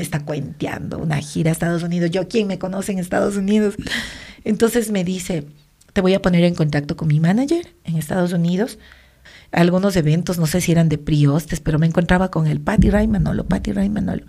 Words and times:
me 0.00 0.04
está 0.04 0.24
cuenteando 0.24 0.96
una 0.96 1.18
gira 1.18 1.50
a 1.50 1.52
Estados 1.52 1.82
Unidos. 1.82 2.10
Yo, 2.10 2.26
¿quién 2.26 2.46
me 2.46 2.58
conoce 2.58 2.90
en 2.90 2.98
Estados 2.98 3.36
Unidos? 3.36 3.74
Entonces 4.44 4.90
me 4.90 5.04
dice, 5.04 5.44
te 5.92 6.00
voy 6.00 6.14
a 6.14 6.22
poner 6.22 6.42
en 6.44 6.54
contacto 6.54 6.96
con 6.96 7.08
mi 7.08 7.20
manager 7.20 7.74
en 7.84 7.98
Estados 7.98 8.32
Unidos. 8.32 8.78
Algunos 9.52 9.94
eventos, 9.96 10.38
no 10.38 10.46
sé 10.46 10.62
si 10.62 10.72
eran 10.72 10.88
de 10.88 10.96
priostes, 10.96 11.60
pero 11.60 11.78
me 11.78 11.86
encontraba 11.86 12.30
con 12.30 12.46
el 12.46 12.62
Patty 12.62 12.88
Ray 12.88 13.08
Manolo, 13.08 13.44
Patty 13.44 13.72
Ray 13.72 13.90
Manolo. 13.90 14.24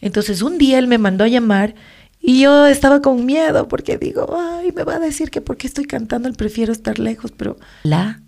Entonces 0.00 0.42
un 0.42 0.58
día 0.58 0.80
él 0.80 0.88
me 0.88 0.98
mandó 0.98 1.22
a 1.22 1.28
llamar 1.28 1.76
y 2.20 2.40
yo 2.40 2.66
estaba 2.66 3.00
con 3.00 3.24
miedo 3.24 3.68
porque 3.68 3.98
digo, 3.98 4.36
ay, 4.36 4.72
me 4.72 4.82
va 4.82 4.96
a 4.96 4.98
decir 4.98 5.30
que 5.30 5.40
porque 5.40 5.68
estoy 5.68 5.84
cantando 5.84 6.26
él 6.26 6.34
prefiero 6.34 6.72
estar 6.72 6.98
lejos, 6.98 7.30
pero 7.30 7.56
la 7.84 8.20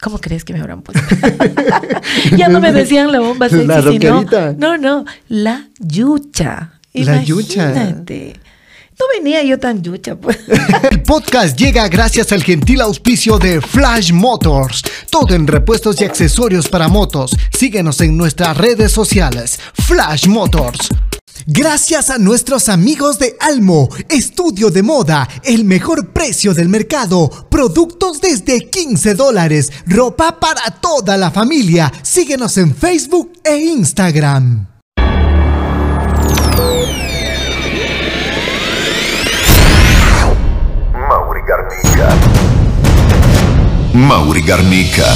¿Cómo 0.00 0.18
crees 0.18 0.44
que 0.44 0.52
me 0.52 0.60
habrán 0.60 0.82
puesto? 0.82 1.02
ya 2.36 2.48
no 2.48 2.60
me 2.60 2.72
decían 2.72 3.10
la 3.12 3.20
bomba 3.20 3.48
sexy, 3.48 3.66
La 3.66 3.82
sino, 3.82 4.24
no, 4.56 4.76
no, 4.76 5.04
la 5.28 5.68
yucha. 5.78 6.80
La 6.92 7.22
yucha. 7.22 7.72
No 8.98 9.06
venía 9.12 9.42
yo 9.42 9.58
tan 9.58 9.82
yucha, 9.82 10.14
pues. 10.14 10.38
El 10.90 11.02
podcast 11.02 11.58
llega 11.58 11.88
gracias 11.88 12.30
al 12.30 12.44
gentil 12.44 12.80
auspicio 12.80 13.38
de 13.38 13.60
Flash 13.60 14.12
Motors. 14.12 14.82
Todo 15.10 15.34
en 15.34 15.48
repuestos 15.48 16.00
y 16.00 16.04
accesorios 16.04 16.68
para 16.68 16.86
motos. 16.88 17.36
Síguenos 17.52 18.00
en 18.00 18.16
nuestras 18.16 18.56
redes 18.56 18.92
sociales. 18.92 19.58
Flash 19.74 20.28
Motors. 20.28 20.90
Gracias 21.46 22.10
a 22.10 22.18
nuestros 22.18 22.68
amigos 22.68 23.18
de 23.18 23.36
Almo, 23.40 23.88
estudio 24.08 24.70
de 24.70 24.82
moda, 24.82 25.28
el 25.42 25.64
mejor 25.64 26.12
precio 26.12 26.54
del 26.54 26.68
mercado, 26.68 27.30
productos 27.50 28.20
desde 28.20 28.70
15 28.70 29.14
dólares, 29.14 29.72
ropa 29.86 30.40
para 30.40 30.70
toda 30.80 31.16
la 31.16 31.30
familia. 31.30 31.92
Síguenos 32.02 32.56
en 32.58 32.74
Facebook 32.74 33.32
e 33.44 33.56
Instagram. 33.56 34.66
Mauri 41.08 41.40
Garnica. 41.46 42.08
Mauri 43.92 44.42
Garnica. 44.42 45.06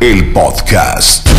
El 0.00 0.32
podcast. 0.32 1.37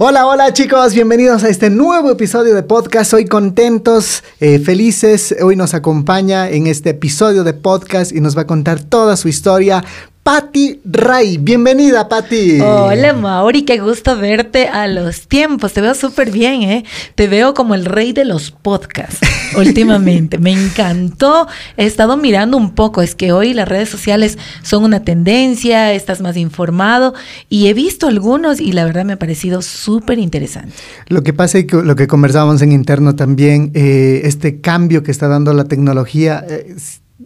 Hola, 0.00 0.28
hola 0.28 0.52
chicos, 0.52 0.94
bienvenidos 0.94 1.42
a 1.42 1.48
este 1.48 1.70
nuevo 1.70 2.12
episodio 2.12 2.54
de 2.54 2.62
podcast. 2.62 3.12
Hoy 3.14 3.24
contentos, 3.24 4.22
eh, 4.38 4.60
felices. 4.60 5.34
Hoy 5.42 5.56
nos 5.56 5.74
acompaña 5.74 6.48
en 6.48 6.68
este 6.68 6.90
episodio 6.90 7.42
de 7.42 7.52
podcast 7.52 8.12
y 8.12 8.20
nos 8.20 8.38
va 8.38 8.42
a 8.42 8.46
contar 8.46 8.80
toda 8.80 9.16
su 9.16 9.26
historia. 9.26 9.84
Patti 10.28 10.82
Ray, 10.84 11.38
bienvenida 11.38 12.06
Patti. 12.06 12.60
Hola 12.60 13.14
Mauri, 13.14 13.62
qué 13.62 13.78
gusto 13.78 14.14
verte 14.18 14.68
a 14.68 14.86
los 14.86 15.26
tiempos. 15.26 15.72
Te 15.72 15.80
veo 15.80 15.94
súper 15.94 16.30
bien, 16.30 16.60
¿eh? 16.64 16.84
Te 17.14 17.28
veo 17.28 17.54
como 17.54 17.74
el 17.74 17.86
rey 17.86 18.12
de 18.12 18.26
los 18.26 18.50
podcasts 18.50 19.20
últimamente. 19.56 20.36
Me 20.36 20.52
encantó. 20.52 21.48
He 21.78 21.86
estado 21.86 22.18
mirando 22.18 22.58
un 22.58 22.74
poco. 22.74 23.00
Es 23.00 23.14
que 23.14 23.32
hoy 23.32 23.54
las 23.54 23.66
redes 23.66 23.88
sociales 23.88 24.36
son 24.60 24.84
una 24.84 25.02
tendencia, 25.02 25.94
estás 25.94 26.20
más 26.20 26.36
informado 26.36 27.14
y 27.48 27.68
he 27.68 27.72
visto 27.72 28.06
algunos 28.06 28.60
y 28.60 28.72
la 28.72 28.84
verdad 28.84 29.06
me 29.06 29.14
ha 29.14 29.18
parecido 29.18 29.62
súper 29.62 30.18
interesante. 30.18 30.74
Lo 31.06 31.22
que 31.22 31.32
pasa 31.32 31.56
es 31.56 31.64
que 31.64 31.76
lo 31.76 31.96
que 31.96 32.06
conversábamos 32.06 32.60
en 32.60 32.72
interno 32.72 33.16
también, 33.16 33.70
eh, 33.72 34.20
este 34.24 34.60
cambio 34.60 35.02
que 35.02 35.10
está 35.10 35.26
dando 35.26 35.54
la 35.54 35.64
tecnología. 35.64 36.44
eh, 36.46 36.76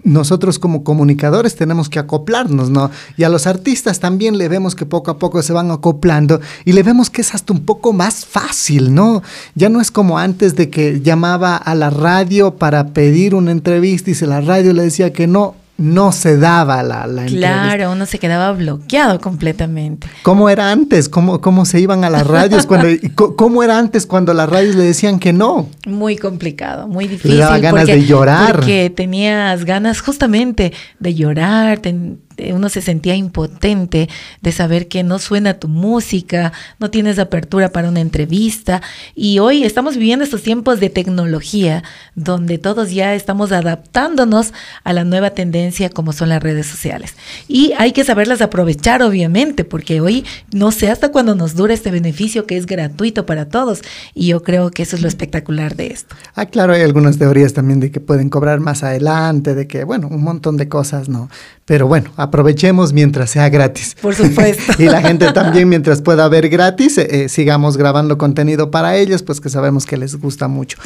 nosotros 0.05 0.59
como 0.59 0.85
comunicadores 0.85 1.55
tenemos 1.55 1.89
que 1.91 1.98
acoplarnos, 1.98 2.71
¿no? 2.71 2.91
Y 3.17 3.25
a 3.25 3.29
los 3.29 3.47
artistas 3.47 4.01
también 4.01 4.39
le 4.39 4.48
vemos 4.48 4.75
que 4.75 4.87
poco 4.87 5.11
a 5.11 5.19
poco 5.19 5.43
se 5.43 5.53
van 5.53 5.71
acoplando 5.71 6.41
y 6.65 6.73
le 6.73 6.83
vemos 6.83 7.11
que 7.11 7.21
es 7.21 7.35
hasta 7.35 7.53
un 7.53 7.65
poco 7.65 7.93
más 7.93 8.25
fácil, 8.25 8.95
¿no? 8.95 9.23
Ya 9.55 9.69
no 9.69 9.81
es 9.81 9.91
como 9.91 10.19
antes 10.19 10.57
de 10.57 10.70
que 10.70 11.01
llamaba 11.03 11.57
a 11.57 11.75
la 11.75 11.91
radio 11.91 12.57
para 12.57 12.89
pedir 12.89 13.35
una 13.35 13.51
entrevista 13.51 14.11
y 14.11 14.14
si 14.14 14.25
la 14.25 14.41
radio 14.41 14.73
le 14.73 14.83
decía 14.83 15.13
que 15.13 15.27
no, 15.27 15.57
no 15.78 16.12
se 16.12 16.36
daba 16.36 16.83
la, 16.83 17.06
la 17.06 17.22
entrevista. 17.22 17.38
Claro, 17.64 17.92
uno 17.92 18.06
se 18.06 18.18
quedaba 18.18 18.52
bloqueado 18.52 19.20
completamente. 19.20 20.06
¿Cómo 20.22 20.48
era 20.48 20.70
antes? 20.70 21.08
¿Cómo, 21.08 21.40
cómo 21.40 21.64
se 21.64 21.80
iban 21.80 22.05
a 22.05 22.10
las 22.10 22.27
radios? 22.27 22.66
Cuando, 22.66 22.88
¿Cómo 23.36 23.62
era 23.62 23.78
antes 23.78 24.06
cuando 24.06 24.33
las 24.34 24.48
radios 24.48 24.77
le 24.77 24.84
decían 24.84 25.18
que 25.18 25.33
no? 25.33 25.68
Muy 25.86 26.16
complicado, 26.16 26.86
muy 26.86 27.08
difícil. 27.08 27.38
daba 27.38 27.58
ganas 27.58 27.86
de 27.86 28.05
llorar. 28.05 28.55
Porque 28.55 28.92
tenías 28.94 29.64
ganas 29.64 30.00
justamente 30.02 30.72
de 31.00 31.14
llorar, 31.14 31.78
ten- 31.80 32.20
uno 32.53 32.69
se 32.69 32.80
sentía 32.80 33.14
impotente 33.14 34.08
de 34.41 34.53
saber 34.53 34.89
que 34.89 35.03
no 35.03 35.19
suena 35.19 35.55
tu 35.55 35.69
música, 35.69 36.53
no 36.79 36.91
tienes 36.91 37.19
apertura 37.19 37.70
para 37.70 37.89
una 37.89 38.01
entrevista. 38.01 38.83
Y 39.14 39.39
hoy 39.39 39.64
estamos 39.64 39.97
viviendo 39.97 40.25
estos 40.25 40.42
tiempos 40.42 40.81
de 40.81 40.91
tecnología, 40.91 41.83
donde 42.14 42.58
todos 42.58 42.91
ya 42.91 43.14
estamos 43.14 43.52
adaptándonos 43.52 44.52
a 44.85 44.92
la 44.92 45.05
nueva 45.05 45.31
tendencia 45.31 45.91
como 45.91 46.13
son 46.13 46.29
las 46.29 46.42
redes 46.42 46.67
sociales. 46.67 47.14
Y 47.48 47.73
hay 47.79 47.92
que 47.92 48.05
saberlas 48.05 48.41
aprovechar, 48.41 49.02
obviamente, 49.02 49.64
porque 49.64 50.01
hoy 50.01 50.25
no 50.52 50.73
sé 50.73 50.91
hasta 50.91 51.11
cuándo 51.11 51.35
nos 51.35 51.55
dura 51.55 51.75
este 51.75 51.91
beneficio 51.91 52.47
que 52.47 52.57
es 52.57 52.67
gratuito 52.67 53.27
para 53.27 53.48
todos. 53.48 53.83
Y 54.14 54.29
yo 54.29 54.42
creo 54.42 54.70
que 54.70 54.83
eso 54.83 54.97
es 54.97 55.02
lo 55.02 55.08
espectacular 55.08 55.77
de 55.77 55.89
esto. 55.89 56.17
Ah, 56.35 56.47
claro, 56.47 56.73
hay 56.73 56.83
algunas 56.83 57.19
teorías 57.19 57.52
también 57.52 57.81
de 57.81 57.91
que 57.91 58.01
pueden 58.01 58.31
cobrar 58.31 58.61
más 58.61 58.83
adelante, 58.83 59.55
de 59.55 59.67
que, 59.67 59.85
bueno, 59.85 60.08
un 60.08 60.23
montón 60.23 60.57
de 60.57 60.69
cosas, 60.69 61.08
¿no? 61.08 61.29
Pero 61.72 61.86
bueno, 61.86 62.10
aprovechemos 62.18 62.92
mientras 62.92 63.30
sea 63.30 63.48
gratis. 63.48 63.96
Por 64.02 64.14
supuesto. 64.14 64.74
y 64.78 64.84
la 64.84 65.00
gente 65.00 65.33
también, 65.33 65.70
mientras 65.70 66.02
pueda 66.02 66.28
ver 66.28 66.50
gratis, 66.50 66.98
eh, 66.98 67.08
eh, 67.10 67.28
sigamos 67.30 67.78
grabando 67.78 68.18
contenido 68.18 68.70
para 68.70 68.98
ellos, 68.98 69.22
pues 69.22 69.40
que 69.40 69.48
sabemos 69.48 69.86
que 69.86 69.96
les 69.96 70.16
gusta 70.16 70.48
mucho. 70.48 70.77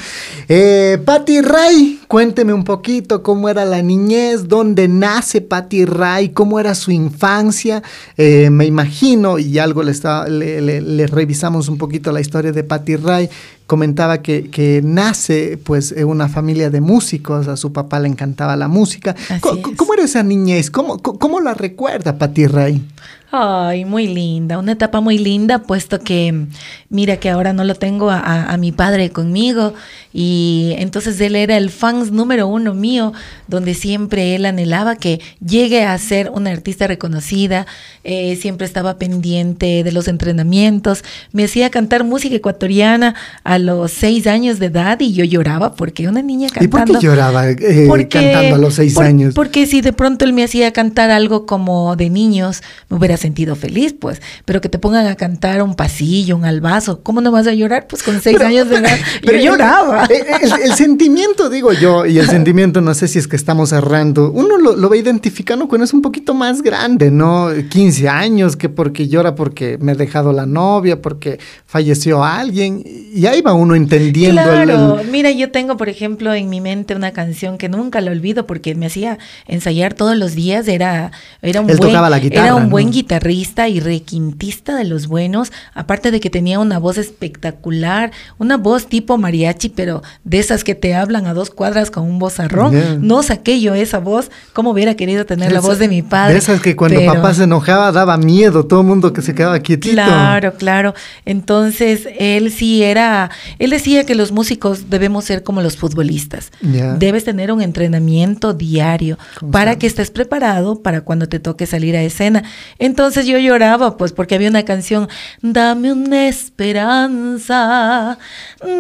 Eh, 0.49 0.99
Patti 1.05 1.41
Ray, 1.41 1.99
cuénteme 2.07 2.53
un 2.53 2.63
poquito 2.63 3.25
cómo 3.25 3.49
era 3.49 3.65
la 3.65 3.83
niñez, 3.83 4.47
dónde 4.47 4.87
nace 4.87 5.41
Patti 5.41 5.85
Ray, 5.87 6.29
cómo 6.29 6.61
era 6.61 6.77
su 6.77 6.93
infancia. 6.93 7.83
Eh, 8.17 8.49
me 8.51 8.65
imagino, 8.65 9.41
y 9.41 9.59
algo 9.59 9.83
le, 9.83 9.91
está- 9.91 10.29
le, 10.29 10.61
le- 10.61 10.81
le 10.83 11.07
revisamos 11.09 11.69
un 11.69 11.79
poquito 11.79 12.13
la 12.13 12.21
historia 12.21 12.53
de 12.53 12.63
Patti 12.63 12.95
Ray, 12.95 13.29
comentaba 13.67 14.23
que, 14.23 14.51
que 14.51 14.81
nace 14.83 15.59
pues 15.63 15.93
en 15.93 16.07
una 16.07 16.29
familia 16.29 16.71
de 16.71 16.81
músicos, 16.81 17.49
a 17.49 17.57
su 17.57 17.73
papá 17.73 18.01
le 18.01 18.09
encantaba 18.09 18.57
la 18.57 18.69
música. 18.69 19.15
¿Cómo 19.41 19.95
era 19.95 20.05
esa 20.05 20.23
niñez? 20.23 20.71
¿Cómo, 20.71 20.99
cómo, 20.99 21.41
la 21.41 21.55
recuerda 21.55 22.19
Patti 22.19 22.47
Ray? 22.47 22.85
Ay, 23.33 23.85
muy 23.85 24.07
linda, 24.07 24.57
una 24.57 24.73
etapa 24.73 25.01
muy 25.01 25.19
linda, 25.19 25.59
puesto 25.59 25.99
que 25.99 26.47
mira 26.91 27.17
que 27.17 27.29
ahora 27.29 27.53
no 27.53 27.65
lo 27.65 27.75
tengo 27.75 28.09
a, 28.11 28.19
a- 28.21 28.53
a 28.53 28.57
mi 28.57 28.71
padre 28.71 29.11
conmigo 29.11 29.75
y 30.13 30.75
entonces 30.79 31.21
él 31.21 31.35
era 31.35 31.57
el 31.57 31.71
fans 31.71 32.13
número 32.13 32.47
uno 32.47 32.73
mío, 32.73 33.13
donde 33.49 33.75
siempre 33.75 34.37
él 34.37 34.47
anhelaba 34.47 34.95
que 34.95 35.21
llegue 35.45 35.85
a 35.85 35.99
ser 35.99 36.31
una 36.33 36.51
artista 36.53 36.87
reconocida, 36.87 37.67
eh, 38.05 38.37
siempre 38.37 38.65
estaba 38.65 38.97
pendiente 38.97 39.83
de 39.83 39.93
los 39.93 40.07
entrenamientos, 40.07 41.03
me 41.33 41.45
hacía 41.45 41.69
cantar 41.71 42.05
música 42.05 42.37
ecuatoriana 42.37 43.17
a 43.43 43.59
los 43.59 43.91
seis 43.91 44.29
años 44.29 44.61
de 44.61 44.67
edad 44.67 45.01
y 45.01 45.13
yo 45.13 45.25
lloraba 45.25 45.75
porque 45.75 46.09
una 46.09 46.23
niña 46.23 46.47
¿Y 46.61 46.69
por 46.69 46.81
cantando... 46.81 47.01
qué 47.01 47.07
lloraba 47.07 47.51
eh, 47.51 47.85
Porque- 47.89 48.07
cantando 48.09 48.55
a 48.55 48.59
los 48.59 48.75
seis 48.75 48.95
por- 48.95 49.05
años? 49.05 49.35
Porque 49.35 49.67
si 49.67 49.81
de 49.81 49.93
pronto 49.93 50.25
él 50.25 50.33
me 50.33 50.45
hacía 50.45 50.73
cantar 50.73 51.11
algo 51.11 51.45
como 51.45 51.97
de 51.97 52.09
niños, 52.09 52.63
me 52.89 52.97
hubiera 52.97 53.16
sentido 53.19 53.57
feliz, 53.57 53.95
pues. 53.99 54.21
Pero 54.45 54.61
que 54.61 54.69
te 54.69 54.79
pongan 54.79 55.07
a 55.07 55.15
cantar 55.17 55.63
un 55.63 55.75
pasillo, 55.75 56.37
un 56.37 56.45
albazo, 56.45 57.01
¿cómo 57.03 57.21
no 57.21 57.31
vas 57.31 57.47
a 57.47 57.55
llorar? 57.55 57.87
Pues 57.89 58.03
con 58.03 58.21
seis 58.21 58.37
Pero- 58.37 58.49
años 58.49 58.69
de 58.69 58.77
edad. 58.77 58.97
pero 59.25 59.39
yo 59.39 59.53
lloraba. 59.53 60.05
El, 60.07 60.51
el- 60.51 60.63
el 60.71 60.73
sentimiento, 60.75 61.49
digo 61.51 61.73
yo, 61.73 62.07
y 62.07 62.19
el 62.19 62.29
sentimiento, 62.29 62.81
no 62.81 62.95
sé 62.95 63.09
si 63.09 63.19
es 63.19 63.29
que 63.29 63.37
estamos 63.37 63.73
errando, 63.73 64.31
uno 64.33 64.59
lo, 64.59 64.77
lo 64.77 64.89
va 64.91 64.97
identificando 64.97 65.69
cuando 65.69 65.85
es 65.85 65.93
un 65.93 66.03
poquito 66.03 66.35
más 66.35 66.63
grande, 66.63 67.11
¿no? 67.11 67.49
15 67.71 68.09
años, 68.09 68.57
que 68.57 68.69
porque 68.69 69.09
llora 69.09 69.35
porque 69.35 69.79
me 69.81 69.93
ha 69.93 69.95
dejado 69.95 70.33
la 70.33 70.47
novia, 70.47 71.01
porque 71.03 71.39
falleció 71.67 72.25
alguien, 72.25 72.83
y 72.85 73.27
ahí 73.27 73.41
va 73.43 73.53
uno 73.55 73.75
entendiendo 73.75 74.43
Claro, 74.43 75.01
el, 75.01 75.09
mira, 75.11 75.31
yo 75.31 75.51
tengo, 75.51 75.77
por 75.77 75.89
ejemplo, 75.89 76.35
en 76.35 76.49
mi 76.49 76.61
mente 76.61 76.95
una 76.95 77.13
canción 77.13 77.59
que 77.59 77.69
nunca 77.69 78.01
la 78.01 78.11
olvido 78.11 78.47
porque 78.47 78.75
me 78.75 78.87
hacía 78.87 79.19
ensayar 79.47 79.95
todos 79.95 80.17
los 80.17 80.35
días. 80.35 80.69
Era, 80.69 81.11
era 81.43 81.61
un 81.61 81.71
Él 81.71 81.77
buen, 81.77 81.91
tocaba 81.91 82.11
la 82.11 82.19
guitarra, 82.19 82.45
era 82.47 82.55
un 82.55 82.69
buen 82.71 82.87
¿no? 82.87 82.93
Guitarrista 83.07 83.69
y 83.69 83.79
requintista 83.79 84.75
de 84.75 84.85
los 84.85 85.07
buenos. 85.07 85.53
Aparte 85.75 86.11
de 86.11 86.19
que 86.19 86.29
tenía 86.29 86.59
una 86.59 86.81
voz 86.81 86.99
espectacular, 86.99 88.11
una 88.39 88.57
voz 88.57 88.89
tipo 88.89 89.17
mariachi, 89.17 89.69
pero 89.69 90.03
de 90.25 90.41
esas 90.41 90.65
que 90.65 90.75
te 90.75 90.97
hablan 90.97 91.27
a 91.27 91.35
dos 91.35 91.51
cuadras 91.51 91.93
con 91.93 92.03
un 92.03 92.19
vozarrón. 92.19 92.73
Ya. 92.73 92.97
No 93.01 93.23
saqué 93.23 93.61
yo 93.61 93.75
esa 93.75 93.99
voz. 93.99 94.31
¿Cómo 94.53 94.71
hubiera 94.71 94.95
querido 94.97 95.25
tener 95.25 95.53
la 95.53 95.61
voz 95.61 95.79
de 95.79 95.87
mi 95.87 96.03
padre? 96.03 96.33
De 96.33 96.41
esas 96.41 96.61
que 96.61 96.75
cuando 96.75 96.99
Pero- 96.99 97.15
papá 97.15 97.33
se 97.33 97.45
enojaba 97.45 97.93
daba 97.93 98.17
miedo, 98.17 98.67
todo 98.67 98.81
el 98.81 98.87
mundo 98.89 99.13
que 99.13 99.23
se 99.23 99.37
quedaba 99.37 99.61
quietito. 99.61 99.95
Claro, 99.95 100.55
claro. 100.55 100.95
Entonces, 101.25 102.09
él 102.19 102.51
sí 102.51 102.83
era, 102.83 103.31
él 103.61 103.71
decía 103.71 104.05
que 104.05 104.17
los 104.17 104.33
músicos 104.33 104.91
debemos 104.91 105.25
ser 105.25 105.45
como 105.45 105.63
los 105.63 105.77
futbolistas. 105.77 106.51
Debes 106.99 107.23
tener 107.23 107.53
un 107.53 107.63
entrenamiento 107.63 108.53
diario 108.53 109.17
para 109.53 109.79
que 109.79 109.87
estés 109.87 110.11
preparado 110.11 110.83
para 110.83 111.03
cuando 111.03 111.29
te 111.29 111.39
toque 111.39 111.67
salir 111.67 111.97
a 111.97 112.03
escena. 112.03 112.43
Entonces, 112.81 112.96
entonces 112.97 113.27
yo 113.27 113.37
lloraba, 113.37 113.99
pues, 113.99 114.13
porque 114.15 114.37
había 114.37 114.49
una 114.49 114.65
canción, 114.65 115.07
dame 115.43 115.93
una 115.93 116.29
esperanza, 116.29 118.17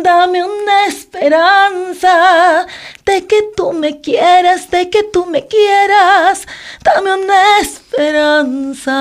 dame 0.02 0.42
una 0.42 0.86
esperanza, 0.86 2.66
de 3.04 3.26
que 3.26 3.42
tú 3.54 3.74
me 3.74 4.00
quieras, 4.00 4.70
de 4.70 4.88
que 4.88 5.02
tú 5.02 5.26
me 5.26 5.46
quieras, 5.46 6.48
dame 6.82 7.12
una 7.12 7.58
esperanza. 7.60 8.96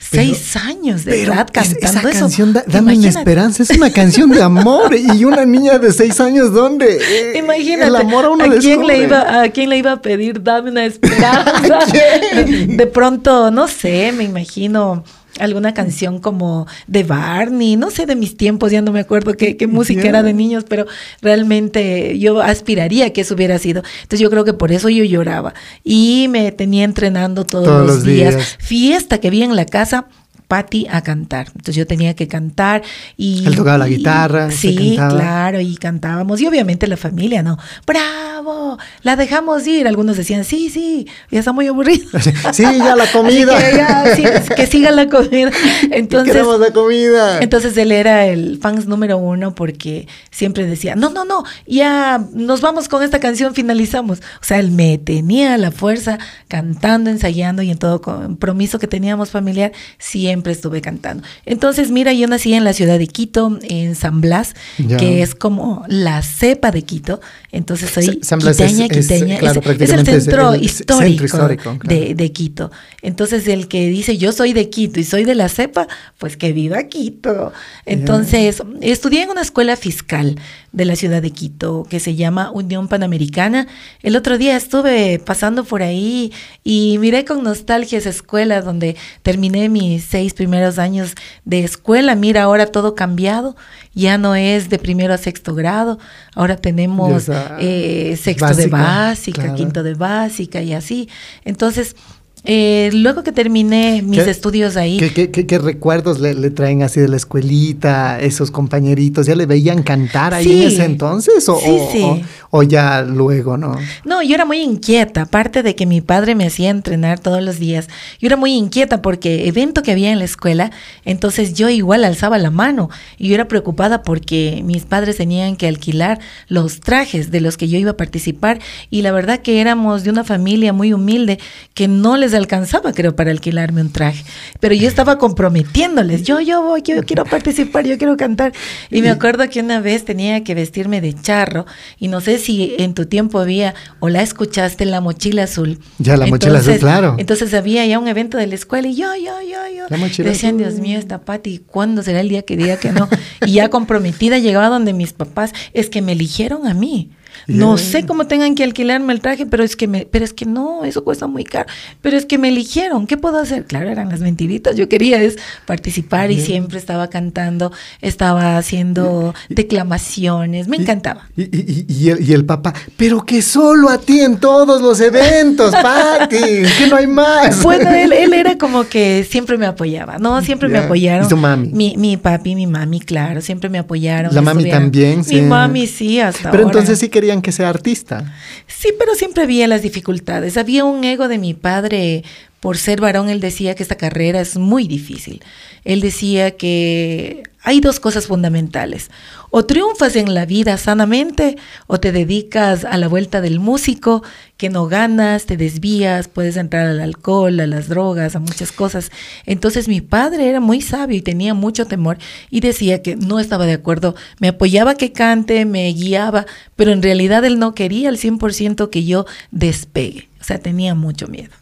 Seis 0.00 0.56
años 0.56 1.04
de 1.04 1.10
Pero 1.12 1.32
edad 1.34 1.48
cantando 1.52 1.78
esa 1.86 2.00
eso. 2.10 2.20
canción, 2.20 2.52
da- 2.52 2.64
Dame 2.66 2.96
una 2.96 3.08
esperanza, 3.08 3.62
es 3.64 3.70
una 3.70 3.90
canción 3.92 4.30
de 4.30 4.42
amor. 4.42 4.94
y 4.94 5.24
una 5.24 5.44
niña 5.44 5.78
de 5.78 5.92
seis 5.92 6.20
años, 6.20 6.52
¿dónde? 6.52 6.98
Eh, 7.00 7.38
Imagínate, 7.38 7.88
El 7.88 7.96
amor 7.96 8.24
a 8.26 8.30
uno 8.30 8.44
¿a, 8.44 8.48
quién 8.58 8.86
le 8.86 9.02
iba, 9.02 9.42
¿a 9.42 9.48
quién 9.50 9.68
le 9.70 9.76
iba 9.78 9.92
a 9.92 10.00
pedir 10.00 10.42
dame 10.42 10.70
una 10.70 10.84
esperanza? 10.86 11.80
de 11.94 12.86
pronto, 12.86 13.50
no 13.50 13.66
sé, 13.68 14.12
me 14.12 14.24
imagino 14.24 15.02
alguna 15.40 15.74
canción 15.74 16.18
como 16.18 16.66
de 16.86 17.04
Barney, 17.04 17.76
no 17.76 17.90
sé, 17.90 18.06
de 18.06 18.16
mis 18.16 18.36
tiempos, 18.36 18.70
ya 18.72 18.82
no 18.82 18.92
me 18.92 19.00
acuerdo 19.00 19.34
qué, 19.34 19.56
qué 19.56 19.66
música 19.66 20.08
era 20.08 20.22
de 20.22 20.32
niños, 20.34 20.64
pero 20.68 20.86
realmente 21.22 22.18
yo 22.18 22.40
aspiraría 22.40 23.06
a 23.06 23.10
que 23.10 23.20
eso 23.22 23.34
hubiera 23.34 23.58
sido. 23.58 23.82
Entonces 24.02 24.20
yo 24.20 24.30
creo 24.30 24.44
que 24.44 24.54
por 24.54 24.72
eso 24.72 24.88
yo 24.88 25.04
lloraba 25.04 25.54
y 25.84 26.26
me 26.30 26.52
tenía 26.52 26.84
entrenando 26.84 27.44
todos, 27.44 27.66
Todos 27.66 27.86
los, 27.86 27.96
los 27.96 28.04
días. 28.04 28.34
días. 28.34 28.56
Fiesta 28.58 29.18
que 29.18 29.30
vi 29.30 29.42
en 29.42 29.56
la 29.56 29.66
casa. 29.66 30.06
Patti 30.48 30.86
a 30.90 31.02
cantar. 31.02 31.46
Entonces 31.48 31.76
yo 31.76 31.86
tenía 31.86 32.14
que 32.14 32.26
cantar 32.26 32.82
y... 33.18 33.46
Él 33.46 33.54
tocaba 33.54 33.76
la 33.78 33.88
y- 33.88 33.96
guitarra, 33.96 34.50
se 34.50 34.56
Sí, 34.56 34.94
claro, 34.96 35.60
y 35.60 35.76
cantábamos. 35.76 36.40
Y 36.40 36.46
obviamente 36.46 36.86
la 36.86 36.96
familia, 36.96 37.42
¿no? 37.42 37.58
¡Bravo! 37.86 38.78
La 39.02 39.16
dejamos 39.16 39.66
ir. 39.66 39.86
Algunos 39.86 40.16
decían, 40.16 40.44
sí, 40.44 40.70
sí, 40.70 41.06
ya 41.30 41.40
está 41.40 41.52
muy 41.52 41.66
aburrido. 41.66 42.06
Sí, 42.52 42.62
ya 42.62 42.96
la 42.96 43.04
Así 43.08 43.12
comida. 43.12 43.58
que, 43.58 43.76
ya, 43.76 44.16
sí, 44.16 44.24
que 44.56 44.66
siga 44.66 44.90
la 44.90 45.06
comida. 45.08 45.50
Entonces, 45.90 46.32
Queremos 46.32 46.58
la 46.58 46.70
comida. 46.72 47.40
entonces 47.42 47.76
él 47.76 47.92
era 47.92 48.26
el 48.26 48.58
fans 48.60 48.86
número 48.86 49.18
uno 49.18 49.54
porque 49.54 50.08
siempre 50.30 50.66
decía, 50.66 50.96
no, 50.96 51.10
no, 51.10 51.24
no, 51.26 51.44
ya 51.66 52.24
nos 52.32 52.62
vamos 52.62 52.88
con 52.88 53.02
esta 53.02 53.20
canción, 53.20 53.54
finalizamos. 53.54 54.20
O 54.40 54.44
sea, 54.44 54.58
él 54.60 54.70
me 54.70 54.96
tenía 54.96 55.58
la 55.58 55.70
fuerza 55.72 56.18
cantando, 56.48 57.10
ensayando 57.10 57.60
y 57.62 57.70
en 57.70 57.76
todo 57.78 58.00
compromiso 58.00 58.78
que 58.78 58.86
teníamos 58.86 59.30
familiar, 59.30 59.72
siempre 59.98 60.37
estuve 60.46 60.80
cantando. 60.80 61.22
Entonces, 61.46 61.90
mira, 61.90 62.12
yo 62.12 62.26
nací 62.26 62.52
en 62.54 62.64
la 62.64 62.72
ciudad 62.72 62.98
de 62.98 63.06
Quito, 63.06 63.58
en 63.62 63.94
San 63.94 64.20
Blas, 64.20 64.54
Ya. 64.78 64.96
que 64.96 65.22
es 65.22 65.34
como 65.34 65.84
la 65.88 66.22
cepa 66.22 66.70
de 66.70 66.82
Quito. 66.82 67.20
Entonces 67.52 67.90
soy 67.90 68.04
Sa- 68.06 68.12
San 68.22 68.38
Blas 68.40 68.60
es- 68.60 68.72
quiteña, 68.72 68.86
es, 68.86 69.06
quiteña. 69.08 69.38
claro, 69.38 69.60
es, 69.60 69.80
es 69.80 69.90
el 69.90 70.00
es 70.00 70.06
centro 70.24 70.54
el 70.54 70.62
histórico, 70.62 70.98
centro 71.08 71.24
histórico, 71.26 71.78
claro. 71.78 72.00
de, 72.06 72.14
de 72.14 72.32
Quito. 72.32 72.70
Entonces, 73.02 73.46
el 73.48 73.68
que 73.68 73.88
dice 73.88 74.18
yo 74.18 74.32
soy 74.32 74.52
de 74.52 74.68
Quito 74.70 75.00
y 75.00 75.04
soy 75.04 75.24
de 75.24 75.34
la 75.34 75.48
cepa, 75.48 75.88
pues 76.18 76.36
que 76.36 76.52
viva 76.52 76.82
Quito. 76.84 77.52
Entonces, 77.86 78.62
estudié 78.80 79.22
en 79.22 79.30
una 79.30 79.42
escuela 79.42 79.76
fiscal 79.76 80.36
de 80.72 80.84
la 80.84 80.96
ciudad 80.96 81.22
de 81.22 81.30
Quito 81.30 81.86
que 81.88 81.98
se 82.00 82.14
llama 82.14 82.50
Unión 82.52 82.88
Panamericana. 82.88 83.66
El 84.02 84.16
otro 84.16 84.36
día 84.36 84.56
estuve 84.56 85.18
pasando 85.18 85.64
por 85.64 85.82
ahí 85.82 86.32
y 86.62 86.98
miré 86.98 87.24
con 87.24 87.42
nostalgia 87.42 87.98
esa 87.98 88.10
escuela 88.10 88.60
donde 88.60 88.94
terminé 89.22 89.68
mis 89.70 90.04
seis 90.04 90.27
primeros 90.34 90.78
años 90.78 91.14
de 91.44 91.64
escuela. 91.64 92.14
Mira, 92.14 92.42
ahora 92.42 92.66
todo 92.66 92.94
cambiado. 92.94 93.56
Ya 93.94 94.18
no 94.18 94.34
es 94.34 94.68
de 94.68 94.78
primero 94.78 95.12
a 95.12 95.18
sexto 95.18 95.54
grado. 95.54 95.98
Ahora 96.34 96.56
tenemos 96.56 97.28
eh, 97.58 98.18
sexto 98.20 98.54
de 98.54 98.66
básica, 98.66 98.76
básica, 98.76 99.42
claro. 99.42 99.56
quinto 99.56 99.82
de 99.82 99.94
básica 99.94 100.62
y 100.62 100.72
así. 100.72 101.08
Entonces, 101.44 101.96
eh, 102.44 102.90
luego 102.92 103.22
que 103.22 103.32
terminé 103.32 104.02
mis 104.02 104.22
¿Qué- 104.22 104.30
estudios 104.30 104.76
ahí, 104.76 104.96
¿Qué, 104.98 105.30
qué- 105.30 105.46
qué- 105.46 105.58
recuerdos 105.58 106.20
le, 106.20 106.34
le 106.34 106.50
traen 106.50 106.82
así 106.82 107.00
de 107.00 107.08
la 107.08 107.16
escuelita, 107.16 108.20
esos 108.20 108.50
compañeritos? 108.50 109.26
¿Ya 109.26 109.34
le 109.34 109.46
veían 109.46 109.82
cantar 109.82 110.34
ahí 110.34 110.44
Sí. 110.44 110.62
en 110.62 110.68
ese 110.68 110.84
entonces? 110.84 111.48
¿O, 111.48 111.58
Sí, 111.58 111.66
o- 111.70 111.88
sí. 111.92 112.02
o- 112.02 112.20
o 112.50 112.62
ya 112.62 113.02
luego, 113.02 113.56
no? 113.56 113.76
No, 114.04 114.22
yo 114.22 114.34
era 114.34 114.44
muy 114.44 114.60
inquieta, 114.60 115.22
aparte 115.22 115.62
de 115.62 115.74
que 115.74 115.84
mi 115.86 116.00
padre 116.00 116.34
me 116.34 116.46
hacía 116.46 116.70
entrenar 116.70 117.18
todos 117.18 117.42
los 117.42 117.58
días. 117.58 117.88
Yo 118.20 118.26
era 118.26 118.36
muy 118.36 118.52
inquieta 118.54 119.02
porque 119.02 119.46
evento 119.48 119.82
que 119.82 119.92
había 119.92 120.10
en 120.12 120.18
la 120.18 120.24
escuela, 120.24 120.70
entonces 121.04 121.54
yo 121.54 121.68
igual 121.68 122.04
alzaba 122.04 122.38
la 122.38 122.50
mano 122.50 122.88
y 123.18 123.28
yo 123.28 123.34
era 123.34 123.48
preocupada 123.48 124.02
porque 124.02 124.62
mis 124.64 124.84
padres 124.84 125.16
tenían 125.16 125.56
que 125.56 125.66
alquilar 125.68 126.20
los 126.48 126.80
trajes 126.80 127.30
de 127.30 127.40
los 127.40 127.56
que 127.56 127.68
yo 127.68 127.78
iba 127.78 127.90
a 127.92 127.96
participar 127.96 128.60
y 128.90 129.02
la 129.02 129.12
verdad 129.12 129.40
que 129.40 129.60
éramos 129.60 130.04
de 130.04 130.10
una 130.10 130.24
familia 130.24 130.72
muy 130.72 130.92
humilde 130.92 131.38
que 131.74 131.88
no 131.88 132.16
les 132.16 132.27
alcanzaba, 132.34 132.92
creo, 132.92 133.16
para 133.16 133.30
alquilarme 133.30 133.80
un 133.80 133.92
traje. 133.92 134.24
Pero 134.60 134.74
yo 134.74 134.88
estaba 134.88 135.18
comprometiéndoles, 135.18 136.22
yo, 136.22 136.40
yo 136.40 136.62
voy, 136.62 136.82
yo 136.82 137.02
quiero 137.04 137.24
participar, 137.24 137.86
yo 137.86 137.98
quiero 137.98 138.16
cantar. 138.16 138.52
Y 138.90 139.02
me 139.02 139.10
acuerdo 139.10 139.48
que 139.48 139.60
una 139.60 139.80
vez 139.80 140.04
tenía 140.04 140.44
que 140.44 140.54
vestirme 140.54 141.00
de 141.00 141.14
charro 141.14 141.66
y 141.98 142.08
no 142.08 142.20
sé 142.20 142.38
si 142.38 142.74
en 142.78 142.94
tu 142.94 143.06
tiempo 143.06 143.38
había 143.40 143.74
o 144.00 144.08
la 144.08 144.22
escuchaste 144.22 144.84
la 144.84 145.00
mochila 145.00 145.44
azul. 145.44 145.78
Ya, 145.98 146.16
la 146.16 146.26
mochila 146.26 146.58
azul, 146.58 146.78
claro. 146.78 147.16
Entonces 147.18 147.54
había 147.54 147.84
ya 147.86 147.98
un 147.98 148.08
evento 148.08 148.38
de 148.38 148.46
la 148.46 148.54
escuela 148.54 148.88
y 148.88 148.96
yo, 148.96 149.14
yo, 149.14 149.40
yo, 149.42 149.76
yo. 149.76 149.84
La 149.88 149.96
mochila 149.96 150.30
Decían, 150.30 150.56
azul. 150.56 150.68
Dios 150.68 150.80
mío, 150.80 150.98
esta 150.98 151.22
Pati, 151.22 151.58
¿cuándo 151.58 152.02
será 152.02 152.20
el 152.20 152.28
día 152.28 152.42
que 152.42 152.56
diga 152.56 152.76
que 152.76 152.92
no? 152.92 153.08
Y 153.46 153.52
ya 153.52 153.68
comprometida 153.70 154.38
llegaba 154.38 154.68
donde 154.68 154.92
mis 154.92 155.12
papás, 155.12 155.52
es 155.72 155.90
que 155.90 156.02
me 156.02 156.12
eligieron 156.12 156.66
a 156.66 156.74
mí. 156.74 157.10
No 157.46 157.78
sé 157.78 158.04
cómo 158.04 158.26
tengan 158.26 158.54
que 158.54 158.64
alquilarme 158.64 159.12
el 159.12 159.20
traje, 159.20 159.46
pero 159.46 159.64
es 159.64 159.74
que 159.76 159.86
me, 159.88 160.06
pero 160.06 160.24
es 160.24 160.32
que 160.32 160.44
no, 160.44 160.84
eso 160.84 161.02
cuesta 161.04 161.26
muy 161.26 161.44
caro. 161.44 161.66
Pero 162.02 162.16
es 162.16 162.26
que 162.26 162.36
me 162.38 162.48
eligieron, 162.48 163.06
¿qué 163.06 163.16
puedo 163.16 163.38
hacer? 163.38 163.64
Claro, 163.64 163.88
eran 163.88 164.08
las 164.10 164.20
mentiritas. 164.20 164.76
Yo 164.76 164.88
quería 164.88 165.22
es 165.22 165.36
participar 165.66 166.30
y 166.30 166.40
siempre 166.40 166.78
estaba 166.78 167.08
cantando, 167.08 167.72
estaba 168.02 168.58
haciendo 168.58 169.34
declamaciones, 169.48 170.68
me 170.68 170.76
encantaba. 170.76 171.28
Y, 171.36 171.42
y- 171.44 172.10
el, 172.10 172.28
y 172.28 172.32
el 172.32 172.44
papá, 172.44 172.74
pero 172.96 173.24
que 173.24 173.42
solo 173.42 173.88
a 173.88 173.98
ti 173.98 174.20
en 174.20 174.38
todos 174.38 174.80
los 174.82 175.00
eventos, 175.00 175.72
Pati, 175.74 176.36
que 176.36 176.86
no 176.88 176.96
hay 176.96 177.06
más. 177.06 177.62
Bueno, 177.68 177.90
él, 177.90 178.12
él 178.12 178.32
era 178.34 178.56
como 178.58 178.84
que 178.88 179.26
siempre 179.28 179.58
me 179.58 179.66
apoyaba, 179.66 180.18
¿no? 180.18 180.40
Siempre 180.42 180.68
me 180.68 180.78
Ya. 180.78 180.84
apoyaron. 180.84 181.26
¿Y 181.26 181.28
su 181.28 181.36
mami? 181.36 181.68
Mi, 181.68 181.96
mi 181.96 182.16
papi, 182.16 182.54
mi 182.54 182.66
mami, 182.66 183.00
claro, 183.00 183.40
siempre 183.40 183.68
me 183.68 183.78
apoyaron. 183.78 184.34
La 184.34 184.40
mami 184.42 184.62
estuvieron- 184.64 184.82
también, 184.84 185.24
sí. 185.24 185.36
Mi 185.36 185.42
mami 185.42 185.86
sí, 185.86 186.20
hasta 186.20 186.50
Pero 186.50 186.64
ahora. 186.64 186.72
entonces 186.78 186.98
sí 186.98 187.08
querían 187.18 187.42
que 187.42 187.50
sea 187.50 187.68
artista. 187.68 188.32
Sí, 188.68 188.90
pero 188.96 189.16
siempre 189.16 189.42
había 189.42 189.66
las 189.66 189.82
dificultades. 189.82 190.56
Había 190.56 190.84
un 190.84 191.02
ego 191.02 191.26
de 191.26 191.38
mi 191.38 191.52
padre. 191.52 192.22
Por 192.60 192.76
ser 192.76 193.00
varón, 193.00 193.28
él 193.28 193.40
decía 193.40 193.74
que 193.74 193.82
esta 193.82 193.96
carrera 193.96 194.40
es 194.40 194.56
muy 194.56 194.86
difícil. 194.86 195.42
Él 195.84 196.00
decía 196.00 196.52
que 196.52 197.42
hay 197.62 197.80
dos 197.80 198.00
cosas 198.00 198.28
fundamentales. 198.28 199.10
O 199.50 199.64
triunfas 199.64 200.16
en 200.16 200.32
la 200.32 200.46
vida 200.46 200.76
sanamente 200.78 201.56
o 201.86 202.00
te 202.00 202.12
dedicas 202.12 202.84
a 202.84 202.96
la 202.96 203.08
vuelta 203.08 203.40
del 203.40 203.60
músico, 203.60 204.22
que 204.56 204.70
no 204.70 204.86
ganas, 204.86 205.44
te 205.46 205.56
desvías, 205.56 206.28
puedes 206.28 206.56
entrar 206.56 206.86
al 206.86 207.00
alcohol, 207.00 207.60
a 207.60 207.66
las 207.66 207.88
drogas, 207.88 208.36
a 208.36 208.38
muchas 208.38 208.72
cosas. 208.72 209.10
Entonces 209.44 209.88
mi 209.88 210.00
padre 210.00 210.48
era 210.48 210.60
muy 210.60 210.80
sabio 210.80 211.16
y 211.16 211.22
tenía 211.22 211.52
mucho 211.52 211.86
temor 211.86 212.18
y 212.50 212.60
decía 212.60 213.02
que 213.02 213.16
no 213.16 213.38
estaba 213.38 213.66
de 213.66 213.74
acuerdo. 213.74 214.14
Me 214.40 214.48
apoyaba 214.48 214.94
que 214.94 215.12
cante, 215.12 215.64
me 215.64 215.92
guiaba, 215.92 216.46
pero 216.76 216.92
en 216.92 217.02
realidad 217.02 217.44
él 217.44 217.58
no 217.58 217.74
quería 217.74 218.08
al 218.08 218.18
100% 218.18 218.88
que 218.88 219.04
yo 219.04 219.26
despegue. 219.50 220.28
O 220.40 220.44
sea, 220.44 220.58
tenía 220.58 220.94
mucho 220.94 221.26
miedo. 221.26 221.52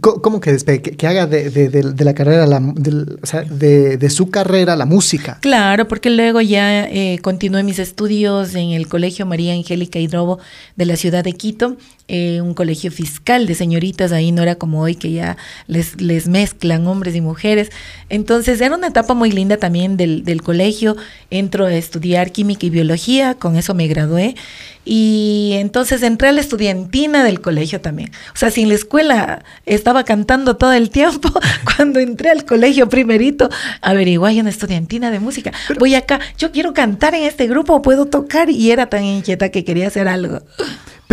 ¿Cómo 0.00 0.40
que? 0.40 0.56
Que, 0.96 1.06
haga 1.08 1.26
de, 1.26 1.50
de- 1.50 1.68
de- 1.68 2.04
la 2.04 2.14
carrera, 2.14 2.46
la, 2.46 2.60
de 2.60 4.10
su 4.10 4.30
carrera 4.30 4.76
la 4.76 4.86
música. 4.86 5.38
Claro, 5.40 5.88
porque 5.88 6.10
luego 6.10 6.40
ya 6.40 6.84
eh, 6.86 7.18
continué 7.22 7.64
mis 7.64 7.80
estudios 7.80 8.54
en 8.54 8.70
el 8.70 8.86
Colegio 8.86 9.26
María 9.26 9.52
Angélica 9.52 9.98
Hidrobo 9.98 10.38
de 10.76 10.84
la 10.84 10.94
ciudad 10.96 11.24
de 11.24 11.32
Quito, 11.32 11.76
eh, 12.06 12.40
un 12.40 12.54
colegio 12.54 12.92
fiscal 12.92 13.46
de 13.46 13.54
señoritas, 13.56 14.12
ahí 14.12 14.30
no 14.30 14.42
era 14.42 14.54
como 14.54 14.80
hoy 14.80 14.94
que 14.94 15.10
ya 15.10 15.36
les, 15.66 16.00
les 16.00 16.28
mezclan 16.28 16.86
hombres 16.86 17.16
y 17.16 17.20
mujeres. 17.20 17.70
Entonces 18.10 18.60
era 18.60 18.76
una 18.76 18.88
etapa 18.88 19.14
muy 19.14 19.32
linda 19.32 19.56
también 19.56 19.96
del, 19.96 20.22
del 20.24 20.42
colegio, 20.42 20.96
entro 21.30 21.66
a 21.66 21.74
estudiar 21.74 22.30
química 22.30 22.64
y 22.66 22.70
biología, 22.70 23.34
con 23.34 23.56
eso 23.56 23.74
me 23.74 23.88
gradué. 23.88 24.36
Y 24.84 25.52
entonces 25.54 26.02
entré 26.02 26.28
a 26.28 26.32
la 26.32 26.40
estudiantina 26.40 27.24
del 27.24 27.40
colegio 27.40 27.80
también. 27.80 28.10
O 28.34 28.36
sea, 28.36 28.50
si 28.50 28.62
en 28.62 28.68
la 28.68 28.74
escuela 28.74 29.44
estaba 29.66 30.04
cantando 30.04 30.56
todo 30.56 30.72
el 30.72 30.90
tiempo, 30.90 31.30
cuando 31.76 32.00
entré 32.00 32.30
al 32.30 32.44
colegio 32.44 32.88
primerito, 32.88 33.48
averigué 33.80 34.14
hay 34.24 34.40
una 34.40 34.50
estudiantina 34.50 35.10
de 35.10 35.20
música. 35.20 35.52
Voy 35.78 35.94
acá, 35.94 36.20
yo 36.38 36.52
quiero 36.52 36.72
cantar 36.72 37.14
en 37.14 37.24
este 37.24 37.46
grupo, 37.46 37.82
puedo 37.82 38.06
tocar. 38.06 38.50
Y 38.50 38.70
era 38.70 38.86
tan 38.86 39.04
inquieta 39.04 39.50
que 39.50 39.64
quería 39.64 39.88
hacer 39.88 40.08
algo. 40.08 40.40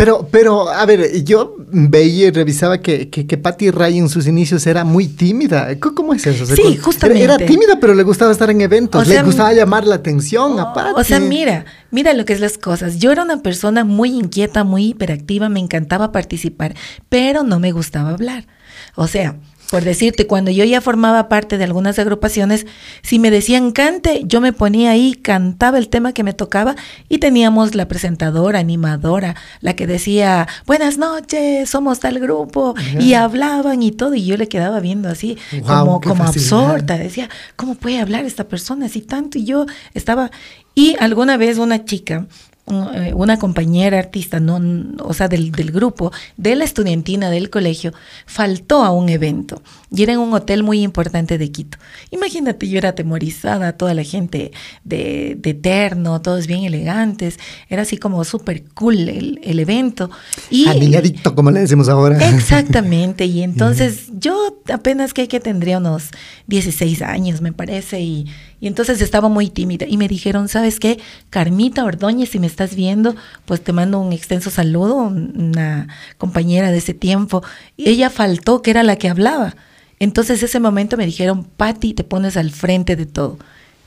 Pero, 0.02 0.26
pero, 0.32 0.68
a 0.68 0.84
ver, 0.84 1.22
yo 1.22 1.54
veía 1.70 2.26
y 2.26 2.30
revisaba 2.32 2.78
que, 2.78 3.08
que, 3.08 3.24
que 3.24 3.38
Patty 3.38 3.70
Ray 3.70 3.98
en 3.98 4.08
sus 4.08 4.26
inicios 4.26 4.66
era 4.66 4.82
muy 4.82 5.06
tímida. 5.06 5.68
¿Cómo 5.78 6.12
es 6.12 6.26
eso? 6.26 6.42
O 6.42 6.46
sea, 6.48 6.56
Sí, 6.56 6.72
era- 6.74 6.82
justamente. 6.82 7.22
Era, 7.22 7.36
tímida, 7.38 7.78
pero 7.80 7.94
le 7.94 8.02
gustaba 8.02 8.32
estar 8.32 8.50
en 8.50 8.62
eventos. 8.62 9.00
O 9.00 9.04
sea, 9.04 9.20
le 9.20 9.22
gustaba 9.22 9.52
llamar 9.52 9.86
la 9.86 9.94
atención 9.94 10.58
a 10.58 10.72
Patty. 10.72 10.94
O 10.96 11.04
sea, 11.04 11.20
mira, 11.20 11.66
mira 11.92 12.14
lo 12.14 12.24
que 12.24 12.32
es 12.32 12.40
las 12.40 12.58
cosas. 12.58 12.98
Yo 12.98 13.12
era 13.12 13.22
una 13.22 13.42
persona 13.42 13.84
muy 13.84 14.10
inquieta, 14.10 14.64
muy 14.64 14.86
hiperactiva, 14.88 15.48
me 15.48 15.60
encantaba 15.60 16.10
participar, 16.10 16.74
pero 17.08 17.44
no 17.44 17.60
me 17.60 17.70
gustaba 17.70 18.10
hablar. 18.10 18.48
O 18.96 19.06
sea, 19.06 19.36
Por 19.72 19.84
decirte, 19.84 20.26
cuando 20.26 20.50
yo 20.50 20.64
ya 20.66 20.82
formaba 20.82 21.30
parte 21.30 21.56
de 21.56 21.64
algunas 21.64 21.98
agrupaciones, 21.98 22.66
si 23.00 23.18
me 23.18 23.30
decían 23.30 23.72
cante, 23.72 24.20
yo 24.26 24.42
me 24.42 24.52
ponía 24.52 24.90
ahí, 24.90 25.14
cantaba 25.14 25.78
el 25.78 25.88
tema 25.88 26.12
que 26.12 26.22
me 26.22 26.34
tocaba 26.34 26.76
y 27.08 27.16
teníamos 27.16 27.74
la 27.74 27.88
presentadora, 27.88 28.58
animadora, 28.58 29.34
la 29.62 29.74
que 29.74 29.86
decía, 29.86 30.46
buenas 30.66 30.98
noches, 30.98 31.70
somos 31.70 32.00
tal 32.00 32.20
grupo, 32.20 32.74
y 33.00 33.14
hablaban 33.14 33.82
y 33.82 33.92
todo, 33.92 34.14
y 34.14 34.26
yo 34.26 34.36
le 34.36 34.46
quedaba 34.46 34.78
viendo 34.78 35.08
así, 35.08 35.38
como, 35.66 36.02
como 36.02 36.26
facilidad. 36.26 36.64
absorta, 36.64 36.98
decía, 36.98 37.30
¿cómo 37.56 37.74
puede 37.74 37.98
hablar 37.98 38.26
esta 38.26 38.44
persona 38.44 38.84
así 38.84 39.00
tanto? 39.00 39.38
Y 39.38 39.46
yo 39.46 39.64
estaba, 39.94 40.30
y 40.74 40.96
alguna 41.00 41.38
vez 41.38 41.56
una 41.56 41.86
chica, 41.86 42.26
una 42.66 43.38
compañera 43.38 43.98
artista, 43.98 44.38
no, 44.38 44.60
o 45.02 45.12
sea, 45.14 45.28
del, 45.28 45.50
del 45.50 45.72
grupo, 45.72 46.12
de 46.36 46.54
la 46.54 46.64
estudiantina 46.64 47.28
del 47.28 47.50
colegio, 47.50 47.92
faltó 48.24 48.84
a 48.84 48.90
un 48.92 49.08
evento 49.08 49.62
y 49.90 50.02
era 50.02 50.12
en 50.14 50.20
un 50.20 50.32
hotel 50.32 50.62
muy 50.62 50.80
importante 50.82 51.38
de 51.38 51.50
Quito. 51.50 51.76
Imagínate, 52.10 52.68
yo 52.68 52.78
era 52.78 52.90
atemorizada, 52.90 53.72
toda 53.72 53.94
la 53.94 54.04
gente 54.04 54.52
de, 54.84 55.36
de 55.38 55.54
terno, 55.54 56.22
todos 56.22 56.46
bien 56.46 56.64
elegantes, 56.64 57.38
era 57.68 57.82
así 57.82 57.98
como 57.98 58.24
súper 58.24 58.64
cool 58.74 59.08
el, 59.08 59.40
el 59.42 59.58
evento. 59.58 60.10
Y 60.48 60.68
Anilladito, 60.68 61.34
como 61.34 61.50
le 61.50 61.60
decimos 61.60 61.88
ahora. 61.88 62.30
Exactamente, 62.30 63.26
y 63.26 63.42
entonces 63.42 64.06
yo 64.18 64.62
apenas 64.72 65.12
que, 65.12 65.28
que 65.28 65.40
tendría 65.40 65.78
unos 65.78 66.10
16 66.46 67.02
años, 67.02 67.40
me 67.40 67.52
parece, 67.52 68.00
y, 68.00 68.26
y 68.62 68.68
entonces 68.68 69.02
estaba 69.02 69.28
muy 69.28 69.50
tímida. 69.50 69.86
Y 69.88 69.96
me 69.96 70.06
dijeron, 70.06 70.48
¿sabes 70.48 70.78
qué? 70.78 71.00
Carmita 71.30 71.84
Ordóñez, 71.84 72.30
si 72.30 72.38
me 72.38 72.46
estás 72.46 72.76
viendo, 72.76 73.16
pues 73.44 73.60
te 73.62 73.72
mando 73.72 73.98
un 73.98 74.12
extenso 74.12 74.50
saludo, 74.50 74.94
un- 74.94 75.34
una 75.36 75.88
compañera 76.16 76.70
de 76.70 76.78
ese 76.78 76.94
tiempo. 76.94 77.42
Y 77.76 77.88
ella 77.90 78.08
faltó, 78.08 78.62
que 78.62 78.70
era 78.70 78.84
la 78.84 78.94
que 78.96 79.08
hablaba. 79.08 79.56
Entonces 79.98 80.42
ese 80.44 80.60
momento 80.60 80.96
me 80.96 81.04
dijeron, 81.06 81.44
Patti, 81.44 81.92
te 81.92 82.04
pones 82.04 82.36
al 82.36 82.52
frente 82.52 82.94
de 82.94 83.04
todo. 83.06 83.38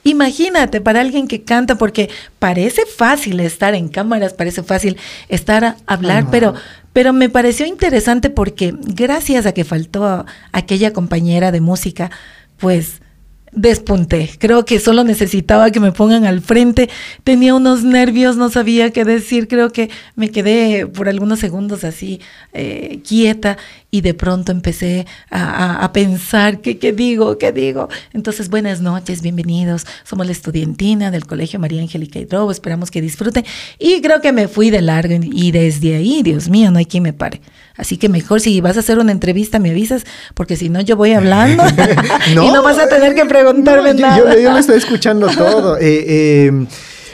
Imagínate, 0.03 0.81
para 0.81 1.01
alguien 1.01 1.27
que 1.27 1.43
canta, 1.43 1.77
porque 1.77 2.09
parece 2.37 2.83
fácil 2.85 3.39
estar 3.39 3.73
en 3.73 3.87
cámaras, 3.87 4.33
parece 4.33 4.61
fácil 4.61 4.97
estar 5.29 5.63
a 5.65 5.77
hablar, 5.87 6.27
pero, 6.31 6.53
pero 6.93 7.11
me 7.11 7.27
pareció 7.29 7.65
interesante 7.65 8.29
porque 8.29 8.75
gracias 8.81 9.45
a 9.47 9.53
que 9.53 9.63
faltó 9.63 10.05
a- 10.05 10.25
aquella 10.51 10.93
compañera 10.93 11.51
de 11.51 11.59
música, 11.61 12.11
pues 12.57 13.01
despunté. 13.55 14.29
Creo 14.37 14.65
que 14.65 14.79
solo 14.79 15.03
necesitaba 15.03 15.71
que 15.71 15.79
me 15.79 15.91
pongan 15.91 16.25
al 16.25 16.41
frente. 16.41 16.89
Tenía 17.23 17.55
unos 17.55 17.83
nervios, 17.83 18.37
no 18.37 18.49
sabía 18.49 18.91
qué 18.91 19.05
decir. 19.05 19.47
Creo 19.47 19.71
que 19.71 19.89
me 20.15 20.29
quedé 20.29 20.85
por 20.87 21.09
algunos 21.09 21.39
segundos 21.39 21.83
así 21.83 22.19
eh, 22.53 22.99
quieta 23.07 23.57
y 23.89 24.01
de 24.01 24.13
pronto 24.13 24.51
empecé 24.51 25.05
a, 25.31 25.89
pensar 25.93 26.59
qué, 26.59 26.77
qué 26.77 26.91
digo, 26.91 27.37
qué 27.37 27.53
digo. 27.53 27.87
Entonces, 28.13 28.49
buenas 28.49 28.81
noches, 28.81 29.21
bienvenidos. 29.21 29.85
Somos 30.03 30.25
la 30.25 30.33
estudiantina 30.33 31.11
del 31.11 31.25
Colegio 31.25 31.59
María 31.59 31.81
Angélica 31.81 32.19
Hidrobo. 32.19 32.51
Esperamos 32.51 32.91
que 32.91 33.01
disfruten. 33.01 33.45
Y 33.79 34.01
creo 34.01 34.19
que 34.19 34.33
me 34.33 34.49
fui 34.49 34.69
de 34.69 34.81
largo 34.81 35.15
y 35.21 35.51
desde 35.51 35.95
ahí, 35.95 36.23
Dios 36.23 36.49
mío, 36.49 36.71
no 36.71 36.79
hay 36.79 36.85
quien 36.85 37.03
me 37.03 37.13
pare. 37.13 37.41
Así 37.77 37.97
que 37.97 38.07
mejor 38.09 38.39
si 38.41 38.61
vas 38.61 38.77
a 38.77 38.79
hacer 38.79 38.99
una 38.99 39.11
entrevista 39.11 39.59
me 39.59 39.71
avisas, 39.71 40.03
porque 40.33 40.55
si 40.55 40.69
no 40.69 40.79
yo 40.81 40.95
voy 40.95 41.13
hablando 41.13 41.63
y 42.31 42.35
no 42.51 42.63
vas 42.63 42.77
a 42.77 42.87
tener 42.87 43.15
que 43.15 43.25
preguntarme 43.25 43.93
No, 43.93 43.99
yo- 43.99 44.05
nada. 44.07 44.17
Yo, 44.35 44.39
yo 44.41 44.51
lo 44.51 44.57
estoy 44.57 44.77
escuchando 44.77 45.27
todo. 45.27 45.77
Eh, 45.81 46.65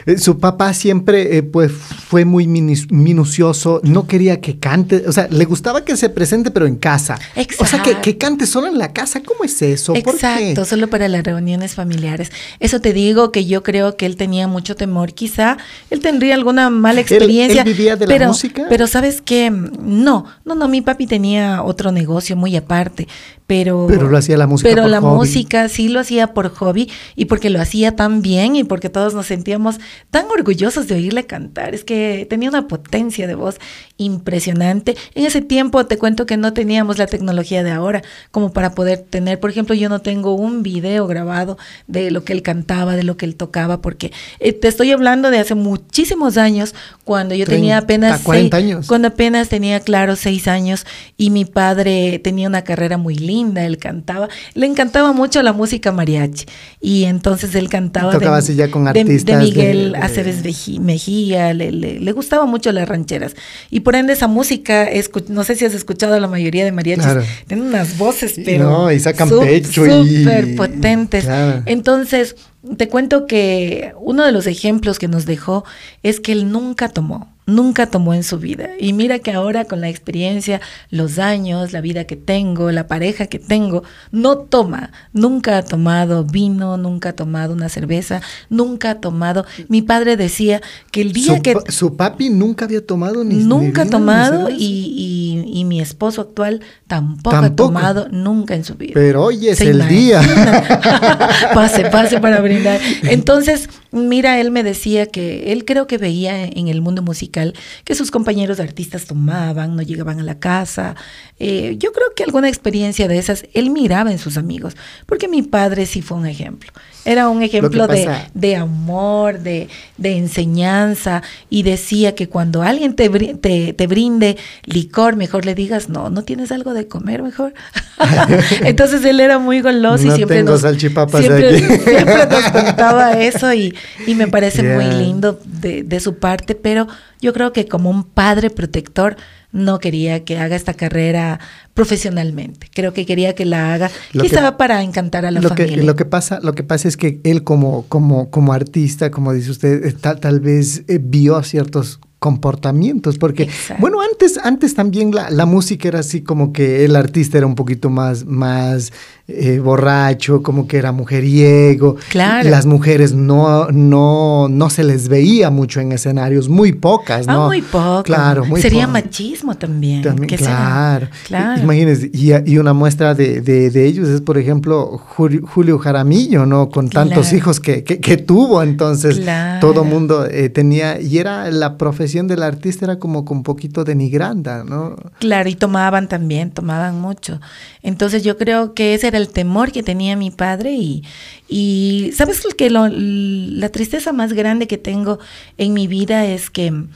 eh, 0.06 0.18
su 0.18 0.40
papá 0.40 0.74
siempre 0.74 1.38
eh, 1.38 1.44
pues, 1.44 1.72
fue 2.12 2.26
muy 2.26 2.46
minucioso, 2.46 3.80
no 3.86 4.06
quería 4.06 4.42
que 4.42 4.60
cante, 4.60 5.04
o 5.08 5.14
sea, 5.14 5.30
le 5.32 5.46
gustaba 5.46 5.86
que 5.86 5.96
se 5.96 6.10
presente, 6.10 6.52
pero 6.52 6.66
en 6.66 6.76
casa. 6.76 7.18
O 7.58 7.66
sea, 7.66 7.82
que, 7.82 7.92
que 7.92 8.10
Exacto. 8.10 8.18
cante 8.20 8.46
solo 8.48 8.68
en 8.68 8.78
la 8.78 8.92
casa, 8.92 9.22
¿cómo 9.24 9.46
es 9.46 9.62
eso? 9.62 9.94
¿Por 9.94 10.04
qué? 10.04 10.10
Exacto, 10.12 10.66
solo 10.66 10.90
para 10.90 11.08
las 11.08 11.24
reuniones 11.24 11.74
familiares. 11.74 12.30
Eso 12.60 12.82
te 12.82 12.92
digo 12.92 13.32
que 13.32 13.46
yo 13.46 13.64
creo 13.64 13.96
que 13.96 14.06
él 14.06 14.18
tenía 14.18 14.46
mucho 14.48 14.76
temor. 14.76 15.14
Quizá 15.14 15.58
él 15.90 16.02
tendría 16.02 16.36
alguna 16.36 16.70
mala 16.70 17.00
¿Él- 17.00 17.06
experiencia. 17.10 17.62
él 17.62 17.70
vivía 17.70 17.96
de 17.96 18.08
la 18.08 18.14
pero, 18.14 18.28
música? 18.28 18.66
Pero 18.68 18.88
sabes 18.88 19.22
que 19.22 19.50
no, 19.50 20.26
no, 20.44 20.56
no. 20.56 20.68
Mi 20.68 20.82
papi 20.82 21.08
tenía 21.08 21.64
otro 21.64 21.94
negocio 21.94 22.36
muy 22.36 22.58
aparte, 22.58 23.08
pero 23.48 23.86
Pero 23.88 24.10
lo 24.10 24.18
hacía 24.18 24.38
la 24.38 24.48
música 24.48 24.70
Pero 24.70 24.82
por 24.84 24.92
la 24.92 25.00
hobby. 25.00 25.16
música 25.16 25.70
sí 25.70 25.88
lo 25.88 26.02
hacía 26.02 26.34
por 26.34 26.50
hobby 26.50 26.90
y 27.16 27.26
porque 27.26 27.50
lo 27.50 27.62
hacía 27.62 27.96
tan 27.96 28.22
bien 28.22 28.56
y 28.58 28.66
porque 28.66 28.90
todos 28.90 29.14
nos 29.14 29.28
sentíamos 29.28 29.78
tan 30.10 30.26
orgullosos 30.28 30.88
de 30.90 30.96
oírle 30.96 31.26
cantar. 31.26 31.74
Es 31.74 31.84
que 31.86 32.01
tenía 32.30 32.50
una 32.50 32.68
potencia 32.68 33.28
de 33.28 33.36
voz 33.36 33.58
impresionante. 33.98 34.96
En 35.16 35.26
ese 35.26 35.42
tiempo 35.42 35.86
te 35.86 35.98
cuento 35.98 36.26
que 36.26 36.38
no 36.38 36.54
teníamos 36.54 36.98
la 36.98 37.06
tecnología 37.08 37.64
de 37.64 37.72
ahora 37.72 38.02
como 38.32 38.52
para 38.52 38.74
poder 38.76 39.00
tener, 39.00 39.40
por 39.40 39.50
ejemplo, 39.50 39.76
yo 39.76 39.90
no 39.90 40.00
tengo 40.00 40.34
un 40.36 40.64
video 40.64 41.08
grabado 41.08 41.58
de 41.88 42.12
lo 42.12 42.24
que 42.24 42.34
él 42.34 42.42
cantaba, 42.42 42.96
de 42.96 43.04
lo 43.04 43.16
que 43.18 43.26
él 43.26 43.36
tocaba, 43.36 43.82
porque 43.82 44.12
eh, 44.40 44.54
te 44.54 44.68
estoy 44.68 44.92
hablando 44.92 45.30
de 45.32 45.40
hace 45.40 45.56
muchísimos 45.56 46.38
años, 46.38 46.74
cuando 47.04 47.36
yo 47.36 47.46
tenía 47.46 47.82
30, 47.82 48.08
apenas 48.08 48.22
40 48.24 48.58
seis- 48.58 48.64
años. 48.66 48.88
cuando 48.88 49.08
apenas 49.10 49.50
tenía, 49.50 49.80
claro, 49.80 50.16
seis 50.16 50.48
años 50.48 50.86
y 51.18 51.30
mi 51.30 51.46
padre 51.46 52.20
tenía 52.20 52.48
una 52.48 52.64
carrera 52.64 52.98
muy 52.98 53.16
linda, 53.16 53.66
él 53.66 53.78
cantaba, 53.78 54.30
le 54.54 54.66
encantaba 54.66 55.14
mucho 55.14 55.42
la 55.44 55.54
música 55.54 55.92
mariachi 55.92 56.46
y 56.80 57.04
entonces 57.06 57.54
él 57.56 57.70
cantaba 57.70 58.12
Tocaba 58.14 58.38
así 58.38 58.56
ya 58.56 58.70
con 58.72 58.84
de- 58.86 58.90
artistas 59.02 59.26
de, 59.26 59.34
de- 59.34 59.44
Miguel 59.52 59.92
de- 59.94 59.98
Aceves 60.00 60.42
Mejía, 60.80 61.54
le, 61.54 61.72
le, 61.72 61.91
le 62.00 62.12
gustaba 62.12 62.46
mucho 62.46 62.72
las 62.72 62.88
rancheras 62.88 63.36
y 63.70 63.82
por 63.82 63.96
ende 63.96 64.14
esa 64.14 64.28
música, 64.28 64.88
no 65.30 65.44
sé 65.44 65.56
si 65.56 65.66
has 65.66 65.74
escuchado 65.74 66.14
a 66.16 66.20
la 66.20 66.28
mayoría 66.28 66.64
de 66.66 66.72
mariachis, 66.72 67.04
Claro. 67.06 67.24
tienen 67.48 67.66
unas 67.68 67.98
voces, 67.98 68.36
pero 68.44 68.70
No, 68.70 68.92
y 68.92 69.00
sacan 69.00 69.30
pecho 69.30 69.86
y- 70.04 70.20
súper 70.24 70.56
potentes. 70.56 71.26
Claro. 71.26 71.64
Entonces, 71.66 72.36
te 72.78 72.88
cuento 72.88 73.26
que 73.28 73.94
uno 74.00 74.24
de 74.26 74.32
los 74.32 74.48
ejemplos 74.48 75.00
que 75.00 75.08
nos 75.08 75.26
dejó 75.26 75.64
es 76.04 76.20
que 76.20 76.32
él 76.32 76.52
nunca 76.52 76.90
tomó, 76.90 77.30
nunca 77.48 77.88
tomó 77.88 78.14
en 78.14 78.24
su 78.24 78.38
vida. 78.38 78.70
Y 78.80 78.94
mira 78.94 79.18
que 79.20 79.32
ahora 79.32 79.66
con 79.66 79.82
la 79.82 79.90
experiencia, 79.90 80.62
los 80.92 81.18
años, 81.18 81.74
la 81.74 81.82
vida 81.82 82.04
que 82.06 82.16
tengo, 82.16 82.72
la 82.72 82.88
pareja 82.88 83.26
que 83.26 83.40
tengo, 83.40 83.84
no 84.12 84.38
toma, 84.38 84.92
nunca 85.12 85.58
ha 85.58 85.64
tomado 85.64 86.24
vino, 86.24 86.78
nunca 86.78 87.10
ha 87.10 87.14
tomado 87.14 87.54
una 87.54 87.68
cerveza, 87.68 88.22
nunca 88.50 88.92
ha 88.92 88.96
tomado. 89.02 89.46
Mi 89.68 89.82
padre 89.82 90.16
decía 90.16 90.62
que 90.92 91.02
el 91.02 91.14
día 91.14 91.38
Su, 91.38 91.42
que... 91.42 91.56
su 91.70 91.98
papi 91.98 92.30
nunca 92.30 92.66
había 92.66 92.86
tomado 92.86 93.24
ni 93.24 93.36
Nunca 93.36 93.82
ha 93.82 93.86
ni 93.86 93.92
tomado 93.92 94.50
y, 94.50 94.56
y- 94.56 95.60
y 95.62 95.66
mi 95.66 95.82
esposo 95.82 96.22
actual 96.22 96.62
tampoco, 96.88 97.36
ha 97.36 97.56
tomado 97.56 98.08
nunca 98.10 98.54
en 98.56 98.64
su 98.64 98.76
vida. 98.76 98.92
Pero 98.94 99.24
hoy 99.26 99.48
es 99.48 99.58
¿Se 99.58 99.70
el 99.72 99.88
día. 99.88 100.22
pase, 101.54 101.86
pase 101.86 102.20
para 102.20 102.40
brindar. 102.52 102.82
Entonces, 103.04 103.70
mira, 103.92 104.40
él 104.40 104.52
me 104.52 104.64
decía 104.64 105.06
que 105.06 105.52
él 105.52 105.66
creo 105.66 105.88
que 105.88 105.98
veía 105.98 106.46
en 106.46 106.68
el 106.68 106.82
mundo 106.82 107.02
musical 107.02 107.54
que 107.84 107.96
sus 107.96 108.12
compañeros 108.12 108.60
artistas 108.60 109.06
tomaban, 109.06 109.76
no 109.76 109.82
llegaban 109.82 110.20
a 110.20 110.24
la 110.24 110.40
casa. 110.40 110.96
Eh, 111.40 111.76
yo 111.78 111.92
creo 111.92 112.14
que 112.16 112.24
alguna 112.24 112.50
experiencia 112.50 113.08
de 113.08 113.18
esas 113.18 113.46
él 113.54 113.70
miraba 113.70 114.12
en 114.12 114.20
sus 114.20 114.38
amigos, 114.38 114.76
porque 115.06 115.28
mi 115.28 115.42
padre 115.42 115.86
sí 115.86 116.02
fue 116.02 116.18
un 116.18 116.26
ejemplo. 116.26 116.72
Era 117.04 117.30
un 117.30 117.42
ejemplo 117.42 117.88
de, 117.88 118.10
de 118.34 118.56
amor, 118.56 119.40
de, 119.40 119.70
de 119.98 120.18
enseñanza, 120.18 121.24
y 121.50 121.64
decía 121.64 122.14
que 122.14 122.30
cuando 122.30 122.62
alguien 122.62 122.96
te, 122.96 123.10
te, 123.10 123.74
te 123.74 123.88
brinde 123.88 124.38
licor, 124.66 125.16
mejor 125.16 125.46
le 125.46 125.56
digas, 125.56 125.90
no, 125.90 126.10
no 126.10 126.24
tienes 126.24 126.52
algo 126.52 126.74
de 126.74 126.88
comer 126.88 127.24
mejor. 127.24 127.54
Entonces 128.64 129.04
él 129.06 129.20
era 129.20 129.40
muy 129.40 129.62
goloso 129.62 130.06
No 130.06 130.14
y 130.14 130.16
siempre 130.16 130.38
tengo 130.38 130.52
nos, 130.52 130.62
salchipapas 130.62 131.22
siempre, 131.22 131.50
aquí. 131.50 131.60
siempre 131.84 132.28
nos 132.28 132.52
contaba 132.52 133.14
eso 133.14 133.54
y, 133.54 133.76
y 134.06 134.16
me 134.16 134.28
parece 134.28 134.62
muy 134.64 134.86
lindo 134.86 135.40
de, 135.46 135.84
de 135.84 136.00
su 136.00 136.18
parte, 136.18 136.56
pero 136.56 136.88
yo 137.20 137.34
creo 137.34 137.54
que 137.54 137.68
como 137.68 137.90
un 137.90 138.04
padre 138.04 138.50
protector 138.50 139.18
no 139.52 139.80
quería 139.80 140.24
que 140.24 140.38
haga 140.38 140.56
esta 140.56 140.74
carrera 140.74 141.40
profesionalmente. 141.74 142.68
Creo 142.74 142.94
que 142.94 143.06
quería 143.06 143.36
que 143.36 143.46
la 143.46 143.74
haga 143.74 143.92
Lo 144.14 144.24
quizá 144.24 144.50
que- 144.52 144.58
para 144.58 144.82
encantar 144.84 145.26
a 145.26 145.32
la 145.32 145.42
lo 145.42 145.50
que, 145.56 145.64
familia. 145.66 145.84
lo 145.84 145.96
que 145.96 146.06
pasa, 146.06 146.40
lo 146.42 146.54
que 146.54 146.64
pasa 146.64 146.88
es 146.88 146.96
que 146.98 147.20
él 147.24 147.44
como, 147.44 147.86
como, 147.90 148.30
como 148.30 148.54
artista, 148.54 149.12
como 149.12 149.34
dice 149.34 149.52
usted, 149.52 149.86
eh, 149.86 149.92
tal, 150.00 150.20
tal 150.20 150.40
vez 150.40 150.84
eh, 150.88 151.00
vio 151.02 151.42
ciertos 151.44 152.00
comportamientos, 152.20 153.18
porque 153.18 153.44
Exacto. 153.44 153.82
bueno, 153.82 153.98
antes, 154.02 154.38
antes 154.44 154.76
también 154.76 155.12
la, 155.14 155.30
la 155.32 155.46
música 155.46 155.88
era 155.88 156.00
así 156.00 156.22
como 156.22 156.54
que 156.54 156.86
el 156.86 156.96
artista 156.96 157.38
era 157.40 157.48
un 157.48 157.56
poquito 157.56 157.90
más, 157.90 158.26
más 158.26 158.94
eh, 159.36 159.60
borracho, 159.60 160.42
como 160.44 160.68
que 160.68 160.78
era 160.78 160.92
mujeriego. 160.92 161.96
Claro. 162.10 162.50
Las 162.50 162.66
mujeres 162.66 163.14
no, 163.14 163.68
no, 163.72 164.48
no 164.50 164.70
se 164.70 164.84
les 164.84 165.08
veía 165.08 165.50
mucho 165.50 165.80
en 165.80 165.92
escenarios, 165.92 166.50
muy 166.50 166.74
pocas, 166.74 167.28
Ah, 167.28 167.34
¿no? 167.34 167.48
muy 167.48 167.62
poco. 167.62 168.04
Claro, 168.04 168.46
muy 168.46 168.62
Sería 168.62 168.82
poco. 168.88 168.94
machismo 168.94 169.56
también. 169.56 170.02
También, 170.02 170.38
claro. 170.38 171.08
Claro. 171.28 171.62
Imagínense, 171.62 172.10
y, 172.14 172.32
y 172.52 172.58
una 172.58 172.74
muestra 172.74 173.14
de, 173.16 173.42
de- 173.42 173.70
de 173.70 173.86
ellos 173.86 174.08
es, 174.10 174.22
por 174.22 174.38
ejemplo, 174.38 174.98
Julio, 174.98 175.42
Julio 175.48 175.78
Jaramillo, 175.80 176.46
¿no? 176.46 176.70
Con 176.70 176.90
tantos 176.90 177.24
Claro. 177.28 177.38
hijos 177.38 177.60
que, 177.60 177.84
que- 177.84 178.00
que 178.00 178.18
tuvo, 178.18 178.62
entonces 178.64 179.20
Claro. 179.20 179.60
todo 179.60 179.84
mundo 179.84 180.26
eh, 180.26 180.50
tenía, 180.50 181.00
y 181.00 181.18
era 181.18 181.50
la 181.52 181.78
profesión 181.78 182.28
del 182.28 182.44
artista 182.44 182.86
era 182.86 183.00
como 183.00 183.26
con 183.26 183.38
un 183.38 183.44
poquito 183.44 183.84
denigranda, 183.84 184.64
¿no? 184.64 184.96
Claro, 185.20 185.50
y 185.50 185.56
tomaban 185.56 186.08
también, 186.08 186.52
tomaban 186.52 187.00
mucho. 187.00 187.40
Entonces 187.84 188.24
yo 188.24 188.38
creo 188.38 188.74
que 188.74 188.94
ese 188.94 189.08
era 189.08 189.18
el 189.22 189.30
temor 189.30 189.72
que 189.72 189.84
tenía 189.84 190.16
mi 190.16 190.32
padre 190.32 190.74
y, 190.74 191.04
y 191.48 192.12
¿sabes 192.14 192.42
que 192.58 192.70
lo- 192.70 192.88
la 192.90 193.70
tristeza 193.70 194.12
más 194.14 194.34
grande 194.34 194.68
que 194.68 194.78
tengo 194.78 195.20
en 195.58 195.74
mi 195.74 195.88
vida 195.88 196.26
es 196.26 196.50
que 196.50 196.66
en, 196.68 196.90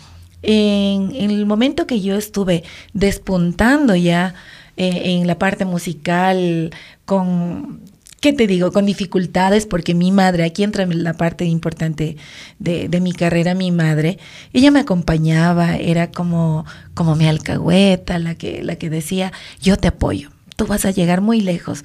en 0.44 1.32
el 1.32 1.46
momento 1.46 1.88
que 1.88 2.01
yo 2.01 2.15
estuve 2.17 2.63
despuntando 2.94 3.96
ya 3.96 4.34
eh, 4.77 5.01
en 5.20 5.27
la 5.27 5.38
parte 5.39 5.65
musical 5.65 6.72
con 7.05 7.82
¿Qué 8.22 8.34
te 8.34 8.48
digo? 8.48 8.72
Con 8.72 8.88
dificultades, 8.88 9.67
porque 9.67 9.94
mi 9.94 10.12
madre, 10.12 10.46
aquí 10.46 10.63
entra 10.63 10.88
la 10.88 11.13
parte 11.13 11.46
importante 11.46 12.17
de, 12.58 12.89
de 12.89 13.00
mi 13.00 13.12
carrera, 13.13 13.53
mi 13.53 13.70
madre, 13.70 14.17
ella 14.51 14.72
me 14.72 14.79
acompañaba, 14.79 15.75
era 15.75 16.10
como, 16.10 16.65
como 16.96 17.15
mi 17.15 17.27
alcahueta, 17.27 18.17
la 18.17 18.34
que, 18.34 18.63
la 18.63 18.77
que 18.77 18.89
decía, 18.89 19.32
yo 19.62 19.77
te 19.77 19.89
apoyo, 19.89 20.32
tú 20.55 20.65
vas 20.65 20.86
a 20.86 20.91
llegar 20.91 21.22
muy 21.22 21.39
lejos. 21.39 21.84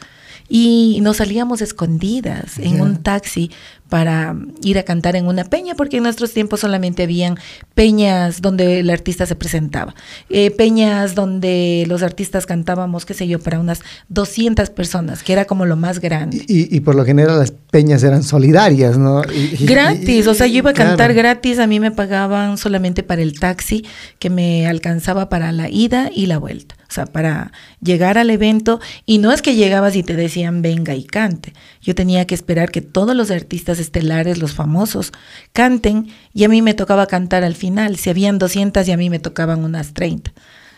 Y 0.52 0.98
nos 1.00 1.18
salíamos 1.18 1.62
escondidas 1.62 2.58
en 2.58 2.80
un 2.80 3.04
taxi 3.04 3.52
para 3.90 4.34
ir 4.62 4.78
a 4.78 4.84
cantar 4.84 5.16
en 5.16 5.26
una 5.26 5.44
peña, 5.44 5.74
porque 5.74 5.98
en 5.98 6.04
nuestros 6.04 6.32
tiempos 6.32 6.60
solamente 6.60 7.02
habían 7.02 7.36
peñas 7.74 8.40
donde 8.40 8.80
el 8.80 8.90
artista 8.90 9.26
se 9.26 9.34
presentaba, 9.34 9.94
eh, 10.30 10.50
peñas 10.50 11.14
donde 11.14 11.84
los 11.88 12.02
artistas 12.02 12.46
cantábamos, 12.46 13.04
qué 13.04 13.14
sé 13.14 13.26
yo, 13.26 13.38
para 13.40 13.58
unas 13.60 13.80
200 14.08 14.70
personas, 14.70 15.22
que 15.22 15.32
era 15.32 15.44
como 15.44 15.66
lo 15.66 15.76
más 15.76 15.98
grande. 16.00 16.44
Y, 16.46 16.74
y 16.74 16.80
por 16.80 16.94
lo 16.94 17.04
general 17.04 17.38
las 17.38 17.50
peñas 17.50 18.02
eran 18.02 18.22
solidarias, 18.22 18.96
¿no? 18.96 19.22
Y- 19.24 19.56
y- 19.62 19.66
Gratis, 19.66 20.26
o 20.28 20.34
sea, 20.34 20.46
yo 20.46 20.58
iba 20.58 20.70
a 20.70 20.72
claro. 20.72 20.90
cantar 20.90 21.12
gratis, 21.14 21.58
a 21.58 21.66
mí 21.66 21.80
me 21.80 21.90
pagaban 21.90 22.58
solamente 22.58 23.02
para 23.02 23.22
el 23.22 23.38
taxi 23.40 23.84
que 24.18 24.30
me 24.30 24.66
alcanzaba 24.68 25.28
para 25.28 25.50
la 25.52 25.68
ida 25.68 26.10
y 26.14 26.26
la 26.26 26.38
vuelta, 26.38 26.76
o 26.88 26.92
sea, 26.92 27.06
para 27.06 27.50
llegar 27.82 28.18
al 28.18 28.30
evento 28.30 28.78
y 29.06 29.18
no 29.18 29.32
es 29.32 29.42
que 29.42 29.54
llegabas 29.56 29.96
y 29.96 30.02
te 30.04 30.14
decían 30.14 30.62
venga 30.62 30.94
y 30.94 31.04
cante, 31.04 31.52
yo 31.82 31.94
tenía 31.96 32.26
que 32.26 32.34
esperar 32.36 32.70
que 32.70 32.82
todos 32.82 33.16
los 33.16 33.30
artistas 33.30 33.78
estelares, 33.80 34.38
los 34.38 34.52
famosos, 34.52 35.12
canten 35.52 36.08
y 36.32 36.44
a 36.44 36.48
mí 36.48 36.62
me 36.62 36.74
tocaba 36.74 37.06
cantar 37.06 37.42
al 37.44 37.54
final, 37.56 37.96
si 37.96 38.10
habían 38.10 38.38
200 38.38 38.86
y 38.86 38.92
a 38.92 38.96
mí 38.96 39.10
me 39.10 39.18
tocaban 39.18 39.64
unas 39.64 39.94
30. 39.94 40.32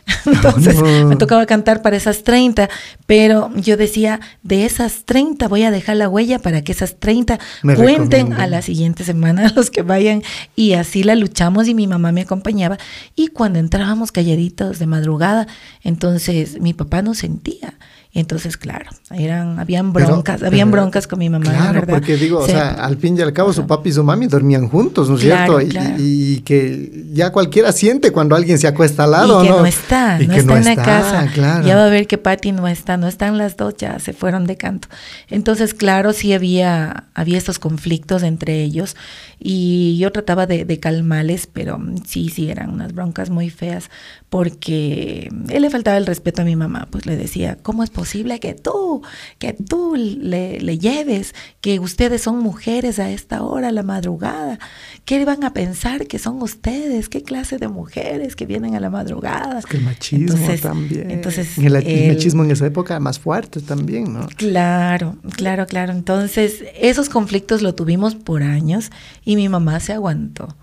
Entonces 0.27 0.75
No. 0.75 1.07
me 1.07 1.15
tocaba 1.15 1.47
cantar 1.47 1.81
para 1.81 1.97
esas 1.97 2.25
30, 2.25 2.69
pero 3.07 3.53
yo 3.55 3.77
decía, 3.77 4.19
de 4.43 4.65
esas 4.65 5.05
30 5.05 5.47
voy 5.47 5.63
a 5.63 5.71
dejar 5.71 5.97
la 5.97 6.09
huella 6.09 6.41
para 6.41 6.63
que 6.63 6.73
esas 6.73 6.99
30 6.99 7.39
Me 7.63 7.77
cuenten 7.77 8.33
a 8.33 8.49
la 8.49 8.63
siguiente 8.63 9.05
semana 9.05 9.53
los 9.55 9.71
que 9.71 9.83
vayan 9.83 10.23
y 10.57 10.73
así 10.73 11.05
la 11.05 11.15
luchamos 11.15 11.69
y 11.69 11.75
mi 11.75 11.87
mamá 11.87 12.11
me 12.11 12.23
acompañaba 12.23 12.79
y 13.15 13.29
cuando 13.29 13.61
entrábamos 13.61 14.11
calladitos 14.11 14.81
de 14.81 14.87
madrugada, 14.87 15.47
entonces 15.85 16.61
mi 16.61 16.73
papá 16.75 17.03
nos 17.03 17.19
sentía. 17.19 17.75
Entonces, 18.15 18.59
claro, 18.59 18.91
eran, 19.11 19.59
habían 19.59 19.91
Pero- 19.95 20.07
broncas, 20.07 20.43
habían 20.43 20.71
pero- 20.71 20.83
broncas 20.83 21.07
con 21.07 21.19
mi 21.19 21.31
mamá, 21.31 21.47
la 21.47 21.53
Claro, 21.53 21.73
verdad. 21.81 21.95
porque 21.95 22.19
digo, 22.19 22.41
o 22.41 22.47
sea, 22.47 22.73
al 22.73 22.99
fin 22.99 23.17
y 23.17 23.23
al 23.23 23.33
cabo 23.33 23.55
su 23.55 23.67
papi 23.67 23.89
y 23.89 23.93
su 23.95 24.05
mami 24.05 24.27
dormían 24.27 24.69
juntos, 24.69 25.09
¿no 25.09 25.17
es 25.17 25.23
Claro, 25.23 25.61
cierto? 25.61 25.67
Y- 25.67 25.71
claro. 25.71 25.95
Y, 25.99 26.41
que 26.41 27.05
ya 27.15 27.33
cualquiera 27.33 27.73
siente 27.73 28.11
cuando 28.13 28.37
alguien 28.37 28.59
se 28.59 28.67
acuesta 28.69 29.05
al 29.05 29.13
lado, 29.13 29.41
y 29.43 29.47
que 29.47 29.51
¿no? 29.53 29.61
no, 29.61 29.67
está, 29.67 30.19
Y 30.21 30.27
no 30.27 30.35
que 30.35 30.41
está 30.41 30.59
en 30.59 30.65
la 30.67 30.71
está, 30.73 30.85
casa. 30.85 31.31
claro. 31.33 31.67
Ya 31.67 31.75
va 31.75 31.87
a 31.87 31.89
ver 31.89 32.07
que 32.07 32.19
Patty 32.19 32.53
no 32.53 32.69
está, 32.69 32.99
no 32.99 33.09
están 33.09 33.39
las 33.39 33.57
dos, 33.57 33.77
ya 33.79 33.99
se 33.99 34.13
fueron 34.13 34.47
de 34.47 34.59
canto. 34.59 34.89
Entonces, 35.31 35.73
claro, 35.73 36.13
sí 36.13 36.35
había, 36.35 37.05
había 37.15 37.39
estos 37.39 37.59
conflictos 37.59 38.23
entre 38.25 38.63
ellos 38.63 38.95
y 39.41 39.97
yo 39.97 40.13
trataba 40.13 40.47
de, 40.47 40.67
de 40.67 40.79
calmarles, 40.79 41.47
pero 41.51 41.81
sí, 42.07 42.29
sí, 42.29 42.51
eran 42.51 42.69
unas 42.69 42.93
broncas 42.93 43.31
muy 43.31 43.49
feas 43.49 43.89
porque 44.29 45.31
él 45.49 45.63
le 45.63 45.71
faltaba 45.71 45.97
el 45.97 46.05
respeto 46.07 46.43
a 46.43 46.45
mi 46.45 46.57
mamá, 46.57 46.89
pues 46.91 47.07
le 47.07 47.17
decía, 47.17 47.57
¿cómo 47.63 47.83
es 47.83 47.89
posible 47.89 48.02
que 48.41 48.55
tú, 48.55 49.03
que 49.39 49.53
tú 49.53 49.95
le, 49.97 50.61
le 50.61 50.79
lleves, 50.79 51.35
que 51.61 51.79
ustedes 51.79 52.23
son 52.23 52.39
mujeres 52.39 52.99
a 52.99 53.11
esta 53.11 53.43
hora, 53.43 53.69
a 53.69 53.73
la 53.73 53.83
madrugada? 53.83 54.59
¿Qué 55.05 55.25
van 55.25 55.45
a 55.45 55.53
pensar 55.53 56.07
que 56.07 56.19
son 56.19 56.43
ustedes? 56.43 57.09
¿Qué 57.09 57.23
clase 57.23 57.59
de 57.59 57.69
mujeres 57.69 58.37
que 58.37 58.47
vienen 58.47 58.75
a 58.75 58.81
la 58.81 58.91
madrugada? 58.91 59.59
Es 59.59 59.67
que 59.67 59.79
el 59.79 59.85
machismo 59.85 60.37
Entonces- 60.37 60.61
también. 60.61 61.11
entonces, 61.11 61.59
el, 61.59 61.73
machismo 61.73 62.45
en 62.45 62.51
esa 62.51 62.67
época 62.67 62.99
más 63.01 63.19
fuerte 63.19 63.61
también, 63.61 64.13
¿no? 64.13 64.29
Claro, 64.37 65.17
claro, 65.37 65.67
claro. 65.67 65.93
Entonces, 65.93 66.65
esos 66.81 67.09
conflictos 67.09 67.63
lo 67.63 67.75
tuvimos 67.75 68.15
por 68.15 68.43
años 68.43 68.91
y 69.25 69.37
mi 69.37 69.49
mamá 69.49 69.81
se 69.81 69.93
aguantó. 69.93 70.55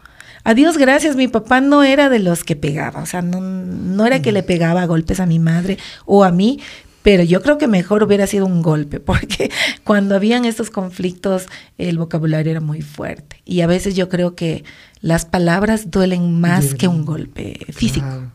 A 0.43 0.53
Dios 0.53 0.77
gracias, 0.77 1.15
mi 1.15 1.27
papá 1.27 1.61
no 1.61 1.83
era 1.83 2.09
de 2.09 2.19
los 2.19 2.43
que 2.43 2.55
pegaba, 2.55 3.01
o 3.01 3.05
sea, 3.05 3.21
no, 3.21 3.41
no 3.41 4.05
era 4.05 4.21
que 4.21 4.31
le 4.31 4.41
pegaba 4.41 4.81
a 4.81 4.85
golpes 4.85 5.19
a 5.19 5.25
mi 5.25 5.37
madre 5.37 5.77
o 6.05 6.23
a 6.23 6.31
mí, 6.31 6.59
pero 7.03 7.23
yo 7.23 7.41
creo 7.41 7.57
que 7.57 7.67
mejor 7.67 8.03
hubiera 8.03 8.27
sido 8.27 8.45
un 8.45 8.62
golpe, 8.62 8.99
porque 9.12 9.51
cuando 9.83 10.15
habían 10.15 10.45
estos 10.45 10.69
conflictos 10.69 11.45
el 11.77 11.97
vocabulario 11.97 12.51
era 12.51 12.62
muy 12.62 12.81
fuerte 12.81 13.41
y 13.45 13.62
a 13.62 13.67
veces 13.67 13.95
yo 13.95 14.09
creo 14.09 14.35
que 14.35 14.63
las 15.01 15.25
palabras 15.25 15.91
duelen 15.91 16.39
más 16.41 16.73
que 16.75 16.88
un 16.88 17.05
golpe 17.05 17.65
físico. 17.71 18.05
Claro. 18.05 18.31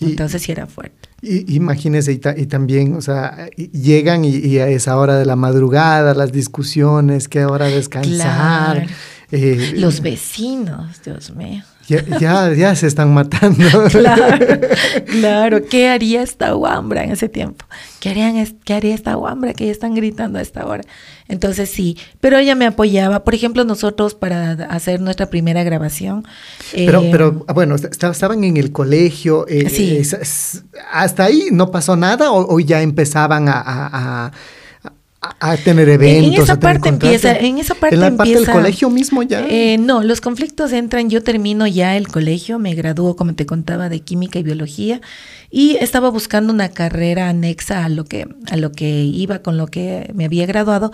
Y- 0.00 0.04
Entonces 0.06 0.40
sí 0.42 0.50
era 0.52 0.66
fuerte. 0.66 1.10
Y, 1.20 1.54
imagínense, 1.56 2.10
y, 2.12 2.16
ta- 2.18 2.34
y 2.34 2.46
también, 2.46 2.94
o 2.94 3.02
sea, 3.02 3.50
llegan 3.56 4.24
y, 4.24 4.30
y 4.36 4.58
a 4.58 4.68
esa 4.68 4.96
hora 4.96 5.16
de 5.18 5.26
la 5.26 5.36
madrugada, 5.36 6.14
las 6.14 6.32
discusiones, 6.32 7.28
qué 7.28 7.44
hora 7.44 7.66
descansar. 7.66 8.76
Claro. 8.76 8.90
eh, 9.30 9.74
Los 9.76 10.00
vecinos, 10.00 11.02
Dios 11.04 11.34
mío. 11.36 11.62
Ya, 11.88 12.04
ya, 12.20 12.52
ya 12.54 12.74
se 12.76 12.86
están 12.86 13.12
matando. 13.12 13.64
Claro, 13.90 14.36
claro. 15.06 15.60
¿Qué 15.70 15.88
haría 15.88 16.22
esta 16.22 16.52
guambra 16.52 17.04
en 17.04 17.12
ese 17.12 17.28
tiempo? 17.28 17.64
¿Qué, 18.00 18.10
harían, 18.10 18.46
¿Qué 18.64 18.74
haría 18.74 18.94
esta 18.94 19.14
guambra 19.14 19.52
que 19.54 19.66
ya 19.66 19.72
están 19.72 19.94
gritando 19.94 20.38
a 20.38 20.42
esta 20.42 20.64
hora? 20.66 20.82
Entonces 21.28 21.70
sí, 21.70 21.96
pero 22.20 22.38
ella 22.38 22.54
me 22.54 22.66
apoyaba. 22.66 23.24
Por 23.24 23.34
ejemplo, 23.34 23.64
nosotros 23.64 24.14
para 24.14 24.52
hacer 24.70 25.00
nuestra 25.00 25.26
primera 25.30 25.62
grabación. 25.62 26.24
Pero, 26.74 27.02
eh, 27.02 27.08
pero 27.12 27.32
bueno, 27.54 27.74
est- 27.74 27.84
esta- 27.84 28.10
estaban 28.10 28.42
en 28.44 28.56
el 28.56 28.72
colegio. 28.72 29.46
eh, 29.48 29.68
Sí. 29.70 29.96
es- 29.98 30.64
¿Hasta 30.92 31.24
ahí 31.24 31.48
no 31.52 31.70
pasó 31.70 31.96
nada 31.96 32.32
o, 32.32 32.54
o 32.54 32.60
ya 32.60 32.82
empezaban 32.82 33.48
a, 33.48 33.52
a- 33.60 34.26
a- 34.26 34.32
a- 35.22 35.52
a 35.52 35.56
tener 35.56 35.88
eventos? 35.88 36.34
En 36.34 36.42
esa 36.42 36.52
a 36.54 36.60
parte 36.60 36.88
empieza, 36.88 37.36
en 37.36 37.58
esa 37.58 37.74
parte 37.74 37.94
¿En 37.96 38.00
la 38.00 38.10
parte 38.16 38.30
del 38.30 38.38
empieza- 38.38 38.52
colegio 38.52 38.90
mismo 38.90 39.22
ya? 39.22 39.46
Eh, 39.48 39.76
no, 39.78 40.02
los 40.02 40.20
conflictos 40.20 40.72
entran, 40.72 41.10
yo 41.10 41.22
termino 41.22 41.66
ya 41.66 41.96
el 41.96 42.08
colegio, 42.08 42.58
me 42.58 42.74
gradúo, 42.74 43.16
como 43.16 43.34
te 43.34 43.44
contaba, 43.46 43.88
de 43.88 44.00
química 44.00 44.38
y 44.38 44.42
biología, 44.42 45.00
y 45.50 45.76
estaba 45.76 46.10
buscando 46.10 46.52
una 46.52 46.70
carrera 46.70 47.28
anexa 47.28 47.84
a 47.84 47.88
lo 47.88 48.04
que, 48.04 48.28
a 48.50 48.56
lo 48.56 48.72
que 48.72 49.02
iba 49.02 49.40
con 49.40 49.56
lo 49.58 49.66
que 49.66 50.10
me 50.14 50.24
había 50.24 50.46
graduado, 50.46 50.90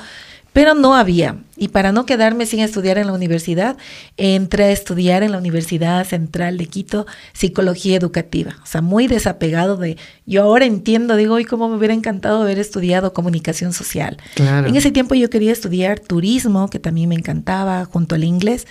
pero 0.57 0.73
no 0.73 0.95
había. 0.95 1.37
Y 1.59 1.69
para 1.69 1.93
no 1.93 2.07
quedarme 2.07 2.47
sin 2.47 2.61
estudiar 2.61 2.97
en 2.97 3.09
la 3.09 3.13
universidad, 3.13 3.77
entré 4.17 4.65
a 4.65 4.71
estudiar 4.71 5.23
en 5.23 5.33
la 5.33 5.37
Universidad 5.37 6.03
Central 6.07 6.57
de 6.57 6.65
Quito 6.65 7.07
Psicología 7.35 7.95
Educativa. 7.95 8.57
O 8.63 8.67
sea, 8.67 8.81
muy 8.81 9.07
desapegado 9.07 9.77
de... 9.77 9.99
Yo 10.25 10.43
ahora 10.43 10.65
entiendo, 10.65 11.15
digo, 11.17 11.35
hoy 11.35 11.45
cómo 11.45 11.69
me 11.69 11.77
hubiera 11.77 11.93
encantado 11.93 12.41
haber 12.41 12.59
estudiado 12.59 13.13
comunicación 13.13 13.75
social. 13.75 14.17
Claro. 14.35 14.67
En 14.67 14.77
ese 14.77 14.93
tiempo 14.93 15.15
yo 15.15 15.29
quería 15.29 15.53
estudiar 15.53 16.01
turismo, 16.01 16.71
que 16.71 16.79
también 16.79 17.11
me 17.11 17.17
encantaba, 17.17 17.85
junto 17.85 18.15
al 18.15 18.25
inglés, 18.25 18.67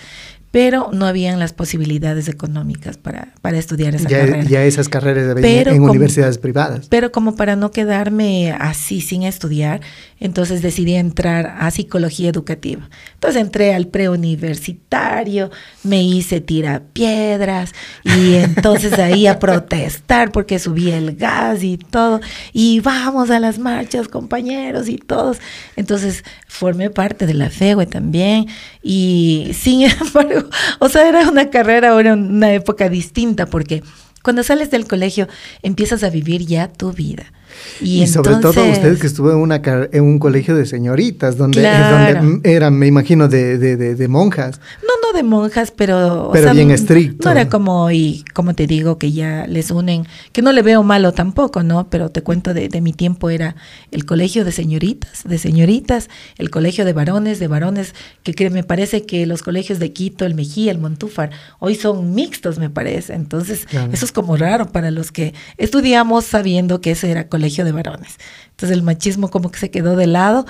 pero 0.56 0.88
no 0.90 1.04
habían 1.04 1.38
las 1.38 1.52
posibilidades 1.52 2.28
económicas 2.28 2.96
para, 2.96 3.34
para 3.42 3.58
estudiar 3.58 3.94
esa 3.94 4.08
ya, 4.08 4.20
carrera. 4.20 4.42
ya 4.44 4.64
esas 4.64 4.88
carreras 4.88 5.36
Pero 5.42 5.70
en 5.70 5.76
como- 5.80 5.90
universidades 5.90 6.38
privadas. 6.38 6.86
Pero 6.88 7.12
como 7.12 7.36
para 7.36 7.56
no 7.56 7.70
quedarme 7.72 8.52
así 8.52 9.02
sin 9.02 9.24
estudiar, 9.24 9.82
entonces 10.18 10.62
decidí 10.62 10.94
entrar 10.94 11.56
a 11.58 11.70
psicología 11.70 12.30
educativa. 12.30 12.88
Entonces 13.12 13.42
entré 13.42 13.74
al 13.74 13.88
preuniversitario, 13.88 15.50
me 15.82 16.02
hice 16.02 16.40
tirapiedras 16.40 17.74
y 18.02 18.34
entonces 18.36 18.94
ahí 18.94 19.26
a 19.26 19.38
protestar 19.38 20.32
porque 20.32 20.58
subía 20.58 20.96
el 20.96 21.16
gas 21.16 21.64
y 21.64 21.76
todo. 21.76 22.22
Y 22.54 22.80
vamos 22.80 23.28
a 23.28 23.40
las 23.40 23.58
marchas, 23.58 24.08
compañeros 24.08 24.88
y 24.88 24.96
todos. 24.96 25.36
Entonces 25.76 26.24
formé 26.48 26.88
parte 26.88 27.26
de 27.26 27.34
la 27.34 27.50
FEGUE 27.50 27.84
también 27.84 28.46
y 28.88 29.50
sin 29.52 29.82
embargo, 30.00 30.48
o 30.78 30.88
sea, 30.88 31.08
era 31.08 31.28
una 31.28 31.50
carrera, 31.50 31.90
ahora 31.90 32.14
una 32.14 32.52
época 32.52 32.88
distinta 32.88 33.46
porque 33.46 33.82
cuando 34.22 34.44
sales 34.44 34.70
del 34.70 34.86
colegio 34.86 35.26
empiezas 35.62 36.04
a 36.04 36.10
vivir 36.10 36.46
ya 36.46 36.72
tu 36.72 36.92
vida. 36.92 37.32
Y, 37.80 38.02
Y, 38.02 38.06
sobre 38.06 38.36
todo 38.36 38.50
usted 38.70 38.98
que 38.98 39.06
estuvo 39.06 39.30
en, 39.30 39.36
una, 39.38 39.62
car- 39.62 39.90
en 39.92 40.04
un 40.04 40.18
colegio 40.18 40.54
de 40.56 40.66
señoritas, 40.66 41.36
donde, 41.36 41.60
Claro. 41.60 42.22
donde 42.22 42.52
eran, 42.54 42.74
me 42.78 42.86
imagino, 42.86 43.28
de, 43.28 43.58
de, 43.58 43.76
de- 43.76 43.94
de 43.94 44.08
monjas. 44.08 44.60
No, 44.82 44.88
no 45.12 45.16
de 45.16 45.22
monjas, 45.22 45.70
pero... 45.70 46.28
o 46.28 46.32
Pero 46.32 46.52
bien 46.52 46.70
estricto. 46.70 47.24
No 47.24 47.30
era 47.30 47.48
como, 47.48 47.90
y 47.90 48.24
como 48.34 48.54
te 48.54 48.66
digo, 48.66 48.98
que 48.98 49.12
ya 49.12 49.46
les 49.46 49.70
unen, 49.70 50.06
que 50.32 50.42
no 50.42 50.52
le 50.52 50.62
veo 50.62 50.82
malo 50.82 51.12
tampoco, 51.12 51.62
¿no? 51.62 51.88
Pero 51.90 52.10
te 52.10 52.22
cuento 52.22 52.54
de, 52.54 52.68
de 52.68 52.80
mi 52.80 52.92
tiempo 52.92 53.30
era 53.30 53.56
el 53.90 54.04
colegio 54.04 54.44
de 54.44 54.52
señoritas, 54.52 55.22
de 55.24 55.38
señoritas, 55.38 56.08
el 56.38 56.50
colegio 56.50 56.84
de 56.84 56.92
varones, 56.92 57.38
de 57.38 57.48
varones, 57.48 57.94
que, 58.22 58.34
que 58.34 58.50
me 58.50 58.62
parece 58.64 59.04
que 59.06 59.26
los 59.26 59.42
colegios 59.42 59.78
de 59.78 59.92
Quito, 59.92 60.24
el 60.24 60.34
Mejía, 60.34 60.72
el 60.72 60.78
Montúfar, 60.78 61.30
hoy 61.58 61.74
son 61.74 62.14
mixtos, 62.14 62.58
me 62.58 62.70
parece. 62.70 63.14
Entonces, 63.14 63.66
Claro. 63.66 63.92
eso 63.92 64.04
es 64.04 64.12
como 64.12 64.36
raro 64.36 64.70
para 64.72 64.90
los 64.90 65.12
que 65.12 65.34
estudiamos 65.56 66.24
sabiendo 66.24 66.80
que 66.80 66.90
ese 66.92 67.10
era 67.10 67.28
colegio 67.28 67.45
de 67.48 67.72
varones. 67.72 68.16
Entonces, 68.50 68.76
el 68.76 68.82
machismo 68.82 69.30
como 69.30 69.50
que 69.50 69.58
se 69.58 69.70
quedó 69.70 69.96
de 69.96 70.06
lado. 70.06 70.46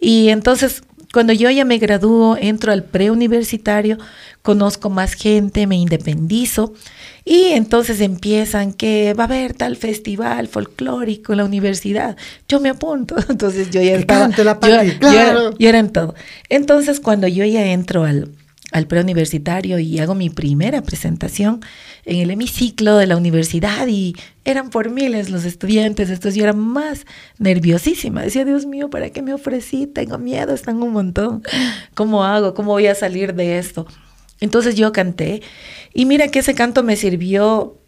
Y 0.00 0.28
entonces, 0.28 0.82
cuando 1.12 1.32
yo 1.32 1.50
ya 1.50 1.64
me 1.64 1.78
gradúo, 1.78 2.36
entro 2.40 2.72
al 2.72 2.84
preuniversitario, 2.84 3.98
conozco 4.42 4.90
más 4.90 5.14
gente, 5.14 5.66
me 5.66 5.76
independizo 5.76 6.74
y 7.24 7.46
entonces 7.48 8.00
empiezan 8.00 8.72
que 8.72 9.14
va 9.14 9.24
a 9.24 9.26
haber 9.26 9.54
tal 9.54 9.76
festival 9.76 10.48
folclórico 10.48 11.32
en 11.32 11.38
la 11.38 11.44
universidad. 11.44 12.16
Yo 12.48 12.60
me 12.60 12.70
apunto. 12.70 13.16
Entonces 13.28 13.70
yo 13.70 13.82
ya 13.82 13.94
estaba. 13.94 14.28
la 14.28 14.58
claro. 14.98 15.56
yo 15.58 15.68
era 15.68 15.78
en 15.78 15.92
todo. 15.92 16.14
Entonces 16.48 17.00
cuando 17.00 17.28
yo 17.28 17.44
ya 17.44 17.66
entro 17.66 18.04
al, 18.04 18.30
al 18.72 18.86
preuniversitario 18.86 19.78
y 19.78 19.98
hago 19.98 20.14
mi 20.14 20.30
primera 20.30 20.82
presentación 20.82 21.60
en 22.04 22.20
el 22.20 22.30
hemiciclo 22.30 22.96
de 22.96 23.06
la 23.06 23.16
universidad 23.16 23.86
y 23.88 24.14
eran 24.44 24.70
por 24.70 24.90
miles 24.90 25.30
los 25.30 25.44
estudiantes, 25.44 26.08
entonces 26.08 26.34
yo 26.34 26.44
era 26.44 26.52
más 26.52 27.06
nerviosísima. 27.38 28.22
Decía, 28.22 28.44
Dios 28.44 28.66
mío, 28.66 28.90
¿para 28.90 29.10
qué 29.10 29.22
me 29.22 29.34
ofrecí? 29.34 29.86
Tengo 29.86 30.18
miedo, 30.18 30.54
están 30.54 30.82
un 30.82 30.92
montón. 30.92 31.42
¿Cómo 31.94 32.24
hago? 32.24 32.54
¿Cómo 32.54 32.72
voy 32.72 32.86
a 32.86 32.94
salir 32.94 33.34
de 33.34 33.58
esto? 33.58 33.86
Entonces 34.40 34.74
yo 34.74 34.92
canté 34.92 35.42
y 35.92 36.06
mira 36.06 36.28
que 36.28 36.38
ese 36.38 36.54
canto 36.54 36.82
me 36.82 36.96
sirvió 36.96 37.79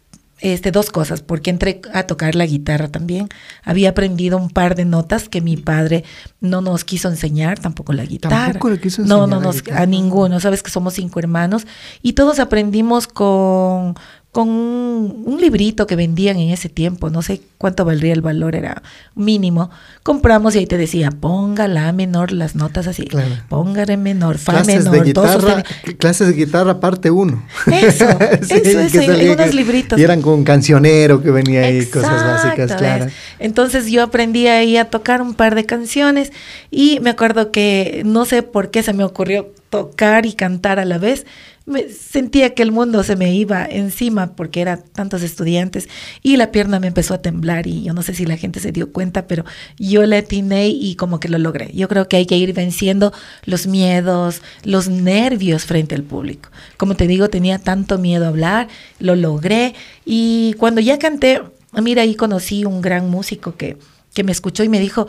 este, 0.43 0.71
dos 0.71 0.89
cosas, 0.89 1.21
porque 1.21 1.49
entré 1.49 1.81
a 1.93 2.03
tocar 2.03 2.35
la 2.35 2.45
guitarra 2.45 2.89
también. 2.89 3.29
Había 3.63 3.91
aprendido 3.91 4.37
un 4.37 4.49
par 4.49 4.75
de 4.75 4.83
notas 4.83 5.29
que 5.29 5.39
mi 5.39 5.55
padre 5.55 6.03
no 6.41 6.59
nos 6.59 6.83
quiso 6.83 7.07
enseñar, 7.07 7.59
tampoco 7.59 7.93
la 7.93 8.03
guitarra. 8.03 8.47
Tampoco 8.47 8.69
le 8.69 8.79
quiso 8.79 9.03
No, 9.03 9.23
enseñar 9.23 9.29
no, 9.29 9.35
la 9.39 9.41
nos, 9.41 9.63
a 9.71 9.85
ninguno. 9.85 10.41
Sabes 10.41 10.61
que 10.61 10.69
somos 10.69 10.95
cinco 10.95 11.19
hermanos 11.19 11.65
y 12.01 12.11
todos 12.11 12.39
aprendimos 12.39 13.07
con, 13.07 13.95
con 14.33 14.49
un, 14.49 15.23
un 15.25 15.39
librito 15.39 15.85
que 15.85 15.95
vendían 15.95 16.37
en 16.37 16.49
ese 16.49 16.67
tiempo. 16.67 17.11
No 17.11 17.21
sé 17.21 17.39
cuánto 17.59 17.85
valdría 17.85 18.13
el 18.13 18.21
valor, 18.21 18.55
era 18.55 18.81
mínimo. 19.13 19.69
Compramos 20.01 20.55
y 20.55 20.57
ahí 20.57 20.65
te 20.65 20.75
decía, 20.75 21.11
ponga 21.11 21.67
la 21.67 21.91
menor, 21.93 22.31
las 22.31 22.55
notas 22.55 22.87
así. 22.87 23.05
Claro. 23.05 23.29
Ponga 23.47 23.85
re 23.85 23.95
menor, 23.95 24.39
fa 24.39 24.53
Clases 24.53 24.85
menor, 24.85 24.91
de 24.91 25.01
guitarra, 25.03 25.31
sostenido. 25.31 25.97
clases 25.99 26.27
de 26.27 26.33
guitarra 26.33 26.79
parte 26.79 27.11
uno. 27.11 27.45
Eso, 27.71 28.05
eso, 28.19 28.55
eso, 28.55 29.01
en 29.01 29.29
unos 29.29 29.53
libritos. 29.53 29.99
Y 29.99 30.03
eran 30.03 30.23
con 30.23 30.43
cancionero 30.43 31.21
que 31.21 31.29
venía 31.29 31.61
ahí, 31.61 31.85
cosas 31.85 32.25
básicas, 32.25 32.73
claro. 32.73 33.05
Entonces 33.37 33.91
yo 33.91 34.01
aprendí 34.01 34.47
ahí 34.47 34.77
a 34.77 34.85
tocar 34.85 35.21
un 35.21 35.35
par 35.35 35.53
de 35.53 35.67
canciones 35.67 36.33
y 36.71 36.99
me 37.01 37.11
acuerdo 37.11 37.51
que 37.51 38.01
no 38.03 38.25
sé 38.25 38.41
por 38.41 38.71
qué 38.71 38.81
se 38.81 38.93
me 38.93 39.03
ocurrió 39.03 39.53
tocar 39.69 40.25
y 40.25 40.33
cantar 40.33 40.79
a 40.79 40.85
la 40.85 40.97
vez. 40.97 41.25
Me 41.65 41.87
sentía 41.87 42.53
que 42.53 42.61
el 42.61 42.73
mundo 42.73 43.03
se 43.03 43.15
me 43.15 43.33
iba 43.33 43.65
encima 43.65 44.35
porque 44.35 44.59
eran 44.59 44.83
tantos 44.91 45.21
estudiantes 45.23 45.87
y 46.21 46.35
la 46.35 46.51
pierna 46.51 46.79
me 46.81 46.87
empezó 46.87 47.13
a 47.13 47.21
temblar 47.21 47.67
y 47.67 47.83
yo 47.83 47.93
no 47.93 48.01
sé 48.01 48.13
si 48.13 48.25
la 48.25 48.35
gente 48.35 48.59
se 48.59 48.73
dio 48.73 48.91
cuenta, 48.91 49.27
pero 49.27 49.45
yo 49.77 50.05
le 50.05 50.17
atiné 50.17 50.67
y 50.67 50.95
como 50.95 51.21
que 51.21 51.29
lo 51.29 51.37
logré. 51.37 51.71
Yo 51.73 51.87
creo 51.87 52.09
que 52.09 52.17
hay 52.17 52.25
que 52.25 52.35
ir 52.35 52.53
venciendo 52.53 53.13
los 53.45 53.65
miedos, 53.65 54.41
los 54.63 54.89
nervios 54.89 55.63
frente 55.63 55.95
al 55.95 56.03
público. 56.03 56.49
Como 56.75 56.95
te 56.95 57.07
digo, 57.07 57.29
tenía 57.29 57.59
tanto 57.59 57.97
miedo 57.97 58.25
a 58.25 58.29
hablar, 58.29 58.67
lo 58.99 59.15
logré 59.15 59.73
y 60.05 60.55
cuando 60.57 60.81
ya 60.81 60.99
canté, 60.99 61.41
mira, 61.81 62.01
ahí 62.01 62.15
conocí 62.15 62.65
un 62.65 62.81
gran 62.81 63.09
músico 63.09 63.55
que, 63.55 63.77
que 64.13 64.25
me 64.25 64.33
escuchó 64.33 64.65
y 64.65 64.69
me 64.69 64.81
dijo, 64.81 65.07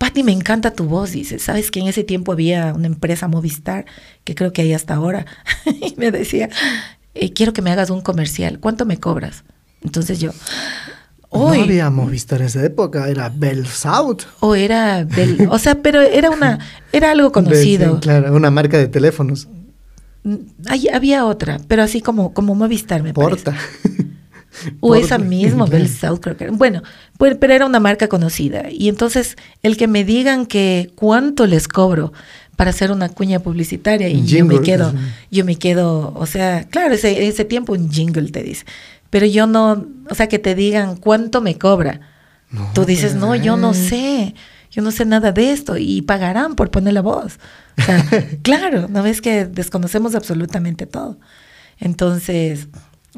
Patti, 0.00 0.22
me 0.24 0.32
encanta 0.32 0.70
tu 0.70 0.84
voz, 0.86 1.10
dice, 1.12 1.38
sabes 1.38 1.70
que 1.70 1.78
en 1.78 1.86
ese 1.86 2.04
tiempo 2.04 2.32
había 2.32 2.72
una 2.74 2.86
empresa 2.86 3.28
Movistar, 3.28 3.84
que 4.24 4.34
creo 4.34 4.50
que 4.50 4.62
hay 4.62 4.72
hasta 4.72 4.94
ahora, 4.94 5.26
y 5.66 5.94
me 5.98 6.10
decía, 6.10 6.48
"Eh, 7.14 7.34
quiero 7.34 7.52
que 7.52 7.60
me 7.60 7.70
hagas 7.70 7.90
un 7.90 8.00
comercial, 8.00 8.60
¿cuánto 8.60 8.86
me 8.86 8.96
cobras? 8.98 9.44
Entonces 9.84 10.18
yo, 10.18 10.30
No 11.32 11.48
"Uy, 11.50 11.60
había 11.60 11.90
Movistar 11.90 12.40
en 12.40 12.46
esa 12.46 12.64
época, 12.64 13.10
era 13.10 13.28
Bell 13.28 13.66
South. 13.66 14.22
o 14.40 14.54
era, 14.54 15.04
Bel- 15.04 15.46
o 15.50 15.58
sea, 15.58 15.82
pero 15.82 16.00
era 16.00 16.30
una, 16.30 16.58
era 16.94 17.10
algo 17.10 17.30
conocido. 17.38 17.96
Sí, 17.96 18.00
claro, 18.00 18.34
una 18.34 18.50
marca 18.50 18.78
de 18.78 18.88
teléfonos. 18.88 19.48
Mm, 20.24 20.36
hay- 20.66 20.88
había 20.88 21.26
otra, 21.26 21.60
pero 21.68 21.82
así 21.82 22.00
como, 22.00 22.32
como 22.32 22.54
Movistar 22.54 23.02
me 23.02 23.12
parece. 23.12 23.50
O 24.80 24.94
esa 24.94 25.18
misma, 25.18 25.66
Bell 25.66 25.88
South, 25.88 26.20
creo 26.20 26.36
que 26.36 26.44
era. 26.44 26.52
Bueno, 26.52 26.82
pues, 27.18 27.36
pero 27.38 27.52
era 27.52 27.66
una 27.66 27.80
marca 27.80 28.08
conocida. 28.08 28.70
Y 28.70 28.88
entonces, 28.88 29.36
el 29.62 29.76
que 29.76 29.86
me 29.86 30.04
digan 30.04 30.46
que 30.46 30.90
cuánto 30.94 31.46
les 31.46 31.68
cobro 31.68 32.12
para 32.56 32.70
hacer 32.70 32.92
una 32.92 33.08
cuña 33.08 33.38
publicitaria 33.38 34.08
y 34.08 34.26
yo 34.26 34.44
me 34.44 34.60
quedo, 34.60 34.92
yo 35.30 35.46
me 35.46 35.56
quedo, 35.56 36.12
o 36.14 36.26
sea, 36.26 36.64
claro, 36.64 36.92
ese, 36.92 37.26
ese 37.26 37.46
tiempo 37.46 37.72
un 37.72 37.90
jingle 37.90 38.30
te 38.30 38.42
dice. 38.42 38.66
Pero 39.08 39.26
yo 39.26 39.46
no, 39.46 39.86
o 40.08 40.14
sea, 40.14 40.28
que 40.28 40.38
te 40.38 40.54
digan 40.54 40.96
cuánto 40.96 41.40
me 41.40 41.56
cobra. 41.56 42.00
No, 42.50 42.70
Tú 42.74 42.84
dices, 42.84 43.14
no, 43.14 43.34
yo 43.34 43.56
no 43.56 43.72
sé, 43.74 44.34
yo 44.70 44.82
no 44.82 44.90
sé 44.90 45.04
nada 45.04 45.32
de 45.32 45.52
esto 45.52 45.78
y 45.78 46.02
pagarán 46.02 46.54
por 46.54 46.70
poner 46.70 46.94
la 46.94 47.00
voz. 47.00 47.38
O 47.78 47.82
sea, 47.82 48.04
claro, 48.42 48.88
no 48.88 49.02
ves 49.02 49.20
que 49.20 49.46
desconocemos 49.46 50.14
absolutamente 50.14 50.86
todo. 50.86 51.18
Entonces 51.78 52.68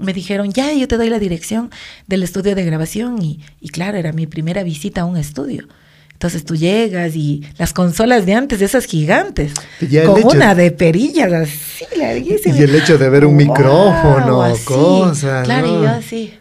me 0.00 0.12
dijeron, 0.12 0.52
ya, 0.52 0.72
yo 0.72 0.88
te 0.88 0.96
doy 0.96 1.10
la 1.10 1.18
dirección 1.18 1.70
del 2.06 2.22
estudio 2.22 2.54
de 2.54 2.64
grabación 2.64 3.20
y, 3.22 3.40
y 3.60 3.68
claro, 3.68 3.98
era 3.98 4.12
mi 4.12 4.26
primera 4.26 4.62
visita 4.62 5.02
a 5.02 5.04
un 5.04 5.16
estudio. 5.16 5.68
Entonces 6.12 6.44
tú 6.44 6.54
llegas 6.54 7.16
y 7.16 7.42
las 7.58 7.72
consolas 7.72 8.24
de 8.26 8.34
antes, 8.34 8.62
esas 8.62 8.84
gigantes, 8.84 9.52
ya 9.80 10.04
con 10.04 10.22
una 10.24 10.54
de 10.54 10.70
perillas 10.70 11.32
así 11.32 11.84
larguísima. 11.98 12.56
Y 12.56 12.62
el 12.62 12.74
hecho 12.76 12.96
de 12.96 13.08
ver 13.10 13.26
un 13.26 13.36
Wow, 13.36 13.46
micrófono, 13.48 14.42
así. 14.42 14.64
cosas, 14.64 15.44
Claro, 15.44 15.66
¿no? 15.66 15.80
y 15.80 15.82
yo 15.82 15.88
así, 15.90 16.34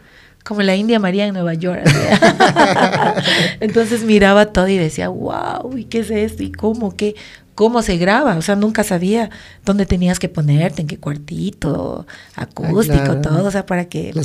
como 0.46 0.62
la 0.62 0.76
India 0.76 1.00
María 1.00 1.26
en 1.26 1.34
Nueva 1.34 1.56
York. 1.56 1.82
Entonces 3.60 4.04
miraba 4.04 4.48
todo 4.48 4.68
y 4.68 4.78
decía, 4.78 5.10
wow, 5.10 5.76
¿y 5.78 5.86
qué 5.86 6.00
es 6.00 6.12
esto? 6.12 6.44
¿Y 6.44 6.52
cómo? 6.52 6.96
¿Qué? 6.96 7.16
¿Cómo 7.62 7.84
se 7.84 7.98
graba? 7.98 8.38
O 8.38 8.42
sea, 8.42 8.56
nunca 8.56 8.84
sabía 8.84 9.30
dónde 9.64 9.86
tenías 9.86 10.18
que 10.18 10.28
ponerte, 10.28 10.82
en 10.82 10.88
qué 10.88 10.98
cuartito, 10.98 12.08
acústico, 12.34 12.98
Ah, 12.98 13.04
claro. 13.04 13.22
todo, 13.22 13.46
o 13.46 13.52
sea, 13.52 13.68
para 13.68 13.86
que 13.86 14.12
Las 14.16 14.24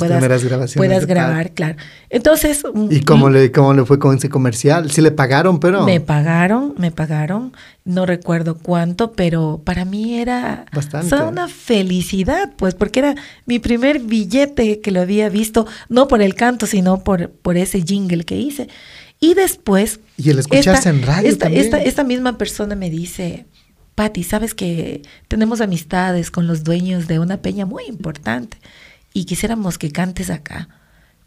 puedas, 0.75 1.05
grabar, 1.05 1.51
claro. 1.51 1.75
Entonces, 2.09 2.63
¿Y 2.89 3.01
cómo 3.01 3.29
le, 3.29 3.51
cómo 3.51 3.75
le 3.75 3.85
fue 3.85 3.99
con 3.99 4.17
ese 4.17 4.27
comercial? 4.27 4.89
Sí 4.89 5.01
le 5.01 5.11
pagaron, 5.11 5.59
pero... 5.59 5.85
me 5.85 6.01
pagaron, 6.01 6.73
me 6.79 6.89
pagaron, 6.89 7.53
no 7.85 8.07
recuerdo 8.07 8.57
cuánto, 8.57 9.11
pero 9.11 9.61
para 9.63 9.85
mí 9.85 10.19
era 10.19 10.65
Bastante. 10.73 11.05
o 11.05 11.09
sea, 11.09 11.27
una 11.27 11.47
felicidad, 11.47 12.53
pues, 12.57 12.73
porque 12.73 13.01
era 13.01 13.15
mi 13.45 13.59
primer 13.59 13.99
billete 13.99 14.79
que 14.81 14.89
lo 14.89 14.99
había 15.01 15.29
visto, 15.29 15.67
no 15.89 16.07
por 16.07 16.23
el 16.23 16.33
canto, 16.33 16.65
sino 16.65 17.03
por, 17.03 17.29
por 17.29 17.55
ese 17.55 17.83
jingle 17.83 18.23
que 18.23 18.35
hice. 18.35 18.67
Y 19.19 19.33
después... 19.33 19.99
Y 20.17 20.29
el 20.29 20.39
escucharse 20.39 20.89
en 20.89 21.01
radio 21.03 21.29
esta, 21.29 21.45
también. 21.45 21.65
esta, 21.65 21.81
esta 21.81 22.03
misma 22.03 22.37
persona 22.37 22.75
me 22.75 22.89
dice, 22.89 23.45
Patti, 23.95 24.23
sabes 24.23 24.53
que 24.53 25.01
tenemos 25.27 25.61
amistades 25.61 26.29
con 26.29 26.45
los 26.47 26.63
dueños 26.63 27.07
de 27.07 27.19
una 27.19 27.37
peña 27.37 27.65
muy 27.65 27.85
importante 27.85 28.57
y 29.13 29.25
quisiéramos 29.25 29.77
que 29.77 29.91
cantes 29.91 30.29
acá. 30.29 30.69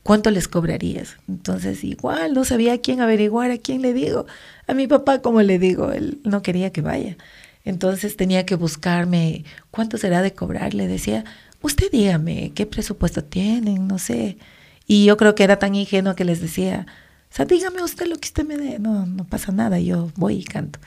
¿Cuánto 0.03 0.31
les 0.31 0.48
cobrarías? 0.48 1.16
Entonces, 1.29 1.85
igual, 1.85 2.33
no 2.33 2.44
sabía 2.44 2.74
a 2.74 2.79
quién 2.79 3.00
averiguar, 3.00 3.50
a 3.50 3.59
quién 3.59 3.83
le 3.83 3.92
digo. 3.92 4.26
A 4.66 4.74
mi 4.74 4.87
papá, 4.87 5.20
como 5.20 5.42
le 5.42 5.59
digo, 5.59 5.92
él 5.92 6.20
no 6.24 6.42
quería 6.42 6.70
que 6.70 6.81
vaya. 6.81 7.16
Entonces 7.64 8.16
tenía 8.16 8.46
que 8.46 8.55
buscarme 8.55 9.44
cuánto 9.70 9.98
será 9.98 10.22
de 10.22 10.33
cobrar. 10.33 10.72
Le 10.72 10.87
decía, 10.87 11.24
usted 11.61 11.90
dígame, 11.90 12.53
¿qué 12.55 12.64
presupuesto 12.64 13.24
tienen? 13.24 13.88
No 13.88 13.98
sé. 13.98 14.38
Y 14.87 15.05
yo 15.05 15.16
creo 15.16 15.35
que 15.35 15.44
era 15.44 15.59
tan 15.59 15.74
ingenuo 15.74 16.14
que 16.14 16.24
les 16.24 16.40
decía, 16.40 16.87
o 17.31 17.35
sea, 17.35 17.45
dígame 17.45 17.83
usted 17.83 18.07
lo 18.07 18.16
que 18.16 18.27
usted 18.27 18.45
me 18.45 18.57
dé. 18.57 18.79
No, 18.79 19.07
no 19.07 19.25
pasa 19.25 19.53
nada, 19.53 19.79
yo 19.79 20.11
voy 20.16 20.38
y 20.38 20.45
canto. 20.45 20.81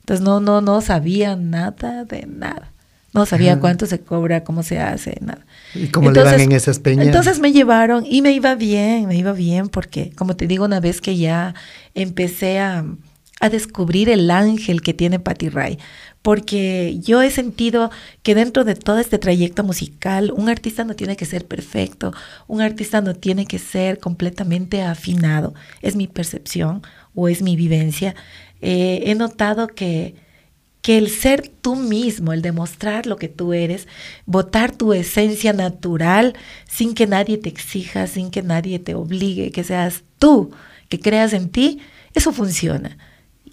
Entonces 0.00 0.24
no, 0.24 0.40
no, 0.40 0.60
no 0.60 0.80
sabía 0.80 1.36
nada 1.36 2.04
de 2.04 2.26
nada. 2.26 2.72
No 3.12 3.26
sabía 3.26 3.52
Ajá. 3.52 3.60
cuánto 3.60 3.86
se 3.86 4.00
cobra, 4.00 4.42
cómo 4.42 4.64
se 4.64 4.80
hace, 4.80 5.16
nada. 5.20 5.46
¿Y 5.72 5.86
cómo 5.86 6.10
le 6.10 6.20
dan 6.20 6.40
en 6.40 6.50
esas 6.50 6.80
peñas? 6.80 7.06
Entonces 7.06 7.38
me 7.38 7.52
llevaron 7.52 8.04
y 8.04 8.22
me 8.22 8.32
iba 8.32 8.56
bien, 8.56 9.06
me 9.06 9.16
iba 9.16 9.32
bien 9.32 9.68
porque, 9.68 10.10
como 10.16 10.34
te 10.34 10.48
digo, 10.48 10.64
una 10.64 10.80
vez 10.80 11.00
que 11.00 11.16
ya 11.16 11.54
empecé 11.94 12.58
a, 12.58 12.84
a 13.44 13.50
descubrir 13.50 14.08
el 14.08 14.30
ángel 14.30 14.80
que 14.80 14.94
tiene 14.94 15.18
Patty 15.18 15.50
Ray, 15.50 15.78
porque 16.22 16.98
yo 17.00 17.20
he 17.20 17.30
sentido 17.30 17.90
que 18.22 18.34
dentro 18.34 18.64
de 18.64 18.74
todo 18.74 18.98
este 18.98 19.18
trayecto 19.18 19.62
musical, 19.62 20.32
un 20.34 20.48
artista 20.48 20.82
no 20.82 20.96
tiene 20.96 21.14
que 21.14 21.26
ser 21.26 21.44
perfecto, 21.44 22.14
un 22.46 22.62
artista 22.62 23.02
no 23.02 23.14
tiene 23.14 23.44
que 23.44 23.58
ser 23.58 23.98
completamente 23.98 24.80
afinado, 24.80 25.52
es 25.82 25.94
mi 25.94 26.06
percepción 26.06 26.80
o 27.14 27.28
es 27.28 27.42
mi 27.42 27.54
vivencia. 27.54 28.14
Eh, 28.62 29.02
he 29.04 29.14
notado 29.14 29.66
que, 29.66 30.14
que 30.80 30.96
el 30.96 31.10
ser 31.10 31.46
tú 31.60 31.76
mismo, 31.76 32.32
el 32.32 32.40
demostrar 32.40 33.04
lo 33.04 33.16
que 33.16 33.28
tú 33.28 33.52
eres, 33.52 33.86
botar 34.24 34.74
tu 34.74 34.94
esencia 34.94 35.52
natural 35.52 36.32
sin 36.66 36.94
que 36.94 37.06
nadie 37.06 37.36
te 37.36 37.50
exija, 37.50 38.06
sin 38.06 38.30
que 38.30 38.42
nadie 38.42 38.78
te 38.78 38.94
obligue, 38.94 39.50
que 39.50 39.64
seas 39.64 40.02
tú, 40.18 40.50
que 40.88 40.98
creas 40.98 41.34
en 41.34 41.50
ti, 41.50 41.80
eso 42.14 42.32
funciona. 42.32 42.96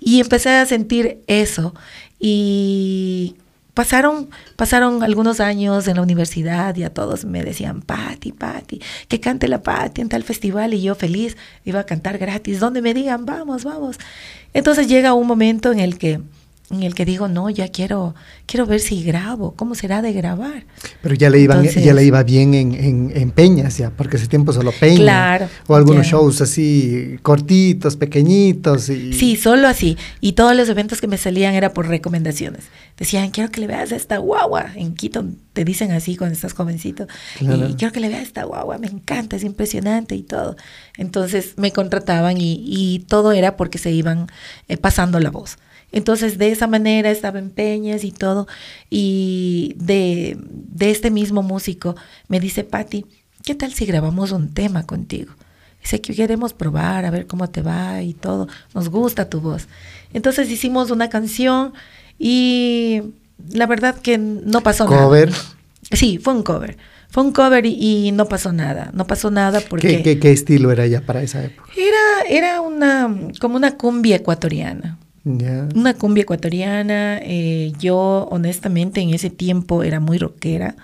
Y 0.03 0.19
empecé 0.19 0.49
a 0.49 0.65
sentir 0.65 1.21
eso 1.27 1.75
y 2.19 3.35
pasaron, 3.75 4.29
pasaron 4.55 5.03
algunos 5.03 5.39
años 5.39 5.87
en 5.87 5.97
la 5.97 6.01
universidad 6.01 6.75
y 6.75 6.83
a 6.83 6.91
todos 6.91 7.23
me 7.23 7.43
decían, 7.43 7.81
Patti, 7.81 8.31
Patti, 8.31 8.81
que 9.07 9.19
cante 9.19 9.47
la 9.47 9.61
Patti 9.61 10.01
en 10.01 10.09
tal 10.09 10.23
festival 10.23 10.73
y 10.73 10.81
yo 10.81 10.95
feliz 10.95 11.37
iba 11.65 11.79
a 11.79 11.85
cantar 11.85 12.17
gratis, 12.17 12.59
donde 12.59 12.81
me 12.81 12.95
digan, 12.95 13.27
vamos, 13.27 13.63
vamos. 13.63 13.97
Entonces 14.53 14.87
llega 14.87 15.13
un 15.13 15.27
momento 15.27 15.71
en 15.71 15.79
el 15.79 15.99
que 15.99 16.19
en 16.71 16.83
el 16.83 16.95
que 16.95 17.05
digo, 17.05 17.27
no, 17.27 17.49
ya 17.49 17.67
quiero, 17.67 18.15
quiero 18.45 18.65
ver 18.65 18.79
si 18.79 19.03
grabo, 19.03 19.53
cómo 19.55 19.75
será 19.75 20.01
de 20.01 20.13
grabar. 20.13 20.65
Pero 21.01 21.15
ya 21.15 21.29
le, 21.29 21.39
iban, 21.39 21.63
ya 21.63 21.93
le 21.93 22.03
iba 22.03 22.23
bien 22.23 22.53
en, 22.53 23.11
en, 23.13 23.31
Peñas, 23.31 23.77
ya, 23.77 23.89
porque 23.89 24.17
ese 24.17 24.27
tiempo 24.27 24.53
solo 24.53 24.71
Peña. 24.71 24.97
Claro. 24.97 25.49
O 25.67 25.75
algunos 25.75 26.07
shows 26.07 26.41
así 26.41 27.17
cortitos, 27.21 27.95
pequeñitos. 27.95 28.89
Y... 28.89 29.13
Sí, 29.13 29.35
solo 29.35 29.67
así. 29.67 29.97
Y 30.19 30.33
todos 30.33 30.55
los 30.55 30.69
eventos 30.69 31.01
que 31.01 31.07
me 31.07 31.17
salían 31.17 31.53
era 31.53 31.73
por 31.73 31.87
recomendaciones. 31.87 32.65
Decían, 32.97 33.31
quiero 33.31 33.51
que 33.51 33.61
le 33.61 33.67
veas 33.67 33.91
a 33.91 33.95
esta 33.95 34.17
guagua. 34.17 34.71
En 34.75 34.93
Quito 34.93 35.25
te 35.53 35.65
dicen 35.65 35.91
así 35.91 36.15
cuando 36.15 36.33
estás 36.33 36.53
jovencito. 36.53 37.07
Y 37.39 37.73
quiero 37.75 37.91
que 37.91 37.99
le 37.99 38.09
veas 38.09 38.21
a 38.21 38.23
esta 38.23 38.43
guagua, 38.43 38.77
me 38.77 38.87
encanta, 38.87 39.35
es 39.35 39.43
impresionante 39.43 40.15
y 40.15 40.23
todo. 40.23 40.55
Entonces 40.97 41.53
me 41.57 41.71
contrataban 41.71 42.37
y, 42.37 42.63
y 42.65 42.99
todo 42.99 43.31
era 43.31 43.57
porque 43.57 43.77
se 43.77 43.91
iban 43.91 44.27
eh, 44.67 44.77
pasando 44.77 45.19
la 45.19 45.31
voz. 45.31 45.57
Entonces, 45.91 46.37
de 46.37 46.51
esa 46.51 46.67
manera 46.67 47.11
estaba 47.11 47.39
en 47.39 47.49
Peñas 47.49 48.03
y 48.03 48.11
todo. 48.11 48.47
Y 48.89 49.73
de, 49.77 50.37
de 50.39 50.91
este 50.91 51.11
mismo 51.11 51.43
músico 51.43 51.95
me 52.27 52.39
dice, 52.39 52.63
Patti, 52.63 53.05
¿qué 53.43 53.55
tal 53.55 53.73
si 53.73 53.85
grabamos 53.85 54.31
un 54.31 54.53
tema 54.53 54.85
contigo? 54.85 55.33
Dice 55.81 55.99
que 55.99 56.13
queremos 56.13 56.53
probar, 56.53 57.05
a 57.05 57.11
ver 57.11 57.25
cómo 57.27 57.49
te 57.49 57.61
va 57.61 58.01
y 58.03 58.13
todo. 58.13 58.47
Nos 58.73 58.89
gusta 58.89 59.29
tu 59.29 59.41
voz. 59.41 59.67
Entonces 60.13 60.49
hicimos 60.49 60.91
una 60.91 61.09
canción 61.09 61.73
y 62.19 63.01
la 63.51 63.65
verdad 63.65 63.95
que 63.95 64.17
no 64.17 64.61
pasó 64.61 64.85
nada. 64.87 65.03
¿Cover? 65.03 65.31
Sí, 65.91 66.19
fue 66.19 66.33
un 66.33 66.43
cover. 66.43 66.77
Fue 67.09 67.23
un 67.23 67.33
cover 67.33 67.65
y, 67.65 68.11
no 68.13 68.27
pasó 68.27 68.53
nada. 68.53 68.91
No 68.93 69.05
pasó 69.05 69.31
nada 69.31 69.59
porque... 69.69 70.01
¿Qué, 70.01 70.19
qué, 70.19 70.31
estilo 70.31 70.71
era 70.71 70.87
ya 70.87 71.01
para 71.01 71.21
esa 71.21 71.43
época? 71.43 71.69
Era, 71.75 72.29
era 72.29 72.61
una, 72.61 73.13
como 73.39 73.57
una 73.57 73.75
cumbia 73.75 74.15
ecuatoriana. 74.15 74.97
Una 75.23 75.93
cumbia 75.93 76.23
ecuatoriana. 76.23 77.19
Eh, 77.21 77.73
yo, 77.79 78.27
honestamente, 78.31 79.01
en 79.01 79.13
ese 79.13 79.29
tiempo 79.29 79.83
era 79.83 79.99
muy 79.99 80.17
rockera, 80.17 80.75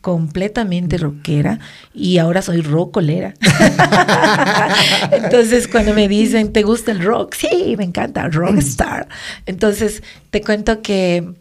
completamente 0.00 0.98
rockera, 0.98 1.60
y 1.92 2.18
ahora 2.18 2.42
soy 2.42 2.60
rockolera. 2.60 3.34
Entonces, 5.12 5.68
cuando 5.68 5.94
me 5.94 6.08
dicen, 6.08 6.52
¿te 6.52 6.62
gusta 6.62 6.90
el 6.92 7.04
rock? 7.04 7.34
Sí, 7.34 7.74
me 7.78 7.84
encanta, 7.84 8.28
rockstar. 8.28 9.08
Entonces, 9.46 10.02
te 10.30 10.40
cuento 10.42 10.82
que 10.82 11.34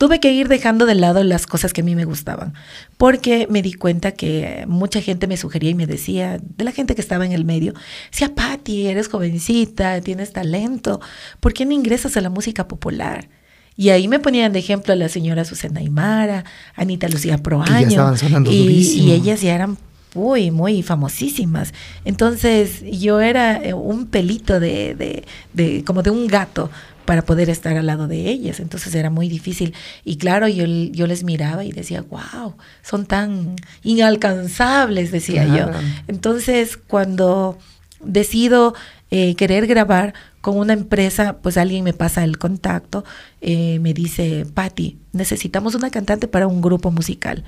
tuve 0.00 0.18
que 0.18 0.32
ir 0.32 0.48
dejando 0.48 0.86
de 0.86 0.94
lado 0.94 1.22
las 1.22 1.46
cosas 1.46 1.74
que 1.74 1.82
a 1.82 1.84
mí 1.84 1.94
me 1.94 2.06
gustaban, 2.06 2.54
porque 2.96 3.46
me 3.50 3.60
di 3.60 3.74
cuenta 3.74 4.12
que 4.12 4.64
mucha 4.66 5.02
gente 5.02 5.26
me 5.26 5.36
sugería 5.36 5.68
y 5.68 5.74
me 5.74 5.86
decía, 5.86 6.40
de 6.56 6.64
la 6.64 6.72
gente 6.72 6.94
que 6.94 7.02
estaba 7.02 7.26
en 7.26 7.32
el 7.32 7.44
medio, 7.44 7.74
decía, 8.10 8.34
Patti, 8.34 8.86
eres 8.86 9.08
jovencita, 9.08 10.00
tienes 10.00 10.32
talento, 10.32 11.02
¿por 11.40 11.52
qué 11.52 11.66
no 11.66 11.72
ingresas 11.72 12.16
a 12.16 12.22
la 12.22 12.30
música 12.30 12.66
popular? 12.66 13.28
Y 13.76 13.90
ahí 13.90 14.08
me 14.08 14.20
ponían 14.20 14.54
de 14.54 14.60
ejemplo 14.60 14.94
a 14.94 14.96
la 14.96 15.10
señora 15.10 15.44
Susana 15.44 15.80
Aymara, 15.80 16.46
Anita 16.76 17.06
Lucía 17.06 17.36
Proaño, 17.36 18.14
y, 18.46 19.02
y 19.02 19.12
ellas 19.12 19.42
ya 19.42 19.54
eran 19.54 19.76
muy, 20.14 20.50
muy 20.50 20.82
famosísimas. 20.82 21.72
Entonces 22.04 22.82
yo 22.90 23.20
era 23.20 23.62
eh, 23.62 23.74
un 23.74 24.06
pelito 24.06 24.60
de, 24.60 24.94
de, 24.94 25.24
de, 25.52 25.84
como 25.84 26.02
de 26.02 26.10
un 26.10 26.26
gato 26.26 26.70
para 27.10 27.22
poder 27.22 27.50
estar 27.50 27.76
al 27.76 27.86
lado 27.86 28.06
de 28.06 28.30
ellas. 28.30 28.60
Entonces 28.60 28.94
era 28.94 29.10
muy 29.10 29.28
difícil. 29.28 29.74
Y 30.04 30.16
claro, 30.16 30.46
yo, 30.46 30.64
yo 30.64 31.08
les 31.08 31.24
miraba 31.24 31.64
y 31.64 31.72
decía, 31.72 32.02
wow, 32.02 32.54
son 32.82 33.04
tan 33.04 33.56
inalcanzables, 33.82 35.10
decía 35.10 35.44
yo. 35.44 35.72
Entonces, 36.06 36.76
cuando 36.76 37.58
decido 37.98 38.74
eh, 39.10 39.34
querer 39.34 39.66
grabar 39.66 40.14
con 40.40 40.56
una 40.56 40.72
empresa, 40.72 41.38
pues 41.42 41.56
alguien 41.56 41.82
me 41.82 41.94
pasa 41.94 42.22
el 42.22 42.38
contacto, 42.38 43.04
eh, 43.40 43.80
me 43.80 43.92
dice, 43.92 44.46
Patti, 44.54 44.96
necesitamos 45.10 45.74
una 45.74 45.90
cantante 45.90 46.28
para 46.28 46.46
un 46.46 46.62
grupo 46.62 46.92
musical. 46.92 47.42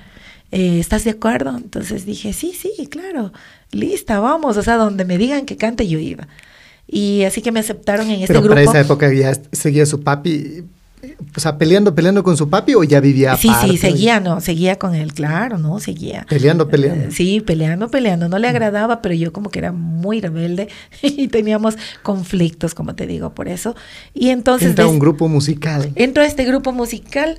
Eh, 0.51 0.81
¿Estás 0.81 1.05
de 1.05 1.11
acuerdo? 1.11 1.57
Entonces 1.57 2.05
dije, 2.05 2.33
sí, 2.33 2.53
sí, 2.53 2.89
claro, 2.89 3.33
lista, 3.71 4.19
vamos, 4.19 4.57
o 4.57 4.63
sea, 4.65 4.75
donde 4.75 5.05
me 5.05 5.19
digan 5.19 5.47
que 5.47 5.57
cante 5.57 5.87
yo 5.87 6.01
iba. 6.01 6.27
Y 6.95 7.25
así 7.25 7.41
que 7.41 7.51
me 7.51 7.61
aceptaron 7.61 8.11
en 8.11 8.21
este 8.21 8.27
Pero 8.27 8.43
grupo. 8.43 8.55
Pero 8.55 8.67
para 8.67 8.81
esa 8.81 8.87
época 8.87 9.11
ya 9.15 9.33
seguía 9.51 9.87
su 9.87 10.03
papi, 10.03 10.63
o 11.35 11.41
sea, 11.41 11.57
peleando, 11.57 11.95
peleando 11.95 12.23
con 12.23 12.37
su 12.37 12.51
papi 12.51 12.75
o 12.75 12.85
ya 12.85 13.01
vivía 13.01 13.35
Sí, 13.39 13.51
sí, 13.63 13.79
seguía, 13.79 14.21
no, 14.21 14.43
seguía 14.43 14.77
con 14.77 14.95
él, 14.95 15.15
claro, 15.15 15.57
no, 15.57 15.81
seguía. 15.81 16.27
Peleando, 16.29 16.69
peleando. 16.69 17.11
sí, 17.11 17.41
peleando, 17.41 17.89
peleando. 17.89 18.29
No 18.29 18.39
le 18.39 18.47
agradaba, 18.47 19.01
pero 19.01 19.15
yo 19.15 19.33
como 19.33 19.49
que 19.51 19.61
era 19.61 19.73
muy 19.73 20.21
rebelde 20.21 20.69
y 21.03 21.29
teníamos 21.29 21.79
conflictos, 22.03 22.75
como 22.75 22.95
te 22.95 23.07
digo, 23.07 23.35
por 23.35 23.49
eso. 23.49 23.75
Y 24.13 24.29
entonces... 24.29 24.69
Entra 24.69 24.87
un 24.87 24.99
grupo 24.99 25.29
musical. 25.29 25.91
Entró 25.95 26.23
este 26.23 26.45
grupo 26.45 26.73
musical. 26.73 27.39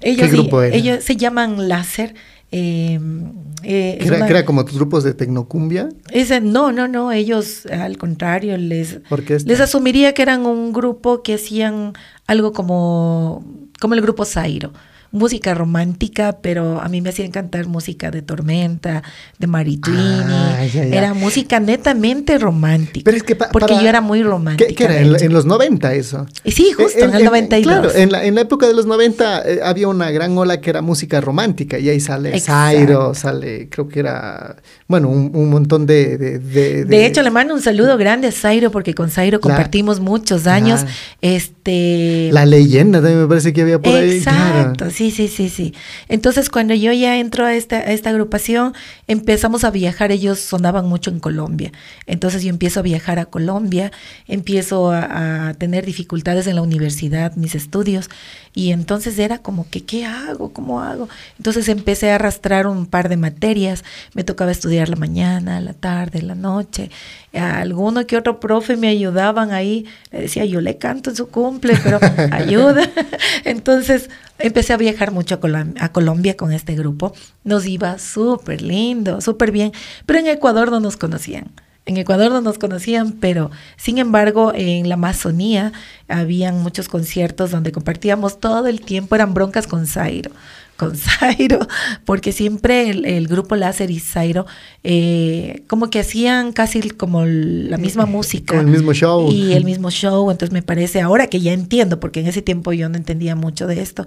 Ellos, 0.00 0.30
¿Qué 0.30 0.36
grupo 0.36 0.62
era? 0.62 0.74
Ellos 0.74 1.04
se 1.04 1.16
llaman 1.16 1.68
Láser 1.68 2.14
Em, 2.52 3.32
eh, 3.62 3.98
era, 4.00 4.44
como 4.44 4.64
tus 4.64 4.76
grupos 4.76 5.02
de 5.02 5.14
tecnocumbia? 5.14 5.88
Ese, 6.10 6.40
no, 6.40 6.72
no, 6.72 6.86
no, 6.86 7.10
ellos 7.10 7.66
al 7.66 7.98
contrario, 7.98 8.56
les, 8.56 9.00
les 9.44 9.60
asumiría 9.60 10.14
que 10.14 10.22
eran 10.22 10.46
un 10.46 10.72
grupo 10.72 11.22
que 11.22 11.34
hacían 11.34 11.94
algo 12.26 12.52
como, 12.52 13.44
como 13.80 13.94
el 13.94 14.00
grupo 14.00 14.24
Zairo 14.24 14.72
música 15.10 15.54
romántica, 15.54 16.38
pero 16.42 16.80
a 16.80 16.88
mí 16.88 17.00
me 17.00 17.10
hacían 17.10 17.30
cantar 17.30 17.66
música 17.66 18.10
de 18.10 18.22
Tormenta, 18.22 19.02
de 19.38 19.46
Maritini. 19.46 19.96
Ah, 19.98 20.64
era 20.64 21.14
música 21.14 21.60
netamente 21.60 22.38
romántica. 22.38 23.04
Pero 23.04 23.16
es 23.16 23.22
que 23.22 23.36
porque 23.36 23.74
yo 23.74 23.88
era 23.88 24.00
muy 24.00 24.22
romántica. 24.22 24.72
¿Qué, 24.74 24.84
era? 24.84 25.00
En, 25.00 25.32
los 25.32 25.46
90 25.46 25.94
eso. 25.94 26.26
Sí, 26.44 26.72
justo, 26.72 26.98
en, 26.98 27.14
el 27.14 27.24
92. 27.24 27.72
Claro, 27.72 27.94
en 27.94 28.12
la, 28.12 28.24
en 28.24 28.34
la 28.34 28.42
época 28.42 28.66
de 28.66 28.74
los 28.74 28.86
90 28.86 29.42
eh, 29.42 29.60
había 29.62 29.88
una 29.88 30.10
gran 30.10 30.36
ola 30.36 30.60
que 30.60 30.70
era 30.70 30.82
música 30.82 31.20
romántica 31.20 31.78
y 31.78 31.88
ahí 31.88 32.00
sale 32.00 32.38
Zairo, 32.40 33.14
sale, 33.14 33.68
creo 33.68 33.88
que 33.88 34.00
era, 34.00 34.56
bueno, 34.88 35.08
un, 35.08 35.50
montón 35.50 35.86
de 35.86 36.16
de, 36.18 37.06
hecho, 37.06 37.22
le 37.22 37.30
mando 37.30 37.54
un 37.54 37.62
saludo 37.62 37.96
grande 37.96 38.28
a 38.28 38.32
Zairo 38.32 38.70
porque 38.70 38.94
con 38.94 39.10
Zairo 39.10 39.40
compartimos 39.40 40.00
muchos 40.00 40.46
años. 40.46 40.84
Este... 41.20 42.30
La 42.32 42.46
leyenda 42.46 43.00
también 43.00 43.22
me 43.22 43.28
parece 43.28 43.52
que 43.52 43.62
había 43.62 43.80
por 43.80 43.94
ahí. 43.94 44.18
Exacto, 44.18 44.90
sí, 44.96 45.10
sí, 45.10 45.28
sí, 45.28 45.50
sí. 45.50 45.74
Entonces, 46.08 46.48
cuando 46.48 46.72
yo 46.72 46.90
ya 46.90 47.18
entro 47.18 47.44
a 47.44 47.54
esta, 47.54 47.80
esta 47.80 48.08
agrupación, 48.08 48.72
empezamos 49.06 49.62
a 49.64 49.70
viajar. 49.70 50.10
Ellos 50.10 50.40
sonaban 50.40 50.86
mucho 50.86 51.10
en 51.10 51.20
Colombia. 51.20 51.70
Entonces, 52.06 52.42
yo 52.42 52.48
empiezo 52.48 52.80
a 52.80 52.82
viajar 52.82 53.18
a 53.18 53.26
Colombia, 53.26 53.92
empiezo 54.26 54.90
a, 54.90 55.52
tener 55.58 55.84
dificultades 55.84 56.46
en 56.46 56.56
la 56.56 56.62
universidad, 56.62 57.36
mis 57.36 57.54
estudios. 57.54 58.08
Y 58.54 58.72
entonces 58.72 59.18
era 59.18 59.38
como 59.38 59.68
que, 59.68 59.84
¿qué 59.84 60.06
hago? 60.06 60.54
¿Cómo 60.54 60.80
hago? 60.80 61.10
Entonces 61.36 61.68
empecé 61.68 62.10
a 62.10 62.14
arrastrar 62.14 62.66
un 62.66 62.86
par 62.86 63.10
de 63.10 63.18
materias. 63.18 63.84
Me 64.14 64.24
tocaba 64.24 64.50
estudiar 64.50 64.88
la 64.88 64.96
mañana, 64.96 65.60
la 65.60 65.74
tarde, 65.74 66.22
la 66.22 66.34
noche. 66.34 66.90
Alguno 67.36 68.06
que 68.06 68.16
otro 68.16 68.40
profe 68.40 68.76
me 68.76 68.88
ayudaban 68.88 69.52
ahí. 69.52 69.86
Le 70.10 70.22
decía, 70.22 70.44
yo 70.44 70.60
le 70.60 70.78
canto 70.78 71.10
en 71.10 71.16
su 71.16 71.28
cumple, 71.28 71.74
pero 71.82 71.98
ayuda. 72.32 72.82
Entonces 73.44 74.10
empecé 74.38 74.72
a 74.72 74.76
viajar 74.76 75.12
mucho 75.12 75.38
a, 75.78 75.88
Colombia 75.90 76.36
con 76.36 76.52
este 76.52 76.74
grupo. 76.74 77.14
Nos 77.44 77.66
iba 77.66 77.98
súper 77.98 78.62
lindo, 78.62 79.20
súper 79.20 79.50
bien, 79.50 79.72
pero 80.04 80.18
en 80.18 80.26
Ecuador 80.26 80.70
no 80.70 80.80
nos 80.80 80.96
conocían. 80.96 81.50
En 81.86 81.96
Ecuador 81.98 82.32
no 82.32 82.40
nos 82.40 82.58
conocían, 82.58 83.12
pero 83.12 83.52
sin 83.76 83.98
embargo 83.98 84.52
en 84.52 84.88
la 84.88 84.94
Amazonía 84.94 85.72
habían 86.08 86.60
muchos 86.60 86.88
conciertos 86.88 87.52
donde 87.52 87.70
compartíamos 87.70 88.40
todo 88.40 88.66
el 88.66 88.80
tiempo, 88.80 89.14
eran 89.14 89.34
broncas 89.34 89.68
con 89.68 89.86
Zairo 89.86 90.32
con 90.76 90.96
Zairo, 90.96 91.60
porque 92.04 92.32
siempre 92.32 92.90
el, 92.90 93.04
el 93.04 93.28
grupo 93.28 93.56
Láser 93.56 93.90
y 93.90 93.98
Zairo 93.98 94.46
eh, 94.84 95.64
como 95.66 95.90
que 95.90 96.00
hacían 96.00 96.52
casi 96.52 96.90
como 96.90 97.24
la 97.24 97.76
misma 97.76 98.06
música. 98.06 98.56
Con 98.56 98.66
el 98.66 98.72
mismo 98.72 98.92
show. 98.92 99.30
Y 99.30 99.52
el 99.52 99.64
mismo 99.66 99.90
show, 99.90 100.30
entonces 100.30 100.52
me 100.52 100.62
parece, 100.62 101.00
ahora 101.00 101.26
que 101.26 101.40
ya 101.40 101.52
entiendo, 101.52 101.98
porque 101.98 102.20
en 102.20 102.26
ese 102.26 102.42
tiempo 102.42 102.72
yo 102.72 102.88
no 102.88 102.96
entendía 102.96 103.34
mucho 103.34 103.66
de 103.66 103.80
esto, 103.80 104.06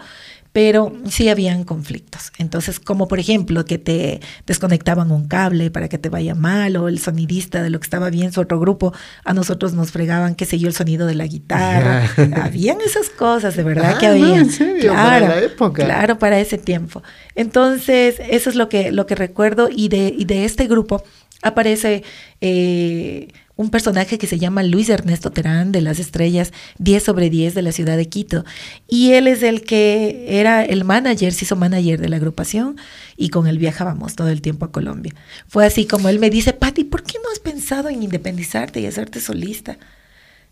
pero 0.62 0.92
sí 1.10 1.30
habían 1.30 1.64
conflictos. 1.64 2.34
Entonces, 2.38 2.82
como 2.82 3.08
por 3.08 3.18
ejemplo 3.18 3.64
que 3.64 3.78
te 3.78 4.20
desconectaban 4.46 5.10
un 5.10 5.26
cable 5.30 5.72
para 5.72 5.88
que 5.88 5.98
te 5.98 6.10
vaya 6.10 6.36
mal, 6.36 6.76
o 6.76 6.90
el 6.90 7.00
sonidista 7.00 7.64
de 7.64 7.70
lo 7.70 7.80
que 7.80 7.86
estaba 7.86 8.10
bien 8.10 8.34
su 8.34 8.42
otro 8.42 8.60
grupo, 8.60 8.94
a 9.24 9.34
nosotros 9.34 9.72
nos 9.72 9.94
fregaban, 9.94 10.36
qué 10.36 10.44
sé 10.44 10.60
yo, 10.60 10.68
el 10.68 10.74
sonido 10.74 11.08
de 11.08 11.16
la 11.16 11.26
guitarra. 11.28 12.12
Habían 12.44 12.82
esas 12.82 13.10
cosas, 13.10 13.56
de 13.56 13.64
verdad 13.64 13.94
Ah, 13.96 14.00
que 14.00 14.08
no, 14.08 14.12
había. 14.12 14.36
¿en 14.36 14.52
serio? 14.52 14.92
Para 14.94 15.30
la 15.30 15.40
época. 15.40 15.86
Claro, 15.86 16.20
para 16.20 16.38
ese 16.42 16.58
tiempo. 16.58 17.02
Entonces, 17.36 18.18
eso 18.30 18.50
es 18.50 18.58
lo 18.58 18.68
que, 18.68 18.92
lo 18.92 19.06
que 19.06 19.16
recuerdo. 19.16 19.70
Y 19.74 19.88
de, 19.88 20.14
y 20.14 20.26
de 20.26 20.44
este 20.44 20.68
grupo 20.68 21.02
aparece 21.42 22.04
eh, 22.42 23.30
un 23.60 23.72
personaje 23.72 24.18
que 24.18 24.26
se 24.26 24.40
llama 24.40 24.64
Luis 24.64 24.88
Ernesto 24.88 25.32
Terán 25.32 25.74
de 25.74 25.82
las 25.82 26.00
Estrellas 26.00 26.54
10 26.78 27.04
sobre 27.04 27.30
10 27.30 27.54
de 27.54 27.62
la 27.62 27.74
ciudad 27.74 27.98
de 27.98 28.08
Quito. 28.08 28.46
Y 28.88 29.12
él 29.12 29.28
es 29.28 29.44
el 29.44 29.64
que 29.64 30.28
era 30.30 30.64
el 30.64 30.86
manager, 30.86 31.34
se 31.34 31.44
hizo 31.44 31.58
manager 31.58 32.00
de 32.00 32.08
la 32.08 32.16
agrupación 32.16 32.78
y 33.18 33.28
con 33.28 33.48
él 33.48 33.58
viajábamos 33.58 34.16
todo 34.16 34.30
el 34.30 34.42
tiempo 34.42 34.64
a 34.64 34.72
Colombia. 34.72 35.14
Fue 35.50 35.66
así 35.66 35.86
como 35.86 36.08
él 36.08 36.20
me 36.20 36.30
dice, 36.30 36.54
Patti, 36.54 36.86
¿por 36.86 37.04
qué 37.04 37.18
no 37.22 37.30
has 37.34 37.40
pensado 37.40 37.90
en 37.90 38.02
independizarte 38.02 38.80
y 38.80 38.86
hacerte 38.86 39.20
solista? 39.20 39.78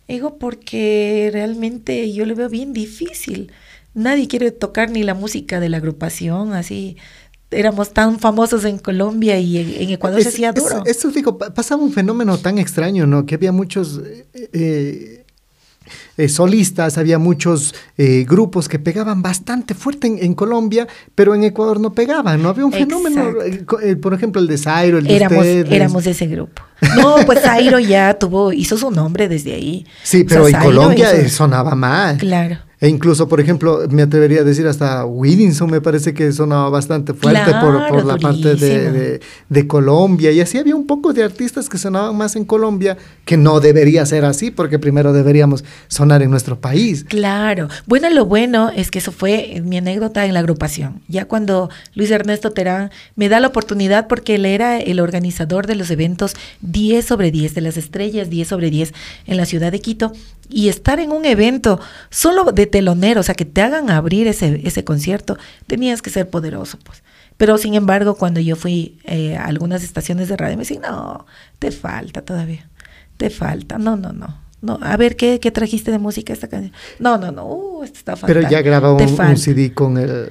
Digo, 0.09 0.37
porque 0.37 1.29
realmente 1.31 2.11
yo 2.11 2.25
lo 2.25 2.35
veo 2.35 2.49
bien 2.49 2.73
difícil. 2.73 3.53
Nadie 3.93 4.27
quiere 4.27 4.51
tocar 4.51 4.91
ni 4.91 5.03
la 5.03 5.13
música 5.13 5.61
de 5.61 5.69
la 5.69 5.77
agrupación, 5.77 6.51
así. 6.51 6.97
Éramos 7.49 7.93
tan 7.93 8.19
famosos 8.19 8.65
en 8.65 8.77
Colombia 8.77 9.39
y 9.39 9.57
en, 9.57 9.81
en 9.81 9.89
Ecuador 9.91 10.21
se 10.21 10.27
Es- 10.29 10.33
hacía 10.35 10.49
es- 10.49 10.55
duro. 10.55 10.83
Esto 10.85 11.09
digo, 11.09 11.37
pa- 11.37 11.53
pasaba 11.53 11.81
un 11.81 11.93
fenómeno 11.93 12.37
tan 12.37 12.57
extraño, 12.57 13.07
¿no? 13.07 13.25
Que 13.25 13.35
había 13.35 13.51
muchos 13.53 14.01
eh, 14.05 14.49
eh, 14.51 15.23
eh, 16.17 16.27
solistas, 16.27 16.97
había 16.97 17.17
muchos 17.19 17.73
eh, 17.97 18.25
grupos 18.27 18.67
que 18.67 18.79
pegaban 18.79 19.21
bastante 19.21 19.73
fuerte 19.73 20.07
en, 20.07 20.17
en 20.21 20.33
Colombia, 20.33 20.85
pero 21.15 21.33
en 21.35 21.45
Ecuador 21.45 21.79
no 21.79 21.93
pegaban, 21.93 22.43
¿no? 22.43 22.49
Había 22.49 22.65
un 22.65 22.73
fenómeno, 22.73 23.31
eh, 23.81 23.95
por 23.95 24.13
ejemplo, 24.13 24.41
el 24.41 24.47
de 24.47 24.57
Zairo, 24.57 24.97
el 24.97 25.05
de 25.05 25.15
éramos, 25.15 25.37
ustedes. 25.37 25.71
éramos 25.71 26.05
ese 26.05 26.27
grupo. 26.27 26.61
No, 26.97 27.15
pues 27.25 27.39
Zairo 27.41 27.79
ya 27.79 28.13
tuvo, 28.19 28.51
hizo 28.51 28.77
su 28.77 28.91
nombre 28.91 29.29
desde 29.29 29.53
ahí. 29.53 29.85
Sí, 30.03 30.17
O 30.17 30.19
sea, 30.19 30.27
pero 30.27 30.47
en 30.47 30.51
Zairo 30.53 30.65
Colombia 30.67 31.21
hizo- 31.21 31.29
sonaba 31.37 31.75
mal. 31.75 32.17
Claro. 32.17 32.57
E 32.79 32.87
incluso, 32.87 33.27
por 33.27 33.39
ejemplo, 33.41 33.79
me 33.89 34.03
atrevería 34.03 34.41
a 34.41 34.43
decir 34.43 34.67
hasta 34.67 35.03
Willinson 35.03 35.71
me 35.71 35.81
parece 35.81 36.13
que 36.13 36.31
sonaba 36.31 36.69
bastante 36.69 37.15
fuerte 37.15 37.51
por, 37.59 37.87
por 37.87 38.05
la 38.05 38.17
parte 38.17 38.53
de, 38.53 38.91
de- 38.91 39.19
de 39.49 39.67
Colombia. 39.67 40.31
Y 40.31 40.41
así 40.41 40.59
había 40.59 40.75
un 40.75 40.85
poco 40.85 41.11
de 41.11 41.23
artistas 41.23 41.69
que 41.69 41.79
sonaban 41.79 42.15
más 42.15 42.35
en 42.35 42.45
Colombia, 42.45 42.95
que 43.25 43.35
no 43.35 43.59
debería 43.61 44.05
ser 44.05 44.25
así, 44.25 44.51
porque 44.51 44.77
primero 44.77 45.11
deberíamos 45.11 45.63
sonar 45.87 46.21
en 46.21 46.29
nuestro 46.29 46.61
país. 46.61 47.03
Claro. 47.03 47.67
Bueno, 47.87 48.11
lo 48.11 48.25
bueno 48.27 48.69
es 48.69 48.91
que 48.91 48.99
eso 48.99 49.11
fue 49.11 49.59
mi 49.65 49.77
anécdota 49.77 50.27
en 50.27 50.35
la 50.35 50.41
agrupación. 50.41 51.01
Ya 51.07 51.25
cuando 51.25 51.71
Luis 51.95 52.11
Ernesto 52.11 52.51
Terán 52.51 52.91
me 53.15 53.27
da 53.27 53.39
la 53.39 53.47
oportunidad, 53.47 54.05
porque 54.05 54.35
él 54.35 54.45
era 54.45 54.77
el 54.77 54.99
organizador 54.99 55.65
de 55.65 55.73
los 55.73 55.89
eventos 55.89 56.35
10 56.61 57.03
sobre 57.03 57.31
10 57.31 57.55
de 57.55 57.61
las 57.61 57.75
estrellas, 57.77 58.29
10 58.29 58.47
sobre 58.47 58.69
10 58.69 58.93
en 59.25 59.37
la 59.37 59.45
ciudad 59.47 59.71
de 59.71 59.79
Quito, 59.81 60.11
y 60.49 60.69
estar 60.69 60.99
en 61.01 61.11
un 61.11 61.25
evento 61.25 61.79
solo 62.09 62.51
de 62.53 62.66
telonero, 62.67 63.21
o 63.21 63.23
sea, 63.23 63.35
que 63.35 63.45
te 63.45 63.61
hagan 63.61 63.89
abrir 63.89 64.27
ese, 64.27 64.61
ese 64.63 64.83
concierto, 64.83 65.37
tenías 65.65 66.01
que 66.01 66.09
ser 66.09 66.29
poderoso, 66.29 66.77
pues. 66.83 67.03
Pero 67.37 67.57
sin 67.57 67.75
embargo, 67.75 68.15
cuando 68.15 68.39
yo 68.39 68.55
fui 68.55 68.99
eh, 69.03 69.35
a 69.35 69.45
algunas 69.45 69.83
estaciones 69.83 70.27
de 70.27 70.37
radio, 70.37 70.57
me 70.57 70.63
decían, 70.63 70.81
no, 70.81 71.25
te 71.59 71.71
falta 71.71 72.21
todavía, 72.21 72.69
te 73.17 73.29
falta, 73.29 73.77
no, 73.77 73.95
no, 73.95 74.11
no. 74.11 74.47
No, 74.59 74.79
a 74.81 74.97
ver, 74.97 75.15
¿qué, 75.15 75.39
qué 75.39 75.51
trajiste 75.51 75.91
de 75.91 75.99
música 75.99 76.33
esta 76.33 76.47
canción? 76.47 76.73
No, 76.97 77.19
no, 77.19 77.31
no, 77.31 77.45
uh, 77.45 77.83
esto 77.83 77.99
está 77.99 78.15
fatal. 78.15 78.35
Pero 78.35 78.49
ya 78.49 78.63
Te 78.63 79.03
un, 79.05 79.21
un. 79.29 79.37
CD 79.37 79.71
con 79.71 79.97
el, 79.97 80.27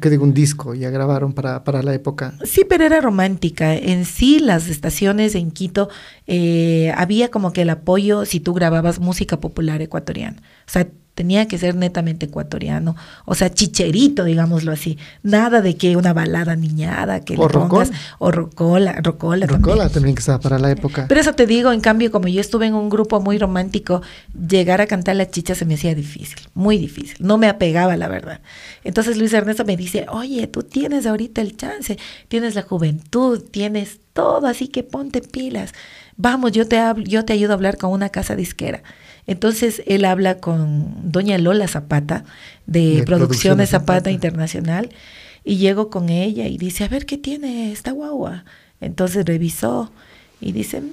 ¿qué 0.00 0.08
digo? 0.08 0.24
Un 0.24 0.32
disco, 0.32 0.74
ya 0.74 0.88
grabaron 0.88 1.34
para, 1.34 1.64
para 1.64 1.82
la 1.82 1.92
época. 1.92 2.32
Sí, 2.44 2.64
pero 2.66 2.84
era 2.84 3.02
romántica. 3.02 3.74
En 3.74 4.06
sí, 4.06 4.38
las 4.38 4.68
estaciones 4.68 5.34
en 5.34 5.50
Quito 5.50 5.90
eh, 6.26 6.94
había 6.96 7.30
como 7.30 7.52
que 7.52 7.62
el 7.62 7.70
apoyo 7.70 8.24
si 8.24 8.40
tú 8.40 8.54
grababas 8.54 9.00
música 9.00 9.38
popular 9.38 9.82
ecuatoriana. 9.82 10.38
O 10.66 10.70
sea, 10.70 10.88
tenía 11.18 11.48
que 11.48 11.58
ser 11.58 11.74
netamente 11.74 12.26
ecuatoriano. 12.26 12.94
O 13.24 13.34
sea, 13.34 13.52
chicherito, 13.52 14.22
digámoslo 14.22 14.70
así. 14.70 14.98
Nada 15.24 15.60
de 15.62 15.76
que 15.76 15.96
una 15.96 16.12
balada 16.12 16.54
niñada 16.54 17.24
que 17.24 17.34
O 17.36 17.48
le 17.48 17.54
pongas. 17.54 17.88
rocola. 17.88 17.98
O 18.20 18.30
rocola, 18.30 18.92
rocola, 19.02 19.46
Rocola 19.46 19.66
también. 19.88 19.92
también 19.94 20.14
que 20.14 20.20
estaba 20.20 20.38
para 20.38 20.60
la 20.60 20.70
época. 20.70 21.06
Pero 21.08 21.20
eso 21.20 21.32
te 21.32 21.46
digo, 21.46 21.72
en 21.72 21.80
cambio, 21.80 22.12
como 22.12 22.28
yo 22.28 22.40
estuve 22.40 22.66
en 22.66 22.74
un 22.74 22.88
grupo 22.88 23.20
muy 23.20 23.36
romántico, 23.36 24.00
llegar 24.48 24.80
a 24.80 24.86
cantar 24.86 25.16
la 25.16 25.28
chicha 25.28 25.56
se 25.56 25.64
me 25.64 25.74
hacía 25.74 25.92
difícil, 25.96 26.38
muy 26.54 26.78
difícil. 26.78 27.16
No 27.18 27.36
me 27.36 27.48
apegaba, 27.48 27.96
la 27.96 28.06
verdad. 28.06 28.40
Entonces 28.84 29.16
Luis 29.16 29.32
Ernesto 29.32 29.64
me 29.64 29.76
dice, 29.76 30.06
oye, 30.12 30.46
tú 30.46 30.62
tienes 30.62 31.04
ahorita 31.04 31.40
el 31.40 31.56
chance, 31.56 31.98
tienes 32.28 32.54
la 32.54 32.62
juventud, 32.62 33.42
tienes 33.50 33.98
todo, 34.12 34.46
así 34.46 34.68
que 34.68 34.84
ponte 34.84 35.20
pilas. 35.20 35.72
Vamos, 36.16 36.52
yo 36.52 36.68
te, 36.68 36.78
hablo, 36.78 37.02
yo 37.04 37.24
te 37.24 37.32
ayudo 37.32 37.52
a 37.52 37.54
hablar 37.54 37.76
con 37.76 37.90
una 37.90 38.08
casa 38.08 38.36
disquera. 38.36 38.82
Entonces 39.28 39.82
él 39.86 40.04
habla 40.04 40.38
con 40.38 41.12
doña 41.12 41.38
Lola 41.38 41.68
Zapata 41.68 42.24
de, 42.66 42.96
De 42.96 43.02
Producciones 43.04 43.70
Zapata 43.70 43.98
Zapata. 43.98 44.10
Internacional 44.10 44.88
y 45.44 45.58
llego 45.58 45.90
con 45.90 46.08
ella 46.08 46.46
y 46.48 46.58
dice, 46.58 46.82
a 46.82 46.88
ver, 46.88 47.06
¿qué 47.06 47.18
tiene 47.18 47.70
esta 47.70 47.92
guagua? 47.92 48.44
Entonces 48.80 49.24
revisó 49.24 49.92
y 50.40 50.52
dice, 50.52 50.80
"Mm, 50.80 50.88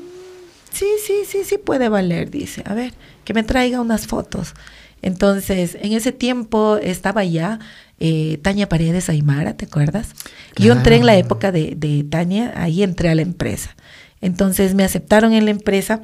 sí, 0.71 0.85
sí, 1.05 1.13
sí, 1.27 1.39
sí 1.45 1.57
puede 1.57 1.89
valer, 1.89 2.29
dice, 2.29 2.61
a 2.65 2.73
ver, 2.73 2.93
que 3.23 3.33
me 3.33 3.43
traiga 3.43 3.79
unas 3.81 4.05
fotos. 4.05 4.53
Entonces, 5.01 5.77
en 5.81 5.93
ese 5.93 6.11
tiempo 6.11 6.77
estaba 6.77 7.23
ya 7.23 7.59
eh, 7.99 8.39
Tania 8.41 8.67
Paredes 8.67 9.07
Aymara, 9.09 9.53
¿te 9.55 9.65
acuerdas? 9.65 10.09
Yo 10.57 10.73
entré 10.73 10.97
en 10.97 11.05
la 11.05 11.15
época 11.15 11.51
de, 11.53 11.75
de 11.77 12.03
Tania, 12.03 12.51
ahí 12.55 12.83
entré 12.83 13.09
a 13.09 13.15
la 13.15 13.21
empresa. 13.21 13.75
Entonces 14.19 14.73
me 14.73 14.83
aceptaron 14.83 15.31
en 15.33 15.45
la 15.45 15.51
empresa, 15.51 16.01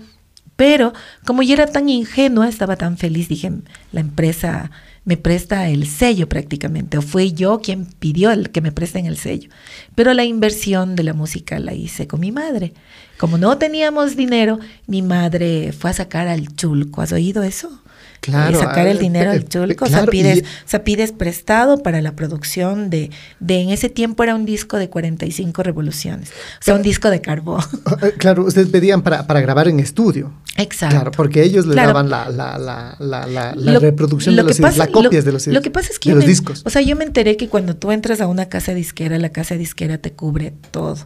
pero 0.61 0.93
como 1.25 1.41
yo 1.41 1.55
era 1.55 1.65
tan 1.65 1.89
ingenua, 1.89 2.47
estaba 2.47 2.75
tan 2.75 2.95
feliz, 2.95 3.27
dije, 3.27 3.51
la 3.91 3.99
empresa 3.99 4.69
me 5.05 5.17
presta 5.17 5.67
el 5.67 5.87
sello 5.87 6.29
prácticamente, 6.29 6.99
o 6.99 7.01
fui 7.01 7.33
yo 7.33 7.61
quien 7.61 7.87
pidió 7.87 8.29
el 8.29 8.51
que 8.51 8.61
me 8.61 8.71
presten 8.71 9.07
el 9.07 9.17
sello. 9.17 9.49
Pero 9.95 10.13
la 10.13 10.23
inversión 10.23 10.95
de 10.95 11.01
la 11.01 11.13
música 11.13 11.57
la 11.57 11.73
hice 11.73 12.05
con 12.05 12.19
mi 12.19 12.31
madre. 12.31 12.75
Como 13.17 13.39
no 13.39 13.57
teníamos 13.57 14.15
dinero, 14.15 14.59
mi 14.85 15.01
madre 15.01 15.71
fue 15.71 15.89
a 15.89 15.93
sacar 15.93 16.27
al 16.27 16.55
chulco. 16.55 17.01
¿Has 17.01 17.11
oído 17.11 17.41
eso? 17.41 17.80
Claro, 18.21 18.57
Eh, 18.57 18.61
sacar 18.61 18.85
el 18.87 18.97
ah, 18.97 18.99
dinero 18.99 19.31
eh, 19.31 19.33
al 19.33 19.49
chulco. 19.49 19.85
eh, 19.85 19.87
o, 19.87 19.89
sea, 19.89 19.97
claro, 19.99 20.11
pides, 20.11 20.37
y- 20.37 20.41
o 20.41 20.45
sea, 20.67 20.83
pides 20.83 21.11
prestado 21.11 21.81
para 21.81 22.01
la 22.01 22.15
producción 22.15 22.89
de, 22.91 23.09
de, 23.39 23.61
en 23.61 23.69
ese 23.71 23.89
tiempo 23.89 24.21
era 24.23 24.35
un 24.35 24.45
disco 24.45 24.77
de 24.77 24.89
45 24.89 25.63
revoluciones. 25.63 26.29
O 26.29 26.63
sea, 26.63 26.75
un 26.75 26.83
disco 26.83 27.09
de 27.09 27.19
carbón. 27.19 27.63
Eh, 28.03 28.13
Claro, 28.19 28.45
ustedes 28.45 28.67
pedían 28.69 29.01
para, 29.01 29.25
para 29.25 29.41
grabar 29.41 29.67
en 29.67 29.79
estudio. 29.79 30.31
Exacto. 30.57 30.95
Claro, 30.95 31.11
porque 31.11 31.41
ellos 31.43 31.65
Claro. 31.65 31.87
daban 31.87 32.09
la, 32.11 32.29
la, 32.29 32.59
la, 32.59 32.95
la, 32.99 33.25
la, 33.25 33.55
la 33.55 33.71
Lo- 33.73 33.79
reproducción 33.79 34.35
lo 34.35 34.43
de 34.43 34.49
los 34.49 34.59
pasa- 34.59 34.77
la 34.77 34.91
copias 34.91 35.25
lo- 35.25 35.25
de 35.25 35.31
los 35.31 35.47
Lo 35.47 35.61
que 35.63 35.71
pasa 35.71 35.89
es 35.91 35.97
que 35.97 36.09
de 36.09 36.15
los 36.15 36.23
me- 36.25 36.29
discos. 36.29 36.61
O 36.65 36.69
sea, 36.69 36.83
yo 36.83 36.95
me 36.95 37.05
enteré 37.05 37.37
que 37.37 37.49
cuando 37.49 37.75
tú 37.75 37.91
entras 37.91 38.21
a 38.21 38.27
una 38.27 38.45
casa 38.49 38.75
disquera, 38.75 39.17
la 39.17 39.29
casa 39.29 39.55
disquera 39.55 39.97
te 39.97 40.11
cubre 40.13 40.53
todo. 40.69 40.97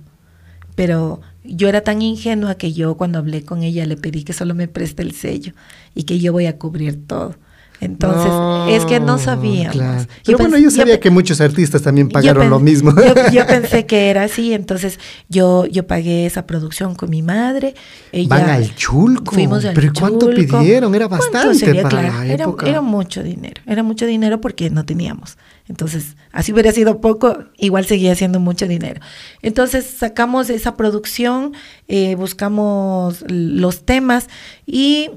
Pero 0.75 1.21
yo 1.47 1.67
era 1.69 1.81
tan 1.81 2.01
ingenua 2.01 2.55
que 2.55 2.73
yo 2.73 2.97
cuando 2.97 3.19
hablé 3.19 3.43
con 3.43 3.63
ella 3.63 3.86
le 3.86 3.97
pedí 3.97 4.23
que 4.23 4.34
solo 4.34 4.55
me 4.55 4.67
preste 4.67 5.01
el 5.03 5.13
sello 5.13 5.53
y 5.93 6.03
que 6.03 6.19
yo 6.19 6.31
voy 6.34 6.45
a 6.47 6.58
cubrir 6.58 7.08
todo. 7.08 7.36
Entonces, 7.86 8.32
es 8.76 8.86
que 8.86 9.00
no 9.00 9.17
sabíamos. 9.17 9.71
claro. 9.76 10.02
Yo 10.02 10.08
Pero 10.26 10.38
bueno, 10.39 10.58
pens- 10.58 10.60
yo 10.63 10.69
yo 10.69 10.76
sabía 10.76 11.00
que 11.00 11.10
muchos 11.10 11.39
artistas 11.41 11.82
también 11.82 12.08
yo 12.10 12.13
pagaron 12.13 12.50
lo 12.50 12.60
mismo. 12.60 12.91
Yo, 12.95 13.13
yo 13.32 13.45
pensé 13.48 13.86
que 13.86 14.10
era 14.10 14.24
así, 14.24 14.54
entonces 14.54 15.00
yo, 15.30 15.65
yo 15.67 15.88
pagué 15.88 16.26
esa 16.26 16.45
producción 16.45 16.95
con 16.95 17.10
mi 17.10 17.21
madre. 17.21 17.76
Ella, 18.12 18.28
Van 18.30 18.50
al 18.50 18.76
chulco. 18.76 19.34
Fuimos 19.34 19.63
al 19.65 19.74
¿Pero 19.74 19.91
cuánto 19.98 20.30
pidieron? 20.30 20.93
Era 20.95 21.08
¿Cuánto 21.08 21.26
bastante 21.32 21.56
sería? 21.60 21.84
para 21.84 22.00
Claro, 22.02 22.17
la 22.24 22.26
era, 22.34 22.43
época. 22.45 22.67
era 22.67 22.82
mucho 22.82 23.24
dinero, 23.24 23.62
era 23.65 23.84
mucho 23.84 24.06
dinero 24.06 24.41
porque 24.41 24.69
no 24.69 24.86
teníamos. 24.86 25.38
Entonces, 25.67 26.15
así 26.32 26.52
hubiera 26.54 26.71
sido 26.71 27.02
poco, 27.02 27.38
igual 27.58 27.86
seguía 27.86 28.13
siendo 28.15 28.39
mucho 28.39 28.67
dinero. 28.67 29.02
Entonces, 29.41 29.86
sacamos 29.86 30.50
esa 30.50 30.76
producción, 30.76 31.54
eh, 31.88 32.15
buscamos 32.15 33.24
los 33.30 33.84
temas 33.86 34.28
y 34.67 35.10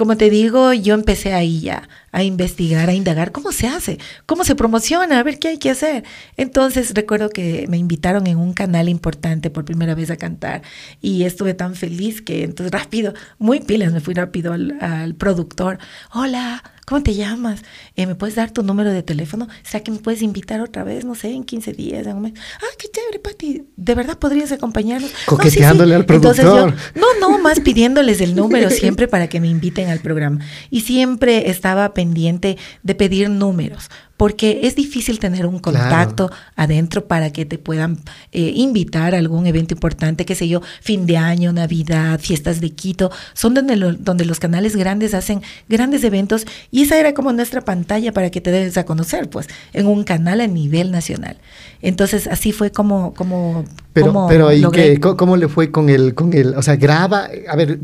como 0.00 0.16
te 0.16 0.30
digo, 0.30 0.72
yo 0.72 0.94
empecé 0.94 1.34
ahí 1.34 1.60
ya 1.60 1.86
a 2.12 2.22
investigar, 2.22 2.88
a 2.88 2.94
indagar 2.94 3.32
cómo 3.32 3.52
se 3.52 3.66
hace, 3.66 3.98
cómo 4.26 4.44
se 4.44 4.54
promociona, 4.54 5.18
a 5.18 5.22
ver 5.22 5.38
qué 5.38 5.48
hay 5.48 5.58
que 5.58 5.70
hacer. 5.70 6.04
Entonces 6.36 6.92
recuerdo 6.94 7.30
que 7.30 7.66
me 7.68 7.78
invitaron 7.78 8.26
en 8.26 8.38
un 8.38 8.52
canal 8.52 8.88
importante 8.88 9.50
por 9.50 9.64
primera 9.64 9.94
vez 9.94 10.10
a 10.10 10.16
cantar 10.16 10.62
y 11.00 11.24
estuve 11.24 11.54
tan 11.54 11.74
feliz 11.74 12.22
que 12.22 12.44
entonces 12.44 12.72
rápido, 12.72 13.14
muy 13.38 13.60
pilas, 13.60 13.92
me 13.92 14.00
fui 14.00 14.14
rápido 14.14 14.52
al, 14.52 14.76
al 14.80 15.14
productor. 15.14 15.78
Hola, 16.12 16.62
¿cómo 16.90 17.04
te 17.04 17.14
llamas? 17.14 17.62
Eh, 17.94 18.06
¿Me 18.06 18.16
puedes 18.16 18.34
dar 18.34 18.50
tu 18.50 18.64
número 18.64 18.92
de 18.92 19.04
teléfono? 19.04 19.46
¿Será 19.62 19.84
que 19.84 19.92
me 19.92 19.98
puedes 19.98 20.22
invitar 20.22 20.60
otra 20.60 20.82
vez? 20.82 21.04
No 21.04 21.14
sé, 21.14 21.30
en 21.30 21.44
15 21.44 21.72
días, 21.72 22.04
en 22.04 22.16
un 22.16 22.22
mes. 22.22 22.32
Ah, 22.56 22.66
qué 22.76 22.88
chévere, 22.90 23.20
Pati. 23.20 23.62
¿De 23.76 23.94
verdad 23.94 24.18
podrías 24.18 24.50
acompañarnos? 24.50 25.12
Coqueteándole 25.26 25.94
al 25.94 26.04
productor. 26.04 26.44
Yo, 26.44 26.66
no, 26.96 27.06
no, 27.20 27.38
más 27.38 27.60
pidiéndoles 27.60 28.20
el 28.20 28.34
número 28.34 28.70
siempre 28.70 29.06
para 29.06 29.28
que 29.28 29.38
me 29.38 29.46
inviten 29.46 29.88
al 29.88 30.00
programa. 30.00 30.40
Y 30.68 30.80
siempre 30.80 31.48
estaba 31.48 31.94
pendiente 32.00 32.56
de 32.82 32.94
pedir 32.94 33.28
números 33.28 33.90
porque 34.20 34.60
es 34.64 34.76
difícil 34.76 35.18
tener 35.18 35.46
un 35.46 35.60
contacto 35.60 36.26
Claro. 36.28 36.42
adentro 36.54 37.06
para 37.06 37.32
que 37.32 37.46
te 37.46 37.56
puedan 37.56 37.96
eh, 38.32 38.52
invitar 38.54 39.14
a 39.14 39.18
algún 39.18 39.46
evento 39.46 39.72
importante, 39.72 40.26
qué 40.26 40.34
sé 40.34 40.46
yo, 40.46 40.60
fin 40.82 41.06
de 41.06 41.16
año, 41.16 41.54
Navidad, 41.54 42.20
fiestas 42.20 42.60
de 42.60 42.68
Quito, 42.68 43.10
son 43.32 43.54
donde, 43.54 43.76
lo- 43.76 43.94
donde 43.94 44.26
los 44.26 44.38
canales 44.38 44.76
grandes 44.76 45.14
hacen 45.14 45.40
grandes 45.70 46.04
eventos 46.04 46.46
y 46.70 46.82
esa 46.82 46.98
era 47.00 47.14
como 47.14 47.32
nuestra 47.32 47.62
pantalla 47.62 48.12
para 48.12 48.28
que 48.28 48.42
te 48.42 48.50
des 48.50 48.76
a 48.76 48.84
conocer, 48.84 49.30
pues, 49.30 49.46
en 49.72 49.86
un 49.86 50.04
canal 50.04 50.42
a 50.42 50.46
nivel 50.46 50.90
nacional. 50.90 51.38
Entonces, 51.80 52.26
así 52.26 52.52
fue 52.52 52.70
como, 52.70 53.14
como, 53.14 53.64
Pero, 53.94 54.08
como 54.08 54.28
pero 54.28 54.52
¿y 54.52 54.60
logré- 54.60 55.00
qué? 55.00 55.00
¿Cómo, 55.00 55.38
le 55.38 55.48
fue 55.48 55.70
con 55.70 55.88
el, 55.88 56.12
con 56.14 56.34
el, 56.34 56.54
o 56.56 56.60
sea, 56.62 56.76
graba, 56.76 57.26
a 57.48 57.56
ver, 57.56 57.78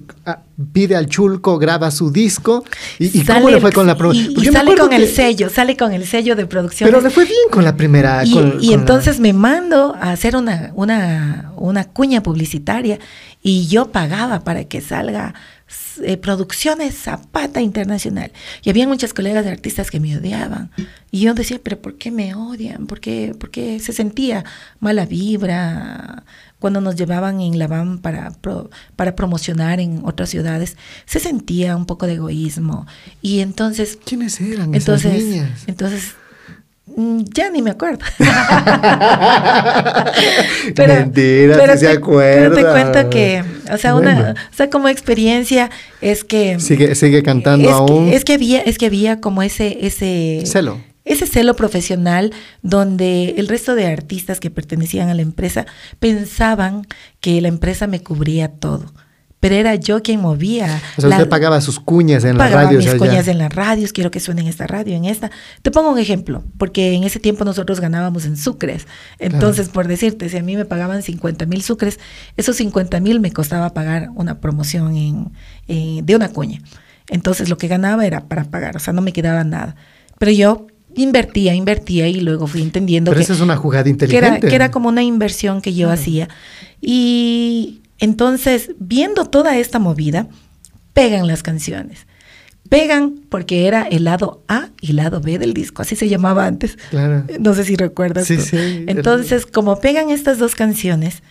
pide 0.73 0.97
al 0.97 1.07
chulco, 1.07 1.59
graba 1.59 1.91
su 1.91 2.11
disco, 2.11 2.63
y, 2.99 3.21
y 3.21 3.25
cómo 3.25 3.49
le 3.49 3.59
fue 3.59 3.73
con 3.73 3.87
la 3.87 3.97
pro- 3.97 4.13
Y, 4.13 4.35
sale 4.53 4.77
con 4.77 4.93
el 4.93 5.07
que- 5.07 5.09
sello, 5.09 5.49
sale 5.49 5.79
con 5.79 5.93
el 5.95 6.05
sello 6.07 6.26
de 6.35 6.47
producción. 6.47 6.89
Pero 6.91 7.01
le 7.03 7.11
fue 7.11 7.25
bien 7.25 7.39
con 7.51 7.63
la 7.65 7.77
primera. 7.77 8.25
Y, 8.25 8.33
con- 8.33 8.49
y 8.49 8.51
con 8.53 8.67
la- 8.69 8.75
entonces 8.75 9.21
me 9.21 9.33
mando 9.33 9.95
a 10.01 10.11
hacer 10.13 10.35
una, 10.35 10.73
una, 10.75 11.53
una 11.57 11.85
cuña 11.85 12.23
publicitaria 12.23 12.99
y 13.43 13.67
yo 13.69 13.93
pagaba 13.93 14.43
para 14.43 14.65
que 14.65 14.81
salga 14.81 15.35
eh, 16.03 16.17
Producciones 16.17 16.97
Zapata 16.97 17.61
Internacional. 17.61 18.33
Y 18.63 18.71
había 18.71 18.87
muchas 18.89 19.13
colegas 19.15 19.45
de 19.45 19.51
artistas 19.53 19.91
que 19.91 20.01
me 20.01 20.17
odiaban. 20.17 20.71
Y 21.11 21.21
yo 21.21 21.35
decía, 21.35 21.61
pero 21.63 21.79
¿por 21.81 21.97
qué 21.97 22.11
me 22.11 22.35
odian? 22.35 22.87
¿Por 22.87 23.01
qué, 23.01 23.35
por 23.39 23.51
qué 23.51 23.79
se 23.81 23.93
sentía 23.93 24.45
mala 24.81 25.07
vibra? 25.07 26.25
Cuando 26.59 26.81
nos 26.81 26.97
llevaban 26.97 27.41
en 27.41 27.59
la 27.59 27.67
van 27.67 27.99
para, 27.99 28.31
pro- 28.31 28.71
para 28.97 29.15
promocionar 29.15 29.79
en 29.79 30.01
otras 30.05 30.31
ciudades, 30.31 30.77
se 31.05 31.21
sentía 31.21 31.77
un 31.77 31.85
poco 31.87 32.07
de 32.07 32.15
egoísmo. 32.15 32.87
Y 33.21 33.41
entonces 33.41 33.99
¿Quiénes 34.05 34.41
eran 34.41 34.75
entonces, 34.75 35.13
esas 35.15 35.23
niñas? 35.29 35.65
entonces 35.67 36.13
mm, 36.97 37.21
ya 37.35 37.51
ni 37.51 37.61
me 37.63 37.71
acuerdo. 37.73 37.99
Mentira, 40.77 41.55
sí 41.77 41.87
se 41.87 41.87
te, 41.89 42.01
pero 42.01 42.55
te 42.55 42.61
acuerda. 42.61 42.73
cuento 42.73 43.11
que, 43.11 43.45
o 43.73 43.77
sea, 43.77 43.95
Bueno. 43.95 44.11
una, 44.11 44.31
o 44.33 44.55
sea, 44.57 44.71
como 44.71 44.89
experiencia 44.89 45.71
es 46.01 46.25
que 46.25 46.59
Sigue, 46.61 46.95
sigue 46.95 47.23
cantando 47.23 47.69
es 47.69 47.75
aún. 47.75 48.11
Que, 48.11 48.17
es 48.17 48.25
que 48.25 48.35
había, 48.35 48.61
es 48.63 48.79
que 48.79 48.87
había 48.87 49.21
como 49.21 49.43
ese, 49.43 49.79
ese 49.87 50.43
Celo. 50.47 50.81
Ese 51.07 51.27
celo 51.27 51.57
profesional 51.57 52.33
donde 52.63 53.31
el 53.39 53.49
resto 53.49 53.75
de 53.75 53.87
artistas 53.87 54.39
que 54.41 54.51
pertenecían 54.51 55.09
a 55.09 55.15
la 55.15 55.23
empresa 55.23 55.65
pensaban 55.99 56.87
que 57.21 57.41
la 57.41 57.49
empresa 57.49 57.87
me 57.87 58.03
cubría 58.03 58.49
todo. 58.49 58.93
Pero 59.39 59.55
era 59.55 59.75
yo 59.75 60.03
quien 60.03 60.21
movía. 60.21 60.81
O 60.97 61.01
sea, 61.03 61.11
la- 61.11 61.17
usted 61.19 61.29
pagaba 61.29 61.61
sus 61.61 61.79
cuñas 61.79 62.25
en 62.25 62.39
las 62.39 62.47
pagaba 62.49 62.65
radios 62.65 62.79
mis 62.85 62.89
allá. 62.95 62.99
cuñas 62.99 63.29
en 63.29 63.39
las 63.39 63.55
radios, 63.55 63.93
quiero 63.93 64.11
que 64.11 64.19
suene 64.19 64.41
en 64.41 64.47
esta 64.49 64.67
radio, 64.67 64.97
en 64.97 65.05
esta. 65.05 65.31
Te 65.63 65.71
pongo 65.71 65.93
un 65.93 65.99
ejemplo, 65.99 66.43
porque 66.59 66.95
en 66.95 67.05
ese 67.05 67.21
tiempo 67.21 67.45
nosotros 67.45 67.79
ganábamos 67.79 68.25
en 68.25 68.37
sucres. 68.39 68.87
Entonces, 69.19 69.69
por 69.69 69.89
decirte, 69.89 70.29
si 70.31 70.39
a 70.39 70.43
mí 70.43 70.57
me 70.57 70.65
pagaban 70.65 71.03
50 71.03 71.45
mil 71.47 71.63
sucres, 71.63 72.01
esos 72.39 72.57
50 72.57 72.99
mil 73.01 73.21
me 73.21 73.31
costaba 73.31 73.75
pagar 73.75 74.09
una 74.15 74.41
promoción 74.41 74.97
en, 74.97 75.33
eh, 75.69 76.01
de 76.03 76.17
una 76.17 76.31
cuña. 76.31 76.61
Entonces, 77.09 77.49
lo 77.51 77.59
que 77.59 77.69
ganaba 77.69 78.07
era 78.07 78.25
para 78.25 78.45
pagar, 78.45 78.75
o 78.77 78.81
sea, 78.81 78.95
no 78.95 79.03
me 79.03 79.13
quedaba 79.13 79.45
nada. 79.45 79.77
Pero 80.19 80.33
yo 80.33 80.67
invertía, 80.97 81.55
invertía 81.55 82.09
y 82.09 82.21
luego 82.21 82.47
fui 82.47 82.63
entendiendo 82.63 83.11
Pero 83.11 83.19
que, 83.19 83.25
esa 83.25 83.35
es 83.35 83.41
una 83.41 83.57
jugada 83.57 83.85
que 83.85 83.91
inteligente. 83.91 84.27
era, 84.27 84.41
que 84.41 84.55
era 84.55 84.71
como 84.71 84.89
una 84.89 85.03
inversión 85.03 85.61
que 85.61 85.75
yo 85.75 85.91
hacía. 85.91 86.29
Y 86.81 87.81
entonces, 87.99 88.71
viendo 88.79 89.27
toda 89.27 89.57
esta 89.57 89.79
movida, 89.79 90.29
pegan 90.93 91.27
las 91.27 91.43
canciones. 91.43 92.07
Pegan 92.69 93.21
porque 93.29 93.67
era 93.69 93.83
el 93.83 94.05
lado 94.05 94.43
A 94.49 94.71
y 94.81 94.91
el 94.91 94.97
lado 94.97 95.21
B 95.21 95.39
del 95.39 95.55
disco, 95.55 95.83
así 95.83 95.95
se 95.95 96.09
llamaba 96.09 96.47
antes. 96.47 96.77
Claro. 96.91 97.25
No 97.39 97.55
sé 97.55 97.65
si 97.65 97.77
recuerdas. 97.77 98.27
Sí, 98.27 98.37
tú. 98.37 98.43
sí. 98.43 98.85
Entonces, 98.89 99.47
como 99.47 99.79
pegan 99.79 100.11
estas 100.11 100.39
dos 100.39 100.57
canciones, 100.57 101.23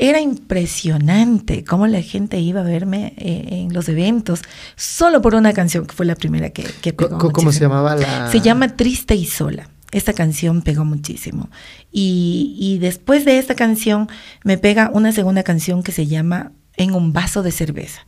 era 0.00 0.20
impresionante 0.20 1.64
cómo 1.64 1.88
la 1.88 2.00
gente 2.02 2.38
iba 2.38 2.60
a 2.60 2.64
verme 2.64 3.14
eh, 3.16 3.48
en 3.50 3.72
los 3.72 3.88
eventos 3.88 4.42
solo 4.76 5.20
por 5.20 5.34
una 5.34 5.52
canción 5.52 5.86
que 5.86 5.94
fue 5.94 6.06
la 6.06 6.14
primera 6.14 6.50
que, 6.50 6.92
pegó. 6.92 7.18
¿Cómo 7.32 7.50
se 7.50 7.58
llamaba 7.58 7.96
la...? 7.96 8.30
Se 8.30 8.40
llama 8.40 8.76
Triste 8.76 9.16
y 9.16 9.26
Sola. 9.26 9.68
Esta 9.90 10.12
canción 10.12 10.62
pegó 10.62 10.84
muchísimo. 10.84 11.50
Y, 11.90 12.54
y 12.60 12.78
después 12.78 13.24
de 13.24 13.38
esta 13.38 13.56
canción 13.56 14.08
me 14.44 14.56
pega 14.56 14.90
una 14.94 15.10
segunda 15.10 15.42
canción 15.42 15.82
que 15.82 15.90
se 15.90 16.06
llama 16.06 16.52
En 16.76 16.94
un 16.94 17.12
vaso 17.12 17.42
de 17.42 17.50
cerveza. 17.50 18.06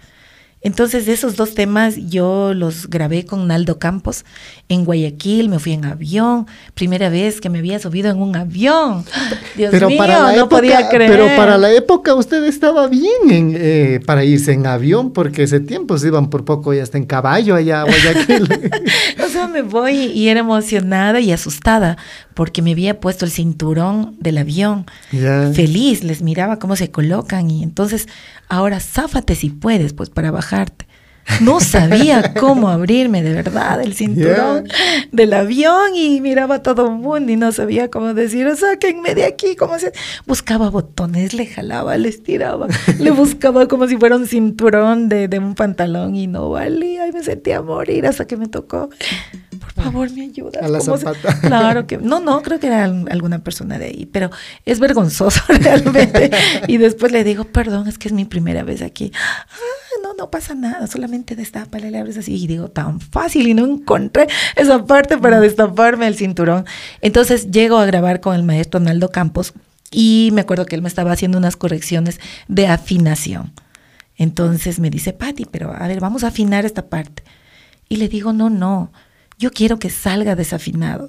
Entonces, 0.63 1.09
esos 1.09 1.37
dos 1.37 1.55
temas 1.55 1.97
yo 2.11 2.53
los 2.53 2.89
grabé 2.91 3.25
con 3.25 3.47
Naldo 3.47 3.79
Campos 3.79 4.27
en 4.69 4.85
Guayaquil, 4.85 5.49
me 5.49 5.59
fui 5.59 5.73
en 5.73 5.87
avión, 5.87 6.47
primera 6.75 7.09
vez 7.09 7.41
que 7.41 7.49
me 7.49 7.61
había 7.61 7.79
subido 7.79 8.11
en 8.11 8.21
un 8.21 8.37
avión. 8.37 9.05
Dios 9.57 9.71
pero 9.71 9.89
mío, 9.89 9.97
para 9.97 10.19
la 10.19 10.33
no 10.33 10.45
época, 10.45 10.57
podía 10.57 10.89
creer. 10.91 11.11
Pero 11.11 11.27
para 11.35 11.57
la 11.57 11.73
época 11.73 12.15
usted 12.15 12.45
estaba 12.45 12.89
bien 12.89 13.31
en, 13.31 13.55
eh, 13.57 14.01
para 14.05 14.23
irse 14.23 14.53
en 14.53 14.67
avión, 14.67 15.13
porque 15.13 15.45
ese 15.45 15.61
tiempo 15.61 15.97
se 15.97 16.09
iban 16.09 16.29
por 16.29 16.45
poco 16.45 16.75
y 16.75 16.79
hasta 16.79 16.99
en 16.99 17.07
caballo 17.07 17.55
allá 17.55 17.81
a 17.81 17.85
Guayaquil. 17.85 18.49
O 19.25 19.33
sea, 19.33 19.47
me 19.47 19.63
voy 19.63 19.95
y 20.07 20.29
era 20.29 20.41
emocionada 20.41 21.21
y 21.21 21.31
asustada 21.31 21.97
porque 22.35 22.63
me 22.63 22.73
había 22.73 23.01
puesto 23.01 23.25
el 23.25 23.31
cinturón 23.31 24.17
del 24.19 24.39
avión. 24.39 24.87
Ya. 25.13 25.51
Feliz, 25.53 26.03
les 26.03 26.23
miraba 26.23 26.59
cómo 26.59 26.75
se 26.75 26.91
colocan 26.91 27.51
y 27.51 27.63
entonces, 27.63 28.09
ahora 28.51 28.81
záfate 28.81 29.35
si 29.35 29.49
puedes, 29.49 29.95
pues 29.95 30.11
para 30.11 30.31
bajarte. 30.31 30.90
No 31.41 31.61
sabía 31.61 32.35
cómo 32.35 32.69
abrirme 32.69 33.23
de 33.23 33.33
verdad 33.33 33.81
el 33.81 33.95
cinturón 33.95 34.67
del 35.13 35.33
avión 35.33 35.95
y 35.95 36.21
miraba 36.21 36.57
a 36.57 36.63
todo 36.63 36.87
el 36.89 36.97
mundo 36.97 37.31
y 37.33 37.37
no 37.37 37.53
sabía 37.53 37.89
cómo 37.89 38.15
decir, 38.15 38.49
sáquenme 38.57 39.15
de 39.15 39.25
aquí, 39.27 39.55
cómo 39.57 39.79
se... 39.79 39.93
Buscaba 40.27 40.71
botones, 40.71 41.33
le 41.33 41.47
jalaba, 41.47 41.97
le 41.97 42.09
estiraba, 42.09 42.67
le 42.99 43.11
buscaba 43.13 43.69
como 43.69 43.87
si 43.87 43.97
fuera 43.97 44.17
un 44.17 44.27
cinturón 44.27 45.09
de, 45.09 45.29
de 45.29 45.39
un 45.39 45.55
pantalón 45.55 46.15
y 46.17 46.27
no 46.27 46.51
valía 46.51 47.07
y 47.07 47.13
me 47.13 47.23
sentía 47.23 47.59
a 47.59 47.63
morir 47.63 48.07
hasta 48.07 48.27
que 48.27 48.37
me 48.37 48.49
tocó. 48.49 48.91
Por 49.61 49.73
favor, 49.85 50.11
me 50.13 50.23
ayudas. 50.23 50.63
A 50.63 50.69
la 50.69 50.79
¿Cómo 50.81 50.97
se- 50.97 51.05
zapata. 51.05 51.41
Claro 51.47 51.87
que 51.87 51.99
no, 51.99 52.21
no, 52.21 52.43
creo 52.43 52.59
que 52.59 52.67
era 52.67 52.85
al- 52.85 53.07
alguna 53.11 53.39
persona 53.45 53.79
de 53.79 53.87
ahí, 53.87 54.07
pero 54.07 54.31
es 54.65 54.81
vergonzoso 54.81 55.41
realmente. 55.49 56.31
y 56.67 56.77
después 56.79 57.13
le 57.13 57.25
digo, 57.25 57.45
perdón, 57.45 57.87
es 57.89 57.99
que 57.99 58.09
es 58.09 58.15
mi 58.15 58.25
primera 58.25 58.63
vez 58.65 58.83
aquí. 58.83 59.13
No, 60.03 60.15
no 60.15 60.31
pasa 60.31 60.55
nada, 60.55 60.87
solamente 60.87 61.37
destápale, 61.37 61.91
le 61.91 61.99
abres 61.99 62.17
así. 62.17 62.35
Y 62.35 62.47
digo, 62.47 62.69
tan 62.69 63.01
fácil 63.01 63.49
y 63.49 63.55
no 63.55 63.67
encontré 63.67 64.29
esa 64.57 64.85
parte 64.85 65.19
para 65.19 65.41
destaparme 65.41 66.07
el 66.07 66.17
cinturón. 66.17 66.65
Entonces 67.01 67.51
llego 67.51 67.79
a 67.79 67.87
grabar 67.87 68.21
con 68.21 68.35
el 68.35 68.43
maestro 68.43 68.81
Naldo 68.81 69.11
Campos 69.11 69.53
y 69.91 70.31
me 70.33 70.43
acuerdo 70.43 70.67
que 70.67 70.77
él 70.77 70.83
me 70.83 70.89
estaba 70.89 71.13
haciendo 71.13 71.39
unas 71.39 71.57
correcciones 71.57 72.21
de 72.49 72.67
afinación. 72.67 73.53
Entonces 74.17 74.79
me 74.79 74.91
dice, 74.91 75.13
Patti, 75.13 75.47
pero 75.47 75.75
a 75.75 75.89
ver, 75.89 76.01
vamos 76.01 76.25
a 76.25 76.29
afinar 76.29 76.65
esta 76.65 76.89
parte. 76.89 77.23
Y 77.89 77.97
le 77.97 78.09
digo, 78.09 78.33
no, 78.33 78.51
no, 78.51 78.93
yo 79.39 79.51
quiero 79.51 79.79
que 79.79 79.91
salga 79.91 80.37
desafinado. 80.37 81.09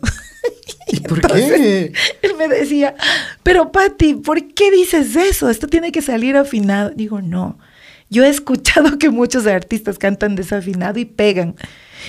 ¿Y 0.87 0.99
por 1.07 1.17
Entonces, 1.17 1.51
qué? 1.51 1.93
Él 2.21 2.35
me 2.37 2.47
decía, 2.47 2.95
pero 3.43 3.71
Patti, 3.71 4.15
¿por 4.15 4.53
qué 4.53 4.71
dices 4.71 5.15
eso? 5.15 5.49
Esto 5.49 5.67
tiene 5.67 5.91
que 5.91 6.01
salir 6.01 6.37
afinado. 6.37 6.91
Digo, 6.91 7.21
no. 7.21 7.59
Yo 8.11 8.25
he 8.25 8.29
escuchado 8.29 8.99
que 8.99 9.09
muchos 9.09 9.47
artistas 9.47 9.97
cantan 9.97 10.35
desafinado 10.35 10.99
y 10.99 11.05
pegan. 11.05 11.55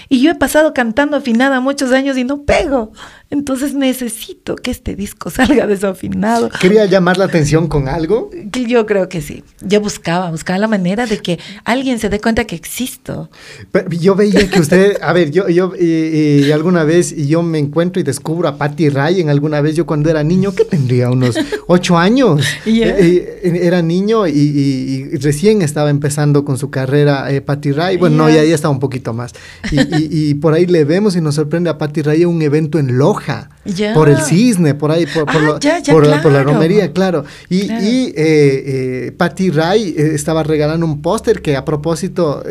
Y 0.09 0.21
yo 0.23 0.31
he 0.31 0.35
pasado 0.35 0.73
cantando 0.75 1.17
afinada 1.17 1.61
muchos 1.61 1.93
años 1.93 2.17
y 2.17 2.25
no 2.25 2.43
pego. 2.43 2.93
Entonces 3.31 3.75
necesito 3.75 4.57
que 4.57 4.71
este 4.71 4.95
disco 4.95 5.31
salga 5.31 5.67
desafinado. 5.67 6.51
¿Quería 6.61 6.85
llamar 6.87 7.17
la 7.19 7.25
atención 7.25 7.67
con 7.69 7.89
algo? 7.89 8.31
Yo 8.53 8.85
creo 8.87 9.09
que 9.09 9.23
sí. 9.23 9.43
Yo 9.61 9.81
buscaba, 9.81 10.31
buscaba 10.31 10.59
la 10.59 10.69
manera 10.69 11.07
de 11.07 11.19
que 11.19 11.39
alguien 11.65 11.99
se 11.99 12.09
dé 12.09 12.21
cuenta 12.21 12.45
que 12.45 12.55
existo. 12.57 13.31
Pero 13.71 13.89
yo 13.91 14.15
veía 14.15 14.49
que 14.51 14.61
usted, 14.61 14.99
a 15.03 15.13
ver, 15.13 15.31
yo, 15.31 15.49
yo 15.49 15.73
y, 15.79 16.45
y 16.47 16.53
alguna 16.53 16.85
vez 16.85 17.15
yo 17.17 17.43
me 17.43 17.59
encuentro 17.59 18.01
y 18.01 18.03
descubro 18.05 18.49
a 18.49 18.57
Patty 18.59 18.89
Ryan 18.91 19.29
alguna 19.31 19.61
vez 19.61 19.77
yo 19.77 19.87
cuando 19.87 20.11
era 20.11 20.23
niño, 20.23 20.55
que 20.55 20.65
tendría 20.65 21.11
unos 21.11 21.37
ocho 21.67 21.97
años, 21.99 22.43
Ya. 22.67 22.89
Eh, 22.99 23.41
eh, 23.45 23.61
era 23.63 23.83
niño 23.83 24.27
y, 24.27 24.33
y- 24.33 25.09
y 25.13 25.17
recién 25.17 25.63
estaba 25.63 25.91
empezando 25.91 26.45
con 26.45 26.59
su 26.59 26.71
carrera 26.71 27.31
eh, 27.33 27.41
Patty 27.41 27.73
Ray, 27.73 27.97
bueno, 27.97 28.17
no, 28.17 28.29
Ya. 28.29 28.37
ya, 28.37 28.45
ya 28.45 28.55
estaba 28.55 28.73
un 28.73 28.81
poquito 28.81 29.13
más. 29.13 29.33
Y, 29.71 29.81
y, 29.91 30.31
y 30.31 30.35
por 30.35 30.55
ahí 30.55 30.67
le 30.67 30.85
vemos 30.85 31.17
y 31.17 31.21
nos 31.21 31.35
sorprende 31.35 31.71
a 31.71 31.79
Patti 31.79 32.03
Ray 32.03 32.23
en 32.23 32.29
un 32.29 32.43
evento 32.43 32.79
en 32.79 32.99
Loja. 32.99 33.51
Ya. 33.65 33.95
Por 33.95 34.09
el 34.09 34.21
cisne, 34.21 34.75
por 34.75 34.91
ahí, 34.91 35.07
por, 35.07 35.25
por 35.25 35.37
Ah, 35.37 35.41
lo- 35.45 35.61
ya, 35.61 35.79
ya, 35.79 35.93
por 35.93 36.05
la- 36.05 36.21
por 36.21 36.33
la 36.33 36.41
claro. 36.43 36.53
romería, 36.55 36.93
claro. 36.93 37.25
Y, 37.49 37.67
Claro. 37.69 37.85
y 37.85 38.07
eh, 38.09 38.15
eh, 38.17 39.13
Patti 39.17 39.51
Ray 39.51 39.95
eh, 39.97 40.11
estaba 40.15 40.43
regalando 40.43 40.85
un 40.85 41.01
póster 41.01 41.41
que 41.43 41.57
a 41.57 41.65
propósito, 41.65 42.43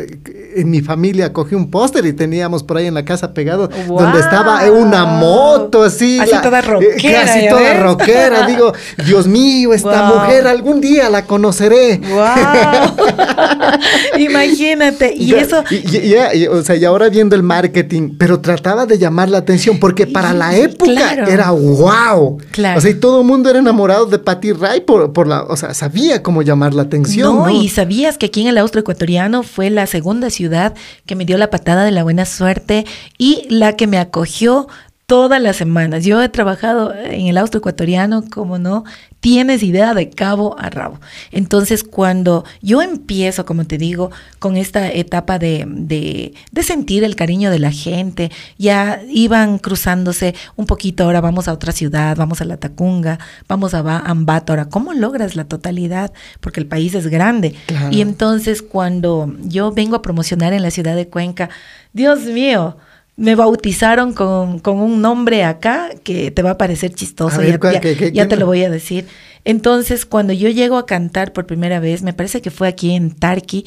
en 0.56 0.70
mi 0.70 0.80
familia 0.80 1.30
cogí 1.32 1.54
un 1.54 1.70
póster 1.70 2.06
y 2.06 2.14
teníamos 2.14 2.62
por 2.62 2.78
ahí 2.78 2.86
en 2.86 2.94
la 2.94 3.04
casa 3.04 3.34
pegado, 3.34 3.68
donde 3.88 4.20
estaba 4.20 4.62
una 4.70 5.04
moto 5.04 5.82
así. 5.82 6.18
Así 6.18 6.32
toda 6.42 6.62
rockera, 6.62 7.20
Casi 7.26 7.42
¿ya 7.42 7.50
toda 7.50 7.60
ves? 7.60 7.82
rockera. 7.82 8.46
Digo, 8.46 8.72
Dios 9.04 9.26
mío, 9.26 9.74
esta 9.74 10.04
mujer 10.04 10.46
algún 10.46 10.80
día 10.80 11.10
la 11.10 11.26
conoceré. 11.26 11.98
¡Wow! 11.98 12.96
Imagínate. 14.18 15.14
Y 15.14 15.34
eso. 15.34 15.62
y, 15.70 15.96
y, 16.36 16.46
o 16.46 16.62
sea, 16.62 16.76
y 16.76 16.84
ahora 16.84 17.08
viendo 17.08 17.36
el 17.36 17.42
marketing, 17.42 18.14
pero 18.18 18.40
trataba 18.40 18.86
de 18.86 18.98
llamar 18.98 19.28
la 19.28 19.38
atención 19.38 19.78
porque 19.78 20.06
para 20.06 20.32
la 20.32 20.56
época 20.56 20.92
Claro. 20.92 21.01
Era 21.10 21.50
wow. 21.50 22.38
Claro. 22.50 22.78
O 22.78 22.80
sea, 22.80 22.90
y 22.90 22.94
todo 22.94 23.20
el 23.20 23.26
mundo 23.26 23.50
era 23.50 23.58
enamorado 23.58 24.06
de 24.06 24.18
Patty 24.18 24.52
Ray 24.52 24.80
por, 24.80 25.12
por 25.12 25.26
la, 25.26 25.42
o 25.44 25.56
sea, 25.56 25.74
sabía 25.74 26.22
cómo 26.22 26.42
llamar 26.42 26.74
la 26.74 26.82
atención. 26.82 27.36
No, 27.36 27.46
No, 27.46 27.50
y 27.50 27.68
sabías 27.68 28.18
que 28.18 28.26
aquí 28.26 28.42
en 28.42 28.48
el 28.48 28.58
austro 28.58 28.80
ecuatoriano 28.80 29.42
fue 29.42 29.70
la 29.70 29.86
segunda 29.86 30.30
ciudad 30.30 30.74
que 31.06 31.14
me 31.14 31.24
dio 31.24 31.38
la 31.38 31.50
patada 31.50 31.84
de 31.84 31.90
la 31.90 32.02
buena 32.02 32.24
suerte 32.24 32.86
y 33.18 33.46
la 33.48 33.76
que 33.76 33.86
me 33.86 33.98
acogió 33.98 34.68
todas 35.12 35.42
las 35.42 35.56
semanas. 35.56 36.06
Yo 36.06 36.22
he 36.22 36.30
trabajado 36.30 36.94
en 36.94 37.26
el 37.26 37.36
austro 37.36 37.58
ecuatoriano, 37.58 38.24
como 38.30 38.56
no, 38.56 38.84
tienes 39.20 39.62
idea 39.62 39.92
de 39.92 40.08
cabo 40.08 40.56
a 40.58 40.70
rabo. 40.70 41.00
Entonces, 41.32 41.84
cuando 41.84 42.46
yo 42.62 42.80
empiezo, 42.80 43.44
como 43.44 43.66
te 43.66 43.76
digo, 43.76 44.10
con 44.38 44.56
esta 44.56 44.90
etapa 44.90 45.38
de, 45.38 45.66
de, 45.68 46.32
de 46.50 46.62
sentir 46.62 47.04
el 47.04 47.14
cariño 47.14 47.50
de 47.50 47.58
la 47.58 47.72
gente, 47.72 48.30
ya 48.56 49.02
iban 49.10 49.58
cruzándose 49.58 50.34
un 50.56 50.64
poquito, 50.64 51.04
ahora 51.04 51.20
vamos 51.20 51.46
a 51.46 51.52
otra 51.52 51.72
ciudad, 51.72 52.16
vamos 52.16 52.40
a 52.40 52.46
La 52.46 52.56
Tacunga, 52.56 53.18
vamos 53.46 53.74
a 53.74 53.82
Ba- 53.82 54.02
Ambato, 54.06 54.54
ahora, 54.54 54.70
¿cómo 54.70 54.94
logras 54.94 55.36
la 55.36 55.44
totalidad? 55.44 56.10
Porque 56.40 56.58
el 56.58 56.66
país 56.66 56.94
es 56.94 57.08
grande. 57.08 57.54
Claro. 57.66 57.94
Y 57.94 58.00
entonces, 58.00 58.62
cuando 58.62 59.30
yo 59.42 59.72
vengo 59.72 59.94
a 59.94 60.00
promocionar 60.00 60.54
en 60.54 60.62
la 60.62 60.70
ciudad 60.70 60.96
de 60.96 61.06
Cuenca, 61.06 61.50
Dios 61.92 62.20
mío, 62.20 62.78
me 63.22 63.36
bautizaron 63.36 64.12
con, 64.14 64.58
con 64.58 64.78
un 64.80 65.00
nombre 65.00 65.44
acá 65.44 65.90
que 66.02 66.32
te 66.32 66.42
va 66.42 66.50
a 66.50 66.58
parecer 66.58 66.92
chistoso, 66.92 67.36
A 67.36 67.38
ver, 67.38 67.50
ya, 67.50 67.58
¿cuál? 67.60 67.74
ya- 67.74 67.80
¿Qué- 67.80 67.96
qué- 67.96 68.10
ya 68.10 68.24
qué? 68.24 68.28
te 68.30 68.36
lo 68.36 68.46
voy 68.46 68.64
a 68.64 68.68
decir. 68.70 69.06
Entonces, 69.44 70.06
cuando 70.06 70.32
yo 70.32 70.48
llego 70.48 70.76
a 70.76 70.86
cantar 70.86 71.32
por 71.32 71.46
primera 71.46 71.78
vez, 71.78 72.02
me 72.02 72.12
parece 72.12 72.42
que 72.42 72.50
fue 72.50 72.66
aquí 72.66 72.96
en 72.96 73.12
Tarqui, 73.12 73.64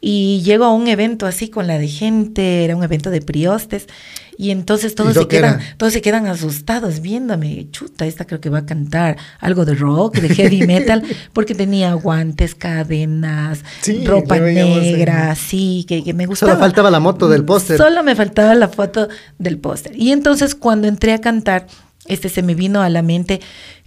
y 0.00 0.42
llego 0.42 0.64
a 0.64 0.72
un 0.72 0.88
evento 0.88 1.26
así 1.26 1.48
con 1.48 1.66
la 1.66 1.78
de 1.78 1.88
gente, 1.88 2.64
era 2.64 2.76
un 2.76 2.84
evento 2.84 3.10
de 3.10 3.20
priostes, 3.20 3.86
y 4.36 4.52
entonces 4.52 4.94
todos 4.94 5.14
se 5.14 5.20
que 5.22 5.38
quedan, 5.38 5.60
era? 5.60 5.76
todos 5.76 5.92
se 5.92 6.00
quedan 6.00 6.28
asustados 6.28 7.00
viéndome, 7.00 7.66
chuta, 7.72 8.06
esta 8.06 8.24
creo 8.24 8.40
que 8.40 8.50
va 8.50 8.58
a 8.58 8.66
cantar 8.66 9.16
algo 9.40 9.64
de 9.64 9.74
rock, 9.74 10.18
de 10.18 10.28
heavy 10.28 10.64
metal, 10.64 11.02
porque 11.32 11.56
tenía 11.56 11.92
guantes, 11.94 12.54
cadenas, 12.54 13.64
Sí, 13.80 14.06
ropa 14.06 14.38
negra, 14.38 15.34
sí, 15.34 15.84
que, 15.88 16.04
que 16.04 16.14
me 16.14 16.26
gustaba. 16.26 16.52
Solo 16.52 16.60
faltaba 16.60 16.90
la 16.92 17.00
moto 17.00 17.28
del 17.28 17.44
póster. 17.44 17.78
Solo 17.78 18.04
me 18.04 18.14
faltaba 18.14 18.54
la 18.54 18.68
foto 18.68 19.08
del 19.38 19.58
póster. 19.58 19.92
Y 19.96 20.12
entonces 20.12 20.54
cuando 20.54 20.86
entré 20.86 21.14
a 21.14 21.20
cantar, 21.20 21.66
este 22.06 22.28
se 22.28 22.42
me 22.42 22.54
vino 22.54 22.80
a 22.80 22.88
la 22.88 23.02
mente, 23.02 23.40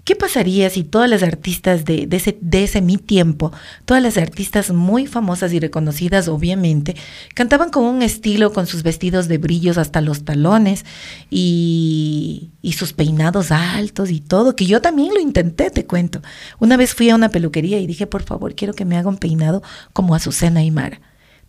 ¿qué 0.03 0.15
pasaría 0.15 0.69
si 0.69 0.83
todas 0.83 1.09
las 1.09 1.23
artistas 1.23 1.85
de, 1.85 2.07
ese, 2.51 2.81
mi 2.81 2.97
tiempo, 2.97 3.51
todas 3.85 4.01
las 4.01 4.17
artistas 4.17 4.71
muy 4.71 5.07
famosas 5.07 5.53
y 5.53 5.59
reconocidas, 5.59 6.27
obviamente, 6.27 6.95
cantaban 7.35 7.69
con 7.69 7.83
un 7.83 8.01
estilo, 8.01 8.53
con 8.53 8.67
sus 8.67 8.83
vestidos 8.83 9.27
de 9.27 9.37
brillos 9.37 9.77
hasta 9.77 10.01
los 10.01 10.25
talones 10.25 10.85
y, 11.29 12.51
y 12.61 12.73
sus 12.73 12.93
peinados 12.93 13.51
altos 13.51 14.09
y 14.11 14.19
todo, 14.19 14.55
que 14.55 14.65
yo 14.65 14.81
también 14.81 15.13
lo 15.13 15.19
intenté, 15.19 15.69
te 15.69 15.85
cuento. 15.85 16.21
Una 16.59 16.77
vez 16.77 16.93
fui 16.93 17.09
a 17.09 17.15
una 17.15 17.29
peluquería 17.29 17.79
y 17.79 17.87
dije, 17.87 18.07
por 18.07 18.23
favor, 18.23 18.55
quiero 18.55 18.73
que 18.73 18.85
me 18.85 18.97
haga 18.97 19.09
un 19.09 19.17
peinado 19.17 19.61
como 19.93 20.15
Azucena 20.15 20.63
y 20.63 20.71
Mara. 20.71 20.99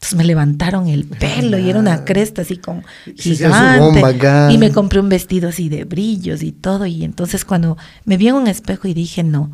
Entonces 0.03 0.19
me 0.19 0.25
levantaron 0.25 0.89
el 0.89 1.05
pelo 1.05 1.59
y 1.59 1.71
era 1.71 1.79
una 1.79 2.05
cresta 2.05 2.43
así 2.43 2.57
con 2.57 2.83
gigante. 3.17 4.03
Y 4.51 4.59
me 4.59 4.73
compré 4.73 4.99
un 4.99 5.09
vestido 5.09 5.49
así 5.49 5.69
de 5.69 5.85
brillos 5.85 6.43
y 6.43 6.51
todo. 6.51 6.87
Y 6.87 7.05
entonces 7.05 7.45
cuando 7.45 7.79
me 8.05 8.17
vi 8.17 8.27
en 8.27 8.35
un 8.35 8.49
espejo 8.49 8.89
y 8.89 8.95
dije, 8.95 9.23
no, 9.23 9.53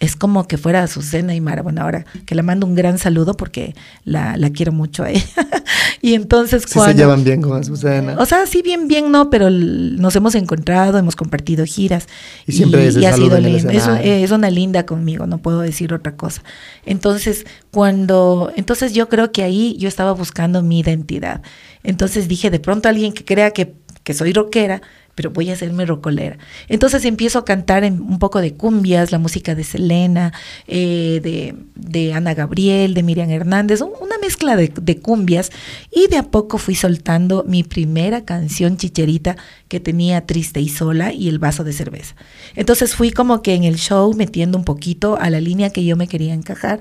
es 0.00 0.16
como 0.16 0.48
que 0.48 0.56
fuera 0.56 0.82
Azucena 0.82 1.34
y 1.34 1.42
Mara. 1.42 1.62
Bueno, 1.62 1.82
ahora 1.82 2.06
que 2.24 2.34
la 2.34 2.42
mando 2.42 2.66
un 2.66 2.74
gran 2.74 2.98
saludo 2.98 3.36
porque 3.36 3.74
la, 4.04 4.38
la 4.38 4.50
quiero 4.50 4.72
mucho 4.72 5.04
a 5.04 5.10
ella. 5.10 5.22
y 6.00 6.14
entonces 6.14 6.62
Sí 6.66 6.74
cuando... 6.74 6.92
se 6.92 6.98
llevan 6.98 7.22
bien 7.22 7.42
con 7.42 7.58
Azucena. 7.58 8.16
O 8.18 8.24
sea, 8.24 8.46
sí, 8.46 8.62
bien, 8.62 8.88
bien, 8.88 9.12
no, 9.12 9.28
pero 9.28 9.50
nos 9.50 10.16
hemos 10.16 10.34
encontrado, 10.34 10.98
hemos 10.98 11.16
compartido 11.16 11.66
giras. 11.66 12.08
Y 12.46 12.52
siempre 12.52 12.86
es 12.86 12.96
el 12.96 13.04
ha 13.04 13.12
sido 13.12 13.38
lindo. 13.38 13.70
Es, 13.70 13.86
es 14.02 14.30
una 14.30 14.48
linda 14.48 14.86
conmigo, 14.86 15.26
no 15.26 15.38
puedo 15.38 15.60
decir 15.60 15.92
otra 15.92 16.16
cosa. 16.16 16.42
Entonces, 16.86 17.44
cuando, 17.70 18.52
entonces 18.56 18.94
yo 18.94 19.10
creo 19.10 19.32
que 19.32 19.42
ahí 19.42 19.76
yo 19.78 19.86
estaba 19.86 20.12
buscando 20.12 20.62
mi 20.62 20.80
identidad. 20.80 21.42
Entonces 21.84 22.26
dije, 22.26 22.50
de 22.50 22.58
pronto 22.58 22.88
alguien 22.88 23.12
que 23.12 23.26
crea 23.26 23.50
que, 23.50 23.74
que 24.02 24.14
soy 24.14 24.32
rockera, 24.32 24.80
pero 25.20 25.30
voy 25.30 25.50
a 25.50 25.52
hacerme 25.52 25.84
rocolera. 25.84 26.38
Entonces 26.68 27.04
empiezo 27.04 27.38
a 27.40 27.44
cantar 27.44 27.84
en 27.84 28.00
un 28.00 28.18
poco 28.18 28.40
de 28.40 28.54
cumbias, 28.54 29.12
la 29.12 29.18
música 29.18 29.54
de 29.54 29.64
Selena, 29.64 30.32
eh, 30.66 31.20
de, 31.76 32.12
Ana 32.14 32.32
Gabriel, 32.32 32.94
de 32.94 33.02
Miriam 33.02 33.28
Hernández, 33.28 33.82
un- 33.82 33.92
una 34.00 34.16
mezcla 34.16 34.56
de, 34.56 34.72
de 34.80 34.98
cumbias. 34.98 35.50
Y 35.92 36.06
de 36.08 36.16
a 36.16 36.22
poco 36.22 36.56
fui 36.56 36.74
soltando 36.74 37.44
mi 37.46 37.64
primera 37.64 38.24
canción 38.24 38.78
chicherita 38.78 39.36
que 39.68 39.78
tenía 39.78 40.24
Triste 40.24 40.62
y 40.62 40.70
Sola 40.70 41.12
y 41.12 41.28
el 41.28 41.38
vaso 41.38 41.64
de 41.64 41.74
cerveza. 41.74 42.14
Entonces 42.56 42.94
fui 42.94 43.10
como 43.10 43.42
que 43.42 43.54
en 43.54 43.64
el 43.64 43.76
show 43.76 44.14
metiendo 44.14 44.56
un 44.56 44.64
poquito 44.64 45.18
a 45.20 45.28
la 45.28 45.40
línea 45.42 45.68
que 45.68 45.84
yo 45.84 45.96
me 45.96 46.08
quería 46.08 46.32
encajar. 46.32 46.80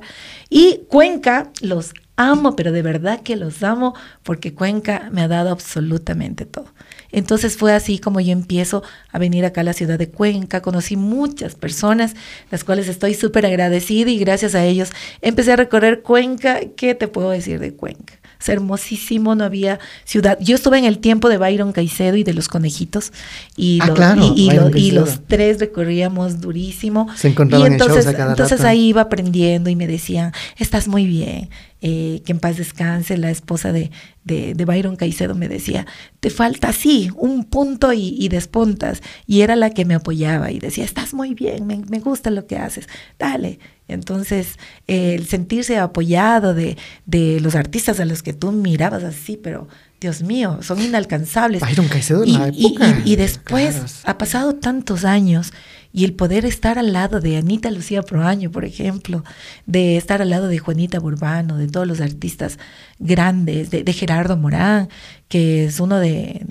Y 0.49 0.79
Cuenca 0.87 1.51
los 1.59 1.93
amo, 2.15 2.55
pero 2.55 2.71
de 2.71 2.81
verdad 2.81 3.21
que 3.21 3.35
los 3.35 3.63
amo 3.63 3.95
porque 4.23 4.53
Cuenca 4.53 5.09
me 5.11 5.21
ha 5.23 5.27
dado 5.27 5.49
absolutamente 5.51 6.45
todo. 6.45 6.67
Entonces 7.11 7.57
fue 7.57 7.73
así 7.73 7.99
como 7.99 8.19
yo 8.19 8.31
empiezo 8.31 8.83
a 9.11 9.17
venir 9.19 9.45
acá 9.45 9.61
a 9.61 9.63
la 9.63 9.73
ciudad 9.73 9.97
de 9.97 10.09
Cuenca, 10.09 10.61
conocí 10.61 10.95
muchas 10.95 11.55
personas, 11.55 12.15
las 12.51 12.63
cuales 12.63 12.87
estoy 12.87 13.13
súper 13.15 13.45
agradecida 13.45 14.09
y 14.11 14.19
gracias 14.19 14.55
a 14.55 14.63
ellos 14.65 14.89
empecé 15.21 15.53
a 15.53 15.55
recorrer 15.55 16.01
Cuenca. 16.01 16.59
¿Qué 16.75 16.95
te 16.95 17.07
puedo 17.07 17.29
decir 17.31 17.59
de 17.59 17.73
Cuenca? 17.73 18.13
Es 18.39 18.47
hermosísimo, 18.47 19.35
no 19.35 19.43
había 19.43 19.79
ciudad. 20.05 20.37
Yo 20.39 20.55
estuve 20.55 20.77
en 20.77 20.85
el 20.85 20.99
tiempo 20.99 21.27
de 21.27 21.37
Byron 21.37 21.73
Caicedo 21.73 22.15
y 22.15 22.23
de 22.23 22.33
los 22.33 22.47
conejitos 22.47 23.11
y, 23.57 23.79
Ah, 23.81 23.87
lo- 23.87 23.93
claro, 23.95 24.33
y, 24.33 24.49
lo- 24.51 24.69
y 24.77 24.91
los 24.91 25.25
tres 25.27 25.59
recorríamos 25.59 26.39
durísimo. 26.39 27.07
Se 27.17 27.27
encontraban 27.27 27.71
y 27.71 27.73
en 27.73 27.79
shows 27.79 27.89
entonces, 27.89 28.13
a 28.13 28.17
cada 28.17 28.31
entonces 28.31 28.59
rato. 28.59 28.69
ahí 28.69 28.87
iba 28.87 29.01
aprendiendo 29.01 29.69
y 29.69 29.75
me 29.75 29.87
decían, 29.87 30.31
estás 30.57 30.87
muy 30.87 31.05
bien, 31.05 31.49
eh, 31.81 32.21
que 32.25 32.31
en 32.33 32.39
paz 32.39 32.57
descanse. 32.57 33.17
La 33.17 33.31
esposa 33.31 33.71
de, 33.71 33.91
de, 34.23 34.53
de 34.53 34.65
Byron 34.65 34.95
Caicedo 34.95 35.35
me 35.35 35.47
decía, 35.47 35.85
te 36.19 36.29
falta 36.29 36.69
así, 36.69 37.09
un 37.15 37.45
punto 37.45 37.93
y, 37.93 38.15
y 38.19 38.29
despuntas. 38.29 39.01
Y 39.25 39.41
era 39.41 39.55
la 39.55 39.69
que 39.71 39.85
me 39.85 39.95
apoyaba 39.95 40.51
y 40.51 40.59
decía, 40.59 40.83
estás 40.85 41.13
muy 41.13 41.33
bien, 41.33 41.65
me, 41.67 41.77
me 41.89 41.99
gusta 41.99 42.29
lo 42.31 42.45
que 42.47 42.57
haces, 42.57 42.87
dale. 43.17 43.59
Entonces, 43.87 44.57
eh, 44.87 45.15
el 45.15 45.25
sentirse 45.27 45.77
apoyado 45.79 46.53
de, 46.53 46.77
de 47.07 47.39
los 47.39 47.55
artistas 47.55 47.99
a 47.99 48.05
los 48.05 48.21
que 48.21 48.33
tú 48.33 48.51
mirabas 48.51 49.03
así, 49.03 49.35
pero 49.35 49.67
Dios 49.99 50.21
mío, 50.21 50.59
son 50.61 50.79
inalcanzables. 50.81 51.61
Byron 51.61 51.87
Caicedo 51.87 52.23
en 52.23 52.29
y, 52.29 52.37
la 52.37 52.49
y- 52.53 52.65
época. 52.67 53.01
y- 53.03 53.13
y 53.13 53.15
después 53.15 53.75
Claro. 53.75 53.87
ha 54.05 54.17
pasado 54.19 54.55
tantos 54.55 55.05
años 55.05 55.53
y 55.91 56.05
el 56.05 56.13
poder 56.13 56.45
estar 56.45 56.77
al 56.77 56.93
lado 56.93 57.19
de 57.19 57.37
Anita 57.37 57.71
Lucía 57.71 58.03
Proaño, 58.03 58.51
por 58.51 58.63
ejemplo, 58.63 59.23
de 59.65 59.97
estar 59.97 60.21
al 60.21 60.29
lado 60.29 60.47
de 60.47 60.59
Juanita 60.59 60.99
Burbano, 60.99 61.57
de 61.57 61.67
todos 61.67 61.87
los 61.87 61.99
artistas 61.99 62.59
grandes, 62.99 63.71
de, 63.71 63.93
Gerardo 63.93 64.37
Morán, 64.37 64.89
que 65.29 65.65
es 65.65 65.79
uno 65.79 65.99
de, 65.99 66.45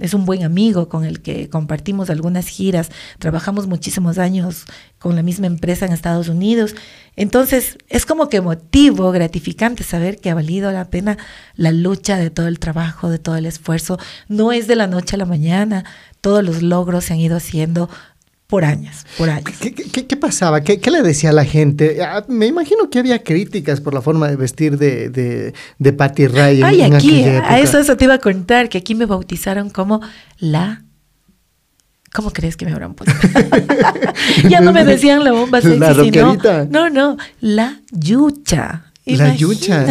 es 0.00 0.14
un 0.14 0.24
buen 0.24 0.42
amigo 0.42 0.88
con 0.88 1.04
el 1.04 1.22
que 1.22 1.48
compartimos 1.48 2.10
algunas 2.10 2.48
giras, 2.48 2.90
trabajamos 3.18 3.68
muchísimos 3.68 4.18
años 4.18 4.64
con 4.98 5.14
la 5.14 5.22
misma 5.22 5.46
empresa 5.46 5.86
en 5.86 5.92
Estados 5.92 6.28
Unidos. 6.28 6.74
Entonces, 7.14 7.78
es 7.88 8.04
como 8.04 8.28
que 8.28 8.38
emotivo, 8.38 9.12
gratificante 9.12 9.84
saber 9.84 10.18
que 10.18 10.30
ha 10.30 10.34
valido 10.34 10.72
la 10.72 10.90
pena 10.90 11.18
la 11.54 11.70
lucha 11.70 12.16
de 12.16 12.30
todo 12.30 12.48
el 12.48 12.58
trabajo, 12.58 13.10
de 13.10 13.18
todo 13.18 13.36
el 13.36 13.46
esfuerzo. 13.46 13.98
No 14.28 14.50
es 14.50 14.66
de 14.66 14.76
la 14.76 14.86
noche 14.86 15.14
a 15.16 15.18
la 15.18 15.26
mañana, 15.26 15.84
todos 16.20 16.44
los 16.44 16.62
logros 16.62 17.04
se 17.04 17.12
han 17.12 17.20
ido 17.20 17.36
haciendo 17.36 17.90
por 18.52 18.66
años, 18.66 19.06
por 19.16 19.30
años. 19.30 19.48
¿Qué, 19.62 19.72
qué- 19.72 20.06
qué 20.06 20.16
pasaba? 20.18 20.60
¿Qué, 20.60 20.78
qué 20.78 20.90
le 20.90 21.00
decía 21.00 21.30
a 21.30 21.32
la 21.32 21.46
gente? 21.46 22.02
Ah, 22.04 22.22
me 22.28 22.44
imagino 22.46 22.90
que 22.90 22.98
había 22.98 23.22
críticas 23.22 23.80
por 23.80 23.94
la 23.94 24.02
forma 24.02 24.28
de 24.28 24.36
vestir 24.36 24.76
de, 24.76 25.08
de, 25.08 25.54
de 25.78 25.92
Patty 25.94 26.26
Ray 26.26 26.62
Ay, 26.62 26.82
en 26.82 26.92
aquí, 26.92 27.20
aquella 27.22 27.36
época. 27.38 27.54
a 27.54 27.60
eso, 27.60 27.78
eso 27.78 27.96
te 27.96 28.04
iba 28.04 28.12
a 28.12 28.18
contar, 28.18 28.68
que 28.68 28.76
aquí 28.76 28.94
me 28.94 29.06
bautizaron 29.06 29.70
como 29.70 30.02
la... 30.38 30.82
¿Cómo 32.12 32.30
crees 32.30 32.58
que 32.58 32.66
me 32.66 32.72
habrán 32.72 32.92
puesto? 32.92 33.14
ya 34.50 34.60
no 34.60 34.74
me 34.74 34.84
decían 34.84 35.24
la 35.24 35.32
bomba 35.32 35.62
sexy, 35.62 35.78
La 35.78 35.94
sino... 35.94 36.36
No, 36.68 36.90
no, 36.90 37.16
la 37.40 37.80
yucha. 37.90 38.92
La 39.06 39.34
yucha. 39.34 39.82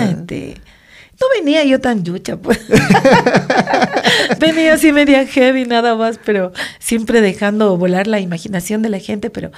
No 1.21 1.27
venía 1.39 1.63
yo 1.63 1.79
tan 1.79 2.03
yucha, 2.03 2.37
pues. 2.37 2.59
venía 4.39 4.73
así 4.73 4.91
media 4.91 5.27
heavy 5.27 5.65
nada 5.65 5.95
más, 5.95 6.19
pero 6.25 6.51
siempre 6.79 7.21
dejando 7.21 7.77
volar 7.77 8.07
la 8.07 8.19
imaginación 8.19 8.81
de 8.81 8.89
la 8.89 8.97
gente. 8.97 9.29
Pero 9.29 9.51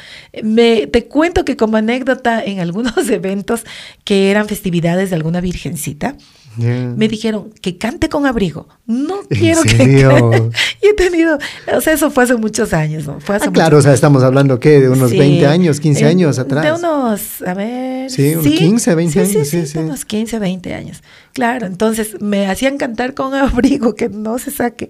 me, 0.44 0.88
te 0.88 1.06
cuento 1.06 1.46
que 1.46 1.56
como 1.56 1.78
anécdota, 1.78 2.44
en 2.44 2.60
algunos 2.60 2.98
eventos 3.10 3.64
que 4.04 4.30
eran 4.30 4.50
festividades 4.50 5.10
de 5.10 5.16
alguna 5.16 5.40
virgencita, 5.40 6.18
Me 6.58 7.08
dijeron 7.08 7.52
que 7.62 7.78
cante 7.78 8.10
con 8.10 8.26
abrigo. 8.26 8.68
No 8.86 9.22
¿En 9.30 9.38
quiero 9.40 9.62
que 9.64 9.76
cante. 9.78 10.50
Y 10.82 10.88
he 10.88 10.94
tenido, 10.94 11.38
o 11.76 11.82
sea, 11.82 11.94
eso 11.94 12.12
fue 12.12 12.24
hace 12.26 12.36
muchos 12.36 12.74
años, 12.74 13.06
¿no? 13.08 13.20
Fue 13.20 13.36
hace 13.36 13.48
Ah, 13.50 13.52
claro, 13.52 13.78
o 13.78 13.82
sea, 13.82 13.94
estamos 13.94 14.24
hablando, 14.24 14.60
¿qué? 14.60 14.80
De 14.82 14.90
unos 14.90 15.12
Sí. 15.12 15.18
20 15.18 15.48
años, 15.48 15.80
15 15.80 16.04
Eh, 16.04 16.08
años 16.08 16.40
atrás. 16.40 16.64
De 16.64 16.72
unos, 16.74 17.42
a 17.42 17.54
ver. 17.54 18.10
Sí, 18.10 18.34
unos 18.36 18.46
15, 18.46 18.96
20 18.96 19.20
años, 19.22 19.48
sí, 19.48 19.78
unos 19.80 20.06
15, 20.06 20.40
20 20.40 20.74
años. 20.74 21.02
Claro, 21.34 21.66
entonces 21.66 22.22
me 22.22 22.48
hacían 22.48 22.78
cantar 22.78 23.14
con 23.14 23.34
abrigo 23.34 23.96
que 23.96 24.10
no 24.10 24.38
se 24.38 24.52
saque. 24.52 24.90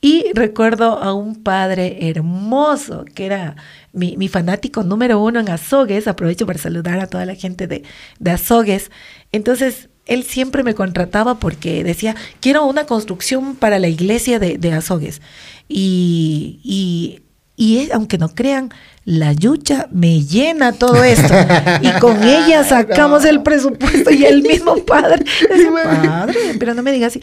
Y 0.00 0.26
recuerdo 0.34 0.98
a 1.02 1.12
un 1.14 1.42
padre 1.42 2.08
hermoso 2.08 3.04
que 3.14 3.26
era 3.26 3.56
mi, 3.92 4.16
mi 4.16 4.28
fanático 4.28 4.82
número 4.84 5.22
uno 5.22 5.40
en 5.40 5.48
Azogues. 5.50 6.06
Aprovecho 6.08 6.46
para 6.46 6.58
saludar 6.58 6.98
a 7.00 7.06
toda 7.08 7.26
la 7.26 7.34
gente 7.34 7.66
de, 7.66 7.82
de 8.18 8.30
Azogues. 8.30 8.90
Entonces, 9.32 9.88
él 10.06 10.24
siempre 10.24 10.62
me 10.62 10.74
contrataba 10.74 11.38
porque 11.38 11.84
decía, 11.84 12.16
quiero 12.40 12.64
una 12.64 12.86
construcción 12.86 13.54
para 13.56 13.78
la 13.78 13.88
iglesia 13.88 14.38
de, 14.38 14.58
de 14.58 14.72
Azogues. 14.72 15.20
Y, 15.68 16.60
y, 16.64 17.20
y 17.56 17.78
es- 17.78 17.92
aunque 17.92 18.18
no 18.18 18.28
crean, 18.34 18.70
la 19.04 19.32
yucha 19.32 19.88
me 19.90 20.22
llena 20.22 20.72
todo 20.72 21.02
esto. 21.04 21.34
Y 21.82 21.90
con 22.00 22.22
ella 22.22 22.64
sacamos 22.64 23.24
el 23.24 23.42
presupuesto 23.42 24.10
y 24.10 24.24
el 24.24 24.42
mismo 24.42 24.76
padre. 24.84 25.24
decía, 25.48 25.70
padre, 26.04 26.56
pero 26.58 26.74
no 26.74 26.82
me 26.82 26.92
digas 26.92 27.12
así. 27.16 27.22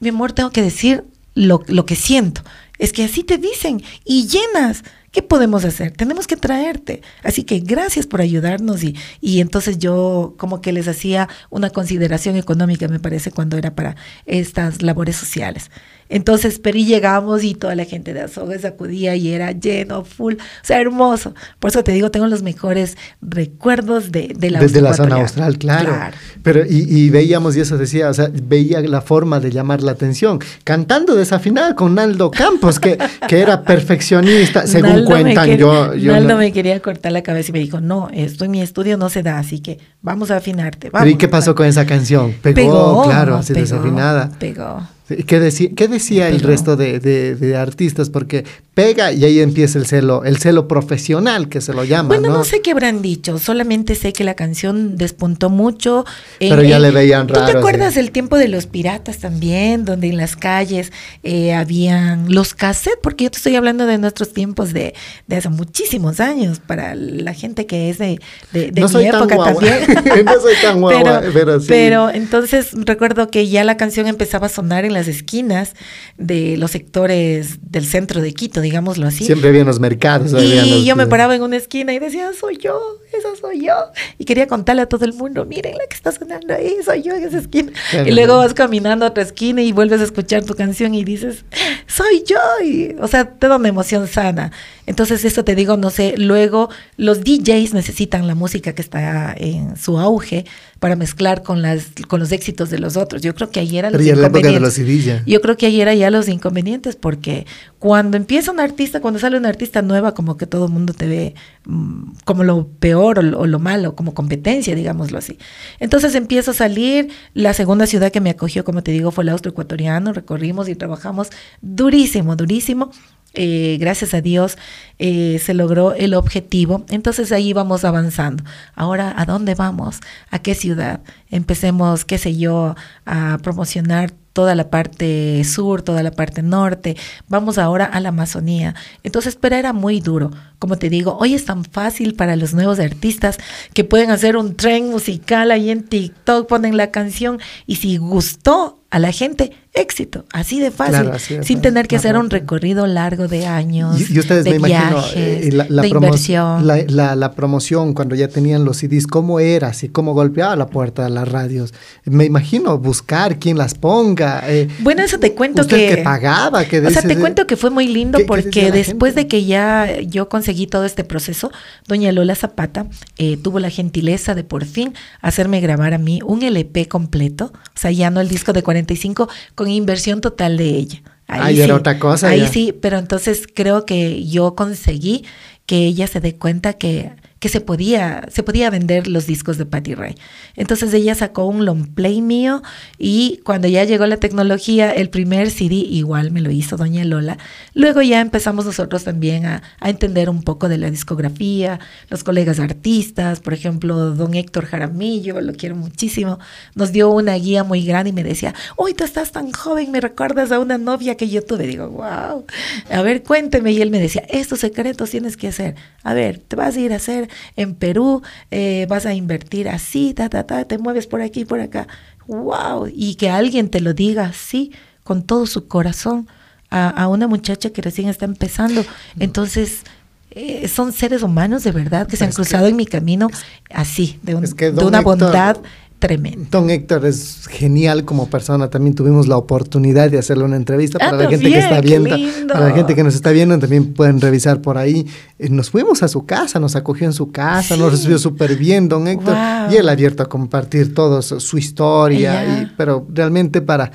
Mi 0.00 0.08
amor, 0.08 0.32
tengo 0.32 0.50
que 0.50 0.62
decir 0.62 1.04
lo, 1.34 1.62
lo 1.68 1.86
que 1.86 1.96
siento. 1.96 2.42
Es 2.78 2.92
que 2.92 3.04
así 3.04 3.22
te 3.24 3.38
dicen 3.38 3.82
y 4.04 4.26
llenas. 4.26 4.82
¿Qué 5.12 5.22
podemos 5.22 5.66
hacer? 5.66 5.90
Tenemos 5.92 6.26
que 6.26 6.36
traerte. 6.38 7.02
Así 7.22 7.44
que 7.44 7.60
gracias 7.60 8.06
por 8.06 8.22
ayudarnos 8.22 8.82
y, 8.82 8.96
y 9.20 9.40
entonces 9.40 9.78
yo 9.78 10.34
como 10.38 10.62
que 10.62 10.72
les 10.72 10.88
hacía 10.88 11.28
una 11.50 11.68
consideración 11.68 12.36
económica, 12.36 12.88
me 12.88 12.98
parece, 12.98 13.30
cuando 13.30 13.58
era 13.58 13.74
para 13.74 13.94
estas 14.24 14.80
labores 14.80 15.16
sociales. 15.16 15.70
Entonces, 16.08 16.58
pero 16.58 16.76
y 16.78 16.84
llegamos 16.84 17.42
y 17.44 17.54
toda 17.54 17.74
la 17.74 17.84
gente 17.84 18.12
de 18.14 18.20
Azogues 18.22 18.64
acudía 18.64 19.16
y 19.16 19.32
era 19.32 19.52
lleno, 19.52 20.04
full, 20.04 20.34
o 20.34 20.64
sea, 20.64 20.80
hermoso. 20.80 21.34
Por 21.58 21.70
eso 21.70 21.82
te 21.84 21.92
digo, 21.92 22.10
tengo 22.10 22.26
los 22.26 22.42
mejores 22.42 22.96
recuerdos 23.20 24.12
de, 24.12 24.32
de 24.36 24.50
la 24.50 24.60
Desde 24.60 24.80
la 24.80 24.94
zona 24.94 25.16
austral, 25.16 25.58
claro. 25.58 25.94
Pero, 26.42 26.64
y, 26.68 26.86
y 26.88 27.10
veíamos, 27.10 27.56
y 27.56 27.60
eso 27.60 27.78
decía, 27.78 28.08
o 28.10 28.14
sea, 28.14 28.30
veía 28.32 28.80
la 28.80 29.00
forma 29.00 29.40
de 29.40 29.50
llamar 29.50 29.82
la 29.82 29.92
atención. 29.92 30.38
Cantando 30.64 31.14
desafinada 31.14 31.74
con 31.74 31.94
Naldo 31.94 32.30
Campos, 32.30 32.78
que, 32.78 32.98
que 33.28 33.40
era 33.40 33.62
perfeccionista, 33.62 34.66
según 34.66 34.90
Naldo 34.90 35.10
cuentan. 35.10 35.56
yo, 35.56 35.94
yo 35.94 36.12
Naldo 36.12 36.30
no- 36.34 36.38
me 36.38 36.52
quería 36.52 36.80
cortar 36.80 37.12
la 37.12 37.22
cabeza 37.22 37.50
y 37.50 37.52
me 37.52 37.58
dijo, 37.60 37.80
no, 37.80 38.08
esto 38.12 38.44
en 38.44 38.50
mi 38.50 38.60
estudio 38.60 38.96
no 38.96 39.08
se 39.08 39.22
da, 39.22 39.38
así 39.38 39.60
que 39.60 39.78
vamos 40.02 40.30
a 40.30 40.36
afinarte. 40.36 40.90
Pero 40.90 41.04
¿y 41.04 41.10
vamos". 41.10 41.18
qué 41.18 41.28
pasó 41.28 41.54
con 41.54 41.66
esa 41.66 41.86
canción? 41.86 42.32
Pegó, 42.42 42.54
Pegó, 42.54 43.02
claro, 43.04 43.36
así 43.36 43.52
pegó, 43.54 43.64
desafinada. 43.64 44.30
Pegó. 44.38 44.82
¿Y 45.18 45.22
¿Qué 45.24 45.40
decía, 45.40 45.70
qué 45.76 45.88
decía 45.88 46.28
el 46.28 46.36
Pero- 46.36 46.48
resto 46.48 46.76
de, 46.76 47.00
de- 47.00 47.34
de 47.36 47.56
artistas? 47.56 48.10
Porque 48.10 48.44
pega 48.74 49.12
y 49.12 49.24
ahí 49.24 49.40
empieza 49.40 49.78
el 49.78 49.84
celo, 49.86 50.24
el 50.24 50.38
celo 50.38 50.66
profesional 50.66 51.48
que 51.50 51.60
se 51.60 51.74
lo 51.74 51.84
llama, 51.84 52.08
Bueno, 52.08 52.28
¿no? 52.28 52.38
no 52.38 52.44
sé 52.44 52.62
qué 52.62 52.70
habrán 52.70 53.02
dicho, 53.02 53.38
solamente 53.38 53.94
sé 53.94 54.12
que 54.14 54.24
la 54.24 54.34
canción 54.34 54.96
despuntó 54.96 55.50
mucho. 55.50 56.04
Pero 56.38 56.62
ya 56.62 56.78
le 56.78 56.90
veían 56.90 57.26
¿Tú 57.26 57.34
raro, 57.34 57.46
te 57.46 57.52
sí. 57.52 57.58
acuerdas 57.58 57.94
del 57.94 58.10
tiempo 58.12 58.38
de 58.38 58.48
los 58.48 58.66
piratas 58.66 59.18
también, 59.18 59.84
donde 59.84 60.08
en 60.08 60.16
las 60.16 60.36
calles 60.36 60.90
eh, 61.22 61.52
habían 61.52 62.32
los 62.34 62.54
cassettes? 62.54 62.98
Porque 63.02 63.24
yo 63.24 63.30
te 63.30 63.36
estoy 63.36 63.56
hablando 63.56 63.84
de 63.86 63.98
nuestros 63.98 64.32
tiempos 64.32 64.72
de, 64.72 64.94
de 65.26 65.36
hace 65.36 65.50
muchísimos 65.50 66.20
años, 66.20 66.58
para 66.60 66.94
la 66.94 67.34
gente 67.34 67.66
que 67.66 67.90
es 67.90 67.98
de, 67.98 68.18
de, 68.52 68.72
No 68.80 68.86
mi 68.86 68.92
soy 68.92 69.04
tan 69.10 69.16
época 69.16 69.34
guagua. 69.34 69.60
también. 69.62 70.24
No 70.24 70.40
soy 70.40 70.54
tan 70.62 70.80
guagua, 70.80 71.22
pero 71.34 71.60
sí. 71.60 71.66
pero 71.68 72.08
entonces 72.10 72.68
recuerdo 72.72 73.28
que 73.28 73.48
ya 73.48 73.64
la 73.64 73.76
canción 73.76 74.06
empezaba 74.06 74.46
a 74.46 74.50
sonar 74.50 74.84
en 74.86 74.94
las 74.94 75.01
esquinas 75.08 75.74
de 76.18 76.56
los 76.56 76.70
sectores 76.70 77.58
del 77.70 77.84
centro 77.86 78.20
de 78.20 78.32
Quito, 78.32 78.60
digámoslo 78.60 79.06
así. 79.06 79.24
Siempre 79.24 79.48
había 79.48 79.60
en 79.62 79.66
los 79.66 79.80
mercados. 79.80 80.32
Y 80.32 80.54
los- 80.70 80.84
yo 80.84 80.96
me 80.96 81.06
paraba 81.06 81.34
en 81.34 81.42
una 81.42 81.56
esquina 81.56 81.92
y 81.92 81.98
decía, 81.98 82.30
soy 82.38 82.56
yo, 82.58 82.80
esa 83.16 83.28
soy 83.40 83.66
yo. 83.66 83.74
Y 84.18 84.24
quería 84.24 84.46
contarle 84.46 84.82
a 84.82 84.86
todo 84.86 85.04
el 85.04 85.12
mundo, 85.12 85.44
miren 85.44 85.72
la 85.78 85.86
que 85.88 85.94
está 85.96 86.12
sonando 86.12 86.54
ahí, 86.54 86.76
soy 86.84 87.02
yo 87.02 87.14
en 87.14 87.24
esa 87.24 87.38
esquina. 87.38 87.72
Claro. 87.90 88.08
Y 88.08 88.12
luego 88.12 88.36
vas 88.36 88.54
caminando 88.54 89.04
a 89.04 89.08
otra 89.08 89.22
esquina 89.22 89.62
y 89.62 89.72
vuelves 89.72 90.00
a 90.00 90.04
escuchar 90.04 90.44
tu 90.44 90.54
canción 90.54 90.94
y 90.94 91.04
dices, 91.04 91.44
soy 91.86 92.24
yo. 92.26 92.38
Y, 92.64 92.94
o 93.00 93.08
sea, 93.08 93.24
te 93.28 93.48
da 93.48 93.56
una 93.56 93.68
emoción 93.68 94.06
sana. 94.08 94.52
Entonces, 94.86 95.24
esto 95.24 95.44
te 95.44 95.54
digo, 95.54 95.76
no 95.76 95.90
sé, 95.90 96.14
luego 96.18 96.68
los 96.96 97.20
DJs 97.22 97.72
necesitan 97.74 98.26
la 98.26 98.34
música 98.34 98.74
que 98.74 98.82
está 98.82 99.32
en 99.36 99.76
su 99.76 99.98
auge 99.98 100.44
para 100.80 100.96
mezclar 100.96 101.42
con, 101.44 101.62
las, 101.62 101.90
con 102.08 102.18
los 102.18 102.32
éxitos 102.32 102.68
de 102.70 102.78
los 102.80 102.96
otros. 102.96 103.22
Yo 103.22 103.34
creo 103.34 103.50
que 103.50 103.60
ahí 103.60 103.78
era 103.78 103.90
los 103.90 103.98
Pero 103.98 104.06
ya 104.08 104.12
en 104.14 104.20
la 104.20 104.26
época 104.26 104.48
de 104.48 104.54
inconvenientes. 104.54 104.78
los. 104.78 105.26
Yo 105.26 105.40
creo 105.40 105.56
que 105.56 105.66
ahí 105.66 105.80
era 105.80 105.94
ya 105.94 106.10
los 106.10 106.28
inconvenientes, 106.28 106.96
porque 106.96 107.46
cuando 107.78 108.16
empieza 108.16 108.50
un 108.50 108.58
artista, 108.58 109.00
cuando 109.00 109.20
sale 109.20 109.36
una 109.38 109.48
artista 109.48 109.82
nueva, 109.82 110.14
como 110.14 110.36
que 110.36 110.46
todo 110.46 110.66
el 110.66 110.72
mundo 110.72 110.92
te 110.94 111.06
ve 111.06 111.34
mm, 111.66 112.14
como 112.24 112.42
lo 112.42 112.66
peor 112.68 113.20
o, 113.20 113.22
lo- 113.22 113.38
o 113.38 113.46
lo 113.46 113.58
malo, 113.60 113.94
como 113.94 114.14
competencia, 114.14 114.74
digámoslo 114.74 115.18
así. 115.18 115.38
Entonces 115.78 116.14
empiezo 116.16 116.50
a 116.50 116.54
salir, 116.54 117.08
la 117.34 117.54
segunda 117.54 117.86
ciudad 117.86 118.10
que 118.10 118.20
me 118.20 118.30
acogió, 118.30 118.64
como 118.64 118.82
te 118.82 118.90
digo, 118.90 119.12
fue 119.12 119.22
el 119.22 119.28
austroecuatoriano, 119.30 120.12
recorrimos 120.12 120.68
y 120.68 120.74
trabajamos 120.74 121.28
durísimo, 121.60 122.34
durísimo. 122.34 122.90
Eh, 123.34 123.78
gracias 123.80 124.14
a 124.14 124.20
Dios 124.20 124.58
eh, 124.98 125.40
se 125.42 125.54
logró 125.54 125.94
el 125.94 126.14
objetivo. 126.14 126.84
Entonces 126.88 127.32
ahí 127.32 127.52
vamos 127.52 127.84
avanzando. 127.84 128.44
Ahora, 128.74 129.14
¿a 129.16 129.24
dónde 129.24 129.54
vamos? 129.54 130.00
¿A 130.30 130.38
qué 130.40 130.54
ciudad? 130.54 131.00
Empecemos, 131.30 132.04
qué 132.04 132.18
sé 132.18 132.36
yo, 132.36 132.74
a 133.06 133.38
promocionar 133.42 134.12
toda 134.32 134.54
la 134.54 134.70
parte 134.70 135.42
sur, 135.44 135.82
toda 135.82 136.02
la 136.02 136.10
parte 136.10 136.42
norte. 136.42 136.96
Vamos 137.28 137.58
ahora 137.58 137.84
a 137.84 138.00
la 138.00 138.10
Amazonía. 138.10 138.74
Entonces, 139.02 139.36
pero 139.40 139.56
era 139.56 139.72
muy 139.72 140.00
duro. 140.00 140.30
Como 140.58 140.78
te 140.78 140.88
digo, 140.88 141.16
hoy 141.18 141.34
es 141.34 141.44
tan 141.44 141.64
fácil 141.64 142.14
para 142.14 142.36
los 142.36 142.54
nuevos 142.54 142.78
artistas 142.78 143.38
que 143.74 143.84
pueden 143.84 144.10
hacer 144.10 144.36
un 144.36 144.56
tren 144.56 144.90
musical 144.90 145.50
ahí 145.50 145.70
en 145.70 145.84
TikTok, 145.84 146.48
ponen 146.48 146.76
la 146.76 146.90
canción 146.90 147.40
y 147.66 147.76
si 147.76 147.96
gustó 147.96 148.81
a 148.92 148.98
la 148.98 149.10
gente, 149.10 149.52
éxito, 149.72 150.26
así 150.34 150.60
de 150.60 150.70
fácil, 150.70 150.92
Claro, 151.00 151.12
así 151.14 151.34
de 151.34 151.42
sin 151.44 151.56
fácil, 151.56 151.60
tener 151.62 151.88
que 151.88 151.96
hacer 151.96 152.16
un 152.18 152.28
recorrido 152.28 152.86
largo 152.86 153.26
de 153.26 153.46
años, 153.46 153.98
Y, 154.10 154.14
y 154.14 154.18
ustedes 154.18 154.44
de 154.44 154.50
me 154.50 154.56
imagino 154.58 154.90
viajes, 154.90 155.16
eh, 155.16 155.48
la, 155.52 155.66
la 155.70 155.80
de 155.82 155.88
promo- 155.88 156.04
inversión. 156.04 156.66
la- 156.66 156.84
la- 156.86 157.16
la 157.16 157.32
promoción 157.32 157.94
cuando 157.94 158.14
ya 158.14 158.28
tenían 158.28 158.66
los 158.66 158.76
CDs, 158.76 159.06
¿cómo 159.06 159.40
era? 159.40 159.68
Así, 159.68 159.88
¿Cómo 159.88 160.12
golpeaba 160.12 160.54
la 160.56 160.66
puerta 160.66 161.04
de 161.04 161.10
las 161.10 161.26
radios? 161.26 161.72
Me 162.04 162.26
imagino 162.26 162.76
buscar 162.78 163.38
quién 163.38 163.56
las 163.56 163.74
ponga. 163.74 164.42
eh, 164.46 164.68
Bueno, 164.80 165.02
eso 165.02 165.18
te 165.18 165.32
cuento 165.32 165.62
usted 165.62 165.88
que... 165.88 165.96
que 165.96 166.02
pagaba, 166.02 166.64
que 166.66 166.80
O 166.86 166.90
sea, 166.90 167.00
te 167.00 167.16
cuento 167.18 167.46
que 167.46 167.56
fue 167.56 167.70
muy 167.70 167.86
lindo 167.88 168.18
¿qué- 168.18 168.24
qué 168.24 168.28
porque 168.28 168.72
después 168.72 169.14
gente? 169.14 169.22
de 169.22 169.28
que 169.28 169.44
ya 169.46 170.00
yo 170.02 170.28
conseguí 170.28 170.66
todo 170.66 170.84
este 170.84 171.02
proceso, 171.02 171.50
doña 171.88 172.12
Lola 172.12 172.34
Zapata 172.34 172.86
eh, 173.16 173.38
tuvo 173.42 173.58
la 173.58 173.70
gentileza 173.70 174.34
de 174.34 174.44
por 174.44 174.66
fin 174.66 174.92
hacerme 175.22 175.60
grabar 175.62 175.94
a 175.94 175.98
mí 175.98 176.20
un 176.26 176.42
LP 176.42 176.88
completo, 176.88 177.52
o 177.54 177.78
sea, 177.78 177.90
ya 177.90 178.10
no 178.10 178.20
el 178.20 178.28
disco 178.28 178.52
de 178.52 178.62
45, 178.84 179.28
con 179.54 179.68
inversión 179.68 180.20
total 180.20 180.56
de 180.56 180.68
ella. 180.70 181.02
Ahí 181.28 181.60
era 181.60 181.76
otra 181.76 181.98
cosa 181.98 182.28
Ahí 182.28 182.40
ya. 182.40 182.48
sí, 182.48 182.74
pero 182.78 182.98
entonces 182.98 183.46
creo 183.52 183.86
que 183.86 184.26
yo 184.26 184.54
conseguí 184.54 185.24
que 185.64 185.86
ella 185.86 186.06
se 186.06 186.20
dé 186.20 186.36
cuenta 186.36 186.74
que, 186.74 187.12
que 187.42 187.48
se, 187.48 187.60
podía, 187.60 188.24
se 188.30 188.44
podía 188.44 188.70
vender 188.70 189.08
los 189.08 189.26
discos 189.26 189.58
de 189.58 189.66
Patty 189.66 189.96
Ray. 189.96 190.14
Entonces 190.54 190.94
ella 190.94 191.16
sacó 191.16 191.46
un 191.46 191.64
long 191.64 191.92
play 191.92 192.22
mío 192.22 192.62
y 192.98 193.40
cuando 193.42 193.66
ya 193.66 193.82
llegó 193.82 194.06
la 194.06 194.18
tecnología, 194.18 194.92
el 194.92 195.10
primer 195.10 195.50
CD 195.50 195.74
igual 195.74 196.30
me 196.30 196.40
lo 196.40 196.52
hizo 196.52 196.76
doña 196.76 197.04
Lola. 197.04 197.38
Luego 197.74 198.00
ya 198.00 198.20
empezamos 198.20 198.64
nosotros 198.64 199.02
también 199.02 199.44
a, 199.46 199.64
a 199.80 199.90
entender 199.90 200.30
un 200.30 200.44
poco 200.44 200.68
de 200.68 200.78
la 200.78 200.88
discografía, 200.88 201.80
los 202.10 202.22
colegas 202.22 202.60
artistas, 202.60 203.40
por 203.40 203.54
ejemplo, 203.54 204.12
don 204.12 204.34
Héctor 204.34 204.66
Jaramillo, 204.66 205.40
lo 205.40 205.54
quiero 205.54 205.74
muchísimo, 205.74 206.38
nos 206.76 206.92
dio 206.92 207.10
una 207.10 207.34
guía 207.34 207.64
muy 207.64 207.84
grande 207.84 208.10
y 208.10 208.12
me 208.12 208.22
decía, 208.22 208.54
uy, 208.76 208.94
tú 208.94 209.02
estás 209.02 209.32
tan 209.32 209.50
joven, 209.50 209.90
me 209.90 210.00
recuerdas 210.00 210.52
a 210.52 210.60
una 210.60 210.78
novia 210.78 211.16
que 211.16 211.28
yo 211.28 211.42
tuve. 211.42 211.66
Digo, 211.66 211.88
wow, 211.88 212.46
a 212.88 213.02
ver, 213.02 213.24
cuénteme. 213.24 213.72
Y 213.72 213.82
él 213.82 213.90
me 213.90 213.98
decía, 213.98 214.22
estos 214.28 214.60
secretos 214.60 215.10
tienes 215.10 215.36
que 215.36 215.48
hacer. 215.48 215.74
A 216.04 216.14
ver, 216.14 216.38
te 216.38 216.54
vas 216.54 216.76
a 216.76 216.80
ir 216.80 216.92
a 216.92 216.96
hacer 216.96 217.31
en 217.56 217.74
Perú, 217.74 218.22
eh, 218.50 218.86
vas 218.88 219.06
a 219.06 219.14
invertir 219.14 219.68
así, 219.68 220.14
ta, 220.14 220.28
ta, 220.28 220.44
ta, 220.44 220.64
te 220.64 220.78
mueves 220.78 221.06
por 221.06 221.20
aquí, 221.22 221.44
por 221.44 221.60
acá. 221.60 221.86
Wow, 222.26 222.88
y 222.92 223.16
que 223.16 223.30
alguien 223.30 223.68
te 223.68 223.80
lo 223.80 223.94
diga 223.94 224.24
así, 224.26 224.72
con 225.04 225.22
todo 225.22 225.46
su 225.46 225.66
corazón, 225.68 226.28
a, 226.70 226.88
a 226.88 227.08
una 227.08 227.26
muchacha 227.26 227.70
que 227.70 227.82
recién 227.82 228.08
está 228.08 228.24
empezando. 228.24 228.84
Entonces, 229.18 229.82
eh, 230.30 230.66
son 230.68 230.92
seres 230.92 231.22
humanos 231.22 231.62
de 231.64 231.72
verdad 231.72 232.06
que 232.06 232.16
se 232.16 232.24
han 232.24 232.30
que- 232.30 232.36
cruzado 232.36 232.66
en 232.66 232.76
mi 232.76 232.86
camino 232.86 233.28
así, 233.70 234.18
de, 234.22 234.34
un- 234.34 234.44
es 234.44 234.54
que 234.54 234.66
de 234.66 234.72
don 234.72 234.86
una 234.86 235.00
Héctor- 235.00 235.04
bondad 235.18 235.56
tremendo. 236.02 236.46
Don 236.50 236.68
Héctor 236.68 237.06
es 237.06 237.46
genial 237.48 238.04
como 238.04 238.28
persona. 238.28 238.68
También 238.68 238.94
tuvimos 238.94 239.28
la 239.28 239.36
oportunidad 239.36 240.10
de 240.10 240.18
hacerle 240.18 240.44
una 240.44 240.56
entrevista 240.56 240.98
Ah, 241.00 241.10
para 241.10 241.22
la 241.24 241.30
gente 241.30 241.48
que 241.50 241.58
está 241.58 241.80
viendo. 241.80 242.10
Para 242.48 242.68
la 242.68 242.74
gente 242.74 242.94
que 242.94 243.04
nos 243.04 243.14
está 243.14 243.30
viendo, 243.30 243.58
también 243.58 243.94
pueden 243.94 244.20
revisar 244.20 244.60
por 244.60 244.76
ahí. 244.78 245.06
Eh, 245.38 245.48
Nos 245.48 245.70
fuimos 245.70 246.02
a 246.02 246.08
su 246.08 246.26
casa, 246.26 246.58
nos 246.58 246.74
acogió 246.76 247.06
en 247.06 247.12
su 247.12 247.30
casa, 247.30 247.76
nos 247.76 247.92
recibió 247.92 248.18
súper 248.18 248.56
bien, 248.56 248.88
don 248.88 249.06
Héctor. 249.06 249.34
Wow. 249.34 249.72
Y 249.72 249.76
él 249.76 249.88
abierto 249.88 250.22
a 250.24 250.28
compartir 250.28 250.92
todo 250.92 251.22
su, 251.22 251.56
historia. 251.56 252.44
Y- 252.62 252.72
pero 252.76 253.06
realmente 253.12 253.62
para 253.62 253.92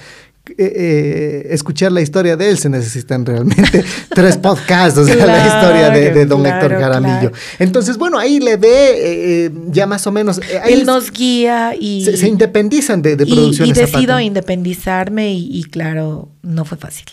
eh, 0.51 0.53
eh, 0.75 1.47
escuchar 1.51 1.91
la 1.91 2.01
historia 2.01 2.35
de 2.37 2.49
él 2.49 2.57
se 2.57 2.69
necesitan 2.69 3.25
realmente 3.25 3.83
tres 4.15 4.37
podcasts, 4.37 4.97
o 4.99 5.05
sea, 5.05 5.25
la 5.25 5.45
historia 5.47 5.89
de, 5.89 6.11
de 6.11 6.25
don 6.25 6.41
claro, 6.41 6.65
Héctor 6.65 6.79
Jaramillo. 6.81 7.31
claro. 7.31 7.35
Entonces, 7.59 7.97
bueno, 7.97 8.17
ahí 8.17 8.39
le 8.39 8.57
ve 8.57 9.45
eh, 9.45 9.51
ya 9.69 9.85
más 9.87 10.05
o 10.07 10.11
menos. 10.11 10.39
eh, 10.39 10.59
ahí 10.63 10.73
Él 10.73 10.85
nos 10.85 11.11
guía 11.11 11.73
y... 11.79 12.05
se, 12.05 12.17
se 12.17 12.27
independizan 12.27 13.01
de, 13.01 13.15
de 13.15 13.23
y- 13.25 13.31
producciones 13.33 13.77
y, 13.77 13.79
decido 13.81 14.01
Zapata. 14.01 14.23
independizarme 14.23 15.33
y, 15.33 15.49
y 15.59 15.63
claro, 15.63 16.29
no 16.43 16.65
fue 16.65 16.77
fácil. 16.77 17.05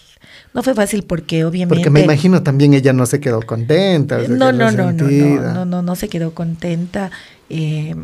No 0.53 0.63
fue 0.63 0.75
fácil 0.75 1.03
porque 1.03 1.45
obviamente... 1.45 1.75
Porque 1.75 1.91
me 1.91 2.03
imagino 2.03 2.43
también 2.45 2.75
ella 2.75 2.93
no 2.93 3.07
se 3.07 3.19
quedó 3.19 3.43
contenta. 3.43 4.21
se 4.23 4.29
No, 4.29 4.53
quedó 4.53 4.53
no, 4.53 4.71
no, 4.71 4.93
no, 4.93 5.09
no, 5.09 5.41
no, 5.55 5.65
no, 5.65 5.83
no 5.83 5.97
se 5.97 6.09
quedó 6.09 6.33
contenta. 6.33 7.11
Eh, 7.51 7.95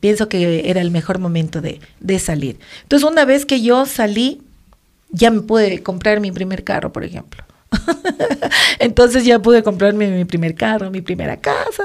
pienso 0.00 0.28
que 0.28 0.68
era 0.68 0.80
el 0.80 0.90
mejor 0.90 1.20
momento 1.20 1.60
de, 1.60 1.78
de 2.00 2.18
salir. 2.18 2.58
Entonces, 2.82 3.08
una 3.08 3.24
vez 3.24 3.46
que 3.46 3.62
yo 3.62 3.86
salí, 3.86 4.42
ya 5.10 5.30
me 5.30 5.40
pude 5.42 5.82
comprar 5.82 6.20
mi 6.20 6.32
primer 6.32 6.64
carro, 6.64 6.92
por 6.92 7.04
ejemplo. 7.04 7.44
Entonces 8.78 9.24
ya 9.24 9.40
pude 9.40 9.62
comprarme 9.62 10.08
mi 10.10 10.24
primer 10.24 10.54
carro, 10.54 10.90
mi 10.90 11.00
primera 11.00 11.38
casa, 11.38 11.84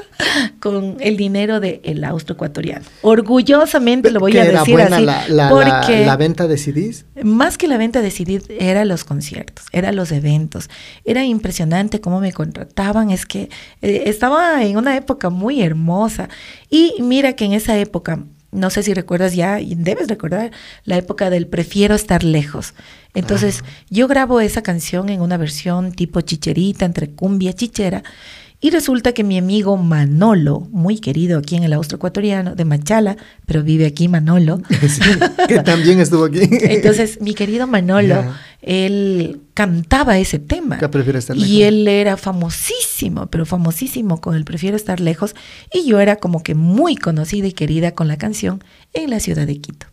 con 0.59 0.97
el 0.99 1.17
dinero 1.17 1.59
del 1.59 2.03
austro 2.03 2.36
ecuatoriano. 2.36 2.86
Orgullosamente 3.01 4.11
lo 4.11 4.19
voy 4.19 4.38
a 4.38 4.43
era 4.45 4.59
decir 4.59 4.74
buena 4.76 4.95
así, 4.97 5.05
la, 5.05 5.28
la- 5.28 5.49
porque 5.49 5.99
la- 6.01 6.05
la 6.05 6.17
venta 6.17 6.47
de 6.47 6.57
CDs. 6.57 7.05
más 7.24 7.57
que 7.57 7.67
la 7.67 7.78
venta 7.78 8.01
de 8.01 8.11
CD, 8.11 8.41
eran 8.59 8.88
los 8.88 9.03
conciertos, 9.03 9.65
eran 9.72 9.95
los 9.95 10.11
eventos. 10.11 10.69
Era 11.03 11.24
impresionante 11.26 11.99
cómo 12.01 12.19
me 12.19 12.32
contrataban. 12.34 13.09
Es 13.11 13.26
que 13.26 13.49
eh, 13.82 14.03
estaba 14.05 14.63
en 14.63 14.78
una 14.78 14.95
época 14.97 15.30
muy 15.30 15.61
hermosa. 15.61 16.30
Y 16.69 16.93
mira 16.99 17.34
que 17.34 17.45
en 17.45 17.53
esa 17.53 17.78
época, 17.78 18.24
no 18.52 18.70
sé 18.70 18.84
si 18.84 18.93
recuerdas 18.93 19.34
ya, 19.34 19.60
y 19.60 19.76
debes 19.76 20.08
recordar, 20.08 20.52
la 20.84 20.97
época 20.97 21.30
del 21.30 21.47
prefiero 21.47 21.95
estar 21.95 22.24
lejos. 22.24 22.74
Entonces, 23.14 23.64
yo 23.89 24.08
grabo 24.08 24.39
esa 24.41 24.62
canción 24.62 25.10
en 25.10 25.22
una 25.22 25.38
versión 25.38 25.91
tipo 25.91 26.22
chicherita, 26.22 26.86
entre 26.86 27.10
cumbia 27.10 27.54
chichera. 27.54 28.04
Y 28.64 28.70
resulta 28.70 29.12
que 29.12 29.24
mi 29.24 29.39
amigo 29.39 29.76
Manolo, 29.76 30.68
muy 30.72 30.99
querido 30.99 31.39
aquí 31.39 31.55
en 31.55 31.64
el 31.64 31.74
austro 31.74 31.95
ecuatoriano, 31.95 32.53
de 32.53 32.64
Machala, 32.64 33.18
pero 33.47 33.64
vive 33.64 33.88
aquí 33.88 34.07
Manolo, 34.07 34.62
Sí, 34.88 35.01
que 35.47 35.59
también 35.62 35.99
estuvo 35.99 36.26
aquí. 36.26 36.41
entonces, 36.51 37.20
mi 37.22 37.34
querido 37.34 37.66
Manolo, 37.66 38.24
él 38.62 39.41
cantaba 39.55 40.20
ese 40.20 40.38
tema. 40.38 40.78
Que 40.78 40.89
prefiere 40.89 41.18
estar 41.18 41.36
y 41.36 41.39
lejos. 41.39 41.64
él 41.64 41.88
era 41.88 42.18
famosísimo, 42.18 43.26
pero 43.28 43.47
famosísimo 43.47 44.22
con 44.22 44.36
el 44.36 44.45
Prefiero 44.45 44.76
estar 44.76 44.99
lejos. 44.99 45.36
Y 45.74 45.88
yo 45.88 45.99
era 45.99 46.18
como 46.18 46.43
que 46.43 46.53
muy 46.53 46.95
conocida 46.95 47.47
y 47.47 47.53
querida 47.53 47.93
con 47.93 48.07
la 48.07 48.18
canción 48.18 48.64
en 48.93 49.09
la 49.09 49.20
ciudad 49.20 49.47
de 49.47 49.57
Quito. 49.59 49.88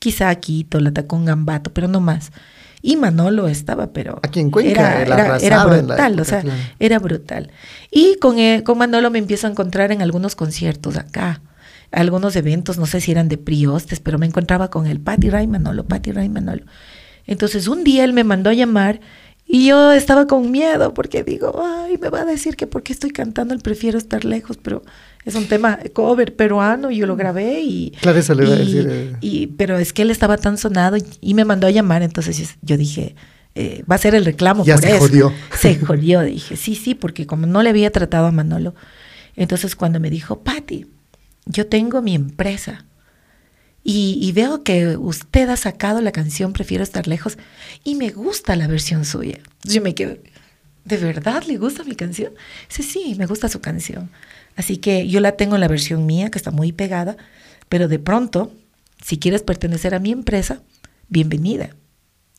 Quizá 0.00 0.34
Quito, 0.34 0.80
la 0.80 0.92
tacón 0.92 1.24
Gambato, 1.24 1.72
pero 1.72 1.86
no 1.86 2.00
más. 2.00 2.32
Y 2.80 2.96
Manolo 2.96 3.48
estaba, 3.48 3.92
pero 3.92 4.20
Aquí 4.22 4.40
en 4.40 4.50
Cuenca, 4.50 5.00
era, 5.02 5.36
era, 5.38 5.66
brutal, 5.66 6.12
época, 6.12 6.22
o 6.22 6.24
sea, 6.24 6.40
claro. 6.42 6.58
era 6.78 6.98
brutal. 6.98 7.50
Y 7.90 8.16
con, 8.16 8.38
eh, 8.38 8.62
con 8.64 8.78
Manolo 8.78 9.10
me 9.10 9.18
empiezo 9.18 9.46
a 9.46 9.50
encontrar 9.50 9.90
en 9.90 10.02
algunos 10.02 10.36
conciertos 10.36 10.96
acá, 10.96 11.40
algunos 11.90 12.36
eventos, 12.36 12.78
no 12.78 12.86
sé 12.86 13.00
si 13.00 13.10
eran 13.10 13.28
de 13.28 13.38
priostes, 13.38 14.00
pero 14.00 14.18
me 14.18 14.26
encontraba 14.26 14.70
con 14.70 14.86
el 14.86 15.00
Patti 15.00 15.30
Ray 15.30 15.46
Manolo, 15.46 15.86
Patti 15.86 16.12
Ray 16.12 16.28
Manolo. 16.28 16.64
Entonces 17.26 17.68
un 17.68 17.84
día 17.84 18.04
él 18.04 18.12
me 18.12 18.24
mandó 18.24 18.50
a 18.50 18.54
llamar 18.54 19.00
y 19.48 19.66
yo 19.66 19.92
estaba 19.92 20.26
con 20.26 20.50
miedo 20.50 20.92
porque 20.94 21.24
digo, 21.24 21.60
ay, 21.64 21.96
me 21.98 22.10
va 22.10 22.20
a 22.20 22.24
decir 22.26 22.54
que 22.54 22.66
porque 22.66 22.92
estoy 22.92 23.10
cantando 23.10 23.54
el 23.54 23.60
prefiero 23.60 23.96
estar 23.98 24.24
lejos, 24.24 24.58
pero 24.58 24.82
es 25.24 25.34
un 25.34 25.46
tema 25.46 25.78
cover 25.94 26.36
peruano, 26.36 26.90
yo 26.90 27.06
lo 27.06 27.16
grabé 27.16 27.60
y... 27.62 27.90
Claro, 28.00 28.18
eso 28.18 28.34
le 28.34 28.44
iba 28.44 28.54
a 28.54 28.58
y- 28.58 28.64
decir, 28.64 28.88
eh. 28.90 29.16
y- 29.22 29.46
pero 29.48 29.78
es 29.78 29.92
que 29.92 30.02
él 30.02 30.10
estaba 30.10 30.36
tan 30.36 30.58
sonado 30.58 30.96
y, 30.98 31.04
y 31.20 31.34
me 31.34 31.44
mandó 31.44 31.66
a 31.66 31.70
llamar, 31.70 32.02
entonces 32.02 32.38
yo- 32.38 32.54
yo 32.62 32.76
dije, 32.76 33.14
eh, 33.54 33.82
va 33.90 33.94
a 33.96 33.98
ser 33.98 34.14
el 34.14 34.24
reclamo 34.24 34.64
Ya 34.64 34.74
por 34.74 34.82
se 34.84 34.90
eso. 34.90 34.98
jodió. 35.00 35.32
Se 35.58 35.76
jodió, 35.78 36.20
dije, 36.20 36.56
sí, 36.56 36.74
sí, 36.76 36.94
porque 36.94 37.26
como 37.26 37.46
no 37.46 37.62
le 37.62 37.70
había 37.70 37.90
tratado 37.90 38.26
a 38.26 38.32
Manolo, 38.32 38.74
entonces 39.34 39.74
cuando 39.76 39.98
me 39.98 40.10
dijo, 40.10 40.40
Patti, 40.40 40.86
yo 41.46 41.66
tengo 41.66 42.02
mi 42.02 42.14
empresa 42.14 42.84
y, 43.84 44.32
veo 44.32 44.64
que 44.64 44.96
usted 44.96 45.48
ha 45.48 45.56
sacado 45.56 46.02
la 46.02 46.12
canción 46.12 46.52
Prefiero 46.52 46.82
estar 46.84 47.06
lejos 47.06 47.38
y 47.84 47.94
me 47.94 48.10
gusta 48.10 48.54
la 48.54 48.66
versión 48.66 49.04
suya. 49.04 49.38
Yo 49.64 49.80
me 49.80 49.94
quedo, 49.94 50.18
¿de 50.84 50.96
verdad 50.96 51.44
le 51.44 51.56
gusta 51.56 51.84
mi 51.84 51.94
canción? 51.94 52.32
Dice, 52.68 52.82
sí, 52.82 53.14
me 53.16 53.26
gusta 53.26 53.48
su 53.48 53.60
canción. 53.60 54.10
Así 54.56 54.76
que 54.78 55.08
yo 55.08 55.20
la 55.20 55.32
tengo 55.32 55.54
en 55.54 55.60
la 55.60 55.68
versión 55.68 56.04
mía, 56.04 56.30
que 56.30 56.38
está 56.38 56.50
muy 56.50 56.72
pegada, 56.72 57.16
pero 57.68 57.88
de 57.88 57.98
pronto, 57.98 58.52
si 59.02 59.18
quieres 59.18 59.42
pertenecer 59.42 59.94
a 59.94 60.00
mi 60.00 60.10
empresa, 60.12 60.62
bienvenida. 61.08 61.70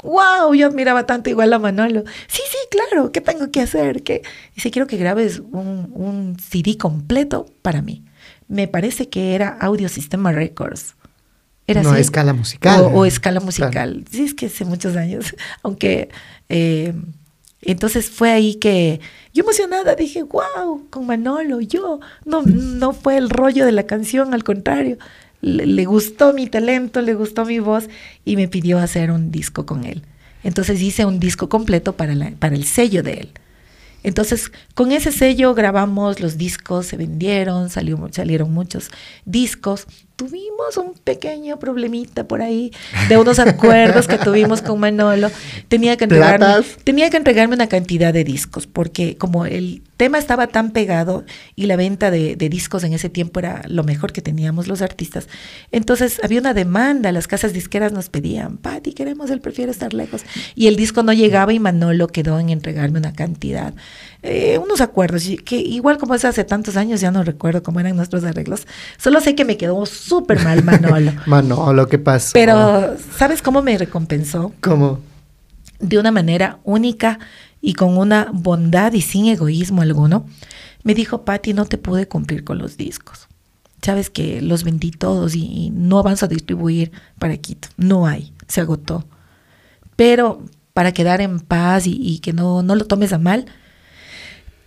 ¡Wow! 0.04 0.54
Yo 0.54 0.68
admiraba 0.68 1.06
tanto 1.06 1.30
igual 1.30 1.52
a 1.54 1.60
Manolo. 1.60 2.04
Sí, 2.28 2.42
sí, 2.50 2.58
claro, 2.70 3.12
¿qué 3.12 3.22
tengo 3.22 3.52
que 3.52 3.62
hacer? 3.62 4.04
¿Qué? 4.04 4.22
Dice, 4.56 4.72
quiero 4.72 4.88
que 4.88 4.98
grabes 4.98 5.40
un, 5.40 5.92
un 5.94 6.38
CD 6.40 6.78
completo 6.78 7.46
para 7.62 7.82
mí. 7.82 8.06
Me 8.48 8.68
parece 8.68 9.10
que 9.10 9.36
era 9.36 9.58
Audio 9.60 9.90
Sistema 9.90 10.32
Records. 10.32 10.96
Era 11.70 11.84
No, 11.84 11.92
así. 11.92 12.02
escala 12.02 12.34
musical. 12.34 12.82
O, 12.82 12.88
o 12.88 13.06
escala 13.06 13.40
Claro. 13.40 13.46
musical. 13.46 14.06
Sí, 14.10 14.24
es 14.24 14.34
que 14.34 14.48
hace 14.48 14.66
muchos 14.66 14.96
años. 14.96 15.36
Aunque, 15.64 16.10
eh, 16.50 16.94
entonces 17.62 18.10
fue 18.10 18.32
ahí 18.32 18.56
que 18.56 19.00
yo 19.34 19.44
emocionada 19.44 19.94
dije, 19.96 20.24
wow, 20.24 20.88
con 20.90 21.06
Manolo, 21.06 21.62
yo. 21.62 22.00
No, 22.26 22.42
no 22.42 22.94
fue 22.94 23.18
el 23.18 23.30
rollo 23.30 23.66
de 23.66 23.72
la 23.72 23.84
canción, 23.84 24.34
al 24.34 24.44
contrario. 24.44 24.98
Le, 25.42 25.66
le 25.68 25.86
gustó 25.86 26.34
mi 26.34 26.48
talento, 26.48 27.02
le 27.02 27.14
gustó 27.14 27.46
mi 27.46 27.60
voz 27.60 27.88
y 28.26 28.36
me 28.36 28.48
pidió 28.48 28.80
hacer 28.80 29.12
un 29.12 29.30
disco 29.32 29.66
con 29.68 29.84
él. 29.84 30.02
Entonces 30.44 30.82
hice 30.82 31.06
un 31.06 31.20
disco 31.20 31.50
completo 31.50 31.94
para, 31.96 32.16
la- 32.16 32.32
para 32.32 32.56
el 32.56 32.64
sello 32.66 33.04
de 33.04 33.14
él. 33.14 33.30
Entonces, 34.02 34.52
con 34.74 34.92
ese 34.94 35.12
sello 35.12 35.54
grabamos 35.54 36.22
los 36.22 36.38
discos, 36.38 36.86
se 36.88 36.96
vendieron, 36.98 37.70
salió, 37.70 38.00
salieron 38.12 38.54
muchos 38.54 38.90
discos. 39.26 39.86
Tuvimos 40.20 40.76
un 40.76 40.96
pequeño 40.96 41.60
problemita 41.60 42.28
por 42.28 42.42
ahí 42.42 42.74
de 43.08 43.16
unos 43.16 43.40
acuerdos 43.40 44.06
que 44.06 44.18
tuvimos 44.18 44.62
con 44.62 44.78
Manolo. 44.78 45.32
Tenía 45.70 45.96
que 45.96 46.04
entregarme, 46.04 46.40
Platas. 46.40 46.76
tenía 46.84 47.10
que 47.10 47.16
entregarme 47.16 47.56
una 47.56 47.70
cantidad 47.70 48.12
de 48.12 48.26
discos, 48.26 48.68
porque 48.68 49.16
como 49.16 49.46
el 49.46 49.82
tema 49.96 50.18
estaba 50.18 50.48
tan 50.48 50.72
pegado 50.72 51.24
y 51.56 51.68
la 51.68 51.78
venta 51.78 52.12
de, 52.12 52.36
de 52.36 52.50
discos 52.50 52.84
en 52.84 52.92
ese 52.92 53.08
tiempo 53.08 53.40
era 53.40 53.62
lo 53.70 53.86
mejor 53.86 54.12
que 54.12 54.22
teníamos 54.22 54.68
los 54.68 54.82
artistas, 54.82 55.30
entonces 55.72 56.20
había 56.22 56.42
una 56.42 56.54
demanda, 56.54 57.14
las 57.14 57.28
casas 57.28 57.54
disqueras 57.54 57.94
nos 57.94 58.10
pedían, 58.10 58.58
Pati, 58.58 58.92
queremos 58.92 59.30
el 59.30 59.40
prefiero 59.40 59.72
estar 59.72 59.94
lejos. 59.94 60.24
Y 60.54 60.68
el 60.68 60.76
disco 60.76 61.02
no 61.02 61.14
llegaba 61.14 61.54
y 61.54 61.60
Manolo 61.60 62.08
quedó 62.08 62.40
en 62.40 62.50
entregarme 62.50 63.00
una 63.00 63.14
cantidad, 63.14 63.74
eh, 64.22 64.58
unos 64.58 64.82
acuerdos, 64.82 65.24
que 65.46 65.58
igual 65.58 65.98
como 65.98 66.16
es 66.16 66.26
hace 66.26 66.44
tantos 66.44 66.78
años, 66.78 67.02
ya 67.02 67.12
no 67.12 67.24
recuerdo 67.24 67.64
cómo 67.64 67.80
eran 67.80 67.96
nuestros 67.96 68.24
arreglos, 68.24 68.68
solo 68.98 69.22
sé 69.22 69.36
que 69.36 69.46
me 69.46 69.58
quedó 69.58 69.86
súper 69.86 70.44
mal 70.44 70.64
Manolo. 70.64 71.14
Mano, 71.26 71.74
lo 71.74 71.88
que 71.88 72.00
pasó. 72.00 72.32
Pero, 72.34 72.98
¿sabes 73.18 73.42
cómo 73.42 73.62
me 73.62 73.78
recompensó? 73.78 74.54
¿Cómo? 74.62 75.00
de 75.80 75.98
una 75.98 76.12
manera 76.12 76.60
única 76.64 77.20
y 77.62 77.74
con 77.74 77.98
una 77.98 78.30
bondad 78.32 78.94
y 78.94 79.02
sin 79.02 79.28
egoísmo 79.28 79.82
alguno, 79.82 80.26
me 80.84 80.94
dijo, 80.94 81.26
Patti, 81.26 81.54
no 81.54 81.66
te 81.66 81.78
pude 81.78 82.08
cumplir 82.08 82.44
con 82.44 82.58
los 82.58 82.78
discos. 82.78 83.28
Sabes 83.82 84.10
que 84.10 84.42
los 84.42 84.64
vendí 84.64 84.92
todos 84.92 85.36
y, 85.36 85.46
y 85.46 85.70
no 85.72 86.04
vas 86.04 86.24
a 86.24 86.28
distribuir 86.28 86.92
para 87.18 87.38
Quito. 87.38 87.70
No 87.78 88.08
hay, 88.08 88.34
se 88.48 88.62
agotó. 88.62 89.06
Pero 89.96 90.44
para 90.74 90.94
quedar 90.94 91.22
en 91.22 91.40
paz 91.40 91.88
y, 91.88 91.98
y 92.02 92.20
que 92.20 92.34
no, 92.34 92.62
no 92.62 92.76
lo 92.76 92.86
tomes 92.86 93.14
a 93.14 93.18
mal, 93.18 93.46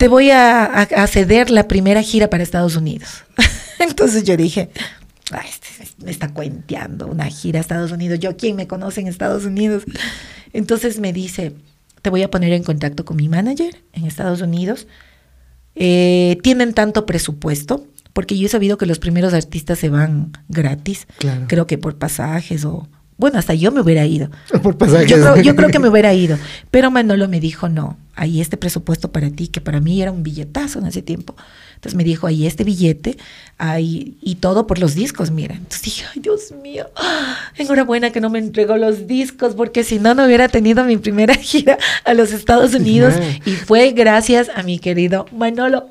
te 0.02 0.08
voy 0.08 0.30
a, 0.32 0.64
a- 0.64 0.82
a 0.82 1.06
ceder 1.06 1.48
la 1.50 1.68
primera 1.68 2.02
gira 2.02 2.28
para 2.28 2.42
Estados 2.42 2.74
Unidos. 2.74 3.22
Entonces 3.78 4.24
yo 4.24 4.36
dije, 4.36 4.70
"Ay, 5.30 5.46
este 5.48 5.68
me 6.04 6.10
está 6.10 6.32
cuenteando 6.34 7.06
una 7.06 7.26
gira 7.26 7.60
a 7.60 7.62
Estados 7.62 7.92
Unidos. 7.92 8.18
Yo, 8.18 8.36
¿quién 8.36 8.56
me 8.56 8.66
conoce 8.66 9.00
en 9.00 9.06
Estados 9.06 9.44
Unidos? 9.44 9.84
Entonces 10.52 10.98
me 10.98 11.12
dice, 11.12 11.54
te 12.02 12.10
voy 12.10 12.24
a 12.24 12.30
poner 12.32 12.52
en 12.52 12.64
contacto 12.64 13.04
con 13.04 13.16
mi 13.16 13.28
manager 13.28 13.80
en 13.92 14.06
Estados 14.06 14.40
Unidos. 14.40 14.88
Eh, 15.76 16.36
tienen 16.42 16.74
tanto 16.74 17.06
presupuesto, 17.06 17.86
porque 18.12 18.36
yo 18.36 18.46
he 18.46 18.50
sabido 18.50 18.78
que 18.78 18.86
los 18.86 18.98
primeros 18.98 19.32
artistas 19.34 19.78
se 19.78 19.88
van 19.88 20.32
gratis, 20.48 21.06
Claro. 21.18 21.44
creo 21.46 21.66
que 21.68 21.78
por 21.78 21.96
pasajes 21.96 22.64
o 22.64 22.88
bueno, 23.22 23.38
hasta 23.38 23.54
yo 23.54 23.70
me 23.70 23.80
hubiera 23.80 24.04
ido. 24.04 24.30
Por 24.64 24.76
pasajes. 24.76 25.08
Yo 25.08 25.16
creo, 25.16 25.36
yo 25.36 25.54
creo 25.54 25.68
que 25.68 25.78
me 25.78 25.88
hubiera 25.88 26.12
ido. 26.12 26.36
Pero 26.72 26.90
Manolo 26.90 27.28
me 27.28 27.38
dijo, 27.38 27.68
no, 27.68 27.96
hay 28.16 28.40
este 28.40 28.56
presupuesto 28.56 29.12
para 29.12 29.30
ti, 29.30 29.46
que 29.46 29.60
para 29.60 29.78
mí 29.80 30.02
era 30.02 30.10
un 30.10 30.24
billetazo 30.24 30.80
en 30.80 30.86
ese 30.86 31.02
tiempo. 31.02 31.36
Entonces 31.76 31.96
me 31.96 32.02
dijo, 32.02 32.26
hay 32.26 32.48
este 32.48 32.64
billete, 32.64 33.18
hay, 33.58 34.16
y 34.20 34.34
todo 34.34 34.66
por 34.66 34.80
los 34.80 34.96
discos, 34.96 35.30
mira. 35.30 35.54
Entonces 35.54 35.82
dije, 35.82 36.04
ay, 36.12 36.20
Dios 36.20 36.50
mío, 36.64 36.90
enhorabuena 37.56 38.10
que 38.10 38.20
no 38.20 38.28
me 38.28 38.40
entregó 38.40 38.76
los 38.76 39.06
discos, 39.06 39.54
porque 39.54 39.84
si 39.84 40.00
no, 40.00 40.16
no 40.16 40.24
hubiera 40.24 40.48
tenido 40.48 40.82
mi 40.82 40.96
primera 40.96 41.34
gira 41.40 41.78
a 42.04 42.14
los 42.14 42.32
Estados 42.32 42.74
Unidos. 42.74 43.14
Y 43.44 43.52
fue 43.52 43.92
gracias 43.92 44.50
a 44.52 44.64
mi 44.64 44.80
querido 44.80 45.26
Manolo. 45.30 45.90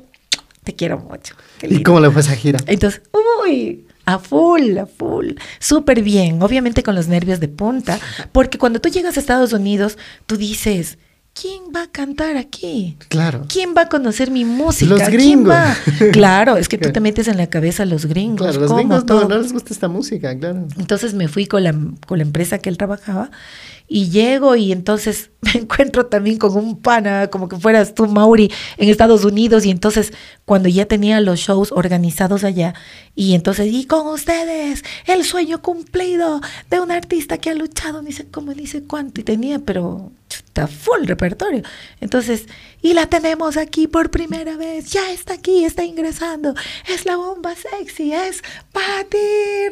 Te 0.64 0.74
quiero 0.74 0.98
mucho. 0.98 1.34
¿Y 1.62 1.82
cómo 1.82 1.98
le 1.98 2.10
fue 2.10 2.20
esa 2.20 2.36
gira? 2.36 2.58
Entonces, 2.66 3.00
uy, 3.42 3.86
a 4.04 4.18
full, 4.18 4.78
a 4.78 4.86
full. 4.86 5.32
Súper 5.58 6.02
bien, 6.02 6.42
obviamente 6.42 6.82
con 6.82 6.94
los 6.94 7.08
nervios 7.08 7.40
de 7.40 7.48
punta, 7.48 7.98
porque 8.32 8.58
cuando 8.58 8.80
tú 8.80 8.88
llegas 8.88 9.16
a 9.16 9.20
Estados 9.20 9.52
Unidos, 9.52 9.98
tú 10.26 10.36
dices, 10.36 10.98
¿quién 11.34 11.62
va 11.74 11.84
a 11.84 11.86
cantar 11.86 12.36
aquí? 12.36 12.96
Claro. 13.08 13.46
¿Quién 13.48 13.74
va 13.76 13.82
a 13.82 13.88
conocer 13.88 14.30
mi 14.30 14.44
música? 14.44 14.90
Los 14.90 15.02
¿Quién 15.02 15.12
gringos. 15.12 15.52
va? 15.52 15.76
Claro, 16.12 16.56
es 16.56 16.68
que 16.68 16.78
tú 16.78 16.90
te 16.92 17.00
metes 17.00 17.28
en 17.28 17.36
la 17.36 17.48
cabeza 17.48 17.84
a 17.84 17.86
los 17.86 18.06
gringos. 18.06 18.46
Claro, 18.46 18.60
los 18.60 18.68
¿cómo? 18.68 18.78
gringos 18.78 19.04
no, 19.06 19.28
no 19.28 19.38
les 19.38 19.52
gusta 19.52 19.72
esta 19.72 19.88
música, 19.88 20.36
claro. 20.38 20.66
Entonces 20.78 21.14
me 21.14 21.28
fui 21.28 21.46
con 21.46 21.64
la, 21.64 21.74
con 22.06 22.18
la 22.18 22.24
empresa 22.24 22.58
que 22.58 22.68
él 22.68 22.76
trabajaba 22.76 23.30
y 23.88 24.10
llego 24.10 24.56
y 24.56 24.72
entonces 24.72 25.30
me 25.40 25.60
encuentro 25.60 26.06
también 26.06 26.38
con 26.38 26.56
un 26.56 26.80
pana, 26.80 27.28
como 27.28 27.48
que 27.48 27.56
fueras 27.56 27.94
tú, 27.94 28.06
Mauri, 28.06 28.50
en 28.76 28.88
Estados 28.88 29.24
Unidos. 29.24 29.64
Y 29.64 29.70
entonces 29.70 30.12
cuando 30.44 30.68
ya 30.68 30.86
tenía 30.86 31.20
los 31.20 31.40
shows 31.40 31.72
organizados 31.72 32.44
allá, 32.44 32.74
y 33.14 33.34
entonces, 33.34 33.66
y 33.70 33.84
con 33.86 34.06
ustedes, 34.06 34.84
el 35.06 35.24
sueño 35.24 35.60
cumplido 35.60 36.40
de 36.70 36.80
un 36.80 36.90
artista 36.90 37.38
que 37.38 37.50
ha 37.50 37.54
luchado, 37.54 38.02
ni 38.02 38.12
sé 38.12 38.26
cómo, 38.30 38.54
ni 38.54 38.66
sé 38.66 38.84
cuánto, 38.84 39.20
y 39.20 39.24
tenía, 39.24 39.58
pero 39.58 40.12
chuta, 40.28 40.66
full 40.66 41.04
repertorio. 41.04 41.62
Entonces, 42.00 42.46
y 42.80 42.94
la 42.94 43.06
tenemos 43.06 43.56
aquí 43.56 43.86
por 43.86 44.10
primera 44.10 44.56
vez, 44.56 44.90
ya 44.90 45.12
está 45.12 45.34
aquí, 45.34 45.64
está 45.64 45.84
ingresando, 45.84 46.54
es 46.88 47.04
la 47.04 47.16
bomba 47.16 47.54
sexy, 47.54 48.12
es 48.12 48.42
Patty 48.72 49.18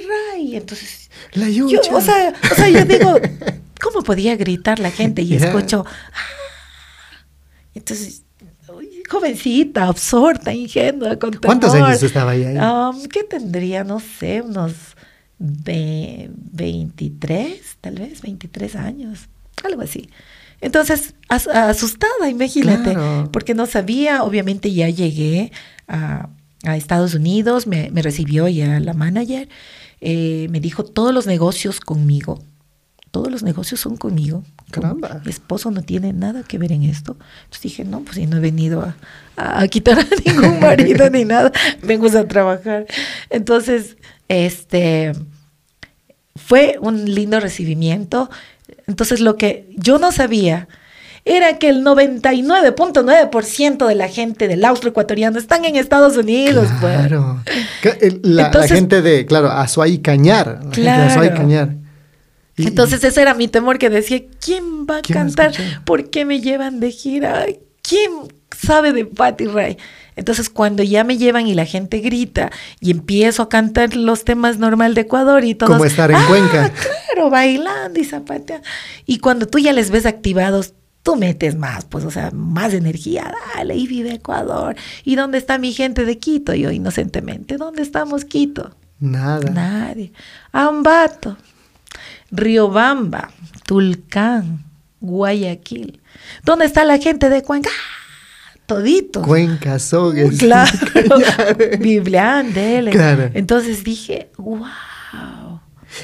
Ray. 0.07 0.57
Entonces, 0.57 1.11
La 1.33 1.49
yo, 1.49 1.67
o 1.67 2.01
sea, 2.01 2.35
o 2.51 2.55
sea, 2.55 2.69
yo 2.69 2.85
digo, 2.85 3.15
¿cómo 3.83 4.03
podía 4.03 4.37
gritar 4.37 4.79
la 4.79 4.91
gente? 4.91 5.23
Y 5.23 5.35
escucho, 5.35 5.85
"Ah". 5.87 6.19
entonces, 7.75 8.23
uy, 8.75 9.03
jovencita, 9.09 9.87
absorta, 9.89 10.53
ingenua, 10.53 11.17
con 11.19 11.33
¿Cuántos 11.35 11.73
temor. 11.73 11.89
años 11.91 12.03
estaba 12.03 12.33
ahí? 12.33 12.45
ahí? 12.45 12.57
Um, 12.57 13.05
¿Qué 13.09 13.25
tendría? 13.25 13.85
No 13.85 14.01
sé, 14.01 14.43
unos 14.43 14.73
ve- 15.39 16.31
23, 16.53 17.77
tal 17.81 17.95
vez, 17.97 18.21
23 18.23 18.77
años, 18.77 19.29
algo 19.65 19.83
así. 19.83 20.09
Entonces, 20.61 21.15
as- 21.29 21.49
asustada, 21.49 22.29
imagínate, 22.29 22.93
Claro. 22.93 23.31
porque 23.33 23.55
no 23.55 23.67
sabía, 23.67 24.23
obviamente 24.25 24.73
ya 24.73 24.89
llegué 24.91 25.53
a, 25.89 26.29
a 26.65 26.77
Estados 26.77 27.15
Unidos, 27.15 27.67
me, 27.67 27.91
me 27.91 28.03
recibió 28.03 28.47
ya 28.49 28.79
la 28.81 28.93
manager, 28.93 29.49
eh, 30.03 30.49
me 30.51 30.61
dijo 30.61 30.85
todos 30.85 31.15
los 31.15 31.27
negocios 31.27 31.81
conmigo, 31.81 32.43
todos 33.11 33.31
los 33.31 33.43
negocios 33.43 33.81
son 33.81 33.97
conmigo. 33.97 34.43
Caramba. 34.71 35.21
Mi 35.25 35.31
esposo 35.31 35.71
no 35.71 35.83
tiene 35.83 36.13
nada 36.13 36.43
que 36.45 36.59
ver 36.59 36.73
en 36.73 36.85
esto. 36.85 37.17
Entonces 37.45 37.63
dije, 37.63 37.85
no, 37.85 38.01
pues 38.01 38.17
si 38.17 38.27
no 38.27 38.37
he 38.37 38.41
venido 38.41 38.83
a, 38.83 38.95
a- 39.37 39.61
a 39.63 39.69
quitar 39.69 39.99
a 39.99 40.07
ningún 40.25 40.61
marido 40.61 41.11
ni 41.11 41.25
nada, 41.25 41.51
vengo 41.83 42.07
a 42.07 42.25
trabajar. 42.29 42.87
Entonces, 43.31 43.97
este, 44.29 45.13
fue 46.37 46.77
un 46.81 47.13
lindo 47.13 47.41
recibimiento. 47.41 48.31
Entonces, 48.87 49.21
lo 49.21 49.37
que 49.37 49.73
yo 49.77 49.99
no 49.99 50.13
sabía 50.13 50.69
era 51.25 51.59
que 51.59 51.69
el 51.69 51.85
99.9% 51.85 53.87
de 53.87 53.95
la 53.95 54.09
gente 54.09 54.49
del 54.49 54.65
austro 54.65 54.91
ecuatoriano 54.91 55.39
están 55.39 55.65
en 55.65 55.77
Estados 55.77 56.17
Unidos. 56.17 56.69
pues. 56.81 56.97
Claro. 56.97 57.43
El- 58.01 58.21
La, 58.23 58.51
gente 58.67 59.03
de, 59.03 59.27
claro, 59.27 59.51
Azuay 59.51 59.99
Cañar. 59.99 60.61
La 60.63 60.75
gente 60.75 60.81
de 60.83 60.91
Azuay 60.91 61.29
Claro. 61.29 61.43
Cañar. 61.43 61.69
Y- 62.61 62.67
Entonces 62.69 63.03
ese 63.05 63.23
era 63.23 63.35
mi 63.35 63.49
temor 63.49 63.79
que 63.79 63.91
decía, 63.91 64.21
¿quién 64.45 64.87
va 64.87 64.99
a 64.99 65.01
¿Quién 65.03 65.19
va 65.19 65.23
a 65.23 65.25
cantar? 65.25 65.53
¿Por 65.85 66.11
qué 66.11 66.25
me 66.25 66.41
llevan 66.41 66.81
de 66.81 66.91
gira? 66.91 67.47
¿Quién 67.83 68.11
sabe 68.57 68.93
de 68.93 69.05
Patty 69.07 69.47
Ray? 69.47 69.77
Entonces 70.17 70.51
cuando 70.51 70.83
ya 70.83 71.03
me 71.05 71.17
llevan 71.17 71.47
y 71.47 71.55
la 71.55 71.65
gente 71.65 71.99
grita 72.01 72.51
y 72.79 72.91
empiezo 72.91 73.43
a 73.43 73.49
cantar 73.49 73.95
los 73.97 74.25
temas 74.25 74.59
normal 74.59 74.95
de 74.95 75.03
Ecuador 75.03 75.45
y 75.45 75.55
todos... 75.55 75.73
Como 75.73 75.85
estar 75.87 76.11
en 76.11 76.17
"Ah, 76.17 76.27
Cuenca". 76.29 76.73
Claro, 77.15 77.31
bailando 77.31 77.99
y 77.99 78.05
zapateando. 78.05 78.67
Y 79.07 79.19
cuando 79.19 79.47
tú 79.47 79.59
ya 79.59 79.73
les 79.73 79.91
ves 79.91 80.05
activados, 80.05 80.75
tú 81.03 81.17
metes 81.17 81.57
más, 81.57 81.87
pues, 81.87 82.05
o 82.05 82.11
sea, 82.11 82.31
más 82.33 82.75
energía. 82.75 83.33
Dale, 83.55 83.75
y 83.77 83.87
vive 83.87 84.13
Ecuador. 84.15 84.77
¿Y 85.05 85.15
dónde 85.17 85.39
está 85.39 85.57
mi 85.57 85.73
gente 85.73 86.05
de 86.05 86.19
Quito? 86.19 86.53
Yo 86.55 86.71
inocentemente, 86.71 87.57
¿dónde 87.57 87.81
estamos 87.83 88.27
Quito? 88.27 88.77
Nada. 88.99 89.49
Nadie. 89.51 90.13
Ambato, 90.53 91.39
Riobamba, 92.31 93.31
Tulcán, 93.67 94.65
Guayaquil. 95.01 96.01
¿Dónde 96.45 96.67
está 96.67 96.85
la 96.85 96.99
gente 96.99 97.29
de 97.29 97.43
Cuenca? 97.43 97.71
¡Ah! 97.71 98.01
Todito. 98.71 99.23
Cuenca, 99.23 99.81
Sogues. 99.81 100.39
Claro. 100.39 100.71
Biblián, 101.81 102.55
dele. 102.55 102.93
Claro. 102.93 103.29
Entonces 103.35 103.83
dije, 103.83 104.31
wow. 104.37 105.59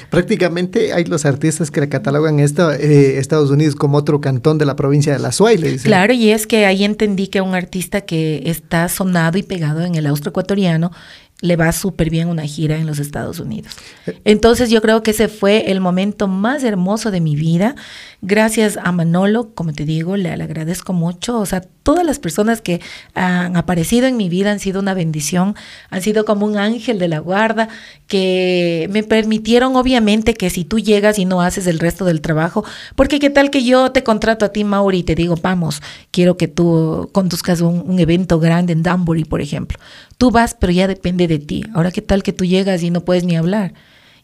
Prácticamente 0.09 0.91
hay 0.91 1.05
los 1.05 1.25
artistas 1.25 1.71
que 1.71 1.79
le 1.79 1.87
catalogan 1.87 2.41
esto, 2.41 2.73
eh, 2.73 3.19
Estados 3.19 3.51
Unidos 3.51 3.75
como 3.75 3.97
otro 3.97 4.19
cantón 4.19 4.57
de 4.57 4.65
la 4.65 4.75
provincia 4.75 5.13
de 5.13 5.19
la 5.19 5.29
dicen. 5.29 5.79
Claro, 5.83 6.11
y 6.11 6.31
es 6.31 6.45
que 6.45 6.65
ahí 6.65 6.83
entendí 6.83 7.27
que 7.27 7.39
un 7.39 7.55
artista 7.55 8.01
que 8.01 8.43
está 8.45 8.89
sonado 8.89 9.37
y 9.37 9.43
pegado 9.43 9.85
en 9.85 9.95
el 9.95 10.05
austro 10.05 10.31
ecuatoriano 10.31 10.91
le 11.41 11.55
va 11.55 11.71
súper 11.71 12.09
bien 12.09 12.29
una 12.29 12.43
gira 12.43 12.77
en 12.77 12.87
los 12.87 12.99
Estados 12.99 13.39
Unidos. 13.39 13.73
Entonces 14.23 14.69
yo 14.69 14.81
creo 14.81 15.03
que 15.03 15.11
ese 15.11 15.27
fue 15.27 15.71
el 15.71 15.79
momento 15.79 16.27
más 16.27 16.63
hermoso 16.63 17.11
de 17.11 17.21
mi 17.21 17.35
vida. 17.35 17.75
Gracias 18.21 18.79
a 18.81 18.91
Manolo, 18.91 19.53
como 19.53 19.73
te 19.73 19.85
digo, 19.85 20.17
le, 20.17 20.35
le 20.35 20.43
agradezco 20.43 20.91
mucho. 20.91 21.39
O 21.39 21.45
sea, 21.45 21.61
todas 21.61 22.03
las 22.03 22.17
personas 22.17 22.61
que 22.61 22.81
han 23.13 23.55
aparecido 23.55 24.07
en 24.07 24.17
mi 24.17 24.27
vida 24.27 24.51
han 24.51 24.59
sido 24.59 24.79
una 24.79 24.95
bendición, 24.95 25.55
han 25.91 26.01
sido 26.01 26.25
como 26.25 26.47
un 26.47 26.57
ángel 26.57 26.97
de 26.97 27.09
la 27.09 27.19
guarda, 27.19 27.69
que 28.07 28.87
me 28.91 29.03
permitieron 29.03 29.75
obviamente 29.75 30.33
que 30.33 30.49
si 30.49 30.65
tú 30.65 30.79
llegas 30.79 31.19
y 31.19 31.25
no 31.25 31.41
haces 31.41 31.67
el 31.67 31.77
resto 31.77 32.05
del 32.05 32.21
trabajo, 32.21 32.65
porque 32.95 33.19
qué 33.19 33.29
tal 33.29 33.51
que 33.51 33.63
yo 33.63 33.91
te 33.91 34.03
contrato 34.03 34.45
a 34.45 34.49
ti, 34.49 34.63
Mauri, 34.63 34.99
y 34.99 35.03
te 35.03 35.13
digo, 35.13 35.35
vamos, 35.35 35.83
quiero 36.09 36.37
que 36.37 36.47
tú 36.47 37.09
conduzcas 37.11 37.61
un, 37.61 37.83
un 37.85 37.99
evento 37.99 38.39
grande 38.39 38.73
en 38.73 38.81
Danbury, 38.81 39.25
por 39.25 39.41
ejemplo. 39.41 39.77
Tú 40.17 40.31
vas, 40.31 40.55
pero 40.59 40.73
ya 40.73 40.87
depende 40.87 41.27
de 41.27 41.37
ti. 41.37 41.63
Ahora, 41.75 41.91
qué 41.91 42.01
tal 42.01 42.23
que 42.23 42.33
tú 42.33 42.45
llegas 42.45 42.81
y 42.81 42.89
no 42.89 43.05
puedes 43.05 43.23
ni 43.23 43.37
hablar. 43.37 43.75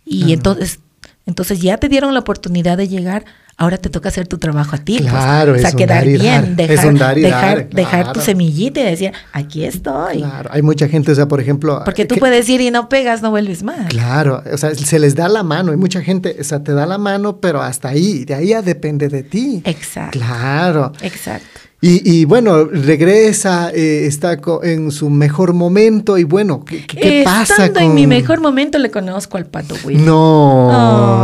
Y 0.04 0.34
entonces, 0.34 0.80
entonces 1.26 1.62
ya 1.62 1.78
te 1.78 1.90
dieron 1.90 2.14
la 2.14 2.20
oportunidad 2.20 2.78
de 2.78 2.88
llegar, 2.88 3.26
ahora 3.58 3.78
te 3.78 3.90
toca 3.90 4.10
hacer 4.10 4.28
tu 4.28 4.38
trabajo 4.38 4.76
a 4.76 4.80
ti. 4.80 4.98
pues. 5.00 5.10
Claro, 5.12 5.54
o 5.54 5.58
sea, 5.58 5.68
es 5.70 5.74
un 5.74 5.78
quedar 5.80 5.98
dar 6.00 6.08
y 6.08 6.18
dar. 6.18 6.22
bien, 6.44 6.56
dejar, 6.56 6.98
dar 6.98 7.18
y 7.18 7.22
dejar, 7.22 7.58
dar, 7.58 7.70
dejar 7.70 8.14
tu 8.14 8.20
semillita 8.22 8.80
y 8.82 8.84
decir, 8.84 9.12
aquí 9.32 9.64
estoy. 9.64 10.18
Claro, 10.18 10.50
hay 10.52 10.62
mucha 10.62 10.88
gente, 10.88 11.12
o 11.12 11.16
sea, 11.16 11.28
por 11.28 11.40
ejemplo... 11.40 11.82
Porque 11.86 12.06
tú 12.06 12.16
que- 12.16 12.20
puedes 12.20 12.48
ir 12.50 12.62
y 12.62 12.72
no 12.72 12.90
pegas, 12.90 13.22
no 13.22 13.30
vuelves 13.30 13.64
más. 13.64 13.88
Claro, 13.90 14.42
o 14.52 14.58
sea, 14.58 14.74
se 14.76 15.00
les 15.00 15.16
da 15.16 15.28
la 15.30 15.44
mano, 15.44 15.72
hay 15.72 15.78
mucha 15.78 16.02
gente, 16.02 16.36
o 16.40 16.44
sea, 16.44 16.64
te 16.64 16.74
da 16.74 16.86
la 16.86 16.98
mano, 16.98 17.38
pero 17.38 17.62
hasta 17.62 17.90
ahí, 17.90 18.26
de 18.26 18.34
ahí 18.36 18.48
ya 18.50 18.62
depende 18.62 19.08
de 19.10 19.24
ti. 19.24 19.62
Exacto. 19.66 20.20
Claro. 20.20 20.92
Exacto. 21.02 21.48
Y, 21.86 22.02
y 22.10 22.24
bueno, 22.24 22.64
regresa, 22.64 23.70
eh, 23.74 24.06
está 24.08 24.40
en 24.64 24.90
su 24.90 25.10
mejor 25.10 25.52
momento 25.54 26.18
y 26.18 26.24
bueno, 26.24 26.64
¿qué, 26.64 27.24
pasa 27.26 27.66
Estando 27.66 27.74
con...? 27.74 27.84
en 27.84 27.94
mi 27.96 28.08
mejor 28.08 28.40
momento 28.40 28.80
le 28.80 28.90
conozco 28.90 29.36
al 29.36 29.48
pato 29.48 29.76
Willy. 29.84 30.02
No, 30.02 30.70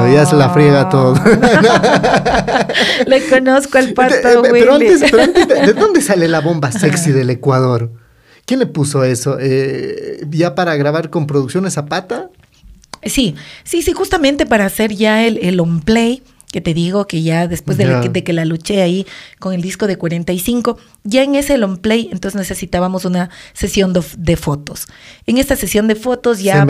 Oh. 0.04 0.14
ya 0.14 0.26
se 0.26 0.36
la 0.36 0.50
friega 0.50 0.90
todo. 0.90 1.14
le 3.08 3.26
conozco 3.30 3.78
al 3.78 3.94
pato 3.94 4.42
Willy. 4.42 4.52
pero 4.52 4.74
antes, 4.74 5.02
pero 5.10 5.24
antes, 5.24 5.48
¿de 5.48 5.56
de 5.68 5.74
dónde 5.74 6.02
sale 6.02 6.28
la 6.28 6.42
bomba 6.42 6.74
sexy 6.74 7.14
del 7.14 7.30
Ecuador? 7.30 7.90
¿Quién 8.46 8.60
le 8.60 8.66
puso 8.66 9.06
eso? 9.06 9.38
Eh, 9.40 10.26
¿Ya 10.30 10.56
para 10.56 10.76
grabar 10.76 11.10
con 11.10 11.26
Producciones 11.26 11.76
Zapata? 11.76 12.32
Sí, 13.04 13.36
sí, 13.64 13.82
sí, 13.82 13.94
justamente 13.94 14.46
para 14.46 14.66
hacer 14.66 14.94
ya 14.94 15.26
el, 15.26 15.38
el 15.38 15.60
on 15.62 15.80
play, 15.80 16.22
que 16.52 16.62
te 16.62 16.74
digo 16.74 17.06
que 17.08 17.22
ya 17.22 17.48
después 17.48 17.78
de, 17.78 17.86
la- 17.86 18.02
de 18.02 18.24
que 18.24 18.34
la 18.34 18.44
luché 18.46 18.82
ahí 18.82 19.06
con 19.38 19.54
el 19.54 19.62
disco 19.62 19.86
de 19.88 19.98
45, 19.98 20.78
ya 21.04 21.24
en 21.24 21.36
ese 21.36 21.58
long 21.58 21.78
play, 21.78 22.10
entonces 22.12 22.40
necesitábamos 22.40 23.06
una 23.06 23.30
sesión 23.54 23.94
de, 23.94 24.02
de 24.18 24.36
fotos. 24.36 24.88
En 25.28 25.38
esta 25.38 25.56
sesión 25.56 25.88
de 25.88 25.96
fotos 25.96 26.40
ya, 26.42 26.66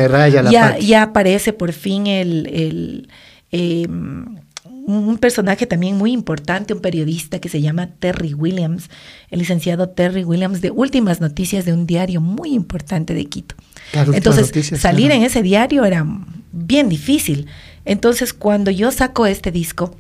ya, 0.80 1.02
aparece 1.04 1.54
por 1.54 1.72
fin 1.72 2.08
el, 2.08 2.48
el, 2.48 3.10
eh, 3.52 3.88
un 4.86 5.18
personaje 5.20 5.68
también 5.68 5.98
muy 5.98 6.12
importante, 6.12 6.74
un 6.74 6.82
periodista 6.82 7.40
que 7.40 7.48
se 7.48 7.62
llama 7.62 7.88
Terry 8.00 8.34
Williams, 8.34 8.90
el 9.30 9.40
licenciado 9.40 9.90
Terry 9.90 10.24
Williams 10.24 10.62
de 10.62 10.72
Últimas 10.72 11.22
Noticias 11.22 11.64
de 11.66 11.74
un 11.74 11.86
diario 11.86 12.22
muy 12.22 12.54
importante 12.54 13.14
de 13.14 13.26
Quito. 13.26 13.56
Claro, 13.92 14.14
Entonces, 14.14 14.48
Noticias, 14.48 14.80
salir 14.82 15.08
claro. 15.08 15.22
en 15.22 15.26
ese 15.28 15.44
diario 15.44 15.86
era 15.86 16.06
bien 16.52 16.90
difícil. 16.90 17.46
Entonces, 17.90 18.34
cuando 18.34 18.70
yo 18.70 18.92
saco 18.92 19.26
este 19.26 19.52
disco, 19.52 19.96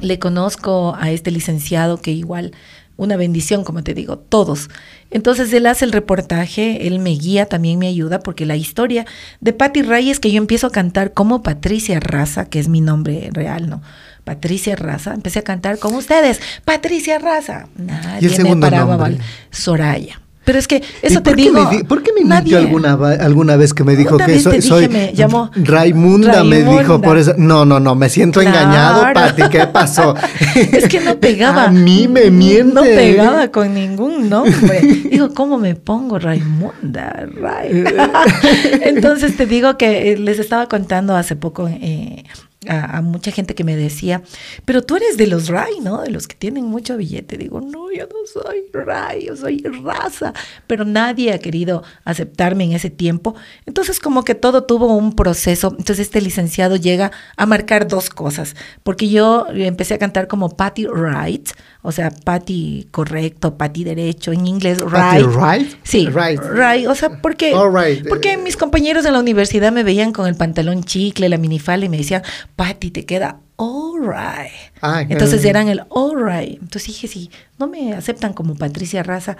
le 0.00 0.18
conozco 0.18 0.96
a 0.98 1.12
este 1.12 1.30
licenciado 1.30 2.00
que 2.00 2.10
igual 2.10 2.50
una 2.96 3.16
bendición, 3.16 3.62
como 3.62 3.84
te 3.84 3.94
digo, 3.94 4.18
todos. 4.18 4.68
Entonces 5.12 5.52
él 5.52 5.66
hace 5.66 5.84
el 5.84 5.92
reportaje, 5.92 6.88
él 6.88 6.98
me 6.98 7.10
guía, 7.10 7.46
también 7.46 7.78
me 7.78 7.86
ayuda, 7.86 8.18
porque 8.18 8.46
la 8.46 8.56
historia 8.56 9.06
de 9.40 9.52
Patti 9.52 9.82
Ray 9.82 10.10
es 10.10 10.18
que 10.18 10.32
yo 10.32 10.38
empiezo 10.38 10.66
a 10.66 10.72
cantar 10.72 11.14
como 11.14 11.44
Patricia 11.44 12.00
Raza, 12.00 12.46
que 12.46 12.58
es 12.58 12.66
mi 12.66 12.80
nombre 12.80 13.30
real, 13.32 13.70
¿no? 13.70 13.80
Patricia 14.24 14.74
Raza, 14.74 15.14
empecé 15.14 15.38
a 15.38 15.42
cantar 15.42 15.78
como 15.78 15.98
ustedes, 15.98 16.40
Patricia 16.64 17.20
Raza. 17.20 17.68
Nadie 17.76 18.42
me 18.42 18.56
paraba, 18.56 18.96
nombre? 18.96 19.24
Soraya. 19.52 20.20
Pero 20.48 20.58
es 20.60 20.66
que 20.66 20.82
eso 21.02 21.18
¿Y 21.18 21.22
te 21.22 21.34
digo. 21.34 21.62
di- 21.66 21.84
¿Por 21.84 22.02
qué 22.02 22.10
me 22.14 22.22
nadie- 22.22 22.56
mintió 22.56 22.58
alguna, 22.58 22.92
alguna 23.22 23.56
vez 23.56 23.74
que 23.74 23.84
me 23.84 23.96
dijo 23.96 24.16
que 24.16 24.24
vez 24.24 24.42
soy, 24.42 24.52
te 24.52 24.56
dije, 24.60 24.68
soy 24.68 24.88
me 24.88 25.12
llamó 25.12 25.50
Raimunda, 25.54 26.42
me 26.42 26.62
dijo 26.62 27.02
por 27.02 27.18
eso? 27.18 27.34
No, 27.36 27.66
no, 27.66 27.78
no, 27.80 27.94
me 27.94 28.08
siento 28.08 28.40
Claro. 28.40 28.56
engañado, 28.58 29.02
Pati, 29.12 29.42
¿qué 29.50 29.66
pasó? 29.66 30.14
Es 30.72 30.88
que 30.88 31.00
no 31.00 31.16
pegaba. 31.18 31.64
A 31.64 31.70
mí 31.70 32.08
me 32.08 32.30
miente. 32.30 32.72
No 32.74 32.80
pegaba 32.82 33.48
con 33.48 33.74
ningún 33.74 34.30
nombre. 34.30 34.80
Digo, 35.10 35.34
¿cómo 35.34 35.58
me 35.58 35.74
pongo 35.74 36.18
Raimunda? 36.18 37.26
Ray. 37.38 37.84
Entonces 38.84 39.36
te 39.36 39.44
digo 39.44 39.76
que 39.76 40.16
les 40.16 40.38
estaba 40.38 40.66
contando 40.66 41.14
hace 41.14 41.36
poco 41.36 41.68
eh, 41.68 42.24
a, 42.66 43.00
mucha 43.02 43.30
gente 43.30 43.54
que 43.54 43.62
me 43.62 43.76
decía, 43.76 44.22
pero 44.64 44.82
tú 44.82 44.96
eres 44.96 45.16
de 45.16 45.28
los 45.28 45.48
Ray, 45.48 45.80
¿no? 45.80 46.02
De 46.02 46.10
los 46.10 46.26
que 46.26 46.34
tienen 46.34 46.64
mucho 46.64 46.96
billete. 46.96 47.36
Digo, 47.36 47.60
no, 47.60 47.92
yo 47.92 48.06
no 48.06 48.26
soy 48.26 48.64
Ray, 48.72 49.26
yo 49.26 49.36
soy 49.36 49.62
raza. 49.84 50.32
Pero 50.66 50.84
nadie 50.84 51.32
ha 51.32 51.38
querido 51.38 51.84
aceptarme 52.04 52.64
en 52.64 52.72
ese 52.72 52.90
tiempo. 52.90 53.36
Entonces 53.66 54.00
como 54.00 54.24
que 54.24 54.34
todo 54.34 54.64
tuvo 54.64 54.96
un 54.96 55.14
proceso. 55.14 55.68
Entonces 55.78 56.00
este 56.00 56.20
licenciado 56.20 56.76
llega 56.76 57.12
a 57.36 57.46
marcar 57.46 57.86
dos 57.86 58.10
cosas. 58.10 58.56
Porque 58.82 59.08
yo 59.08 59.46
empecé 59.50 59.94
a 59.94 59.98
cantar 59.98 60.26
como 60.26 60.56
Patty 60.56 60.86
Right, 60.86 61.50
o 61.82 61.92
sea, 61.92 62.10
Patty 62.10 62.88
correcto, 62.90 63.56
Patty 63.56 63.84
derecho, 63.84 64.32
en 64.32 64.46
inglés 64.46 64.82
Patty 64.82 65.22
right. 65.22 65.36
right? 65.36 65.76
Sí, 65.82 66.06
Right. 66.08 66.40
right. 66.40 66.86
O 66.88 66.94
sea, 66.94 67.20
porque, 67.22 67.54
right. 67.72 68.06
porque 68.08 68.36
mis 68.36 68.56
compañeros 68.56 69.06
en 69.06 69.12
la 69.12 69.20
universidad 69.20 69.70
me 69.72 69.84
veían 69.84 70.12
con 70.12 70.26
el 70.26 70.34
pantalón 70.34 70.82
chicle, 70.84 71.28
la 71.28 71.38
minifalda 71.38 71.86
y 71.86 71.88
me 71.88 71.98
decían, 71.98 72.22
Patty, 72.56 72.90
te 72.90 73.06
queda 73.06 73.40
all 73.56 74.00
right. 74.02 74.52
Ah, 74.82 75.02
Entonces 75.02 75.40
claro. 75.42 75.50
eran 75.50 75.68
el 75.68 75.82
all 75.90 76.14
right. 76.16 76.54
Entonces 76.60 76.86
dije, 76.88 77.08
si 77.08 77.30
no 77.58 77.66
me 77.68 77.94
aceptan 77.94 78.32
como 78.32 78.54
Patricia 78.56 79.02
Raza, 79.02 79.36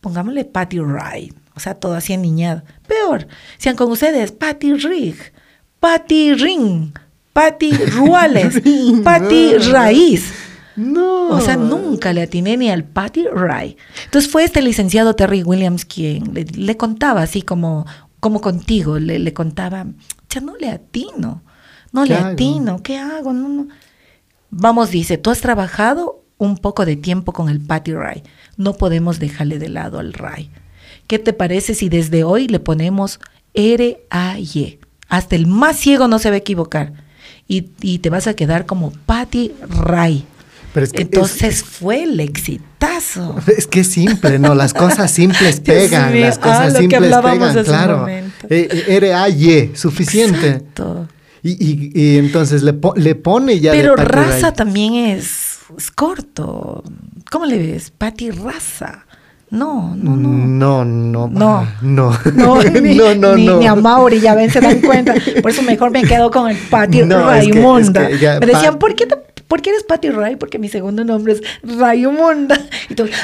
pongámosle 0.00 0.44
Patty 0.44 0.80
Right. 0.80 1.34
O 1.54 1.60
sea, 1.60 1.74
todo 1.74 1.94
así 1.94 2.16
niñado. 2.16 2.62
Peor, 2.88 3.26
sean 3.58 3.76
con 3.76 3.90
ustedes 3.90 4.32
Patty 4.32 4.72
Rig, 4.74 5.16
Patty 5.80 6.32
Ring, 6.34 6.92
Patty 7.32 7.72
Ruales, 7.96 8.60
Patty 9.04 9.58
Raíz. 9.70 10.32
No. 10.76 11.28
O 11.30 11.40
sea, 11.40 11.56
nunca 11.56 12.12
le 12.12 12.22
atiné 12.22 12.56
ni 12.56 12.70
al 12.70 12.84
Patty 12.84 13.26
Ray. 13.32 13.76
Entonces 14.04 14.30
fue 14.30 14.44
este 14.44 14.62
licenciado 14.62 15.14
Terry 15.14 15.42
Williams 15.42 15.84
quien 15.84 16.32
le, 16.34 16.44
le 16.44 16.76
contaba 16.76 17.22
así 17.22 17.42
como, 17.42 17.86
como 18.20 18.40
contigo, 18.40 18.98
le, 18.98 19.18
le 19.18 19.32
contaba, 19.32 19.86
ya 20.30 20.40
no 20.40 20.56
le 20.56 20.68
atino, 20.70 21.42
no 21.92 22.02
¿Qué 22.04 22.08
le 22.10 22.14
hago? 22.16 22.26
atino, 22.28 22.82
¿qué 22.82 22.98
hago? 22.98 23.32
No, 23.32 23.48
no. 23.48 23.68
Vamos, 24.50 24.90
dice, 24.90 25.18
tú 25.18 25.30
has 25.30 25.40
trabajado 25.40 26.22
un 26.38 26.56
poco 26.58 26.84
de 26.86 26.96
tiempo 26.96 27.32
con 27.32 27.48
el 27.48 27.60
Patty 27.60 27.92
Ray, 27.94 28.22
no 28.56 28.74
podemos 28.74 29.18
dejarle 29.18 29.58
de 29.58 29.68
lado 29.68 29.98
al 29.98 30.12
Ray. 30.12 30.50
¿Qué 31.06 31.18
te 31.18 31.32
parece 31.32 31.74
si 31.74 31.88
desde 31.88 32.24
hoy 32.24 32.48
le 32.48 32.60
ponemos 32.60 33.20
R-A-Y? 33.54 34.78
Hasta 35.08 35.36
el 35.36 35.46
más 35.46 35.76
ciego 35.76 36.08
no 36.08 36.18
se 36.18 36.30
va 36.30 36.36
a 36.36 36.38
equivocar. 36.38 36.92
Y, 37.48 37.70
y 37.80 37.98
te 37.98 38.08
vas 38.08 38.26
a 38.26 38.34
quedar 38.34 38.66
como 38.66 38.92
Patty 39.04 39.52
Ray. 39.68 40.24
Pero 40.72 40.84
es 40.84 40.92
que 40.92 41.02
Entonces 41.02 41.62
fue 41.62 42.02
el 42.04 42.18
exitazo. 42.20 43.36
Es 43.56 43.66
que 43.66 43.80
es 43.80 43.88
simple, 43.88 44.38
¿no? 44.38 44.54
Las 44.54 44.72
cosas 44.74 45.10
simples 45.10 45.60
pegan, 45.64 46.12
mío, 46.12 46.22
las 46.26 46.38
cosas 46.38 46.58
ah, 46.60 46.66
lo 46.68 46.72
que 46.74 46.78
simples 46.80 47.12
hablábamos 47.12 47.48
pegan, 47.50 47.64
claro. 47.64 47.98
momento. 47.98 48.46
Eh, 48.48 48.68
eh, 48.70 48.96
R-A-Y, 48.96 49.72
suficiente. 49.74 50.46
Exacto. 50.48 51.08
Y, 51.42 51.50
y- 51.52 51.92
y 51.94 52.18
entonces 52.18 52.62
le, 52.62 52.72
po- 52.72 52.94
le 52.96 53.14
pone 53.16 53.58
ya 53.60 53.72
Pero 53.72 53.96
de 53.96 54.04
raza 54.04 54.40
Ray. 54.48 54.52
también 54.54 54.94
es, 54.94 55.58
es 55.76 55.90
corto. 55.90 56.84
¿Cómo 57.30 57.46
le 57.46 57.58
ves? 57.58 57.90
Patty 57.90 58.30
raza. 58.30 59.04
No, 59.50 59.94
no, 59.96 60.16
no. 60.16 60.28
No, 60.28 60.84
no, 60.84 61.28
No. 61.28 61.66
no. 61.82 62.18
No, 62.32 62.62
ni, 62.80 62.94
no, 62.94 63.14
no, 63.14 63.36
ni, 63.36 63.44
no. 63.46 63.58
ni 63.58 63.66
a 63.66 63.74
Mauri, 63.74 64.20
ya 64.20 64.34
ven, 64.34 64.50
se 64.50 64.60
dan 64.60 64.80
cuenta. 64.80 65.14
Por 65.42 65.50
eso 65.50 65.62
mejor 65.62 65.90
me 65.90 66.02
quedo 66.04 66.30
con 66.30 66.48
el 66.48 66.56
es 66.56 67.50
que- 67.50 67.58
es 67.58 67.90
que 68.12 68.18
ya 68.18 68.40
me 68.40 68.46
decían, 68.46 68.72
pa- 68.74 68.78
¿por 68.78 68.94
qué, 68.94 69.06
te- 69.06 69.16
¿por 69.48 69.62
qué 69.62 69.70
eres 69.70 69.82
Patty 69.84 70.10
Ray? 70.10 70.36
Porque 70.36 70.58
mi 70.58 70.68
segundo 70.68 71.04
nombre 71.04 71.34
es 71.34 71.42
Raimunda. 71.62 72.60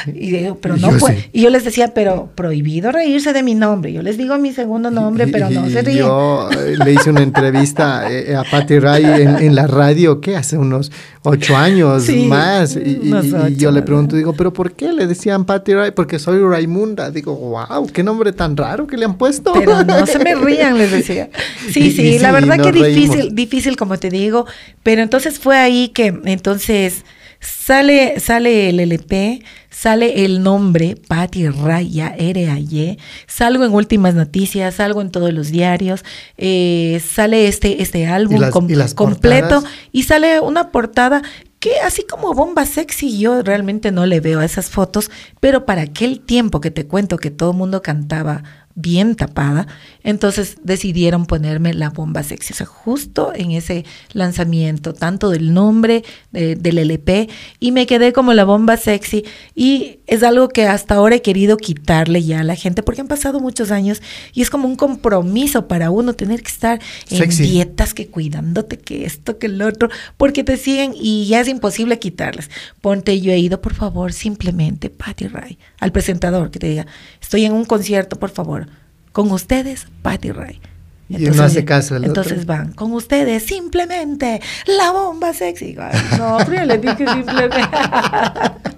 Y, 0.07 0.11
y 0.27 0.31
digo, 0.31 0.57
pero 0.61 0.77
no 0.77 0.91
Yo 0.91 0.97
puede. 0.99 1.29
Y 1.33 1.41
yo 1.41 1.49
les 1.49 1.63
decía, 1.63 1.93
pero 1.93 2.29
prohibido 2.35 2.91
reírse 2.91 3.33
de 3.33 3.43
mi 3.43 3.55
nombre. 3.55 3.91
Yo 3.93 4.01
les 4.01 4.17
digo 4.17 4.37
mi 4.37 4.51
segundo 4.53 4.91
nombre, 4.91 5.27
pero 5.27 5.49
no 5.49 5.67
Y- 5.67 5.71
se 5.73 5.81
ríen. 5.81 5.99
Yo 5.99 6.49
eh, 6.51 6.75
le 6.83 6.93
hice 6.93 7.09
una 7.09 7.21
entrevista 7.21 8.11
eh, 8.11 8.35
a 8.35 8.43
Patty 8.43 8.79
Ray 8.79 9.03
en, 9.05 9.37
en 9.37 9.55
la 9.55 9.67
radio, 9.67 10.21
¿qué? 10.21 10.35
Hace 10.35 10.57
unos 10.57 10.91
ocho 11.23 11.55
años 11.57 12.03
Sí, 12.03 12.25
más. 12.25 12.75
Y, 12.75 13.11
ocho, 13.13 13.47
yo 13.49 13.71
le 13.71 13.81
pregunto, 13.81 14.15
digo, 14.15 14.33
¿pero 14.33 14.53
por 14.53 14.73
qué 14.73 14.91
le 14.93 15.07
decían 15.07 15.45
Patty 15.45 15.73
Ray? 15.73 15.91
Porque 15.91 16.19
soy 16.19 16.39
Raimunda. 16.41 17.11
Digo, 17.11 17.35
wow, 17.35 17.87
qué 17.91 18.03
nombre 18.03 18.31
tan 18.33 18.55
raro 18.57 18.87
que 18.87 18.97
le 18.97 19.05
han 19.05 19.17
puesto. 19.17 19.53
Pero 19.53 19.83
no 19.83 20.05
se 20.05 20.19
me 20.19 20.35
rían, 20.35 20.77
les 20.77 20.91
decía. 20.91 21.29
Sí, 21.71 21.91
sí, 21.91 22.19
la 22.19 22.31
verdad 22.31 22.57
que 22.61 22.71
reímos. 22.71 22.87
difícil, 23.15 23.35
difícil 23.35 23.75
como 23.77 23.97
te 23.97 24.09
digo, 24.09 24.45
pero 24.83 25.01
entonces 25.01 25.39
fue 25.39 25.57
ahí 25.57 25.89
que 25.89 26.11
entonces 26.25 27.03
sale 27.39 28.19
sale 28.19 28.69
el 28.69 28.79
LP, 28.81 29.43
sale 29.69 30.25
el 30.25 30.43
nombre 30.43 30.95
Patty 31.07 31.47
Raya 31.49 32.13
R-A-Y, 32.17 32.97
salgo 33.27 33.63
en 33.63 33.73
últimas 33.73 34.13
noticias, 34.15 34.75
salgo 34.75 35.01
en 35.01 35.09
todos 35.09 35.31
los 35.33 35.49
diarios, 35.51 36.03
eh, 36.37 37.01
sale 37.05 37.47
este 37.47 37.81
este 37.81 38.07
álbum 38.07 38.39
las- 38.41 38.51
com- 38.51 38.69
y 38.69 38.75
las 38.75 38.93
completo 38.93 39.47
portadas? 39.61 39.63
y 39.91 40.03
sale 40.03 40.39
una 40.41 40.71
portada 40.71 41.21
que 41.59 41.71
así 41.85 42.03
como 42.09 42.33
bomba 42.33 42.65
sexy 42.65 43.19
yo 43.19 43.41
realmente 43.41 43.91
no 43.91 44.05
le 44.05 44.19
veo 44.21 44.39
a 44.39 44.45
esas 44.45 44.69
fotos, 44.69 45.11
pero 45.41 45.65
para 45.65 45.81
aquel 45.83 46.21
tiempo 46.21 46.61
que 46.61 46.71
te 46.71 46.85
cuento 46.87 47.17
que 47.17 47.31
todo 47.31 47.51
el 47.51 47.57
mundo 47.57 47.81
cantaba 47.81 48.43
bien 48.81 49.15
tapada, 49.15 49.67
entonces 50.03 50.57
decidieron 50.63 51.25
ponerme 51.25 51.73
la 51.73 51.89
bomba 51.89 52.23
sexy, 52.23 52.53
o 52.53 52.55
sea, 52.55 52.65
justo 52.65 53.33
en 53.35 53.51
ese 53.51 53.83
lanzamiento, 54.13 54.93
tanto 54.93 55.29
del 55.29 55.53
nombre 55.53 56.03
de- 56.31 56.55
del 56.55 56.77
LP, 56.77 57.27
y 57.59 57.71
me 57.71 57.85
quedé 57.85 58.13
como 58.13 58.33
la 58.33 58.45
bomba 58.45 58.77
sexy, 58.77 59.25
y 59.55 59.99
es 60.07 60.23
algo 60.23 60.47
que 60.47 60.65
hasta 60.65 60.95
ahora 60.95 61.15
he 61.15 61.21
querido 61.21 61.57
quitarle 61.57 62.23
ya 62.23 62.39
a 62.39 62.43
la 62.43 62.55
gente, 62.55 62.81
porque 62.83 63.01
han 63.01 63.07
pasado 63.07 63.39
muchos 63.39 63.71
años, 63.71 64.01
y 64.33 64.41
es 64.41 64.49
como 64.49 64.67
un 64.67 64.75
compromiso 64.77 65.67
para 65.67 65.91
uno 65.91 66.13
tener 66.13 66.41
que 66.41 66.51
estar 66.51 66.79
en 67.09 67.17
Sexy. 67.17 67.43
dietas, 67.43 67.93
que 67.93 68.07
cuidándote, 68.07 68.77
que 68.77 69.05
esto, 69.05 69.37
que 69.37 69.47
el 69.47 69.61
otro, 69.61 69.89
porque 70.15 70.43
te 70.43 70.55
siguen 70.57 70.93
y 70.95 71.25
ya 71.27 71.41
es 71.41 71.47
imposible 71.49 71.99
quitarles. 71.99 72.49
Ponte, 72.81 73.19
yo 73.19 73.31
he 73.33 73.39
ido, 73.39 73.61
por 73.61 73.73
favor, 73.73 74.13
simplemente, 74.13 74.89
Patty 74.89 75.27
Ray, 75.27 75.57
al 75.79 75.91
presentador 75.91 76.49
que 76.51 76.59
te 76.59 76.69
diga, 76.69 76.87
estoy 77.21 77.43
en 77.45 77.51
un 77.53 77.65
concierto, 77.65 78.17
por 78.17 78.29
favor, 78.29 78.68
con 79.11 79.31
ustedes, 79.31 79.87
Patty 80.01 80.31
Ray. 80.31 80.61
Y 81.09 81.25
no 81.31 81.43
hace 81.43 81.65
caso 81.65 81.95
el 81.95 82.05
entonces 82.05 82.33
otro. 82.33 82.45
van, 82.45 82.71
con 82.73 82.93
ustedes, 82.93 83.43
simplemente, 83.43 84.39
la 84.67 84.91
bomba 84.91 85.33
sexy. 85.33 85.75
Ay, 85.79 85.99
no, 86.19 86.37
pero 86.45 86.59
yo 86.59 86.65
le 86.65 86.77
dije 86.77 86.97
simplemente. 86.97 87.57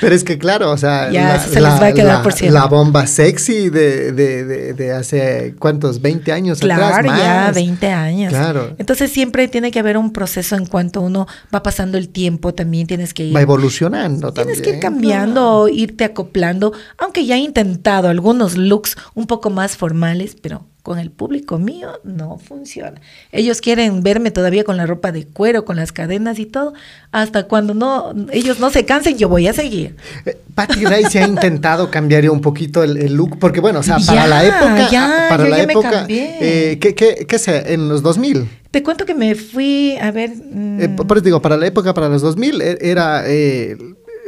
Pero 0.00 0.14
es 0.14 0.22
que 0.22 0.38
claro, 0.38 0.70
o 0.70 0.76
sea, 0.76 1.10
Ya, 1.10 1.36
eso 1.36 1.48
se 1.48 1.60
les 1.60 1.70
va 1.70 1.86
a 1.86 1.92
quedar 1.92 2.22
por 2.22 2.32
siempre. 2.32 2.58
la 2.60 2.66
bomba 2.66 3.06
sexy 3.06 3.68
de, 3.70 4.12
de, 4.12 4.44
de, 4.44 4.72
de 4.74 4.92
hace, 4.92 5.54
¿cuántos? 5.58 6.00
20 6.02 6.30
años 6.32 6.58
atrás. 6.58 6.78
Claro, 6.78 7.08
ya 7.08 7.44
más. 7.46 7.54
20 7.54 7.86
años. 7.88 8.30
Claro. 8.32 8.74
Entonces 8.78 9.10
siempre 9.10 9.48
tiene 9.48 9.70
que 9.70 9.78
haber 9.78 9.96
un 9.96 10.12
proceso 10.12 10.56
en 10.56 10.66
cuanto 10.66 11.00
uno 11.00 11.26
va 11.54 11.62
pasando 11.62 11.96
el 11.98 12.08
tiempo, 12.10 12.54
también 12.54 12.86
tienes 12.86 13.14
que 13.14 13.24
ir 13.24 13.34
Va 13.36 13.40
evolucionando 13.40 14.32
Tienes 14.32 14.56
también. 14.56 14.62
que 14.64 14.76
ir 14.76 14.80
cambiando, 14.82 15.68
irte 15.68 16.04
acoplando, 16.04 16.72
aunque 16.98 17.24
ya 17.24 17.36
he 17.36 17.40
intentado 17.40 18.08
algunos 18.08 18.56
looks 18.56 18.96
un 19.14 19.26
poco 19.26 19.50
más 19.50 19.76
formales, 19.76 20.36
pero 20.40 20.66
con 20.82 20.98
el 20.98 21.10
público 21.10 21.58
mío 21.58 22.00
no 22.04 22.38
funciona. 22.38 23.00
Ellos 23.30 23.60
quieren 23.60 24.02
verme 24.02 24.30
todavía 24.30 24.64
con 24.64 24.76
la 24.78 24.86
ropa 24.86 25.12
de 25.12 25.26
cuero, 25.26 25.64
con 25.64 25.76
las 25.76 25.92
cadenas 25.92 26.38
y 26.38 26.46
todo, 26.46 26.72
hasta 27.12 27.44
cuando 27.44 27.74
no 27.74 28.14
ellos 28.32 28.58
no 28.58 28.70
se 28.70 28.84
cansen, 28.86 29.18
yo 29.18 29.28
voy 29.28 29.48
a 29.48 29.52
seguir. 29.52 29.96
Eh, 30.24 30.38
Patty 30.54 30.84
Ray 30.84 31.04
se 31.04 31.18
ha 31.18 31.26
intentado 31.26 31.90
cambiar 31.90 32.28
un 32.30 32.40
poquito 32.40 32.82
el, 32.82 32.96
el 32.96 33.14
look, 33.14 33.38
porque 33.38 33.60
bueno, 33.60 33.80
o 33.80 33.82
sea, 33.82 33.96
para 33.98 34.22
Ya, 34.22 34.26
la 34.26 34.44
época, 34.44 34.88
ya, 34.90 35.26
para 35.28 35.44
yo 35.44 35.50
la 35.50 35.58
ya 35.58 35.66
me 35.66 35.72
época, 35.72 35.90
cambié. 35.90 36.36
eh, 36.40 36.78
¿qué, 36.78 36.94
qué, 36.94 37.26
qué 37.28 37.38
sé, 37.38 37.74
en 37.74 37.88
los 37.88 38.02
2000? 38.02 38.48
Te 38.70 38.82
cuento 38.82 39.04
que 39.06 39.14
me 39.14 39.34
fui 39.34 39.96
a 40.00 40.10
ver 40.10 40.30
mm, 40.30 40.80
Eh, 40.82 40.88
por 40.90 41.06
por 41.06 41.16
eso 41.18 41.24
digo, 41.24 41.42
para 41.42 41.56
la 41.56 41.66
época, 41.66 41.92
para 41.94 42.08
los 42.08 42.22
2000, 42.22 42.60
e- 42.60 42.78
era, 42.80 43.22
eh, 43.26 43.76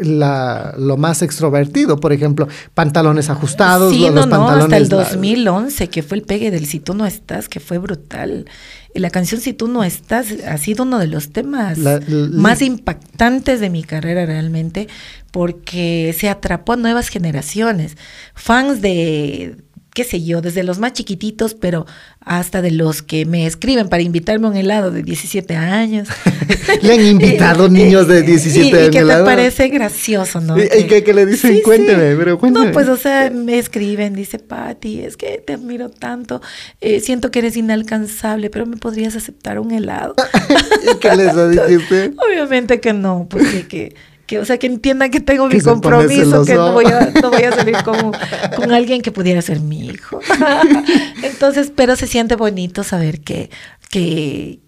la, 0.01 0.74
lo 0.78 0.96
más 0.96 1.22
extrovertido, 1.22 1.98
por 2.01 2.12
ejemplo, 2.12 2.48
pantalones 2.74 3.30
ajustados, 3.30 3.92
Sí, 3.92 4.03
no, 4.07 4.11
los 4.12 4.26
no, 4.26 4.30
pantalones... 4.38 4.64
hasta 4.64 4.76
el 4.76 4.88
la- 4.88 5.05
2011, 5.05 5.88
que 5.88 6.03
fue 6.03 6.18
el 6.18 6.22
pegue 6.24 6.51
del 6.51 6.66
Si 6.66 6.80
tú 6.80 6.94
no 6.94 7.07
estás, 7.07 7.48
que 7.48 7.61
fue 7.61 7.78
brutal. 7.78 8.46
La 8.94 9.11
canción 9.11 9.40
Si 9.40 9.53
tú 9.53 9.68
no 9.68 9.84
estás 9.84 10.26
ha 10.46 10.59
sido 10.59 10.82
uno 10.82 10.98
de 10.98 11.07
los 11.07 11.30
temas 11.32 11.78
La- 11.78 11.98
la- 12.01 12.28
más 12.36 12.61
impactantes 12.62 13.61
de 13.61 13.70
mi 13.70 13.84
carrera 13.84 14.26
realmente, 14.26 14.88
porque 15.30 16.14
se 16.18 16.28
atrapó 16.28 16.72
a 16.72 16.76
nuevas 16.76 17.09
generaciones, 17.09 17.96
fans 18.34 18.80
de 18.82 19.57
qué 19.95 20.05
sé 20.05 20.22
yo, 20.24 20.41
desde 20.41 20.62
los 20.62 20.78
más 20.78 20.93
chiquititos, 20.93 21.55
pero 21.55 21.86
hasta 22.20 22.62
de 22.62 22.70
los 22.70 23.03
que 23.03 23.26
me 23.26 23.47
escriben 23.47 23.88
para 23.88 24.03
invitarme 24.03 24.47
a 24.47 24.51
un 24.51 24.57
helado 24.57 24.91
de 24.91 25.03
17 25.03 25.57
años. 25.57 26.09
Le 26.82 26.95
han 26.95 27.05
invitado 27.05 27.68
niños 27.70 28.07
de 28.09 28.22
17 28.22 28.66
y, 28.66 28.70
y 28.70 28.74
años 28.74 28.91
que 28.91 29.01
te 29.05 29.24
parece 29.24 29.68
gracioso, 29.68 30.41
¿no? 30.41 30.59
¿Y- 30.59 30.68
y 30.78 30.84
qué 31.03 31.12
le 31.12 31.26
dicen? 31.26 31.61
Cuénteme, 31.64 32.14
pero 32.16 32.38
cuénteme. 32.38 32.66
No, 32.66 32.72
pues, 32.72 32.88
o 32.88 32.97
sea, 32.97 33.30
me 33.30 33.59
escriben, 33.59 34.14
dice, 34.14 34.38
Patti, 34.38 35.01
es 35.01 35.16
que 35.16 35.43
te 35.45 35.55
admiro 35.55 35.88
tanto, 35.91 36.41
eh, 36.80 37.01
siento 37.01 37.30
que 37.30 37.41
eres 37.41 37.57
inalcanzable, 37.57 38.51
pero 38.51 38.66
me 38.66 38.76
podrías 38.76 39.16
aceptar 39.16 39.59
un 39.59 39.72
helado. 39.72 40.14
¿Y 40.95 40.99
qué 40.99 41.16
les 41.16 41.28
ha 41.36 41.49
dicho 41.49 41.62
usted? 41.78 42.12
Obviamente 42.16 42.80
que 42.80 42.93
no, 42.93 43.26
porque 43.28 43.66
que, 43.66 43.95
que, 44.31 44.39
o 44.39 44.45
sea, 44.45 44.59
que 44.59 44.68
entiendan 44.68 45.11
que 45.11 45.18
tengo 45.18 45.49
Que 45.49 45.57
mi 45.57 45.61
compromiso, 45.61 46.45
que 46.45 46.55
no 46.55 46.72
voy 46.72 46.85
a, 46.85 47.12
no 47.20 47.33
voy 47.33 47.43
a 47.43 47.51
salir 47.51 47.76
con, 47.83 47.97
con 48.57 48.70
alguien 48.70 49.03
que 49.03 49.11
pudiera 49.11 49.43
ser 49.43 49.59
mi 49.59 49.89
hijo. 49.89 50.20
Entonces, 51.24 51.72
pero 51.74 51.97
se 51.97 52.07
siente 52.07 52.37
bonito 52.37 52.85
saber 52.85 53.22
que, 53.22 53.51
que 53.91 54.61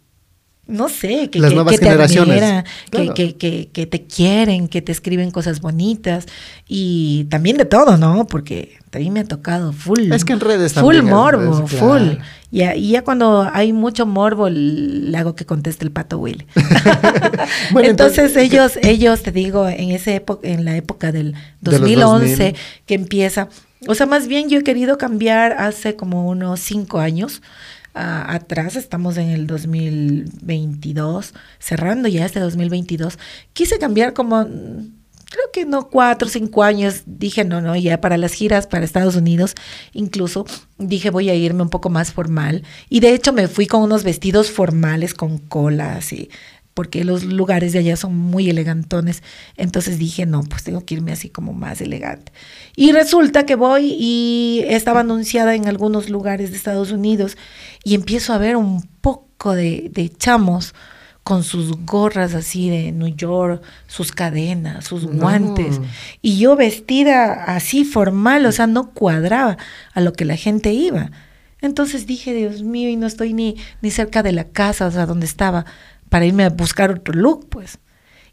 no 0.66 0.88
sé, 0.88 1.28
que, 1.30 1.40
Las 1.40 1.50
que- 1.50 1.54
nuevas 1.56 1.72
que 1.72 1.78
te 1.78 1.84
generaciones, 1.86 2.40
admiran, 2.42 2.64
que- 2.64 2.90
claro. 2.90 3.14
que, 3.14 3.36
que, 3.36 3.68
que 3.72 3.86
te 3.86 4.04
quieren, 4.06 4.68
que 4.68 4.80
te 4.80 4.92
escriben 4.92 5.30
cosas 5.32 5.60
bonitas 5.60 6.26
y 6.68 7.24
también 7.24 7.56
de 7.56 7.64
todo, 7.64 7.96
¿no? 7.96 8.26
Porque 8.26 8.78
a 8.92 8.98
mí 8.98 9.10
me 9.10 9.20
ha 9.20 9.24
tocado 9.24 9.72
full. 9.72 10.12
Es 10.12 10.24
que 10.24 10.32
en 10.34 10.40
redes 10.40 10.74
Full 10.74 10.94
también 10.96 11.14
morbo, 11.14 11.66
full. 11.66 12.18
Y, 12.50 12.90
ya 12.90 13.02
cuando 13.02 13.48
hay 13.52 13.72
mucho 13.72 14.06
morbo, 14.06 14.48
le 14.50 15.16
hago 15.16 15.34
que 15.34 15.46
conteste 15.46 15.84
el 15.84 15.90
pato. 15.90 16.18
Bueno, 17.72 17.88
entonces, 17.88 18.36
entonces, 18.36 18.36
ellos, 18.36 18.72
ellos, 18.82 19.22
te 19.22 19.32
digo, 19.32 19.68
en 19.68 19.90
época, 19.90 20.46
en 20.48 20.64
la 20.64 20.76
época 20.76 21.10
del 21.12 21.32
De 21.60 21.72
los 21.72 21.80
2011, 21.80 22.28
2000. 22.36 22.56
que 22.86 22.94
empieza, 22.94 23.48
o 23.88 23.94
sea, 23.94 24.06
más 24.06 24.28
bien 24.28 24.48
yo 24.48 24.58
he 24.60 24.62
querido 24.62 24.98
cambiar 24.98 25.52
hace 25.52 25.96
como 25.96 26.28
unos 26.28 26.60
cinco 26.60 27.00
años 27.00 27.42
atrás, 27.94 28.76
estamos 28.76 29.16
en 29.16 29.28
el 29.28 29.46
2022, 29.46 31.34
cerrando 31.58 32.08
ya 32.08 32.24
este 32.24 32.40
2022, 32.40 33.18
quise 33.52 33.78
cambiar 33.78 34.14
como, 34.14 34.44
mm, 34.44 35.02
creo 35.32 35.50
que 35.52 35.64
no 35.64 35.88
cuatro 35.88 36.28
cinco 36.28 36.62
años, 36.62 37.02
dije 37.06 37.44
no, 37.44 37.60
no, 37.60 37.74
ya 37.76 38.00
para 38.00 38.16
las 38.18 38.32
giras 38.34 38.66
para 38.66 38.84
Estados 38.84 39.16
Unidos, 39.16 39.54
incluso 39.92 40.46
dije 40.78 41.10
voy 41.10 41.30
a 41.30 41.34
irme 41.34 41.62
un 41.62 41.70
poco 41.70 41.88
más 41.90 42.12
formal 42.12 42.64
y 42.88 43.00
de 43.00 43.14
hecho 43.14 43.32
me 43.32 43.48
fui 43.48 43.66
con 43.66 43.82
unos 43.82 44.04
vestidos 44.04 44.50
formales 44.50 45.14
con 45.14 45.38
colas 45.38 46.12
y 46.12 46.30
porque 46.74 47.04
los 47.04 47.24
lugares 47.24 47.72
de 47.72 47.80
allá 47.80 47.96
son 47.96 48.16
muy 48.16 48.48
elegantones. 48.48 49.22
Entonces 49.56 49.98
dije, 49.98 50.26
no, 50.26 50.42
pues 50.42 50.64
tengo 50.64 50.84
que 50.84 50.94
irme 50.94 51.12
así 51.12 51.28
como 51.28 51.52
más 51.52 51.80
elegante. 51.80 52.32
Y 52.76 52.92
resulta 52.92 53.44
que 53.46 53.54
voy 53.56 53.94
y 53.98 54.64
estaba 54.68 55.00
anunciada 55.00 55.54
en 55.54 55.68
algunos 55.68 56.08
lugares 56.08 56.50
de 56.50 56.56
Estados 56.56 56.92
Unidos 56.92 57.36
y 57.84 57.94
empiezo 57.94 58.32
a 58.32 58.38
ver 58.38 58.56
un 58.56 58.82
poco 59.00 59.54
de, 59.54 59.90
de 59.92 60.08
chamos 60.08 60.74
con 61.24 61.44
sus 61.44 61.76
gorras 61.86 62.34
así 62.34 62.68
de 62.68 62.90
New 62.90 63.14
York, 63.14 63.62
sus 63.86 64.10
cadenas, 64.10 64.86
sus 64.86 65.04
No. 65.04 65.20
guantes. 65.22 65.80
Y 66.20 66.38
yo 66.38 66.56
vestida 66.56 67.44
así 67.44 67.84
formal, 67.84 68.44
o 68.46 68.50
sea, 68.50 68.66
no 68.66 68.90
cuadraba 68.90 69.56
a 69.92 70.00
lo 70.00 70.14
que 70.14 70.24
la 70.24 70.34
gente 70.36 70.72
iba. 70.72 71.12
Entonces 71.60 72.08
dije, 72.08 72.34
Dios 72.34 72.62
mío, 72.64 72.88
y 72.90 72.96
no 72.96 73.06
estoy 73.06 73.34
ni, 73.34 73.54
ni 73.82 73.92
cerca 73.92 74.24
de 74.24 74.32
la 74.32 74.48
casa, 74.48 74.86
o 74.86 74.90
sea, 74.90 75.06
donde 75.06 75.26
estaba, 75.26 75.64
para 76.12 76.26
irme 76.26 76.44
a 76.44 76.50
buscar 76.50 76.90
otro 76.90 77.14
look, 77.14 77.48
pues. 77.48 77.78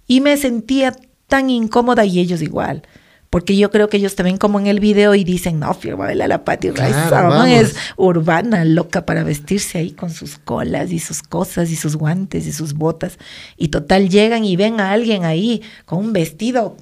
Y 0.05 0.19
me 0.19 0.35
sentía 0.35 0.93
tan 1.27 1.49
incómoda 1.49 2.03
y 2.03 2.19
ellos 2.19 2.41
igual. 2.41 2.83
Porque 3.29 3.55
yo 3.55 3.71
creo 3.71 3.87
que 3.87 3.95
ellos 3.95 4.17
te 4.17 4.23
ven 4.23 4.35
como 4.35 4.59
en 4.59 4.67
el 4.67 4.81
video 4.81 5.15
y 5.15 5.23
dicen, 5.23 5.61
no, 5.61 5.73
firma 5.73 6.09
a 6.09 6.13
la 6.13 6.43
Patti 6.43 6.71
Claro, 6.71 7.45
es 7.45 7.77
urbana, 7.95 8.65
loca 8.65 9.05
para 9.05 9.23
vestirse 9.23 9.77
ahí 9.77 9.91
con 9.91 10.09
sus 10.09 10.39
colas 10.39 10.91
y 10.91 10.99
sus 10.99 11.23
cosas 11.23 11.71
y 11.71 11.77
sus 11.77 11.95
guantes 11.95 12.47
y 12.47 12.51
sus 12.51 12.73
botas. 12.73 13.17
Y 13.55 13.69
total, 13.69 14.09
llegan 14.09 14.43
y 14.43 14.57
ven 14.57 14.81
a 14.81 14.91
alguien 14.91 15.23
ahí 15.23 15.61
con 15.85 15.99
un 15.99 16.11
vestido 16.11 16.75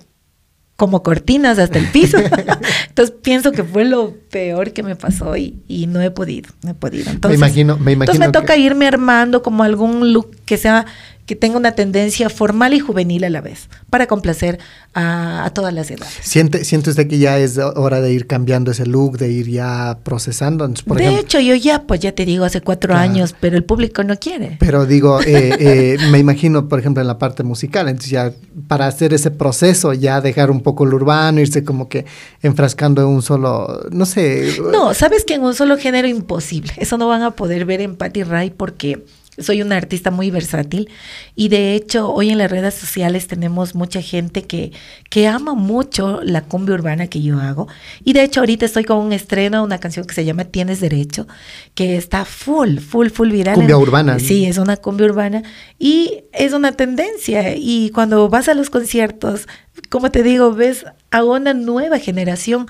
como 0.77 1.03
cortinas 1.03 1.59
hasta 1.59 1.79
el 1.79 1.87
piso. 1.87 2.17
Entonces 2.87 3.13
pienso 3.21 3.51
que 3.51 3.63
fue 3.63 3.83
lo 3.83 4.13
peor 4.31 4.71
que 4.71 4.83
me 4.83 4.95
pasó 4.95 5.35
y, 5.35 5.59
y 5.67 5.87
no 5.87 6.01
he 6.01 6.11
podido, 6.11 6.49
no 6.63 6.71
he 6.71 6.73
podido. 6.75 7.09
Entonces, 7.11 7.39
imagino- 7.39 7.77
me 7.77 7.91
entonces 7.93 8.15
imagino 8.15 8.25
me 8.27 8.31
toca 8.31 8.53
que- 8.53 8.59
irme 8.61 8.87
armando 8.87 9.41
como 9.43 9.63
algún 9.63 10.13
look 10.13 10.35
que 10.45 10.55
sea 10.57 10.85
que 11.27 11.35
tenga 11.35 11.57
una 11.57 11.73
tendencia 11.73 12.29
formal 12.29 12.73
y 12.73 12.79
juvenil 12.79 13.23
a 13.25 13.29
la 13.29 13.41
vez, 13.41 13.69
para 13.91 14.07
complacer 14.07 14.57
a, 14.93 15.43
a 15.45 15.49
todas 15.53 15.73
las 15.73 15.91
edades. 15.91 16.15
¿Siente, 16.21 16.63
¿Siente 16.63 16.89
usted 16.89 17.07
que 17.07 17.19
ya 17.19 17.37
es 17.37 17.57
hora 17.59 18.01
de 18.01 18.13
ir 18.13 18.25
cambiando 18.25 18.71
ese 18.71 18.85
look, 18.87 19.17
de 19.17 19.29
ir 19.29 19.49
ya 19.49 19.99
procesando? 20.03 20.67
Por 20.85 20.97
de 20.97 21.03
ejemplo, 21.03 21.21
hecho, 21.21 21.39
yo 21.41 21.53
ya, 21.53 21.83
pues 21.83 21.99
ya 21.99 22.13
te 22.13 22.25
digo, 22.25 22.45
hace 22.45 22.61
cuatro 22.61 22.87
Claro. 22.93 23.01
años, 23.01 23.35
pero 23.39 23.57
el 23.57 23.65
público 23.65 24.03
no 24.05 24.17
quiere. 24.17 24.55
Pero 24.59 24.85
digo, 24.85 25.19
eh, 25.25 25.55
eh, 25.59 25.97
me 26.11 26.17
imagino, 26.17 26.69
por 26.69 26.79
ejemplo, 26.79 27.01
en 27.01 27.07
la 27.07 27.19
parte 27.19 27.43
musical, 27.43 27.89
entonces 27.89 28.09
ya 28.11 28.31
para 28.69 28.87
hacer 28.87 29.13
ese 29.13 29.29
proceso, 29.29 29.93
ya 29.93 30.21
dejar 30.21 30.49
un 30.49 30.61
poco 30.61 30.85
lo 30.85 30.95
urbano, 30.95 31.41
irse 31.41 31.65
como 31.65 31.89
que 31.89 32.05
enfrascando 32.41 33.01
en 33.01 33.09
un 33.09 33.21
solo, 33.21 33.85
no 33.91 34.05
sé. 34.05 34.53
No, 34.71 34.93
sabes 34.93 35.25
que 35.25 35.33
en 35.33 35.41
un 35.43 35.53
solo 35.53 35.77
género 35.77 36.07
imposible. 36.07 36.71
Eso 36.77 36.97
no 36.97 37.09
van 37.09 37.21
a 37.21 37.31
poder 37.31 37.65
ver 37.65 37.81
en 37.81 37.97
Patty 37.97 38.23
Ray 38.23 38.49
porque 38.51 39.03
soy 39.37 39.61
una 39.61 39.77
artista 39.77 40.11
muy 40.11 40.31
versátil 40.31 40.89
y 41.35 41.49
de 41.49 41.75
hecho 41.75 42.11
hoy 42.11 42.29
en 42.29 42.37
las 42.37 42.49
redes 42.49 42.73
sociales 42.73 43.27
tenemos 43.27 43.75
mucha 43.75 44.01
gente 44.01 44.43
que, 44.43 44.71
que 45.09 45.27
ama 45.27 45.53
mucho 45.53 46.21
la 46.23 46.41
cumbia 46.41 46.75
urbana 46.75 47.07
que 47.07 47.21
yo 47.21 47.39
hago 47.39 47.67
y 48.03 48.13
de 48.13 48.23
hecho 48.23 48.39
ahorita 48.39 48.65
estoy 48.65 48.83
con 48.83 48.97
un 48.97 49.13
estreno, 49.13 49.63
una 49.63 49.79
canción 49.79 50.05
que 50.05 50.13
se 50.15 50.25
llama 50.25 50.45
Tienes 50.45 50.79
Derecho, 50.79 51.27
que 51.75 51.97
está 51.97 52.25
full, 52.25 52.77
full, 52.79 53.09
full 53.09 53.31
viral. 53.31 53.55
Cumbia 53.55 53.75
En- 53.75 53.81
urbana. 53.81 54.19
Sí, 54.19 54.45
es 54.45 54.57
una 54.57 54.77
cumbia 54.77 55.05
urbana 55.07 55.43
y 55.77 56.23
es 56.33 56.53
una 56.53 56.71
tendencia 56.71 57.55
y 57.55 57.91
cuando 57.91 58.29
vas 58.29 58.47
a 58.49 58.53
los 58.53 58.69
conciertos, 58.69 59.47
como 59.89 60.09
te 60.11 60.23
digo, 60.23 60.53
ves 60.53 60.85
a 61.11 61.23
una 61.23 61.53
nueva 61.53 61.99
generación 61.99 62.67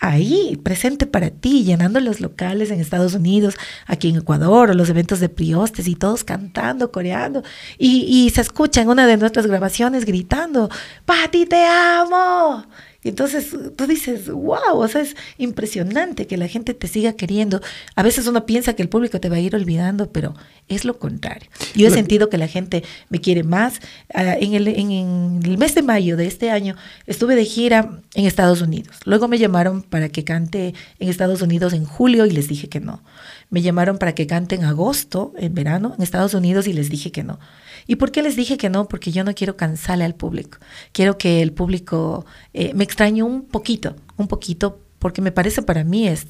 ahí, 0.00 0.58
presente 0.62 1.06
para 1.06 1.30
ti, 1.30 1.64
llenando 1.64 2.00
los 2.00 2.20
locales 2.20 2.70
en 2.70 2.80
Estados 2.80 3.14
Unidos, 3.14 3.56
aquí 3.86 4.08
en 4.08 4.16
Ecuador, 4.16 4.70
o 4.70 4.74
los 4.74 4.90
eventos 4.90 5.20
de 5.20 5.28
Priostes 5.28 5.88
y 5.88 5.94
todos 5.94 6.24
cantando, 6.24 6.92
coreando. 6.92 7.42
Y, 7.78 8.04
y 8.08 8.30
se 8.30 8.40
escucha 8.40 8.82
en 8.82 8.88
una 8.88 9.06
de 9.06 9.16
nuestras 9.16 9.46
grabaciones 9.46 10.04
gritando, 10.04 10.70
Pati, 11.04 11.46
te 11.46 11.64
amo. 11.64 12.64
Y 13.06 13.10
entonces 13.10 13.54
tú 13.76 13.86
dices, 13.86 14.28
wow, 14.28 14.58
o 14.74 14.88
sea, 14.88 15.00
es 15.02 15.14
impresionante 15.38 16.26
que 16.26 16.36
la 16.36 16.48
gente 16.48 16.74
te 16.74 16.88
siga 16.88 17.12
queriendo. 17.12 17.60
A 17.94 18.02
veces 18.02 18.26
uno 18.26 18.46
piensa 18.46 18.74
que 18.74 18.82
el 18.82 18.88
público 18.88 19.20
te 19.20 19.28
va 19.28 19.36
a 19.36 19.38
ir 19.38 19.54
olvidando, 19.54 20.10
pero 20.10 20.34
es 20.66 20.84
lo 20.84 20.98
contrario. 20.98 21.48
Yo 21.76 21.86
he 21.86 21.90
sentido 21.92 22.28
que 22.28 22.36
la 22.36 22.48
gente 22.48 22.82
me 23.08 23.20
quiere 23.20 23.44
más. 23.44 23.74
Ah, 24.12 24.34
en, 24.40 24.54
el, 24.54 24.66
en- 24.66 24.90
en 24.90 25.40
el 25.44 25.56
mes 25.56 25.76
de 25.76 25.82
mayo 25.82 26.16
de 26.16 26.26
este 26.26 26.50
año 26.50 26.74
estuve 27.06 27.36
de 27.36 27.44
gira 27.44 28.00
en 28.14 28.26
Estados 28.26 28.60
Unidos. 28.60 28.96
Luego 29.04 29.28
me 29.28 29.38
llamaron 29.38 29.82
para 29.82 30.08
que 30.08 30.24
cante 30.24 30.74
en 30.98 31.08
Estados 31.08 31.42
Unidos 31.42 31.74
en 31.74 31.84
julio 31.84 32.26
y 32.26 32.32
les 32.32 32.48
dije 32.48 32.68
que 32.68 32.80
no. 32.80 33.04
Me 33.50 33.62
llamaron 33.62 33.98
para 33.98 34.16
que 34.16 34.26
cante 34.26 34.56
en 34.56 34.64
agosto, 34.64 35.32
en 35.38 35.54
verano, 35.54 35.94
en 35.96 36.02
Estados 36.02 36.34
Unidos 36.34 36.66
y 36.66 36.72
les 36.72 36.90
dije 36.90 37.12
que 37.12 37.22
no. 37.22 37.38
¿Y 37.86 37.96
por 37.96 38.10
qué 38.10 38.22
les 38.22 38.36
dije 38.36 38.56
que 38.56 38.70
no? 38.70 38.88
Porque 38.88 39.12
yo 39.12 39.24
no 39.24 39.34
quiero 39.34 39.56
cansarle 39.56 40.04
al 40.04 40.14
público. 40.14 40.58
Quiero 40.92 41.18
que 41.18 41.42
el 41.42 41.52
público 41.52 42.26
eh, 42.52 42.72
me 42.74 42.84
extrañe 42.84 43.22
un 43.22 43.44
poquito, 43.46 43.96
un 44.16 44.28
poquito, 44.28 44.80
porque 44.98 45.22
me 45.22 45.32
parece 45.32 45.62
para 45.62 45.84
mí 45.84 46.08
es, 46.08 46.26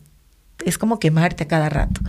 es 0.65 0.79
como 0.79 0.99
quemarte 0.99 1.45
a 1.45 1.49
cada 1.49 1.69
rato. 1.69 2.01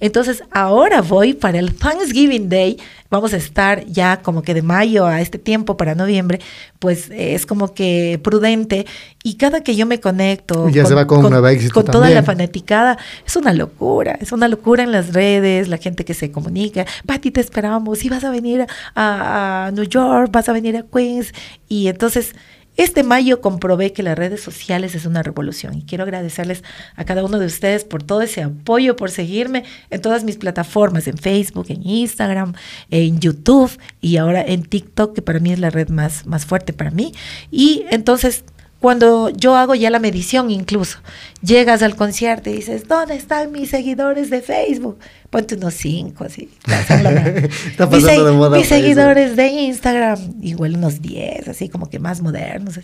Entonces, 0.00 0.42
ahora 0.50 1.02
voy 1.02 1.34
para 1.34 1.58
el 1.58 1.74
Thanksgiving 1.74 2.48
Day. 2.48 2.78
Vamos 3.10 3.32
a 3.32 3.38
estar 3.38 3.86
ya 3.86 4.18
como 4.18 4.42
que 4.42 4.52
de 4.52 4.62
mayo 4.62 5.06
a 5.06 5.20
este 5.20 5.38
tiempo 5.38 5.78
para 5.78 5.94
noviembre, 5.94 6.40
pues 6.78 7.08
eh, 7.10 7.34
es 7.34 7.46
como 7.46 7.72
que 7.72 8.20
prudente. 8.22 8.86
Y 9.24 9.34
cada 9.34 9.62
que 9.62 9.76
yo 9.76 9.86
me 9.86 9.98
conecto 9.98 10.68
Ya 10.68 10.84
se 10.84 10.94
va 10.94 11.06
con 11.06 11.22
nuevo 11.22 11.48
éxito 11.48 11.72
con 11.72 11.86
toda 11.86 12.10
la 12.10 12.22
fanaticada, 12.22 12.98
es 13.26 13.34
una 13.36 13.52
locura. 13.52 14.18
Es 14.20 14.32
una 14.32 14.46
locura 14.46 14.82
en 14.82 14.92
las 14.92 15.14
redes, 15.14 15.68
la 15.68 15.78
gente 15.78 16.04
que 16.04 16.14
se 16.14 16.30
comunica. 16.30 16.84
Pati, 17.06 17.30
te 17.30 17.40
esperamos. 17.40 18.04
Y 18.04 18.08
vas 18.08 18.24
a 18.24 18.30
venir 18.30 18.66
a, 18.94 19.66
a 19.66 19.70
New 19.70 19.84
York, 19.84 20.30
vas 20.30 20.48
a 20.48 20.52
venir 20.52 20.76
a 20.76 20.82
Queens. 20.82 21.32
Y 21.66 21.88
entonces 21.88 22.34
este 22.78 23.02
mayo 23.02 23.40
comprobé 23.40 23.92
que 23.92 24.04
las 24.04 24.16
redes 24.16 24.40
sociales 24.40 24.94
es 24.94 25.04
una 25.04 25.24
revolución 25.24 25.76
y 25.76 25.82
quiero 25.82 26.04
agradecerles 26.04 26.62
a 26.94 27.04
cada 27.04 27.24
uno 27.24 27.40
de 27.40 27.46
ustedes 27.46 27.84
por 27.84 28.04
todo 28.04 28.22
ese 28.22 28.44
apoyo, 28.44 28.94
por 28.94 29.10
seguirme 29.10 29.64
en 29.90 30.00
todas 30.00 30.22
mis 30.22 30.36
plataformas, 30.36 31.08
en 31.08 31.18
Facebook, 31.18 31.66
en 31.70 31.84
Instagram, 31.84 32.54
en 32.90 33.18
YouTube 33.18 33.76
y 34.00 34.16
ahora 34.16 34.42
en 34.42 34.62
TikTok, 34.62 35.12
que 35.12 35.22
para 35.22 35.40
mí 35.40 35.52
es 35.52 35.58
la 35.58 35.70
red 35.70 35.88
más, 35.88 36.24
más 36.24 36.46
fuerte 36.46 36.72
para 36.72 36.92
mí. 36.92 37.12
Y 37.50 37.84
entonces 37.90 38.44
cuando 38.80 39.30
yo 39.30 39.56
hago 39.56 39.74
ya 39.74 39.90
la 39.90 39.98
medición 39.98 40.50
incluso, 40.50 40.98
llegas 41.42 41.82
al 41.82 41.96
concierto 41.96 42.48
y 42.48 42.54
dices, 42.54 42.86
¿dónde 42.86 43.16
están 43.16 43.50
mis 43.50 43.70
seguidores 43.70 44.30
de 44.30 44.40
Facebook? 44.40 44.98
Ponte 45.30 45.56
unos 45.56 45.74
cinco, 45.74 46.24
así. 46.24 46.48
Está 46.66 47.90
pasando 47.90 48.24
de 48.24 48.32
moda. 48.32 48.56
Mis 48.56 48.68
seguidores 48.68 49.34
de 49.34 49.48
Instagram, 49.48 50.18
igual 50.40 50.76
unos 50.76 51.02
diez, 51.02 51.48
así 51.48 51.68
como 51.68 51.90
que 51.90 51.98
más 51.98 52.20
modernos. 52.22 52.78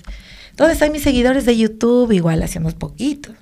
¿Dónde 0.56 0.74
están 0.74 0.90
mis 0.90 1.02
seguidores 1.02 1.46
de 1.46 1.56
YouTube? 1.56 2.10
Igual 2.12 2.42
hace 2.42 2.58
unos 2.58 2.74
poquitos. 2.74 3.34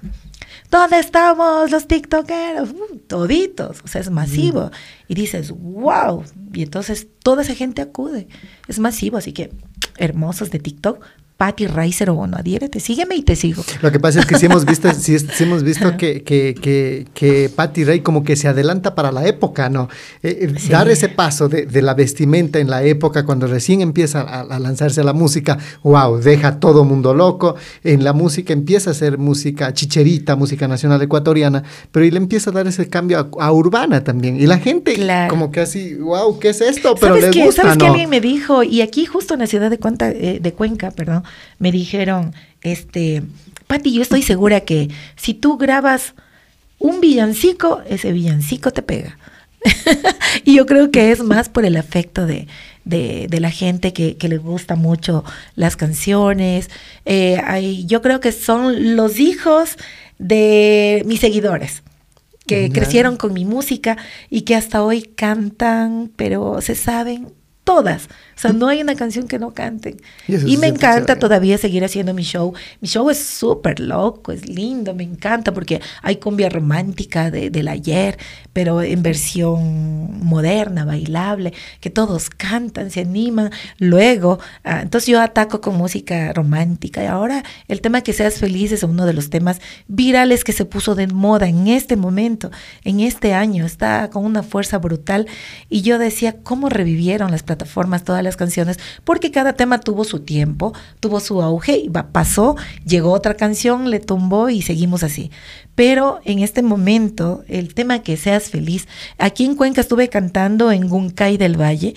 ¿Dónde 0.70 0.98
estamos 0.98 1.70
los 1.70 1.86
TikTokeros? 1.86 2.70
Uh, 2.70 2.96
toditos, 3.06 3.82
o 3.84 3.88
sea, 3.88 4.00
es 4.00 4.10
masivo. 4.10 4.70
Y 5.06 5.14
dices, 5.14 5.50
wow. 5.50 6.24
Y 6.54 6.62
entonces 6.62 7.08
toda 7.22 7.42
esa 7.42 7.54
gente 7.54 7.82
acude. 7.82 8.28
Es 8.68 8.78
masivo, 8.78 9.18
así 9.18 9.32
que 9.32 9.50
hermosos 9.98 10.50
de 10.50 10.58
TikTok, 10.58 11.04
Patty 11.42 11.66
Ray 11.66 11.92
01. 11.92 12.36
Adhiérete, 12.36 12.78
sígueme 12.78 13.16
y 13.16 13.22
te 13.22 13.34
sigo. 13.34 13.64
Lo 13.80 13.90
que 13.90 13.98
pasa 13.98 14.20
es 14.20 14.26
que 14.26 14.38
sí 14.38 14.46
hemos 14.46 14.64
visto, 14.64 14.88
sí, 14.96 15.16
hemos 15.40 15.64
visto 15.64 15.96
que, 15.96 16.22
que, 16.22 16.54
que, 16.54 17.08
que, 17.12 17.50
Patty 17.52 17.82
Ray 17.82 17.98
como 17.98 18.22
que 18.22 18.36
se 18.36 18.46
adelanta 18.46 18.94
para 18.94 19.10
la 19.10 19.26
época, 19.26 19.68
¿no? 19.68 19.88
Eh, 20.22 20.38
eh, 20.42 20.68
dar 20.70 20.88
ese 20.88 21.08
paso 21.08 21.48
de, 21.48 21.66
de, 21.66 21.82
la 21.82 21.94
vestimenta 21.94 22.60
en 22.60 22.70
la 22.70 22.84
época, 22.84 23.26
cuando 23.26 23.48
recién 23.48 23.80
empieza 23.80 24.20
a, 24.20 24.42
a, 24.42 24.58
lanzarse 24.60 25.02
la 25.02 25.14
música, 25.14 25.58
wow, 25.82 26.18
deja 26.18 26.60
todo 26.60 26.84
mundo 26.84 27.12
loco. 27.12 27.56
En 27.82 28.04
la 28.04 28.12
música 28.12 28.52
empieza 28.52 28.92
a 28.92 28.94
ser 28.94 29.18
música 29.18 29.74
chicherita, 29.74 30.36
música 30.36 30.68
nacional 30.68 31.02
ecuatoriana, 31.02 31.64
pero 31.90 32.06
y 32.06 32.12
le 32.12 32.18
empieza 32.18 32.50
a 32.50 32.52
dar 32.52 32.68
ese 32.68 32.88
cambio 32.88 33.30
a, 33.40 33.50
urbana 33.50 34.04
también. 34.04 34.40
Y 34.40 34.46
la 34.46 34.58
gente 34.58 34.94
como 35.28 35.50
que 35.50 35.58
así, 35.58 35.94
wow, 35.96 36.38
¿qué 36.38 36.50
es 36.50 36.60
esto? 36.60 36.94
Pero 36.94 37.16
¿Sabes 37.16 37.34
les 37.34 37.44
gusta, 37.46 37.62
¿Sabes 37.62 37.78
¿no? 37.78 37.84
que 37.84 37.90
alguien 37.90 38.10
me 38.10 38.20
dijo? 38.20 38.62
Y 38.62 38.80
aquí 38.80 39.06
justo 39.06 39.34
en 39.34 39.40
la 39.40 39.48
ciudad 39.48 39.70
de, 39.70 39.78
Cuenta, 39.78 40.08
eh, 40.08 40.38
de 40.40 40.52
Cuenca, 40.52 40.92
perdón, 40.92 41.24
me 41.58 41.72
dijeron, 41.72 42.34
este, 42.62 43.22
Pati, 43.66 43.92
yo 43.92 44.02
estoy 44.02 44.22
segura 44.22 44.60
que 44.60 44.88
si 45.16 45.34
tú 45.34 45.56
grabas 45.56 46.14
un 46.78 47.00
villancico, 47.00 47.82
ese 47.88 48.12
villancico 48.12 48.70
te 48.70 48.82
pega. 48.82 49.18
y 50.44 50.56
yo 50.56 50.66
creo 50.66 50.90
que 50.90 51.12
es 51.12 51.22
más 51.22 51.48
por 51.48 51.64
el 51.64 51.76
afecto 51.76 52.26
de, 52.26 52.48
de, 52.84 53.26
de 53.30 53.40
la 53.40 53.50
gente 53.50 53.92
que, 53.92 54.16
que, 54.16 54.28
les 54.28 54.40
gusta 54.40 54.74
mucho 54.74 55.24
las 55.54 55.76
canciones. 55.76 56.68
Eh, 57.04 57.40
hay, 57.44 57.86
yo 57.86 58.02
creo 58.02 58.20
que 58.20 58.32
son 58.32 58.96
los 58.96 59.20
hijos 59.20 59.76
de 60.18 61.02
mis 61.06 61.20
seguidores 61.20 61.82
que 62.46 62.70
crecieron 62.70 63.16
con 63.16 63.32
mi 63.32 63.44
música 63.44 63.96
y 64.28 64.42
que 64.42 64.56
hasta 64.56 64.82
hoy 64.82 65.02
cantan, 65.02 66.10
pero 66.16 66.60
se 66.60 66.74
saben 66.74 67.32
todas. 67.64 68.08
O 68.36 68.40
sea, 68.42 68.52
no 68.52 68.66
hay 68.66 68.82
una 68.82 68.96
canción 68.96 69.28
que 69.28 69.38
no 69.38 69.52
canten. 69.52 69.96
Y, 70.26 70.54
y 70.54 70.56
me 70.56 70.66
encanta 70.66 71.18
todavía 71.18 71.58
seguir 71.58 71.84
haciendo 71.84 72.12
mi 72.12 72.22
show. 72.22 72.52
Mi 72.80 72.88
show 72.88 73.08
es 73.08 73.18
súper 73.18 73.78
loco, 73.78 74.32
es 74.32 74.48
lindo, 74.48 74.94
me 74.94 75.04
encanta 75.04 75.52
porque 75.52 75.80
hay 76.02 76.16
cumbia 76.16 76.48
romántica 76.48 77.30
de, 77.30 77.50
del 77.50 77.68
ayer, 77.68 78.18
pero 78.52 78.82
en 78.82 79.02
versión 79.02 80.24
moderna, 80.24 80.84
bailable, 80.84 81.52
que 81.80 81.90
todos 81.90 82.30
cantan, 82.30 82.90
se 82.90 83.00
animan. 83.00 83.50
Luego, 83.78 84.40
uh, 84.64 84.80
entonces 84.82 85.08
yo 85.08 85.20
ataco 85.20 85.60
con 85.60 85.76
música 85.76 86.32
romántica. 86.32 87.04
Y 87.04 87.06
ahora 87.06 87.44
el 87.68 87.80
tema 87.80 88.00
que 88.00 88.12
seas 88.12 88.38
feliz 88.38 88.72
es 88.72 88.82
uno 88.82 89.06
de 89.06 89.12
los 89.12 89.30
temas 89.30 89.60
virales 89.86 90.42
que 90.42 90.52
se 90.52 90.64
puso 90.64 90.96
de 90.96 91.06
moda 91.06 91.46
en 91.46 91.68
este 91.68 91.96
momento, 91.96 92.50
en 92.82 93.00
este 93.00 93.34
año. 93.34 93.66
Está 93.66 94.10
con 94.10 94.24
una 94.24 94.42
fuerza 94.42 94.78
brutal. 94.78 95.28
Y 95.68 95.82
yo 95.82 95.98
decía, 95.98 96.42
¿cómo 96.42 96.68
revivieron 96.68 97.30
las 97.30 97.42
plataformas 97.42 97.51
todas 97.56 98.22
las 98.22 98.36
canciones, 98.36 98.78
porque 99.04 99.30
cada 99.30 99.54
tema 99.54 99.80
tuvo 99.80 100.04
su 100.04 100.20
tiempo, 100.20 100.72
tuvo 101.00 101.20
su 101.20 101.42
auge, 101.42 101.76
y 101.76 101.90
pasó, 101.90 102.56
llegó 102.84 103.12
otra 103.12 103.34
canción, 103.34 103.90
le 103.90 104.00
tumbó 104.00 104.48
y 104.48 104.62
seguimos 104.62 105.02
así. 105.02 105.30
Pero 105.74 106.20
en 106.24 106.40
este 106.40 106.62
momento, 106.62 107.44
el 107.48 107.74
tema 107.74 108.02
que 108.02 108.16
seas 108.16 108.50
feliz, 108.50 108.86
aquí 109.18 109.44
en 109.44 109.56
Cuenca 109.56 109.80
estuve 109.80 110.08
cantando 110.08 110.72
en 110.72 110.88
Guncay 110.88 111.36
del 111.36 111.60
Valle. 111.60 111.94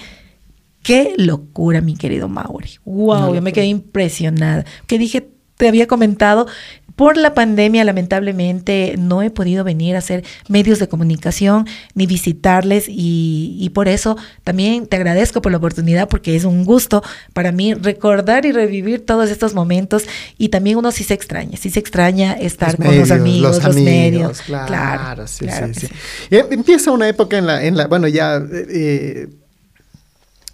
Qué 0.83 1.15
locura, 1.17 1.81
mi 1.81 1.95
querido 1.95 2.29
Mauri. 2.29 2.69
Wow, 2.85 3.19
no, 3.19 3.35
yo 3.35 3.41
me 3.41 3.53
quedé 3.53 3.65
impresionada. 3.65 4.65
Que 4.85 4.99
dije, 4.99 5.27
te 5.57 5.67
había 5.67 5.87
comentado, 5.87 6.47
por 6.95 7.17
la 7.17 7.33
pandemia, 7.33 7.83
lamentablemente, 7.83 8.95
no 8.97 9.21
he 9.21 9.29
podido 9.29 9.63
venir 9.63 9.95
a 9.95 9.99
hacer 9.99 10.23
medios 10.47 10.79
de 10.79 10.87
comunicación 10.87 11.67
ni 11.93 12.05
visitarles 12.07 12.85
y, 12.87 13.57
y, 13.59 13.69
por 13.69 13.87
eso 13.87 14.17
también 14.43 14.87
te 14.87 14.95
agradezco 14.95 15.41
por 15.41 15.51
la 15.51 15.57
oportunidad 15.57 16.07
porque 16.07 16.35
es 16.35 16.45
un 16.45 16.63
gusto 16.63 17.03
para 17.33 17.51
mí 17.51 17.73
recordar 17.73 18.45
y 18.45 18.51
revivir 18.51 19.05
todos 19.05 19.29
estos 19.29 19.53
momentos 19.53 20.03
y 20.37 20.49
también 20.49 20.77
uno 20.77 20.91
sí 20.91 21.03
se 21.03 21.13
extraña, 21.13 21.57
sí 21.57 21.69
se 21.69 21.79
extraña 21.79 22.33
estar 22.33 22.69
los 22.69 22.75
con 22.77 22.87
medios, 22.87 23.09
los 23.09 23.19
amigos, 23.19 23.41
los, 23.41 23.57
los 23.57 23.65
amigos, 23.65 23.85
medios. 23.85 24.41
Claro, 24.41 24.67
claro, 24.67 25.27
sí, 25.27 25.45
claro 25.45 25.67
sí, 25.67 25.73
sí. 25.81 25.87
sí. 25.87 25.93
Eh, 26.31 26.45
empieza 26.51 26.91
una 26.91 27.07
época 27.09 27.37
en 27.37 27.45
la, 27.45 27.63
en 27.63 27.75
la 27.75 27.87
bueno, 27.87 28.07
ya... 28.07 28.41
Eh, 28.51 29.27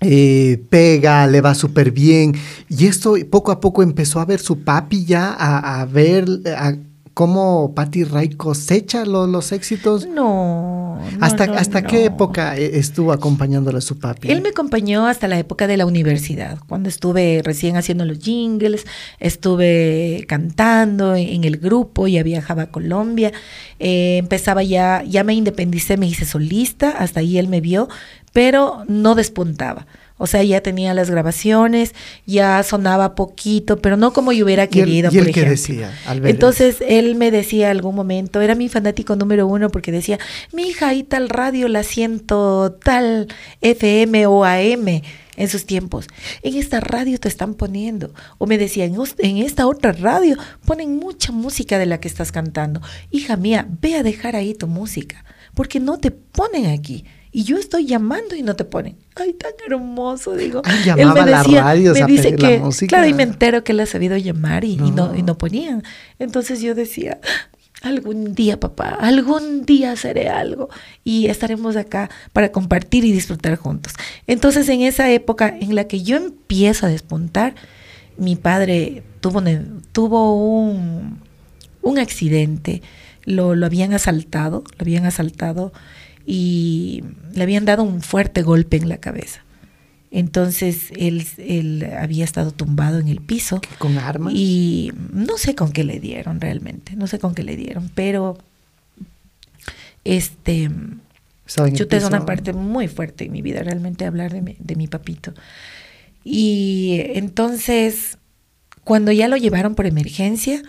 eh, 0.01 0.63
pega, 0.69 1.27
le 1.27 1.41
va 1.41 1.55
súper 1.55 1.91
bien. 1.91 2.33
Y 2.69 2.87
esto 2.87 3.15
poco 3.29 3.51
a 3.51 3.59
poco 3.59 3.83
empezó 3.83 4.19
a 4.19 4.25
ver 4.25 4.39
su 4.39 4.63
papi 4.63 5.05
ya, 5.05 5.33
a, 5.33 5.81
a 5.81 5.85
ver 5.85 6.25
a 6.57 6.75
cómo 7.13 7.73
Patty 7.75 8.03
Ray 8.03 8.29
cosecha 8.29 9.05
lo, 9.05 9.27
los 9.27 9.51
éxitos. 9.51 10.07
No. 10.07 10.80
¿Hasta, 11.19 11.47
no, 11.47 11.53
hasta 11.53 11.81
no. 11.81 11.87
qué 11.87 12.05
época 12.05 12.57
e, 12.57 12.77
estuvo 12.77 13.11
acompañándole 13.11 13.77
a 13.77 13.81
su 13.81 13.99
papi? 13.99 14.31
Él 14.31 14.41
me 14.41 14.49
acompañó 14.49 15.07
hasta 15.07 15.27
la 15.27 15.37
época 15.37 15.67
de 15.67 15.77
la 15.77 15.85
universidad, 15.85 16.59
cuando 16.67 16.89
estuve 16.89 17.41
recién 17.43 17.77
haciendo 17.77 18.05
los 18.05 18.19
jingles, 18.19 18.85
estuve 19.19 20.25
cantando 20.27 21.15
en 21.15 21.43
el 21.43 21.57
grupo, 21.57 22.07
ya 22.07 22.23
viajaba 22.23 22.63
a 22.63 22.71
Colombia, 22.71 23.31
eh, 23.79 24.17
empezaba 24.17 24.63
ya, 24.63 25.03
ya 25.03 25.23
me 25.23 25.33
independicé, 25.33 25.97
me 25.97 26.07
hice 26.07 26.25
solista, 26.25 26.89
hasta 26.89 27.19
ahí 27.19 27.37
él 27.37 27.47
me 27.47 27.61
vio, 27.61 27.89
pero 28.33 28.83
no 28.87 29.15
despuntaba. 29.15 29.87
O 30.21 30.27
sea, 30.27 30.43
ya 30.43 30.61
tenía 30.61 30.93
las 30.93 31.09
grabaciones, 31.09 31.95
ya 32.27 32.61
sonaba 32.61 33.15
poquito, 33.15 33.81
pero 33.81 33.97
no 33.97 34.13
como 34.13 34.31
yo 34.31 34.45
hubiera 34.45 34.67
querido. 34.67 35.09
¿Y 35.11 35.17
él, 35.17 35.17
y 35.17 35.17
él 35.17 35.25
por 35.25 35.33
qué 35.33 35.39
ejemplo. 35.39 35.51
decía? 35.51 35.99
Al 36.05 36.21
ver 36.21 36.29
Entonces 36.29 36.77
él 36.87 37.15
me 37.15 37.31
decía 37.31 37.71
algún 37.71 37.95
momento, 37.95 38.39
era 38.39 38.53
mi 38.53 38.69
fanático 38.69 39.15
número 39.15 39.47
uno 39.47 39.71
porque 39.71 39.91
decía, 39.91 40.19
mi 40.53 40.67
hija, 40.67 40.89
ahí 40.89 41.01
tal 41.01 41.27
radio 41.27 41.67
la 41.69 41.81
siento, 41.81 42.77
tal 42.83 43.29
FM 43.61 44.27
o 44.27 44.45
AM 44.45 45.01
en 45.37 45.49
sus 45.49 45.65
tiempos. 45.65 46.05
En 46.43 46.55
esta 46.55 46.79
radio 46.79 47.19
te 47.19 47.27
están 47.27 47.55
poniendo. 47.55 48.13
O 48.37 48.45
me 48.45 48.59
decía, 48.59 48.85
en, 48.85 48.95
en, 49.17 49.37
esta 49.39 49.65
otra 49.65 49.91
radio 49.91 50.37
ponen 50.65 50.97
mucha 50.97 51.31
música 51.31 51.79
de 51.79 51.87
la 51.87 51.99
que 51.99 52.07
estás 52.07 52.31
cantando. 52.31 52.79
Hija 53.09 53.37
mía, 53.37 53.67
ve 53.81 53.95
a 53.95 54.03
dejar 54.03 54.35
ahí 54.35 54.53
tu 54.53 54.67
música, 54.67 55.25
porque 55.55 55.79
no 55.79 55.97
te 55.97 56.11
ponen 56.11 56.67
aquí. 56.67 57.05
Y 57.31 57.43
yo 57.43 57.57
estoy 57.57 57.85
llamando 57.85 58.35
y 58.35 58.43
no 58.43 58.55
te 58.55 58.65
ponen. 58.65 58.97
Ay, 59.15 59.33
tan 59.33 59.53
hermoso, 59.65 60.35
digo. 60.35 60.61
Ay, 60.65 60.83
llamaba 60.83 61.19
él 61.19 61.25
me 61.25 61.31
decía, 61.31 61.57
la 61.57 61.63
radio, 61.63 61.93
me 61.93 62.05
dice 62.05 62.35
que, 62.35 62.59
música. 62.59 62.89
claro, 62.89 63.07
y 63.07 63.13
me 63.13 63.23
entero 63.23 63.63
que 63.63 63.71
él 63.71 63.79
ha 63.79 63.85
sabido 63.85 64.17
llamar 64.17 64.65
y 64.65 64.75
no. 64.75 64.87
Y, 64.87 64.91
no, 64.91 65.15
y 65.15 65.23
no 65.23 65.37
ponían. 65.37 65.83
Entonces 66.19 66.61
yo 66.61 66.75
decía, 66.75 67.19
algún 67.81 68.35
día, 68.35 68.59
papá, 68.59 68.89
algún 68.99 69.65
día 69.65 69.95
haré 70.03 70.29
algo 70.29 70.69
y 71.03 71.27
estaremos 71.27 71.75
acá 71.75 72.09
para 72.33 72.51
compartir 72.51 73.05
y 73.05 73.11
disfrutar 73.11 73.55
juntos. 73.55 73.93
Entonces, 74.27 74.69
en 74.69 74.81
esa 74.81 75.09
época 75.09 75.55
en 75.59 75.75
la 75.75 75.85
que 75.85 76.03
yo 76.03 76.17
empiezo 76.17 76.85
a 76.85 76.89
despuntar, 76.89 77.55
mi 78.17 78.35
padre 78.35 79.03
tuvo, 79.19 79.41
tuvo 79.91 80.61
un, 80.63 81.19
un 81.81 81.97
accidente, 81.97 82.81
lo, 83.23 83.55
lo 83.55 83.65
habían 83.65 83.93
asaltado, 83.93 84.63
lo 84.77 84.83
habían 84.83 85.05
asaltado 85.05 85.73
y 86.25 87.03
le 87.33 87.43
habían 87.43 87.65
dado 87.65 87.83
un 87.83 88.01
fuerte 88.01 88.41
golpe 88.41 88.77
en 88.77 88.89
la 88.89 88.97
cabeza. 88.97 89.43
Entonces 90.11 90.91
él, 90.97 91.25
él, 91.37 91.87
había 91.97 92.25
estado 92.25 92.51
tumbado 92.51 92.99
en 92.99 93.07
el 93.07 93.21
piso. 93.21 93.61
¿Con 93.77 93.97
armas? 93.97 94.33
Y 94.35 94.91
no 95.13 95.37
sé 95.37 95.55
con 95.55 95.71
qué 95.71 95.85
le 95.85 95.99
dieron 95.99 96.41
realmente, 96.41 96.95
no 96.95 97.07
sé 97.07 97.17
con 97.17 97.33
qué 97.33 97.43
le 97.43 97.55
dieron, 97.55 97.89
pero 97.95 98.37
este, 100.03 100.69
yo 101.73 101.87
tengo 101.87 102.07
una 102.07 102.25
parte 102.25 102.53
muy 102.53 102.87
fuerte 102.87 103.25
en 103.25 103.31
mi 103.31 103.41
vida, 103.41 103.63
realmente 103.63 104.05
hablar 104.05 104.33
de 104.33 104.41
mi, 104.41 104.55
de 104.59 104.75
mi 104.75 104.87
papito. 104.87 105.33
Y 106.23 107.01
entonces, 107.13 108.17
cuando 108.83 109.11
ya 109.11 109.27
lo 109.27 109.37
llevaron 109.37 109.75
por 109.75 109.85
emergencia, 109.85 110.61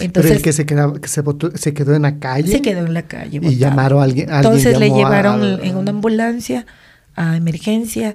entonces, 0.00 0.30
Pero 0.30 0.36
el 0.36 0.42
que 0.42 0.52
se, 0.52 0.66
quedaba, 0.66 1.00
que 1.00 1.08
se, 1.08 1.22
botó, 1.22 1.50
se, 1.56 1.72
quedó 1.72 1.94
en 1.94 2.02
la 2.02 2.18
calle. 2.18 2.52
Se 2.52 2.62
quedó 2.62 2.84
en 2.84 2.94
la 2.94 3.02
calle. 3.02 3.38
Botado. 3.38 3.52
Y 3.52 3.56
llamaron 3.56 4.00
a 4.00 4.04
alguien. 4.04 4.28
Entonces 4.30 4.78
le 4.78 4.90
llevaron 4.90 5.42
a, 5.42 5.64
en 5.64 5.76
una 5.76 5.90
ambulancia 5.90 6.66
a 7.14 7.36
emergencia 7.36 8.14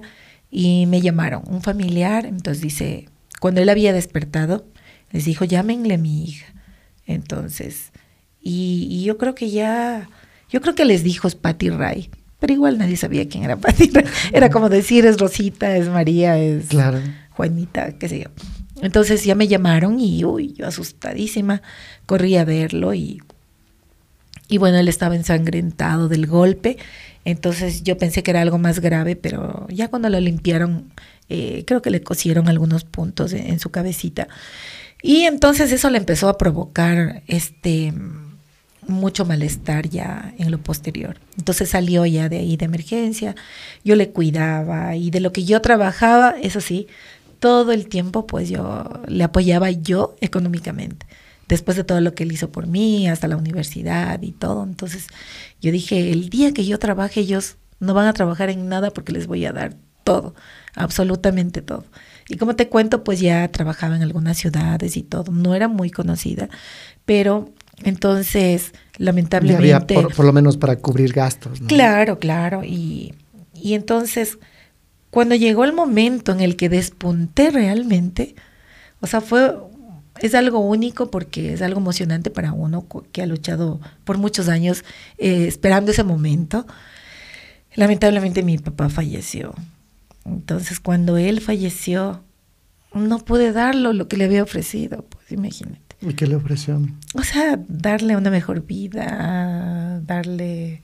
y 0.50 0.86
me 0.86 1.00
llamaron 1.00 1.42
un 1.46 1.62
familiar. 1.62 2.24
Entonces 2.24 2.62
dice, 2.62 3.08
cuando 3.40 3.60
él 3.60 3.68
había 3.68 3.92
despertado, 3.92 4.64
Les 5.10 5.24
dijo, 5.24 5.44
llámenle 5.44 5.94
a 5.94 5.98
mi 5.98 6.24
hija. 6.24 6.46
Entonces, 7.06 7.92
y, 8.40 8.86
y 8.90 9.04
yo 9.04 9.18
creo 9.18 9.34
que 9.34 9.50
ya, 9.50 10.08
yo 10.48 10.60
creo 10.60 10.74
que 10.74 10.84
les 10.84 11.02
dijo 11.02 11.28
es 11.28 11.34
Patty 11.34 11.68
Ray, 11.68 12.10
pero 12.38 12.54
igual 12.54 12.78
nadie 12.78 12.96
sabía 12.96 13.28
quién 13.28 13.44
era 13.44 13.56
Patty 13.56 13.90
Ray. 13.90 14.04
Era 14.32 14.50
como 14.50 14.68
decir, 14.68 15.04
es 15.04 15.18
Rosita, 15.18 15.76
es 15.76 15.88
María, 15.88 16.38
es 16.38 16.68
Claro. 16.68 17.00
Juanita, 17.30 17.92
qué 17.98 18.08
sé 18.08 18.20
yo. 18.20 18.30
Entonces 18.82 19.24
ya 19.24 19.34
me 19.34 19.48
llamaron 19.48 19.98
y, 19.98 20.24
uy, 20.24 20.52
yo 20.52 20.66
asustadísima, 20.66 21.62
corrí 22.04 22.36
a 22.36 22.44
verlo 22.44 22.92
y, 22.92 23.22
y 24.48 24.58
bueno, 24.58 24.76
él 24.76 24.88
estaba 24.88 25.16
ensangrentado 25.16 26.08
del 26.08 26.26
golpe. 26.26 26.76
Entonces 27.24 27.84
yo 27.84 27.96
pensé 27.96 28.22
que 28.22 28.32
era 28.32 28.42
algo 28.42 28.58
más 28.58 28.80
grave, 28.80 29.14
pero 29.16 29.66
ya 29.68 29.88
cuando 29.88 30.10
lo 30.10 30.18
limpiaron, 30.18 30.92
eh, 31.28 31.64
creo 31.66 31.80
que 31.80 31.90
le 31.90 32.02
cosieron 32.02 32.48
algunos 32.48 32.84
puntos 32.84 33.32
en, 33.32 33.60
su 33.60 33.70
cabecita. 33.70 34.26
Y 35.00 35.22
entonces 35.22 35.70
eso 35.72 35.88
le 35.88 35.98
empezó 35.98 36.28
a 36.28 36.36
provocar 36.36 37.22
este 37.28 37.94
mucho 38.88 39.24
malestar 39.24 39.88
ya 39.88 40.34
en 40.38 40.50
lo 40.50 40.58
posterior. 40.58 41.18
Entonces 41.38 41.70
salió 41.70 42.04
ya 42.04 42.28
de 42.28 42.38
ahí 42.38 42.56
de 42.56 42.64
emergencia, 42.64 43.36
yo 43.84 43.94
le 43.94 44.10
cuidaba 44.10 44.96
y 44.96 45.10
de 45.10 45.20
lo 45.20 45.32
que 45.32 45.44
yo 45.44 45.60
trabajaba, 45.60 46.34
eso 46.42 46.60
sí, 46.60 46.88
todo 47.42 47.72
el 47.72 47.88
tiempo 47.88 48.24
pues 48.24 48.48
yo 48.48 48.84
le 49.08 49.24
apoyaba 49.24 49.68
yo 49.72 50.14
económicamente. 50.20 51.06
Después 51.48 51.76
de 51.76 51.82
todo 51.82 52.00
lo 52.00 52.14
que 52.14 52.22
él 52.22 52.30
hizo 52.30 52.52
por 52.52 52.68
mí, 52.68 53.08
hasta 53.08 53.26
la 53.26 53.36
universidad 53.36 54.22
y 54.22 54.30
todo. 54.30 54.62
Entonces 54.62 55.08
yo 55.60 55.72
dije, 55.72 56.12
el 56.12 56.30
día 56.30 56.54
que 56.54 56.64
yo 56.64 56.78
trabaje, 56.78 57.18
ellos 57.18 57.56
no 57.80 57.94
van 57.94 58.06
a 58.06 58.12
trabajar 58.12 58.48
en 58.48 58.68
nada 58.68 58.92
porque 58.92 59.10
les 59.10 59.26
voy 59.26 59.44
a 59.44 59.52
dar 59.52 59.74
todo, 60.04 60.36
absolutamente 60.76 61.62
todo. 61.62 61.84
Y 62.28 62.36
como 62.36 62.54
te 62.54 62.68
cuento, 62.68 63.02
pues 63.02 63.18
ya 63.18 63.48
trabajaba 63.48 63.96
en 63.96 64.02
algunas 64.02 64.38
ciudades 64.38 64.96
y 64.96 65.02
todo. 65.02 65.32
No 65.32 65.56
era 65.56 65.66
muy 65.66 65.90
conocida, 65.90 66.48
pero 67.04 67.52
entonces, 67.82 68.70
lamentablemente... 68.98 69.74
había 69.96 70.04
por, 70.04 70.14
por 70.14 70.24
lo 70.24 70.32
menos 70.32 70.56
para 70.56 70.76
cubrir 70.76 71.12
gastos. 71.12 71.60
¿no? 71.60 71.66
Claro, 71.66 72.20
claro. 72.20 72.62
Y, 72.62 73.16
y 73.52 73.74
entonces, 73.74 74.38
cuando 75.12 75.34
llegó 75.34 75.64
el 75.64 75.74
momento 75.74 76.32
en 76.32 76.40
el 76.40 76.56
que 76.56 76.70
despunté 76.70 77.50
realmente, 77.50 78.34
o 79.00 79.06
sea, 79.06 79.20
fue, 79.20 79.54
es 80.20 80.34
algo 80.34 80.60
único 80.60 81.10
porque 81.10 81.52
es 81.52 81.60
algo 81.60 81.80
emocionante 81.80 82.30
para 82.30 82.54
uno 82.54 82.86
que 83.12 83.20
ha 83.20 83.26
luchado 83.26 83.78
por 84.04 84.16
muchos 84.16 84.48
años 84.48 84.86
eh, 85.18 85.44
esperando 85.46 85.90
ese 85.90 86.02
momento. 86.02 86.66
Lamentablemente 87.74 88.42
mi 88.42 88.56
papá 88.56 88.88
falleció. 88.88 89.54
Entonces, 90.24 90.80
cuando 90.80 91.18
él 91.18 91.42
falleció, 91.42 92.24
no 92.94 93.18
pude 93.18 93.52
darlo 93.52 93.92
lo 93.92 94.08
que 94.08 94.16
le 94.16 94.24
había 94.24 94.42
ofrecido, 94.42 95.04
pues 95.10 95.30
imagínate. 95.30 95.94
¿Y 96.00 96.14
qué 96.14 96.26
le 96.26 96.36
ofreció? 96.36 96.80
O 97.12 97.22
sea, 97.22 97.60
darle 97.68 98.16
una 98.16 98.30
mejor 98.30 98.64
vida, 98.64 100.00
darle 100.06 100.80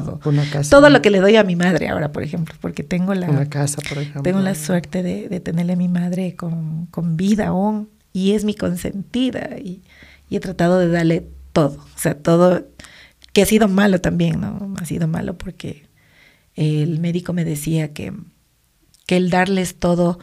todo. 0.00 0.20
Una 0.24 0.48
casa. 0.48 0.70
Todo 0.70 0.88
lo 0.90 1.02
que 1.02 1.10
le 1.10 1.20
doy 1.20 1.36
a 1.36 1.44
mi 1.44 1.56
madre 1.56 1.88
ahora, 1.88 2.12
por 2.12 2.22
ejemplo, 2.22 2.54
porque 2.60 2.82
tengo 2.82 3.14
la, 3.14 3.28
Una 3.28 3.48
casa, 3.48 3.78
por 3.88 3.98
ejemplo. 3.98 4.22
tengo 4.22 4.40
la 4.40 4.54
suerte 4.54 5.02
de, 5.02 5.28
de 5.28 5.40
tenerle 5.40 5.74
a 5.74 5.76
mi 5.76 5.88
madre 5.88 6.34
con, 6.36 6.86
con 6.86 7.16
vida 7.16 7.48
aún 7.48 7.88
y 8.12 8.32
es 8.32 8.44
mi 8.44 8.54
consentida 8.54 9.58
y, 9.58 9.82
y 10.28 10.36
he 10.36 10.40
tratado 10.40 10.78
de 10.78 10.88
darle 10.88 11.26
todo, 11.52 11.78
o 11.94 11.98
sea, 11.98 12.14
todo 12.14 12.66
que 13.32 13.42
ha 13.42 13.46
sido 13.46 13.68
malo 13.68 14.00
también, 14.00 14.40
¿no? 14.40 14.74
Ha 14.80 14.84
sido 14.84 15.08
malo 15.08 15.36
porque 15.38 15.86
el 16.54 16.98
médico 17.00 17.32
me 17.32 17.44
decía 17.44 17.92
que, 17.92 18.12
que 19.06 19.16
el 19.16 19.30
darles 19.30 19.76
todo, 19.76 20.18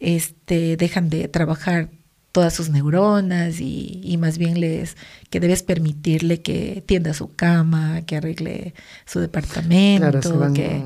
este, 0.00 0.76
dejan 0.76 1.08
de 1.08 1.28
trabajar 1.28 1.90
todas 2.38 2.54
sus 2.54 2.68
neuronas 2.70 3.58
y, 3.58 4.00
y 4.04 4.16
más 4.16 4.38
bien 4.38 4.60
les 4.60 4.96
que 5.28 5.40
debes 5.40 5.64
permitirle 5.64 6.40
que 6.40 6.84
tienda 6.86 7.12
su 7.12 7.34
cama, 7.34 8.02
que 8.06 8.14
arregle 8.14 8.74
su 9.06 9.18
departamento, 9.18 10.02
Claro, 10.08 10.22
se 10.22 10.32
van- 10.36 10.54
que 10.54 10.82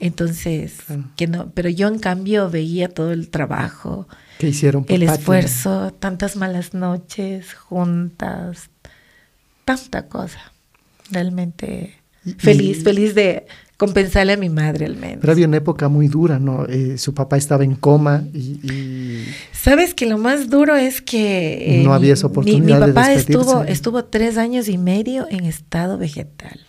entonces 0.00 0.78
Claro. 0.86 1.04
que 1.14 1.26
no, 1.26 1.50
pero 1.50 1.68
yo 1.68 1.88
en 1.88 1.98
cambio 1.98 2.48
veía 2.48 2.88
todo 2.88 3.12
el 3.12 3.28
trabajo, 3.28 4.08
¿Qué 4.38 4.48
hicieron 4.48 4.84
por 4.86 4.94
el 4.96 5.02
esfuerzo, 5.02 5.92
tantas 5.92 6.36
malas 6.36 6.72
noches 6.72 7.52
juntas, 7.52 8.70
tanta 9.66 10.08
cosa. 10.08 10.40
Realmente 11.10 11.96
feliz, 12.38 12.78
y- 12.78 12.80
feliz 12.82 13.14
de 13.14 13.46
compensarle 13.76 14.32
a 14.34 14.36
mi 14.36 14.48
madre 14.50 14.86
al 14.86 14.96
menos. 14.96 15.18
Pero 15.20 15.32
había 15.32 15.46
una 15.48 15.56
época 15.56 15.88
muy 15.88 16.08
dura, 16.08 16.38
¿no? 16.38 16.66
Eh, 16.66 16.96
su 16.98 17.12
papá 17.14 17.36
estaba 17.36 17.64
en 17.64 17.74
coma 17.74 18.24
y, 18.32 18.60
y 18.62 19.24
Sabes 19.52 19.94
que 19.94 20.06
lo 20.06 20.16
más 20.18 20.48
duro 20.48 20.76
es 20.76 21.00
que 21.02 21.80
eh, 21.80 21.84
No 21.84 21.92
había 21.92 22.08
mi- 22.08 22.12
esa 22.12 22.28
mi- 22.28 22.32
oportunidad 22.32 22.80
Mi, 22.80 22.86
de 22.86 22.92
papá 22.92 23.12
estuvo, 23.12 23.64
estuvo 23.64 24.04
tres 24.04 24.36
años 24.38 24.68
y 24.68 24.78
medio 24.78 25.26
en 25.30 25.44
estado 25.44 25.98
vegetal. 25.98 26.60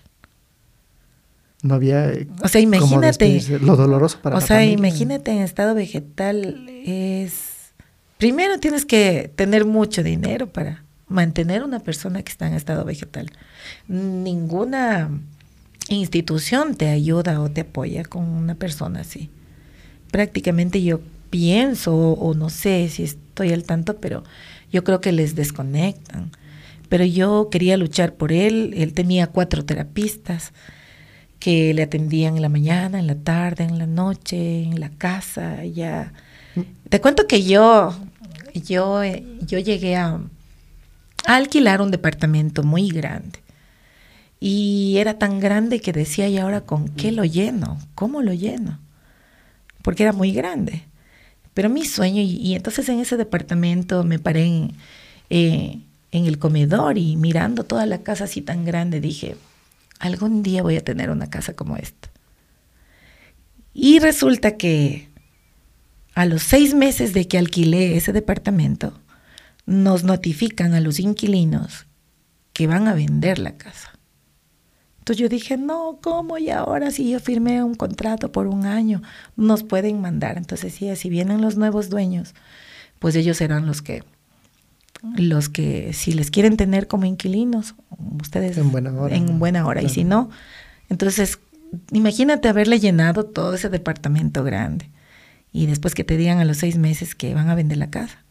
no 1.61 1.75
había... 1.75 2.11
eh, 2.11 2.27
O 2.43 2.47
sea, 2.47 2.61
imagínate. 2.61 3.41
Lo 3.61 3.75
doloroso 3.75 4.19
para 4.21 4.37
o 4.37 4.39
la 4.39 4.45
sea, 4.45 4.57
familia. 4.57 4.73
imagínate 4.77 5.31
en 5.31 5.39
estado 5.39 5.73
vegetal 5.75 6.67
es 6.85 7.33
primero 8.17 8.59
tienes 8.59 8.85
que 8.85 9.31
tener 9.35 9.65
mucho 9.65 10.01
dinero 10.03 10.47
para 10.47 10.83
mantener 11.07 11.63
una 11.63 11.79
persona 11.81 12.23
que 12.23 12.31
está 12.31 12.47
en 12.47 12.53
estado 12.53 12.83
vegetal. 12.85 13.29
Ninguna 13.87 15.09
institución 15.89 16.75
te 16.75 16.89
ayuda 16.89 17.41
o 17.41 17.49
te 17.49 17.61
apoya 17.61 18.03
con 18.03 18.23
una 18.23 18.55
persona 18.55 19.01
así. 19.01 19.29
Prácticamente 20.11 20.81
yo 20.81 21.01
pienso 21.29 21.95
o 21.95 22.33
no 22.33 22.49
sé 22.49 22.89
si 22.89 23.03
estoy 23.03 23.51
al 23.51 23.63
tanto, 23.63 23.97
pero 23.97 24.23
yo 24.71 24.83
creo 24.83 25.01
que 25.01 25.11
les 25.11 25.35
desconectan. 25.35 26.31
Pero 26.89 27.03
yo 27.03 27.49
quería 27.51 27.77
luchar 27.77 28.13
por 28.13 28.31
él. 28.31 28.73
Él 28.77 28.93
tenía 28.93 29.27
cuatro 29.27 29.65
terapistas 29.65 30.53
que 31.39 31.73
le 31.73 31.83
atendían 31.83 32.35
en 32.35 32.41
la 32.41 32.49
mañana, 32.49 32.99
en 32.99 33.07
la 33.07 33.15
tarde, 33.15 33.63
en 33.63 33.77
la 33.77 33.87
noche, 33.87 34.63
en 34.63 34.79
la 34.79 34.89
casa, 34.89 35.63
ya. 35.65 36.13
Te 36.89 37.01
cuento 37.01 37.27
que 37.27 37.43
yo, 37.43 37.93
yo, 38.53 39.03
eh, 39.03 39.23
yo 39.41 39.59
llegué 39.59 39.95
a, 39.95 40.21
a 41.25 41.35
alquilar 41.35 41.81
un 41.81 41.91
departamento 41.91 42.63
muy 42.63 42.89
grande. 42.89 43.44
Y 44.47 44.97
era 44.99 45.17
tan 45.17 45.39
grande 45.39 45.81
que 45.81 45.91
decía, 45.91 46.29
¿y 46.29 46.37
ahora 46.37 46.61
con 46.61 46.89
qué 46.89 47.11
lo 47.11 47.25
lleno? 47.25 47.79
¿Cómo 47.95 48.21
lo 48.21 48.31
lleno? 48.31 48.77
Porque 49.81 50.03
era 50.03 50.13
muy 50.13 50.33
grande. 50.33 50.83
Pero 51.55 51.67
mi 51.67 51.83
sueño, 51.83 52.21
y, 52.21 52.53
entonces 52.53 52.87
en 52.89 52.99
ese 52.99 53.17
departamento 53.17 54.03
me 54.03 54.19
paré 54.19 54.45
en, 54.45 54.73
eh, 55.31 55.79
en 56.11 56.25
el 56.27 56.37
comedor 56.37 56.99
y 56.99 57.15
mirando 57.15 57.63
toda 57.63 57.87
la 57.87 58.03
casa 58.03 58.25
así 58.25 58.43
tan 58.43 58.65
grande, 58.65 59.01
dije, 59.01 59.35
algún 59.97 60.43
día 60.43 60.61
voy 60.61 60.75
a 60.75 60.83
tener 60.83 61.09
una 61.09 61.27
casa 61.27 61.55
como 61.55 61.75
esta. 61.77 62.11
Y 63.73 63.97
resulta 63.97 64.57
que 64.57 65.09
a 66.13 66.27
los 66.27 66.43
seis 66.43 66.75
meses 66.75 67.15
de 67.15 67.27
que 67.27 67.39
alquilé 67.39 67.97
ese 67.97 68.13
departamento, 68.13 68.93
nos 69.65 70.03
notifican 70.03 70.75
a 70.75 70.81
los 70.81 70.99
inquilinos 70.99 71.87
que 72.53 72.67
van 72.67 72.87
a 72.87 72.93
vender 72.93 73.39
la 73.39 73.57
casa. 73.57 73.94
Entonces 75.05 75.21
yo 75.21 75.29
dije, 75.29 75.55
no, 75.55 75.99
¿cómo? 76.01 76.39
Y 76.39 76.49
ahora 76.49 76.89
si 76.89 77.11
yo 77.11 77.19
firmé 77.19 77.63
un 77.63 77.75
contrato 77.75 78.31
por 78.31 78.47
un 78.47 78.65
año, 78.65 79.03
nos 79.35 79.61
pueden 79.61 80.01
mandar. 80.01 80.35
Entonces 80.35 80.73
sí, 80.73 80.95
si 80.95 81.11
vienen 81.11 81.41
los 81.41 81.57
nuevos 81.57 81.91
dueños, 81.91 82.33
pues 82.97 83.15
ellos 83.15 83.37
serán 83.37 83.67
los 83.67 83.83
que, 83.83 84.03
los 85.15 85.47
que 85.47 85.93
si 85.93 86.13
les 86.13 86.31
quieren 86.31 86.57
tener 86.57 86.87
como 86.87 87.05
inquilinos, 87.05 87.75
ustedes 88.19 88.57
En 88.57 88.71
buena 88.71 88.99
hora, 88.99 89.15
en 89.15 89.37
buena 89.37 89.67
hora. 89.67 89.83
Y 89.83 89.89
si 89.89 90.03
no, 90.03 90.31
entonces 90.89 91.37
imagínate 91.91 92.47
haberle 92.47 92.79
llenado 92.79 93.25
todo 93.25 93.53
ese 93.53 93.69
departamento 93.69 94.43
grande 94.43 94.89
y 95.51 95.67
después 95.67 95.93
que 95.93 96.03
te 96.03 96.17
digan 96.17 96.39
a 96.39 96.45
los 96.45 96.57
seis 96.57 96.79
meses 96.79 97.13
que 97.13 97.35
van 97.35 97.49
a 97.49 97.53
vender 97.53 97.77
la 97.77 97.91
casa. 97.91 98.23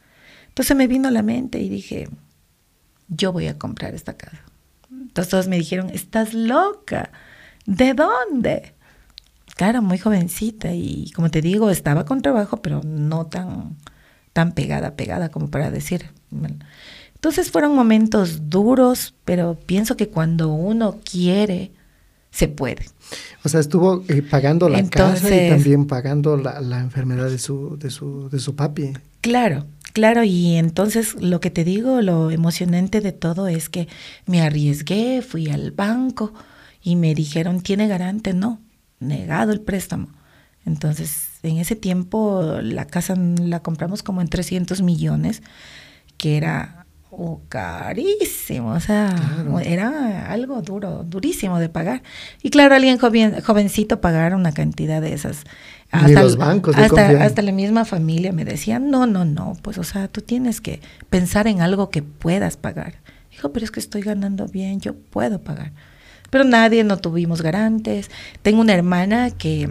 Entonces 0.48 0.76
me 0.76 0.88
vino 0.88 1.06
a 1.06 1.12
la 1.12 1.22
mente 1.22 1.60
y 1.60 1.68
dije, 1.68 2.08
yo 3.06 3.32
voy 3.32 3.46
a 3.46 3.60
comprar 3.60 3.94
esta 3.94 4.14
casa. 4.14 4.42
Entonces 5.14 5.30
todos 5.30 5.46
me 5.46 5.56
dijeron, 5.56 5.90
estás 5.90 6.34
loca, 6.34 7.12
¿de 7.66 7.94
dónde? 7.94 8.74
Claro, 9.54 9.80
muy 9.80 9.96
jovencita 9.96 10.72
y 10.72 11.12
como 11.14 11.30
te 11.30 11.40
digo, 11.40 11.70
estaba 11.70 12.04
con 12.04 12.20
trabajo, 12.20 12.56
pero 12.56 12.80
no 12.82 13.26
tan, 13.26 13.76
tan 14.32 14.54
pegada, 14.54 14.96
pegada 14.96 15.28
como 15.28 15.52
para 15.52 15.70
decir. 15.70 16.10
bueno. 16.30 16.56
Entonces 17.14 17.52
fueron 17.52 17.76
momentos 17.76 18.50
duros, 18.50 19.14
pero 19.24 19.54
pienso 19.54 19.96
que 19.96 20.08
cuando 20.08 20.48
uno 20.48 20.98
quiere, 21.08 21.70
se 22.32 22.48
puede. 22.48 22.84
O 23.44 23.48
sea, 23.48 23.60
estuvo 23.60 24.02
eh, 24.08 24.20
pagando 24.20 24.68
la 24.68 24.82
casa 24.90 25.32
y 25.32 25.48
también 25.48 25.86
pagando 25.86 26.36
la, 26.36 26.60
la 26.60 26.80
enfermedad 26.80 27.30
de 27.30 27.38
su, 27.38 27.78
de 27.78 27.92
su, 27.92 28.28
de 28.30 28.40
su 28.40 28.56
papi. 28.56 28.94
Claro, 29.20 29.64
claro, 29.94 30.24
y 30.24 30.56
entonces 30.56 31.14
lo 31.14 31.40
que 31.40 31.50
te 31.50 31.64
digo, 31.64 32.02
lo 32.02 32.30
emocionante 32.30 33.00
de 33.00 33.12
todo 33.12 33.48
es 33.48 33.70
que 33.70 33.88
me 34.26 34.42
arriesgué, 34.42 35.22
fui 35.22 35.48
al 35.50 35.70
banco 35.72 36.34
y 36.82 36.96
me 36.96 37.14
dijeron, 37.14 37.62
¿tiene 37.62 37.88
garante? 37.88 38.34
No, 38.34 38.60
negado 39.00 39.52
el 39.52 39.62
préstamo. 39.62 40.08
Entonces, 40.66 41.28
en 41.42 41.58
ese 41.58 41.76
tiempo 41.76 42.58
la 42.62 42.86
casa 42.86 43.14
la 43.16 43.60
compramos 43.62 44.02
como 44.02 44.20
en 44.20 44.28
300 44.28 44.82
millones, 44.82 45.42
que 46.18 46.36
era 46.36 46.86
oh, 47.10 47.42
carísimo, 47.48 48.72
o 48.72 48.80
sea, 48.80 49.14
Claro. 49.16 49.60
era 49.60 50.30
algo 50.32 50.62
duro, 50.62 51.04
durísimo 51.04 51.58
de 51.58 51.68
pagar. 51.68 52.02
Y 52.42 52.50
claro, 52.50 52.74
alguien 52.74 52.98
joven, 52.98 53.40
jovencito 53.42 54.00
pagar 54.00 54.34
una 54.34 54.52
cantidad 54.52 55.00
de 55.02 55.14
esas. 55.14 55.44
Ni 56.06 56.12
los 56.12 56.36
bancos 56.36 56.76
hasta, 56.76 57.24
hasta 57.24 57.42
la 57.42 57.52
misma 57.52 57.84
familia 57.84 58.32
me 58.32 58.44
decía, 58.44 58.78
no, 58.78 59.06
no, 59.06 59.24
no, 59.24 59.52
pues 59.62 59.78
o 59.78 59.84
sea, 59.84 60.08
tú 60.08 60.22
tienes 60.22 60.60
que 60.60 60.80
pensar 61.08 61.46
en 61.46 61.60
algo 61.60 61.90
que 61.90 62.02
puedas 62.02 62.56
pagar. 62.56 62.94
Dijo, 63.30 63.52
pero 63.52 63.64
es 63.64 63.70
que 63.70 63.80
estoy 63.80 64.02
ganando 64.02 64.46
bien, 64.46 64.80
yo 64.80 64.94
puedo 64.94 65.40
pagar. 65.40 65.72
Pero 66.30 66.44
nadie, 66.44 66.82
no 66.82 66.96
tuvimos 66.96 67.42
garantes. 67.42 68.10
Tengo 68.42 68.60
una 68.60 68.74
hermana 68.74 69.30
que, 69.30 69.68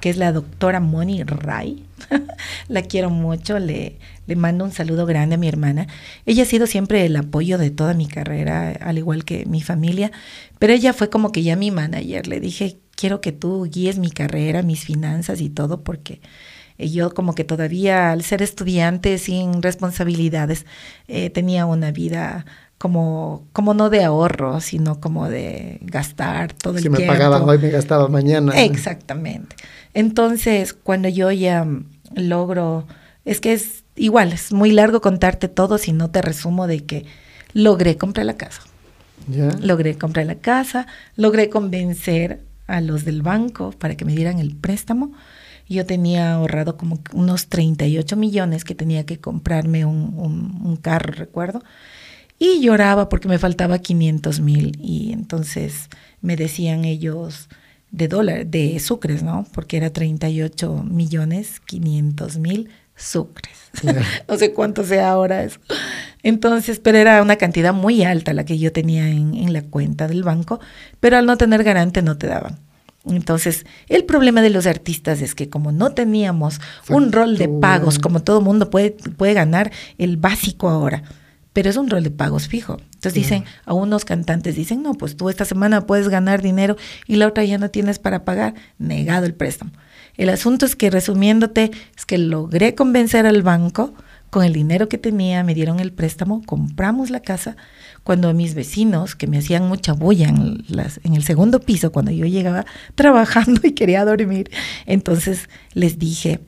que 0.00 0.08
es 0.08 0.16
la 0.16 0.32
doctora 0.32 0.80
Moni 0.80 1.22
Ray. 1.24 1.84
la 2.68 2.82
quiero 2.82 3.10
mucho, 3.10 3.58
le, 3.58 3.98
le 4.26 4.36
mando 4.36 4.64
un 4.64 4.72
saludo 4.72 5.06
grande 5.06 5.34
a 5.34 5.38
mi 5.38 5.48
hermana. 5.48 5.86
Ella 6.24 6.44
ha 6.44 6.46
sido 6.46 6.66
siempre 6.66 7.04
el 7.04 7.16
apoyo 7.16 7.58
de 7.58 7.70
toda 7.70 7.94
mi 7.94 8.06
carrera, 8.06 8.70
al 8.80 8.98
igual 8.98 9.24
que 9.24 9.46
mi 9.46 9.60
familia. 9.60 10.10
Pero 10.58 10.72
ella 10.72 10.92
fue 10.92 11.10
como 11.10 11.32
que 11.32 11.42
ya 11.42 11.56
mi 11.56 11.70
manager. 11.70 12.26
Le 12.28 12.40
dije, 12.40 12.78
quiero 12.96 13.20
que 13.20 13.32
tú 13.32 13.68
guíes 13.70 13.98
mi 13.98 14.10
carrera, 14.10 14.62
mis 14.62 14.84
finanzas 14.84 15.40
y 15.40 15.48
todo, 15.50 15.82
porque 15.82 16.20
eh, 16.78 16.90
yo 16.90 17.14
como 17.14 17.34
que 17.34 17.44
todavía 17.44 18.10
al 18.10 18.22
ser 18.22 18.42
estudiante 18.42 19.18
sin 19.18 19.62
responsabilidades 19.62 20.66
eh, 21.08 21.30
tenía 21.30 21.66
una 21.66 21.92
vida 21.92 22.44
como, 22.78 23.46
como 23.52 23.72
no 23.74 23.88
de 23.88 24.04
ahorro, 24.04 24.60
sino 24.60 25.00
como 25.00 25.28
de 25.28 25.78
gastar 25.82 26.52
todo 26.52 26.78
Si 26.78 26.84
el 26.86 26.90
me 26.90 26.98
tiempo. 26.98 27.14
pagaban 27.14 27.48
hoy, 27.48 27.58
me 27.58 27.70
gastaba 27.70 28.08
mañana. 28.08 28.52
Exactamente. 28.62 29.56
Entonces, 29.94 30.74
cuando 30.74 31.08
yo 31.08 31.30
ya 31.30 31.64
mm, 31.64 31.86
logro, 32.16 32.86
es 33.24 33.40
que 33.40 33.54
es 33.54 33.84
igual, 33.96 34.32
es 34.32 34.52
muy 34.52 34.72
largo 34.72 35.00
contarte 35.00 35.48
todo 35.48 35.78
si 35.78 35.92
no 35.92 36.10
te 36.10 36.20
resumo 36.20 36.66
de 36.66 36.84
que 36.84 37.06
logré 37.54 37.96
comprar 37.96 38.26
la 38.26 38.36
casa. 38.36 38.62
¿Ya? 39.28 39.48
Logré 39.60 39.96
comprar 39.96 40.26
la 40.26 40.36
casa, 40.36 40.86
logré 41.16 41.48
convencer 41.48 42.40
a 42.66 42.80
los 42.80 43.04
del 43.04 43.22
banco 43.22 43.70
para 43.72 43.96
que 43.96 44.04
me 44.04 44.14
dieran 44.14 44.38
el 44.38 44.54
préstamo. 44.56 45.12
Yo 45.68 45.84
tenía 45.84 46.34
ahorrado 46.34 46.76
como 46.76 47.00
unos 47.12 47.48
38 47.48 48.16
millones 48.16 48.64
que 48.64 48.74
tenía 48.74 49.04
que 49.04 49.18
comprarme 49.18 49.84
un, 49.84 50.14
un- 50.16 50.60
un 50.64 50.76
carro, 50.76 51.12
recuerdo. 51.12 51.62
Y 52.38 52.60
lloraba 52.60 53.08
porque 53.08 53.28
me 53.28 53.38
faltaba 53.38 53.78
500 53.78 54.40
mil. 54.40 54.78
Y 54.80 55.12
entonces 55.12 55.88
me 56.20 56.36
decían 56.36 56.84
ellos 56.84 57.48
de 57.90 58.08
dólares, 58.08 58.50
de 58.50 58.78
sucres, 58.78 59.22
¿no? 59.22 59.46
Porque 59.52 59.76
era 59.78 59.90
38 59.90 60.84
millones 60.84 61.60
500 61.60 62.38
mil 62.38 62.68
sucres. 62.94 63.56
No 64.28 64.36
sé 64.38 64.52
cuánto 64.52 64.84
sea 64.84 65.10
ahora 65.10 65.44
eso. 65.44 65.60
Entonces, 66.26 66.80
pero 66.80 66.98
era 66.98 67.22
una 67.22 67.36
cantidad 67.36 67.72
muy 67.72 68.02
alta 68.02 68.32
la 68.32 68.44
que 68.44 68.58
yo 68.58 68.72
tenía 68.72 69.08
en, 69.08 69.34
en 69.34 69.52
la 69.52 69.62
cuenta 69.62 70.08
del 70.08 70.24
banco, 70.24 70.58
pero 70.98 71.18
al 71.18 71.24
no 71.24 71.36
tener 71.36 71.62
garante 71.62 72.02
no 72.02 72.18
te 72.18 72.26
daban. 72.26 72.58
Entonces, 73.04 73.64
el 73.88 74.04
problema 74.04 74.42
de 74.42 74.50
los 74.50 74.66
artistas 74.66 75.22
es 75.22 75.36
que 75.36 75.48
como 75.48 75.70
no 75.70 75.92
teníamos 75.92 76.60
un 76.88 77.12
rol 77.12 77.38
de 77.38 77.48
pagos, 77.48 78.00
como 78.00 78.24
todo 78.24 78.40
mundo 78.40 78.70
puede, 78.70 78.90
puede 78.90 79.34
ganar 79.34 79.70
el 79.98 80.16
básico 80.16 80.68
ahora, 80.68 81.04
pero 81.52 81.70
es 81.70 81.76
un 81.76 81.88
rol 81.88 82.02
de 82.02 82.10
pagos 82.10 82.48
fijo. 82.48 82.78
Entonces 82.94 83.14
dicen, 83.14 83.44
a 83.64 83.74
unos 83.74 84.04
cantantes 84.04 84.56
dicen, 84.56 84.82
no, 84.82 84.94
pues 84.94 85.16
tú 85.16 85.30
esta 85.30 85.44
semana 85.44 85.86
puedes 85.86 86.08
ganar 86.08 86.42
dinero 86.42 86.76
y 87.06 87.14
la 87.14 87.28
otra 87.28 87.44
ya 87.44 87.58
no 87.58 87.70
tienes 87.70 88.00
para 88.00 88.24
pagar, 88.24 88.54
negado 88.78 89.26
el 89.26 89.34
préstamo. 89.34 89.70
El 90.16 90.30
asunto 90.30 90.66
es 90.66 90.74
que, 90.74 90.90
resumiéndote, 90.90 91.70
es 91.96 92.04
que 92.04 92.18
logré 92.18 92.74
convencer 92.74 93.26
al 93.26 93.42
banco 93.44 93.94
con 94.36 94.44
el 94.44 94.52
dinero 94.52 94.86
que 94.86 94.98
tenía, 94.98 95.42
me 95.44 95.54
dieron 95.54 95.80
el 95.80 95.94
préstamo, 95.94 96.42
compramos 96.44 97.08
la 97.08 97.20
casa. 97.20 97.56
Cuando 98.02 98.34
mis 98.34 98.52
vecinos, 98.52 99.14
que 99.14 99.26
me 99.26 99.38
hacían 99.38 99.66
mucha 99.66 99.94
bulla 99.94 100.28
en, 100.28 100.62
las, 100.68 101.00
en 101.04 101.14
el 101.14 101.22
segundo 101.22 101.60
piso, 101.60 101.90
cuando 101.90 102.10
yo 102.10 102.26
llegaba 102.26 102.66
trabajando 102.94 103.62
y 103.64 103.72
quería 103.72 104.04
dormir, 104.04 104.50
entonces 104.84 105.48
les 105.72 105.98
dije, 105.98 106.40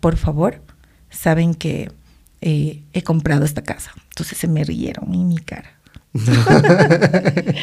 por 0.00 0.16
favor, 0.16 0.60
saben 1.08 1.54
que 1.54 1.92
eh, 2.40 2.82
he 2.92 3.02
comprado 3.02 3.44
esta 3.44 3.62
casa. 3.62 3.92
Entonces 4.08 4.36
se 4.36 4.48
me 4.48 4.64
rieron 4.64 5.14
en 5.14 5.28
mi 5.28 5.38
cara. 5.38 5.78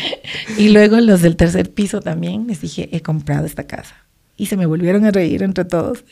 y 0.58 0.70
luego 0.70 0.98
los 1.02 1.22
del 1.22 1.36
tercer 1.36 1.74
piso 1.74 2.00
también 2.00 2.48
les 2.48 2.62
dije, 2.62 2.88
he 2.94 3.02
comprado 3.02 3.46
esta 3.46 3.68
casa. 3.68 3.98
Y 4.38 4.46
se 4.46 4.56
me 4.56 4.66
volvieron 4.66 5.04
a 5.04 5.12
reír 5.12 5.44
entre 5.44 5.66
todos. 5.66 6.06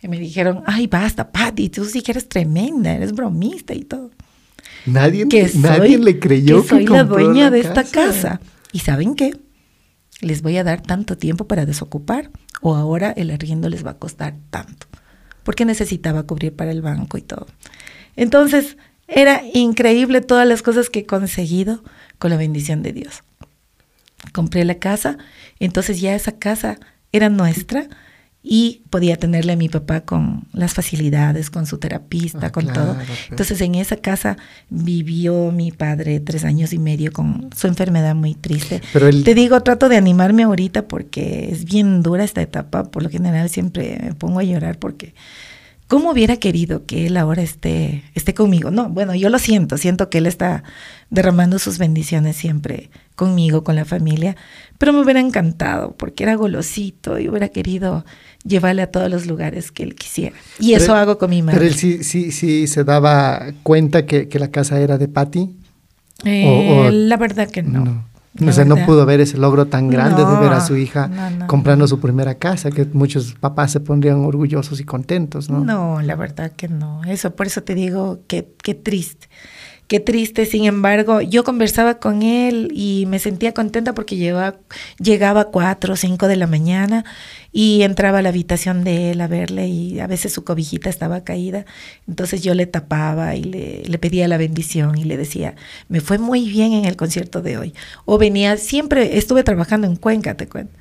Y 0.00 0.08
me 0.08 0.18
dijeron, 0.18 0.62
ay, 0.66 0.86
basta, 0.86 1.30
Patty, 1.32 1.70
tú 1.70 1.84
sí 1.84 2.02
que 2.02 2.12
eres 2.12 2.28
tremenda, 2.28 2.92
eres 2.92 3.12
bromista 3.12 3.74
y 3.74 3.82
todo. 3.82 4.10
Nadie, 4.86 5.28
Que 5.28 5.50
nadie 5.54 5.94
soy, 5.94 6.04
le 6.04 6.18
creyó 6.18 6.62
que 6.62 6.68
soy 6.68 6.84
que 6.84 6.92
la 6.92 7.04
dueña 7.04 7.44
la 7.44 7.50
de 7.50 7.60
esta 7.60 7.84
casa. 7.84 8.40
¿Y 8.72 8.80
saben 8.80 9.14
qué? 9.14 9.36
Les 10.20 10.42
voy 10.42 10.56
a 10.56 10.64
dar 10.64 10.82
tanto 10.82 11.16
tiempo 11.16 11.46
para 11.46 11.66
desocupar 11.66 12.30
o 12.60 12.76
ahora 12.76 13.10
el 13.10 13.30
arriendo 13.30 13.68
les 13.68 13.84
va 13.84 13.92
a 13.92 13.98
costar 13.98 14.34
tanto. 14.50 14.86
Porque 15.42 15.64
necesitaba 15.64 16.24
cubrir 16.24 16.54
para 16.54 16.70
el 16.70 16.82
banco 16.82 17.18
y 17.18 17.22
todo. 17.22 17.46
Entonces, 18.16 18.76
era 19.08 19.42
increíble 19.54 20.20
todas 20.20 20.46
las 20.46 20.62
cosas 20.62 20.90
que 20.90 21.00
he 21.00 21.06
conseguido 21.06 21.82
con 22.18 22.30
la 22.30 22.36
bendición 22.36 22.82
de 22.82 22.92
Dios. 22.92 23.22
Compré 24.32 24.64
la 24.64 24.74
casa, 24.74 25.16
entonces 25.58 26.00
ya 26.00 26.14
esa 26.14 26.32
casa 26.32 26.78
era 27.12 27.28
nuestra 27.30 27.88
y 28.42 28.82
podía 28.90 29.16
tenerle 29.16 29.52
a 29.52 29.56
mi 29.56 29.68
papá 29.68 30.02
con 30.02 30.44
las 30.52 30.72
facilidades, 30.72 31.50
con 31.50 31.66
su 31.66 31.78
terapista, 31.78 32.46
Ah, 32.46 32.52
con 32.52 32.64
claro, 32.64 32.80
todo. 32.82 32.94
claro. 32.94 33.12
Entonces 33.30 33.60
en 33.60 33.74
esa 33.74 33.96
casa 33.96 34.36
vivió 34.70 35.50
mi 35.50 35.72
padre 35.72 36.20
tres 36.20 36.44
años 36.44 36.72
y 36.72 36.78
medio 36.78 37.12
con 37.12 37.50
su 37.54 37.66
enfermedad 37.66 38.14
muy 38.14 38.34
triste. 38.34 38.80
Pero 38.92 39.10
Te 39.22 39.34
digo, 39.34 39.60
trato 39.62 39.88
de 39.88 39.96
animarme 39.96 40.44
ahorita 40.44 40.86
porque 40.88 41.50
es 41.50 41.64
bien 41.64 42.02
dura 42.02 42.24
esta 42.24 42.40
etapa. 42.40 42.84
Por 42.84 43.02
lo 43.02 43.10
general 43.10 43.50
siempre 43.50 43.98
me 44.02 44.14
pongo 44.14 44.38
a 44.38 44.44
llorar 44.44 44.78
porque 44.78 45.14
¿cómo 45.88 46.10
hubiera 46.12 46.36
querido 46.36 46.86
que 46.86 47.06
él 47.06 47.16
ahora 47.16 47.42
esté, 47.42 48.04
esté 48.14 48.34
conmigo? 48.34 48.70
No, 48.70 48.88
bueno, 48.88 49.14
yo 49.14 49.30
lo 49.30 49.38
siento, 49.38 49.78
siento 49.78 50.10
que 50.10 50.18
él 50.18 50.26
está 50.26 50.62
derramando 51.10 51.58
sus 51.58 51.78
bendiciones 51.78 52.36
siempre 52.36 52.90
conmigo, 53.16 53.64
con 53.64 53.74
la 53.74 53.84
familia, 53.86 54.36
pero 54.78 54.92
me 54.92 55.00
hubiera 55.02 55.20
encantado 55.20 55.94
porque 55.96 56.22
era 56.24 56.34
golosito 56.36 57.18
y 57.18 57.28
hubiera 57.28 57.48
querido 57.48 58.04
llevarle 58.44 58.82
a 58.82 58.90
todos 58.90 59.10
los 59.10 59.26
lugares 59.26 59.70
que 59.72 59.82
él 59.82 59.94
quisiera. 59.94 60.36
Y 60.58 60.72
Pero- 60.72 60.84
eso 60.84 60.94
hago 60.94 61.18
con 61.18 61.30
mi 61.30 61.42
madre. 61.42 61.58
Pero 61.58 61.68
él 61.70 61.74
sí, 61.76 62.02
sí, 62.04 62.30
sí 62.32 62.66
se 62.66 62.84
daba 62.84 63.46
cuenta 63.62 64.06
que, 64.06 64.28
que 64.28 64.38
la 64.38 64.50
casa 64.50 64.80
era 64.80 64.96
de 64.98 65.08
Patty. 65.08 65.56
Eh, 66.24 66.44
o- 66.46 66.86
o- 66.86 66.90
la 66.90 67.16
verdad 67.16 67.50
que 67.50 67.62
no. 67.62 68.04
La 68.34 68.50
O 68.50 68.52
sea, 68.52 68.64
no 68.64 68.76
pudo 68.86 69.04
ver 69.04 69.20
ese 69.20 69.36
logro 69.36 69.66
tan 69.66 69.88
grande 69.90 70.24
de 70.24 70.36
ver 70.36 70.52
a 70.52 70.60
su 70.60 70.74
No, 70.74 70.78
hija 70.78 71.08
no, 71.08 71.28
no, 71.30 71.46
comprando 71.48 71.84
no. 71.84 71.88
su 71.88 71.98
primera 71.98 72.36
casa, 72.36 72.70
que 72.70 72.84
muchos 72.84 73.34
papás 73.34 73.72
se 73.72 73.80
pondrían 73.80 74.18
orgullosos 74.24 74.78
y 74.78 74.84
contentos, 74.84 75.50
¿no? 75.50 75.58
No, 75.64 76.00
la 76.02 76.14
verdad 76.14 76.52
que 76.52 76.68
no. 76.68 77.02
Eso, 77.04 77.34
por 77.34 77.48
eso 77.48 77.64
te 77.64 77.74
digo 77.74 78.20
que 78.28 78.48
qué 78.62 78.74
triste. 78.74 79.26
Qué 79.88 80.00
triste, 80.00 80.44
sin 80.44 80.66
embargo, 80.66 81.22
yo 81.22 81.44
conversaba 81.44 81.98
con 81.98 82.22
él 82.22 82.70
y 82.74 83.06
me 83.06 83.18
sentía 83.18 83.54
contenta 83.54 83.94
porque 83.94 84.16
llegaba, 84.16 85.40
a 85.40 85.44
4 85.46 85.94
o 85.94 85.96
5 85.96 86.28
de 86.28 86.36
la 86.36 86.46
mañana 86.46 87.06
y 87.52 87.80
entraba 87.80 88.18
a 88.18 88.22
la 88.22 88.28
habitación 88.28 88.84
de 88.84 89.12
él 89.12 89.20
a 89.22 89.28
verle 89.28 89.66
y 89.68 89.98
a 90.00 90.06
veces 90.06 90.34
su 90.34 90.44
cobijita 90.44 90.90
estaba 90.90 91.24
caída. 91.24 91.64
Entonces 92.06 92.42
yo 92.42 92.52
le 92.52 92.66
tapaba 92.66 93.34
y 93.34 93.42
le, 93.44 93.82
le 93.86 93.98
pedía 93.98 94.28
la 94.28 94.36
bendición 94.36 94.98
y 94.98 95.04
le 95.04 95.16
decía, 95.16 95.56
me 95.88 96.02
fue 96.02 96.18
muy 96.18 96.46
bien 96.50 96.74
en 96.74 96.84
el 96.84 96.96
concierto 96.96 97.40
de 97.40 97.56
hoy. 97.56 97.74
O 98.04 98.18
venía, 98.18 98.58
siempre 98.58 99.16
estuve 99.16 99.42
trabajando 99.42 99.86
en 99.86 99.96
Cuenca, 99.96 100.36
te 100.36 100.48
cuento. 100.48 100.74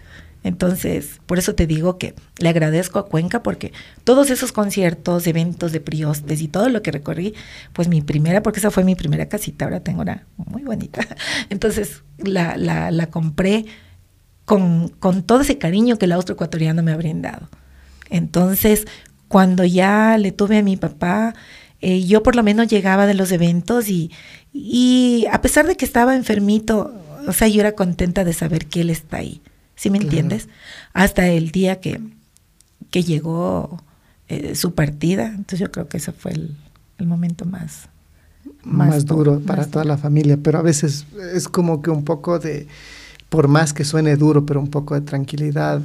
Entonces, 0.43 1.19
por 1.25 1.39
eso 1.39 1.55
te 1.55 1.67
digo 1.67 1.97
que 1.97 2.13
le 2.39 2.49
agradezco 2.49 2.99
a 2.99 3.07
Cuenca 3.07 3.43
porque 3.43 3.73
todos 4.03 4.29
esos 4.29 4.51
conciertos, 4.51 5.27
eventos 5.27 5.71
de 5.71 5.81
Priostes 5.81 6.41
y 6.41 6.47
todo 6.47 6.69
lo 6.69 6.81
que 6.81 6.91
recorrí, 6.91 7.33
pues 7.73 7.87
mi 7.87 8.01
primera, 8.01 8.43
porque 8.43 8.59
esa 8.59 8.71
fue 8.71 8.83
mi 8.83 8.95
primera 8.95 9.27
casita, 9.27 9.65
ahora 9.65 9.81
tengo 9.81 10.01
una 10.01 10.25
muy 10.37 10.63
bonita. 10.63 11.05
Entonces, 11.49 12.03
la, 12.17 12.55
la, 12.57 13.07
compré 13.07 13.65
con, 14.45 14.89
con 14.89 15.23
todo 15.23 15.41
ese 15.41 15.57
cariño 15.57 15.97
que 15.97 16.05
el 16.05 16.13
austroecuatoriano 16.13 16.83
me 16.83 16.91
ha 16.91 16.97
brindado. 16.97 17.49
Entonces, 18.09 18.85
cuando 19.27 19.65
ya 19.65 20.17
le 20.17 20.31
tuve 20.31 20.59
a 20.59 20.63
mi 20.63 20.77
papá, 20.77 21.33
eh, 21.81 22.05
yo 22.05 22.23
por 22.23 22.35
lo 22.35 22.43
menos 22.43 22.67
llegaba 22.67 23.05
de 23.05 23.13
los 23.13 23.31
eventos 23.31 23.89
y, 23.89 24.11
y 24.53 25.25
a 25.31 25.41
pesar 25.41 25.67
de 25.67 25.75
que 25.75 25.85
estaba 25.85 26.15
enfermito, 26.15 26.93
o 27.27 27.33
sea, 27.33 27.47
yo 27.47 27.59
era 27.59 27.73
contenta 27.73 28.23
de 28.23 28.33
saber 28.33 28.67
que 28.67 28.81
él 28.81 28.89
está 28.89 29.17
ahí. 29.17 29.41
¿Sí 29.77 29.89
me 29.89 29.99
Claro. 29.99 30.09
entiendes? 30.09 30.49
Hasta 30.93 31.27
el 31.27 31.51
día 31.51 31.79
que, 31.79 32.01
que 32.91 33.03
llegó 33.03 33.81
eh, 34.27 34.55
su 34.55 34.73
partida. 34.73 35.27
Entonces 35.27 35.59
yo 35.59 35.71
creo 35.71 35.87
que 35.87 35.97
ese 35.97 36.11
fue 36.11 36.31
el, 36.33 36.57
el 36.97 37.07
momento 37.07 37.45
más, 37.45 37.87
más, 38.63 39.05
duro 39.05 39.35
más 39.35 39.43
para 39.43 39.65
toda 39.67 39.85
la 39.85 39.97
familia, 39.97 40.37
pero 40.41 40.59
a 40.59 40.63
veces 40.63 41.05
es 41.33 41.47
como 41.47 41.81
que 41.81 41.91
un 41.91 42.03
poco 42.03 42.39
de, 42.39 42.67
por 43.29 43.47
más 43.47 43.71
que 43.71 43.85
suene 43.85 44.17
duro, 44.17 44.45
pero 44.45 44.59
un 44.59 44.69
poco 44.69 44.95
de 44.95 45.01
tranquilidad 45.01 45.81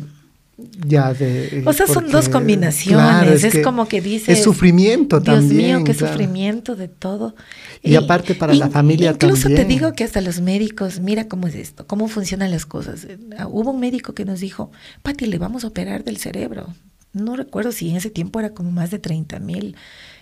ya 0.86 1.12
de... 1.14 1.62
O 1.66 1.72
sea, 1.72 1.86
son 1.86 1.94
porque, 1.94 2.12
dos 2.12 2.28
combinaciones. 2.28 3.04
claro, 3.04 3.32
es 3.32 3.46
que 3.46 3.62
como 3.62 3.86
que 3.86 4.00
dices. 4.00 4.38
Es 4.38 4.44
sufrimiento 4.44 5.20
Dios 5.20 5.36
también. 5.36 5.76
mío, 5.76 5.84
qué 5.84 5.94
claro. 5.94 6.12
sufrimiento 6.12 6.76
de 6.76 6.88
todo. 6.88 7.34
Y 7.82 7.96
aparte 7.96 8.34
para 8.34 8.54
la 8.54 8.68
familia 8.70 9.12
Incluso 9.12 9.48
te 9.48 9.56
también. 9.56 9.68
digo 9.68 9.92
que 9.92 10.04
hasta 10.04 10.20
los 10.20 10.40
médicos, 10.40 11.00
mira 11.00 11.28
cómo 11.28 11.46
es 11.48 11.54
esto, 11.54 11.86
cómo 11.86 12.08
funcionan 12.08 12.50
las 12.50 12.66
cosas. 12.66 13.06
Hubo 13.48 13.70
un 13.70 13.80
médico 13.80 14.14
que 14.14 14.24
nos 14.24 14.40
dijo, 14.40 14.70
Pati, 15.02 15.26
le 15.26 15.38
vamos 15.38 15.64
a 15.64 15.68
operar 15.68 16.04
del 16.04 16.16
cerebro. 16.16 16.74
No 17.12 17.36
recuerdo 17.36 17.72
si 17.72 17.90
en 17.90 17.96
ese 17.96 18.10
tiempo 18.10 18.40
era 18.40 18.50
como 18.50 18.70
más 18.70 18.90
de 18.90 18.98
30 18.98 19.38
mil. 19.40 19.76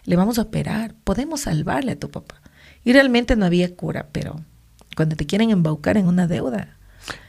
Le 0.05 0.17
vamos 0.17 0.39
a 0.39 0.43
operar. 0.43 0.95
Podemos 1.05 1.43
salvarle 1.43 1.93
a 1.93 1.99
tu 1.99 2.11
papá. 2.11 2.41
Y 2.85 2.93
realmente 2.93 3.37
no 3.37 3.45
había 3.47 3.75
cura, 3.77 4.09
pero 4.11 4.41
cuando 4.97 5.15
te 5.17 5.27
quieren 5.27 5.51
embaucar 5.51 5.97
en 5.97 6.07
una 6.07 6.27
deuda, 6.27 6.77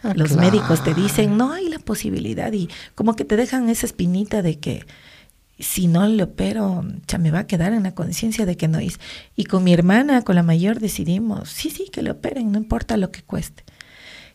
Ah, 0.03 0.14
los 0.15 0.27
claro. 0.30 0.41
médicos 0.41 0.84
te 0.84 0.93
dicen, 0.93 1.38
no 1.38 1.52
hay 1.53 1.69
la 1.69 1.80
posibilidad 1.80 2.52
y 2.53 2.69
como 2.95 3.15
que 3.15 3.26
te 3.26 3.35
dejan 3.38 3.69
esa 3.69 3.85
espinita 3.85 4.41
de 4.41 4.60
que 4.60 4.85
si 5.60 5.88
no 5.88 6.07
le 6.07 6.23
opero, 6.23 6.84
ya 7.07 7.18
me 7.19 7.31
va 7.31 7.39
a 7.39 7.48
quedar 7.48 7.73
en 7.73 7.84
la 7.84 7.93
conciencia 7.95 8.45
de 8.45 8.57
que 8.57 8.68
no 8.68 8.81
hice. 8.81 8.98
Y 9.35 9.45
con 9.45 9.64
mi 9.64 9.73
hermana, 9.73 10.23
con 10.23 10.35
la 10.35 10.43
mayor, 10.43 10.80
decidimos, 10.80 11.49
sí, 11.49 11.69
sí, 11.69 11.88
que 11.91 12.02
le 12.02 12.11
operen, 12.11 12.52
no 12.52 12.57
importa 12.57 12.98
lo 12.98 13.11
que 13.11 13.22
cueste. 13.23 13.64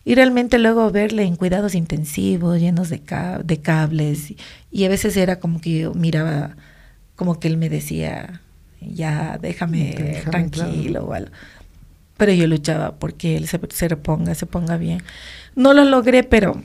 Y 0.05 0.15
realmente 0.15 0.59
luego 0.59 0.91
verle 0.93 1.25
en 1.25 1.37
cuidados 1.37 1.75
intensivos, 1.75 2.61
llenos 2.61 2.91
de, 2.91 3.01
ca- 3.01 3.41
de 3.45 3.61
cables, 3.61 4.31
y, 4.31 4.37
y 4.71 4.85
a 4.85 4.89
veces 4.89 5.17
era 5.17 5.41
como 5.41 5.61
que 5.61 5.81
yo 5.81 5.95
miraba, 5.95 6.57
como 7.17 7.41
que 7.41 7.49
él 7.49 7.57
me 7.57 7.69
decía, 7.69 8.43
ya 8.81 9.39
déjame, 9.41 9.95
Déjame, 9.97 10.23
tranquilo 10.31 11.05
o 11.07 11.13
algo. 11.13 11.33
Pero 12.17 12.33
yo 12.33 12.47
luchaba 12.47 12.97
porque 12.97 13.37
él 13.37 13.47
se, 13.47 13.61
se 13.71 13.89
reponga, 13.89 14.35
se 14.35 14.47
ponga 14.47 14.77
bien. 14.77 15.03
No 15.55 15.73
lo 15.75 15.85
logré, 15.85 16.23
pero 16.25 16.63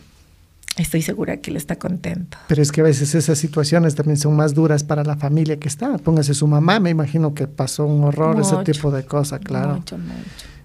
estoy 0.78 1.02
segura 1.02 1.38
que 1.38 1.52
él 1.52 1.58
está 1.58 1.76
contento. 1.78 2.38
Pero 2.48 2.62
es 2.62 2.72
que 2.72 2.82
a 2.82 2.86
veces 2.86 3.14
esas 3.16 3.38
situaciones 3.38 3.96
también 3.96 4.18
son 4.18 4.36
más 4.36 4.54
duras 4.54 4.84
para 4.84 5.04
la 5.04 5.18
familia 5.18 5.58
que 5.60 5.68
está. 5.68 5.98
Póngase 5.98 6.34
su 6.34 6.48
mamá, 6.48 6.80
me 6.80 6.90
imagino 6.90 7.34
que 7.34 7.48
pasó 7.48 7.86
un 7.86 8.04
horror, 8.06 8.40
ese 8.40 8.56
Mucho, 8.56 8.72
tipo 8.72 8.92
de 8.92 9.04
cosas, 9.04 9.42
claro. 9.42 9.76
Mucho, 9.76 9.98
mucho. 9.98 10.16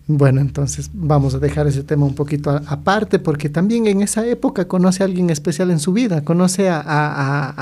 Bueno, 0.09 0.41
entonces 0.41 0.89
vamos 0.93 1.35
a 1.35 1.41
dejar 1.41 1.67
ese 1.67 1.83
tema 1.83 2.07
un 2.07 2.15
poquito 2.15 2.51
aparte, 2.69 3.19
porque 3.19 3.49
también 3.49 3.89
en 3.89 4.03
esa 4.03 4.25
época 4.25 4.69
conoce 4.69 5.03
a 5.03 5.07
alguien 5.07 5.31
especial 5.31 5.73
en 5.73 5.81
su 5.81 5.93
vida, 5.93 6.23
conoce 6.23 6.69
a, 6.69 6.77
a- 6.81 6.85
a- 7.51 7.55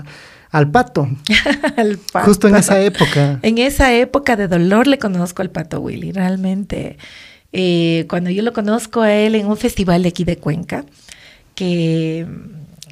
a- 0.00 0.04
al 0.50 0.70
pato, 0.70 1.08
Al 1.76 1.98
pato. 1.98 2.26
justo 2.26 2.48
en 2.48 2.56
esa 2.56 2.80
época. 2.80 3.38
En 3.42 3.58
esa 3.58 3.92
época 3.94 4.36
de 4.36 4.48
dolor 4.48 4.86
le 4.86 4.98
conozco 4.98 5.42
al 5.42 5.50
Pato 5.50 5.80
Willy, 5.80 6.12
realmente. 6.12 6.96
eh, 7.52 8.06
cuando 8.08 8.30
yo 8.30 8.42
lo 8.42 8.52
conozco 8.52 9.02
a 9.02 9.12
él 9.12 9.34
en 9.34 9.46
un 9.46 9.56
festival 9.56 10.02
de 10.02 10.08
aquí 10.10 10.24
de 10.24 10.36
Cuenca, 10.38 10.84
que 11.54 12.26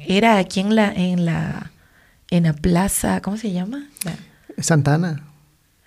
era 0.07 0.37
aquí 0.37 0.59
en 0.59 0.75
la, 0.75 0.91
en 0.91 1.25
la, 1.25 1.71
en 2.31 2.43
la 2.43 2.53
plaza, 2.53 3.21
¿cómo 3.21 3.37
se 3.37 3.51
llama? 3.51 3.87
La, 4.03 4.13
Santana, 4.63 5.23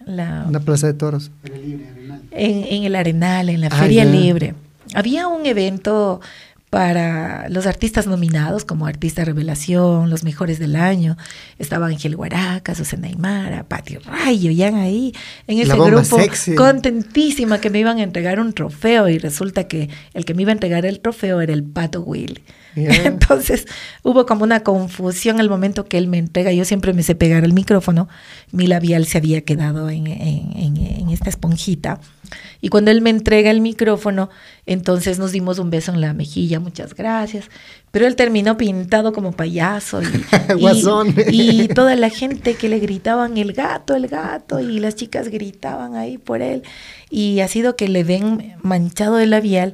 la- 0.06 0.44
una 0.48 0.60
plaza 0.60 0.86
de 0.86 0.94
toros. 0.94 1.30
en, 2.30 2.64
en 2.68 2.84
el 2.84 2.94
Arenal, 2.96 3.48
en 3.48 3.60
la 3.60 3.68
Ah, 3.68 3.76
Feria 3.76 4.04
ya. 4.04 4.10
Libre. 4.10 4.54
Había 4.94 5.28
un 5.28 5.44
evento 5.44 6.20
para 6.70 7.48
los 7.48 7.66
artistas 7.66 8.06
nominados 8.06 8.64
como 8.64 8.86
Artista 8.86 9.24
Revelación, 9.24 10.10
los 10.10 10.22
mejores 10.22 10.58
del 10.58 10.76
año. 10.76 11.16
Estaba 11.58 11.86
Ángel 11.86 12.16
Guaraca, 12.16 12.74
Susana 12.74 13.08
Aymara, 13.08 13.64
Pati 13.64 13.96
Rayo, 13.96 14.50
ya 14.50 14.68
ahí 14.76 15.14
en 15.46 15.58
ese 15.60 15.74
grupo. 15.74 16.04
sexy. 16.04 16.54
Contentísima 16.54 17.60
que 17.60 17.70
me 17.70 17.78
iban 17.78 17.98
a 17.98 18.02
entregar 18.02 18.38
un 18.40 18.52
trofeo 18.52 19.08
y 19.08 19.18
resulta 19.18 19.64
que 19.64 19.88
el 20.12 20.24
que 20.24 20.34
me 20.34 20.42
iba 20.42 20.50
a 20.50 20.54
entregar 20.54 20.84
el 20.84 21.00
trofeo 21.00 21.40
era 21.40 21.52
el 21.52 21.64
Pato 21.64 22.02
Will. 22.02 22.42
Entonces 23.04 23.66
hubo 24.02 24.26
como 24.26 24.44
una 24.44 24.60
confusión 24.60 25.40
al 25.40 25.48
momento 25.48 25.86
que 25.86 25.98
él 25.98 26.06
me 26.08 26.18
entrega. 26.18 26.52
Yo 26.52 26.64
siempre 26.64 26.92
me 26.92 27.02
sé 27.02 27.14
pegar 27.14 27.44
el 27.44 27.52
micrófono. 27.52 28.08
Mi 28.52 28.66
labial 28.66 29.06
se 29.06 29.18
había 29.18 29.40
quedado 29.42 29.90
en, 29.90 30.06
en- 30.06 30.52
en- 30.56 30.76
en 30.76 31.10
esta 31.10 31.28
esponjita. 31.30 32.00
Y 32.60 32.68
cuando 32.68 32.90
él 32.90 33.00
me 33.00 33.10
entrega 33.10 33.50
el 33.50 33.60
micrófono, 33.60 34.28
entonces 34.66 35.18
nos 35.18 35.32
dimos 35.32 35.58
un 35.60 35.70
beso 35.70 35.92
en 35.92 36.00
la 36.00 36.12
mejilla, 36.12 36.58
muchas 36.60 36.94
gracias. 36.94 37.46
Pero 37.92 38.06
él 38.06 38.16
terminó 38.16 38.56
pintado 38.58 39.12
como 39.12 39.32
payaso. 39.32 40.00
Y, 40.58 40.60
y 41.30 41.68
toda 41.68 41.94
la 41.96 42.10
gente 42.10 42.54
que 42.54 42.68
le 42.68 42.80
gritaban 42.80 43.38
el 43.38 43.52
gato, 43.52 43.94
el 43.94 44.08
gato, 44.08 44.60
y 44.60 44.78
las 44.80 44.96
chicas 44.96 45.28
gritaban 45.28 45.94
ahí 45.94 46.18
por 46.18 46.42
él. 46.42 46.64
Y 47.10 47.40
ha 47.40 47.48
sido 47.48 47.76
que 47.76 47.88
le 47.88 48.04
ven 48.04 48.56
manchado 48.62 49.18
el 49.20 49.30
labial 49.30 49.72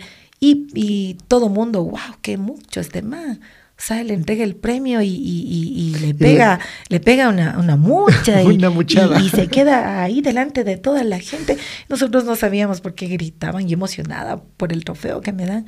y, 0.50 0.66
y 0.74 1.14
todo 1.28 1.48
mundo, 1.48 1.84
wow, 1.84 1.98
qué 2.22 2.36
mucho 2.36 2.80
este 2.80 3.02
man. 3.02 3.40
O 3.76 3.82
sea, 3.86 4.04
le 4.04 4.14
entrega 4.14 4.44
el 4.44 4.54
premio 4.54 5.02
y, 5.02 5.08
y- 5.08 5.42
y- 5.48 5.96
y 5.96 5.98
le 5.98 6.14
pega, 6.14 6.60
le 6.88 7.00
pega 7.00 7.28
una, 7.28 7.58
una 7.58 7.76
mucha 7.76 8.40
y, 8.42 8.46
Una 8.46 8.70
muchada. 8.70 9.20
y- 9.20 9.26
y 9.26 9.30
se 9.30 9.48
queda 9.48 10.02
ahí 10.02 10.20
delante 10.20 10.62
de 10.62 10.76
toda 10.76 11.02
la 11.02 11.18
gente. 11.18 11.56
Nosotros 11.88 12.24
no 12.24 12.36
sabíamos 12.36 12.80
por 12.80 12.94
qué 12.94 13.08
gritaban, 13.08 13.66
yo 13.66 13.74
emocionada 13.74 14.40
por 14.56 14.72
el 14.72 14.84
trofeo 14.84 15.20
que 15.20 15.32
me 15.32 15.44
dan. 15.46 15.66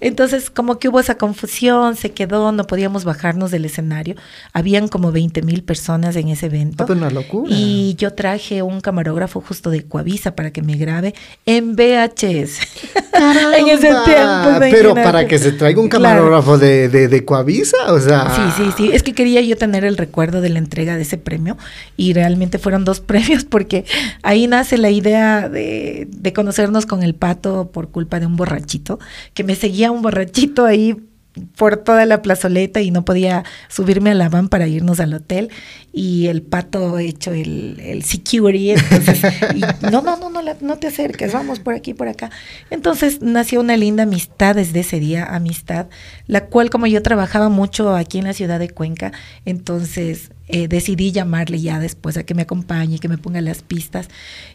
Entonces, 0.00 0.50
como 0.50 0.78
que 0.78 0.88
hubo 0.88 1.00
esa 1.00 1.16
confusión, 1.16 1.96
se 1.96 2.10
quedó, 2.12 2.52
no 2.52 2.66
podíamos 2.66 3.04
bajarnos 3.04 3.50
del 3.50 3.64
escenario. 3.64 4.14
Habían 4.52 4.88
como 4.88 5.10
20 5.10 5.40
mil 5.42 5.62
personas 5.62 6.16
en 6.16 6.28
ese 6.28 6.46
evento. 6.46 6.84
Ah, 6.84 6.86
pues 6.86 6.98
una 6.98 7.10
locura. 7.10 7.50
Y 7.54 7.94
yo 7.98 8.12
traje 8.12 8.62
un 8.62 8.80
camarógrafo 8.82 9.40
justo 9.40 9.70
de 9.70 9.84
Coavisa 9.84 10.34
para 10.34 10.50
que 10.50 10.60
me 10.62 10.76
grabe 10.76 11.14
en 11.46 11.74
VHS. 11.76 12.60
en 13.58 13.68
ese 13.68 13.88
tiempo. 13.88 14.58
Pero 14.60 14.90
imagínate. 14.90 15.02
para 15.02 15.26
que 15.26 15.38
se 15.38 15.52
traiga 15.52 15.80
un 15.80 15.88
Claro. 15.88 16.04
camarógrafo 16.20 16.58
de, 16.58 16.88
de, 16.88 17.08
de 17.08 17.24
Coavisa, 17.24 17.76
o 17.92 17.98
sea. 18.00 18.30
Sí, 18.34 18.42
sí, 18.64 18.70
sí. 18.76 18.90
Es 18.92 19.02
que 19.02 19.14
quería 19.14 19.40
yo 19.40 19.56
tener 19.56 19.84
el 19.84 19.96
recuerdo 19.96 20.40
de 20.40 20.50
la 20.50 20.58
entrega 20.58 20.96
de 20.96 21.02
ese 21.02 21.16
premio 21.16 21.56
y 21.96 22.12
realmente 22.12 22.58
fueron 22.58 22.84
dos 22.84 23.00
premios 23.06 23.44
porque 23.44 23.84
ahí 24.22 24.46
nace 24.46 24.76
la 24.76 24.90
idea 24.90 25.48
de, 25.48 26.06
de 26.10 26.32
conocernos 26.32 26.84
con 26.86 27.02
el 27.02 27.14
pato 27.14 27.70
por 27.72 27.88
culpa 27.88 28.20
de 28.20 28.26
un 28.26 28.36
borrachito, 28.36 28.98
que 29.32 29.42
me 29.44 29.54
seguía 29.54 29.85
un 29.90 30.02
borrachito 30.02 30.64
ahí 30.64 30.96
por 31.56 31.76
toda 31.76 32.06
la 32.06 32.22
plazoleta 32.22 32.80
y 32.80 32.90
no 32.90 33.04
podía 33.04 33.44
subirme 33.68 34.10
a 34.10 34.14
la 34.14 34.28
van 34.28 34.48
para 34.48 34.66
irnos 34.66 35.00
al 35.00 35.14
hotel 35.14 35.50
y 35.92 36.26
el 36.28 36.42
pato 36.42 36.98
hecho 36.98 37.32
el, 37.32 38.02
security 38.04 38.70
entonces 38.70 39.22
y, 39.54 39.60
no 39.90 40.02
no 40.02 40.16
no 40.16 40.30
no 40.30 40.42
no 40.60 40.78
te 40.78 40.86
acerques 40.86 41.32
vamos 41.32 41.60
por 41.60 41.74
aquí 41.74 41.94
por 41.94 42.08
acá. 42.08 42.30
Entonces 42.70 43.20
nació 43.22 43.60
una 43.60 43.76
linda 43.76 44.04
amistad 44.04 44.54
desde 44.54 44.80
ese 44.80 45.00
día 45.00 45.24
amistad 45.24 45.86
la 46.26 46.46
cual 46.46 46.70
como 46.70 46.86
yo 46.86 47.02
trabajaba 47.02 47.48
mucho 47.48 47.94
aquí 47.94 48.18
en 48.18 48.24
la 48.24 48.32
ciudad 48.32 48.58
de 48.58 48.70
Cuenca 48.70 49.12
entonces 49.44 50.30
eh, 50.48 50.68
decidí 50.68 51.10
llamarle 51.10 51.60
ya 51.60 51.80
después 51.80 52.16
a 52.16 52.24
que 52.24 52.34
me 52.34 52.42
acompañe 52.42 52.98
que 52.98 53.08
me 53.08 53.18
ponga 53.18 53.40
las 53.40 53.62
pistas. 53.62 54.08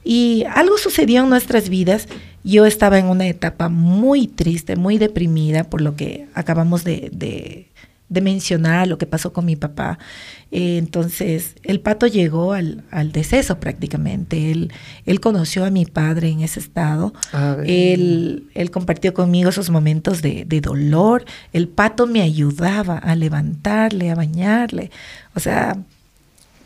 Y 0.04 0.46
algo 0.54 0.78
sucedió 0.78 1.24
en 1.24 1.30
nuestras 1.30 1.70
vidas. 1.70 2.08
Yo 2.44 2.66
estaba 2.66 2.98
en 2.98 3.08
una 3.08 3.28
etapa 3.28 3.70
muy 3.70 4.28
triste 4.28 4.76
muy 4.76 4.98
deprimida 4.98 5.64
por 5.66 5.82
lo 5.82 5.96
que 5.96 6.28
acabamos 6.34 6.84
de, 6.84 7.10
de 7.12 7.71
de 8.12 8.20
mencionar 8.20 8.90
lo 8.90 8.98
que 8.98 9.06
pasó 9.08 9.32
con 9.32 9.46
mi 9.46 9.56
papá. 9.56 9.98
Eh, 10.52 10.78
entonces, 10.78 11.56
el 11.64 11.80
pato 11.80 12.08
llegó 12.08 12.52
al, 12.52 12.84
al 12.92 13.14
deceso 13.14 13.58
prácticamente. 13.60 14.52
Él, 14.52 14.74
él 15.06 15.22
conoció 15.22 15.64
a 15.64 15.70
mi 15.70 15.86
padre 15.86 16.28
en 16.28 16.42
ese 16.42 16.60
estado. 16.60 17.14
Él, 17.66 18.50
él 18.54 18.70
compartió 18.70 19.14
conmigo 19.14 19.50
esos 19.50 19.70
momentos 19.70 20.22
de, 20.22 20.44
de 20.46 20.60
dolor. 20.60 21.24
El 21.54 21.70
pato 21.70 22.06
me 22.06 22.22
ayudaba 22.22 22.98
a 22.98 23.16
levantarle, 23.16 24.12
a 24.12 24.16
bañarle. 24.16 24.92
O 25.34 25.40
sea, 25.40 25.78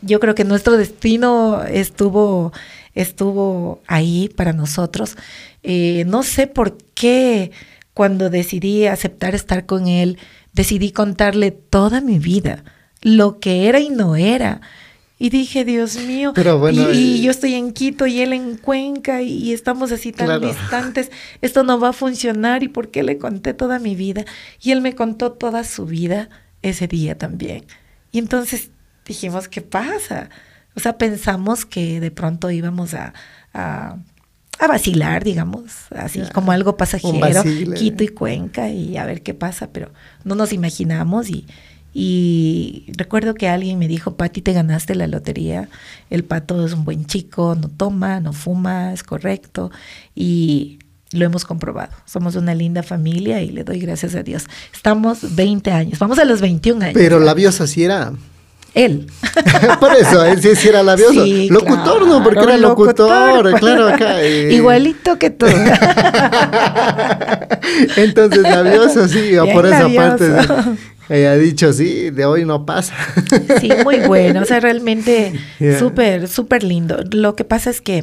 yo 0.02 0.18
creo 0.18 0.34
que 0.34 0.42
nuestro 0.42 0.76
destino 0.76 1.62
estuvo, 1.62 2.52
estuvo 2.96 3.82
ahí 3.86 4.30
para 4.34 4.52
nosotros. 4.52 5.16
Eh, 5.62 6.04
no 6.08 6.24
sé 6.24 6.48
por 6.48 6.76
qué 6.94 7.52
cuando 7.94 8.30
decidí 8.30 8.86
aceptar 8.86 9.34
estar 9.34 9.64
con 9.64 9.86
él, 9.86 10.18
decidí 10.56 10.90
contarle 10.90 11.50
toda 11.52 12.00
mi 12.00 12.18
vida, 12.18 12.64
lo 13.02 13.38
que 13.38 13.68
era 13.68 13.78
y 13.78 13.90
no 13.90 14.16
era. 14.16 14.62
Y 15.18 15.30
dije, 15.30 15.64
Dios 15.64 15.96
mío, 15.96 16.32
Pero 16.34 16.58
bueno, 16.58 16.92
y, 16.92 16.96
y 16.96 17.18
eh, 17.18 17.22
yo 17.22 17.30
estoy 17.30 17.54
en 17.54 17.72
Quito 17.72 18.06
y 18.06 18.20
él 18.20 18.32
en 18.32 18.56
Cuenca 18.56 19.22
y, 19.22 19.32
y 19.32 19.52
estamos 19.52 19.92
así 19.92 20.12
tan 20.12 20.26
Claro. 20.26 20.46
distantes, 20.48 21.10
esto 21.40 21.62
no 21.62 21.78
va 21.78 21.90
a 21.90 21.92
funcionar 21.92 22.62
y 22.62 22.68
por 22.68 22.90
qué 22.90 23.02
le 23.02 23.16
conté 23.16 23.54
toda 23.54 23.78
mi 23.78 23.94
vida. 23.94 24.24
Y 24.60 24.72
él 24.72 24.80
me 24.80 24.94
contó 24.94 25.32
toda 25.32 25.62
su 25.64 25.86
vida 25.86 26.28
ese 26.62 26.86
día 26.86 27.16
también. 27.16 27.64
Y 28.12 28.18
entonces 28.18 28.70
dijimos, 29.06 29.48
¿qué 29.48 29.60
pasa? 29.62 30.28
O 30.74 30.80
sea, 30.80 30.98
pensamos 30.98 31.64
que 31.64 32.00
de 32.00 32.10
pronto 32.10 32.50
íbamos 32.50 32.92
a, 32.92 33.14
a, 33.54 33.96
a 34.58 34.66
vacilar, 34.66 35.24
digamos, 35.24 35.72
así 35.90 36.20
Ya, 36.20 36.30
como 36.30 36.52
algo 36.52 36.76
pasajero. 36.76 37.42
Quito 37.74 38.04
y 38.04 38.08
Cuenca 38.08 38.70
y 38.70 38.96
a 38.96 39.04
ver 39.04 39.22
qué 39.22 39.34
pasa, 39.34 39.70
pero 39.72 39.90
no 40.24 40.34
nos 40.34 40.52
imaginamos 40.52 41.28
y, 41.28 41.46
y 41.92 42.86
recuerdo 42.96 43.34
que 43.34 43.48
alguien 43.48 43.78
me 43.78 43.88
dijo, 43.88 44.16
Pati, 44.16 44.42
te 44.42 44.52
ganaste 44.52 44.94
la 44.94 45.06
lotería, 45.06 45.68
el 46.10 46.24
pato 46.24 46.64
es 46.66 46.72
un 46.72 46.84
buen 46.84 47.06
chico, 47.06 47.54
no 47.54 47.68
toma, 47.68 48.20
no 48.20 48.32
fuma, 48.32 48.92
es 48.92 49.02
correcto. 49.02 49.70
Y 50.14 50.78
lo 51.12 51.24
hemos 51.24 51.44
comprobado. 51.44 51.92
Somos 52.04 52.36
una 52.36 52.54
linda 52.54 52.82
familia 52.82 53.42
y 53.42 53.50
le 53.50 53.64
doy 53.64 53.78
gracias 53.78 54.14
a 54.14 54.22
Dios. 54.22 54.44
Estamos 54.72 55.36
20 55.36 55.70
años, 55.70 55.98
vamos 55.98 56.18
a 56.18 56.24
los 56.24 56.40
21 56.40 56.82
años. 56.84 56.94
Pero 56.94 57.18
labiosa 57.20 57.66
sí 57.66 57.84
era. 57.84 58.12
Él. 58.76 59.06
Por 59.80 59.94
eso, 59.94 60.22
él 60.22 60.40
sí, 60.42 60.54
sí 60.54 60.68
era 60.68 60.82
labioso. 60.82 61.24
Sí, 61.24 61.48
locutor, 61.50 62.06
¿no? 62.06 62.22
Porque 62.22 62.40
era 62.40 62.58
locutor, 62.58 63.36
locutor. 63.46 63.58
claro, 63.58 63.88
acá. 63.88 64.22
eh. 64.22 64.52
Igualito 64.52 65.18
que 65.18 65.30
tú. 65.30 65.46
Entonces, 67.96 68.42
labioso, 68.42 69.08
sí, 69.08 69.30
Bien 69.30 69.52
por 69.52 69.66
esa 69.66 69.88
labioso. 69.88 70.18
parte. 70.18 70.78
Ella 71.08 71.32
ha 71.32 71.36
dicho, 71.36 71.72
sí, 71.72 72.10
de 72.10 72.24
hoy 72.26 72.44
no 72.44 72.66
pasa. 72.66 72.94
Sí, 73.60 73.70
muy 73.84 74.00
bueno. 74.00 74.42
O 74.42 74.44
sea, 74.44 74.58
realmente 74.60 75.32
Yeah. 75.58 75.78
súper, 75.78 76.28
súper 76.28 76.62
lindo. 76.64 76.98
Lo 77.12 77.36
que 77.36 77.44
pasa 77.44 77.70
es 77.70 77.80
que 77.80 77.98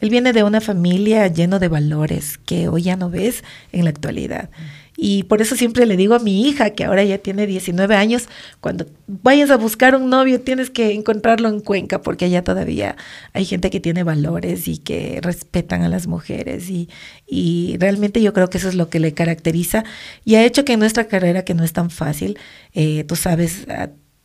él 0.00 0.10
viene 0.10 0.32
de 0.32 0.42
una 0.42 0.60
familia 0.60 1.28
lleno 1.28 1.60
de 1.60 1.68
valores 1.68 2.38
que 2.44 2.68
hoy 2.68 2.82
ya 2.82 2.96
no 2.96 3.08
ves 3.08 3.44
en 3.72 3.84
la 3.84 3.90
actualidad. 3.90 4.50
Y 4.96 5.24
por 5.24 5.42
eso 5.42 5.56
siempre 5.56 5.86
le 5.86 5.96
digo 5.96 6.14
a 6.14 6.18
mi 6.18 6.48
hija, 6.48 6.70
que 6.70 6.84
ahora 6.84 7.02
ya 7.04 7.18
tiene 7.18 7.46
19 7.46 7.96
años, 7.96 8.28
cuando 8.60 8.86
vayas 9.06 9.50
a 9.50 9.56
buscar 9.56 9.94
un 9.96 10.08
novio 10.08 10.40
tienes 10.40 10.70
que 10.70 10.92
encontrarlo 10.92 11.48
en 11.48 11.60
Cuenca, 11.60 12.00
porque 12.00 12.26
allá 12.26 12.44
todavía 12.44 12.96
hay 13.32 13.44
gente 13.44 13.70
que 13.70 13.80
tiene 13.80 14.04
valores 14.04 14.68
y 14.68 14.78
que 14.78 15.18
respetan 15.22 15.82
a 15.82 15.88
las 15.88 16.06
mujeres. 16.06 16.70
Y, 16.70 16.88
y 17.26 17.76
realmente 17.78 18.22
yo 18.22 18.32
creo 18.32 18.48
que 18.48 18.58
eso 18.58 18.68
es 18.68 18.74
lo 18.74 18.88
que 18.88 19.00
le 19.00 19.14
caracteriza 19.14 19.84
y 20.24 20.36
ha 20.36 20.44
hecho 20.44 20.64
que 20.64 20.76
nuestra 20.76 21.08
carrera, 21.08 21.44
que 21.44 21.54
no 21.54 21.64
es 21.64 21.72
tan 21.72 21.90
fácil, 21.90 22.38
eh, 22.72 23.04
tú 23.04 23.16
sabes, 23.16 23.66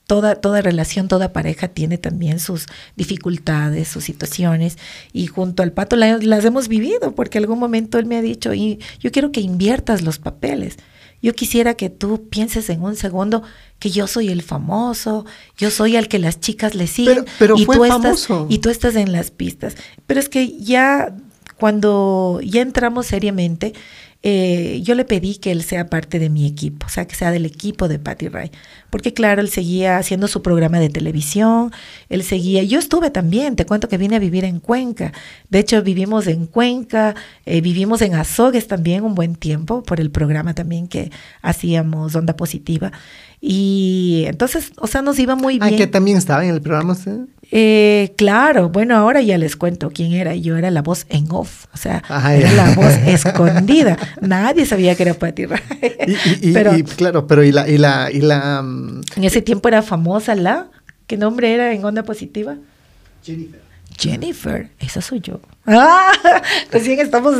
toda, 0.09 0.33
toda 0.35 0.61
relación, 0.63 1.07
toda 1.07 1.31
pareja 1.31 1.67
tiene 1.67 1.99
también 1.99 2.39
sus 2.39 2.65
dificultades, 2.97 3.87
sus 3.87 4.03
situaciones, 4.03 4.77
y 5.13 5.27
junto 5.27 5.61
al 5.61 5.71
pato 5.71 5.95
la- 5.95 6.17
las 6.17 6.43
hemos 6.45 6.67
vivido, 6.67 7.13
porque 7.13 7.37
algún 7.37 7.59
momento 7.59 7.99
él 7.99 8.07
me 8.07 8.17
ha 8.17 8.21
dicho, 8.23 8.53
y 8.55 8.79
yo 8.99 9.11
quiero 9.11 9.31
que 9.31 9.41
inviertas 9.41 10.01
los 10.01 10.17
papeles. 10.17 10.77
Yo 11.21 11.33
quisiera 11.33 11.75
que 11.75 11.89
tú 11.89 12.27
pienses 12.29 12.69
en 12.69 12.81
un 12.81 12.95
segundo 12.95 13.43
que 13.77 13.91
yo 13.91 14.07
soy 14.07 14.29
el 14.29 14.41
famoso, 14.41 15.25
yo 15.57 15.69
soy 15.69 15.95
al 15.95 16.07
que 16.07 16.17
las 16.17 16.39
chicas 16.39 16.73
le 16.73 16.87
siguen 16.87 17.25
Pero- 17.25 17.25
pero 17.37 17.57
y, 17.57 17.65
fue 17.65 17.75
tú 17.75 17.85
estás, 17.85 18.27
y 18.49 18.57
tú 18.59 18.69
estás 18.69 18.95
en 18.95 19.11
las 19.11 19.29
pistas. 19.29 19.75
Pero 20.07 20.19
es 20.19 20.27
que 20.27 20.57
ya 20.59 21.13
cuando 21.59 22.39
ya 22.43 22.61
entramos 22.61 23.05
seriamente, 23.05 23.73
eh, 24.21 24.81
yo 24.83 24.95
le 24.95 25.05
pedí 25.05 25.35
que 25.35 25.51
él 25.51 25.63
sea 25.63 25.89
parte 25.89 26.19
de 26.19 26.29
mi 26.29 26.45
equipo, 26.45 26.85
o 26.85 26.89
sea, 26.89 27.05
que 27.07 27.15
sea 27.15 27.31
del 27.31 27.45
equipo 27.45 27.87
de 27.87 27.99
Patty 27.99 28.27
Ray. 28.27 28.51
Porque 28.89 29.13
claro, 29.13 29.41
él 29.41 29.49
seguía 29.49 29.97
haciendo 29.97 30.27
su 30.27 30.41
programa 30.41 30.79
de 30.79 30.89
televisión, 30.89 31.71
él 32.09 32.23
seguía, 32.23 32.63
yo 32.63 32.79
estuve 32.79 33.09
también, 33.11 33.55
te 33.55 33.65
cuento 33.65 33.87
que 33.87 33.97
vine 33.97 34.15
a 34.15 34.19
vivir 34.19 34.45
en 34.45 34.59
Cuenca. 34.59 35.11
De 35.49 35.59
hecho, 35.59 35.81
vivimos 35.83 36.27
en 36.27 36.45
Cuenca, 36.47 37.15
eh, 37.45 37.61
vivimos 37.61 38.01
en 38.01 38.15
Azogues 38.15 38.67
también 38.67 39.03
un 39.03 39.15
buen 39.15 39.35
tiempo, 39.35 39.83
por 39.83 39.99
el 39.99 40.09
programa 40.11 40.53
también 40.55 40.87
que 40.87 41.11
hacíamos 41.41 42.15
Onda 42.15 42.35
Positiva. 42.35 42.91
Y 43.41 44.25
entonces, 44.27 44.71
o 44.77 44.87
sea, 44.87 45.01
nos 45.01 45.17
iba 45.17 45.35
muy 45.35 45.59
Ah, 45.61 45.67
bien. 45.67 45.77
que 45.77 45.87
también 45.87 46.17
estaba 46.17 46.43
en 46.43 46.53
el 46.53 46.61
programa 46.61 46.91
usted. 46.93 47.19
Eh, 47.51 48.13
claro, 48.17 48.69
bueno, 48.69 48.95
ahora 48.97 49.21
ya 49.21 49.37
les 49.37 49.55
cuento 49.55 49.89
quién 49.91 50.11
era. 50.11 50.35
Yo 50.35 50.57
era 50.57 50.69
la 50.71 50.81
voz 50.81 51.05
en 51.09 51.25
off, 51.31 51.65
o 51.73 51.77
sea, 51.77 52.03
Ajá, 52.09 52.35
era 52.35 52.51
la 52.51 52.75
voz 52.75 52.93
escondida. 53.07 53.97
Nadie 54.21 54.65
sabía 54.65 54.93
que 54.95 55.03
era 55.03 55.13
Patty 55.13 55.45
Ray. 55.45 55.61
Y, 56.05 56.11
y- 56.11 56.49
y- 56.49 56.53
Pero 56.53 56.75
y, 56.77 56.83
claro, 56.83 57.25
pero 57.27 57.43
y 57.43 57.51
la, 57.53 57.67
y 57.67 57.77
la, 57.77 58.09
y 58.11 58.19
la 58.19 58.61
mm, 58.61 58.78
en 59.15 59.23
ese 59.23 59.41
tiempo 59.41 59.67
era 59.67 59.81
famosa 59.81 60.35
la, 60.35 60.67
¿qué 61.07 61.17
nombre 61.17 61.53
era 61.53 61.73
en 61.73 61.83
Onda 61.85 62.03
Positiva? 62.03 62.55
Jennifer, 63.97 64.69
esa 64.79 65.01
soy 65.01 65.19
yo. 65.19 65.41
Ah, 65.65 66.11
recién 66.71 66.99
estamos 66.99 67.35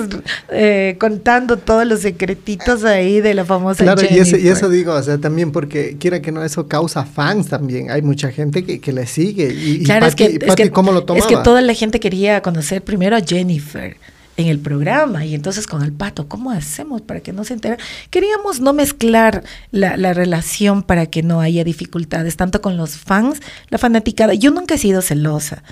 eh, 0.49 0.97
contando 0.99 1.57
todos 1.57 1.85
los 1.87 2.01
secretitos 2.01 2.83
ahí 2.83 3.21
de 3.21 3.33
la 3.33 3.45
famosa 3.45 3.83
Claro, 3.83 4.01
y, 4.01 4.07
Jennifer. 4.07 4.35
ese- 4.35 4.45
y 4.45 4.49
eso 4.49 4.67
digo, 4.69 4.93
o 4.93 5.01
sea, 5.01 5.17
también 5.19 5.51
porque 5.53 5.95
quiera 5.97 6.21
que 6.21 6.31
no, 6.33 6.43
eso 6.43 6.67
causa 6.67 7.05
fans 7.05 7.47
también. 7.47 7.89
Hay 7.91 8.01
mucha 8.01 8.29
gente 8.31 8.65
que, 8.65 8.79
que 8.81 8.91
le 8.91 9.07
sigue. 9.07 9.53
Y, 9.53 9.81
y 9.81 9.83
Claro, 9.83 10.05
es 10.05 10.15
Pati- 10.15 10.17
que, 10.17 10.25
es 10.35 10.39
Pati, 10.49 10.63
que- 10.63 10.71
¿cómo 10.71 10.91
lo 10.91 11.05
tomaba? 11.05 11.25
es 11.25 11.33
que 11.33 11.41
toda 11.43 11.61
la 11.61 11.73
gente 11.73 11.99
quería 12.01 12.41
conocer 12.41 12.83
primero 12.83 13.15
a 13.15 13.21
Jennifer 13.21 13.95
en 14.39 14.47
el 14.47 14.59
programa 14.59 15.25
y 15.25 15.35
entonces 15.35 15.67
con 15.67 15.83
el 15.83 15.91
pato, 15.91 16.27
¿cómo 16.27 16.51
hacemos 16.51 17.01
para 17.01 17.19
que 17.19 17.33
no 17.33 17.43
se 17.43 17.53
entere? 17.53 17.77
Queríamos 18.09 18.61
no 18.61 18.73
mezclar 18.73 19.43
la, 19.71 19.97
la 19.97 20.13
relación 20.13 20.81
para 20.81 21.07
que 21.07 21.23
no 21.23 21.41
haya 21.41 21.63
dificultades, 21.63 22.37
tanto 22.37 22.61
con 22.61 22.77
los 22.77 22.97
fans, 22.97 23.41
la 23.69 23.77
fanaticada. 23.77 24.33
Yo 24.33 24.51
nunca 24.51 24.75
he 24.75 24.77
sido 24.77 25.01
celosa, 25.01 25.63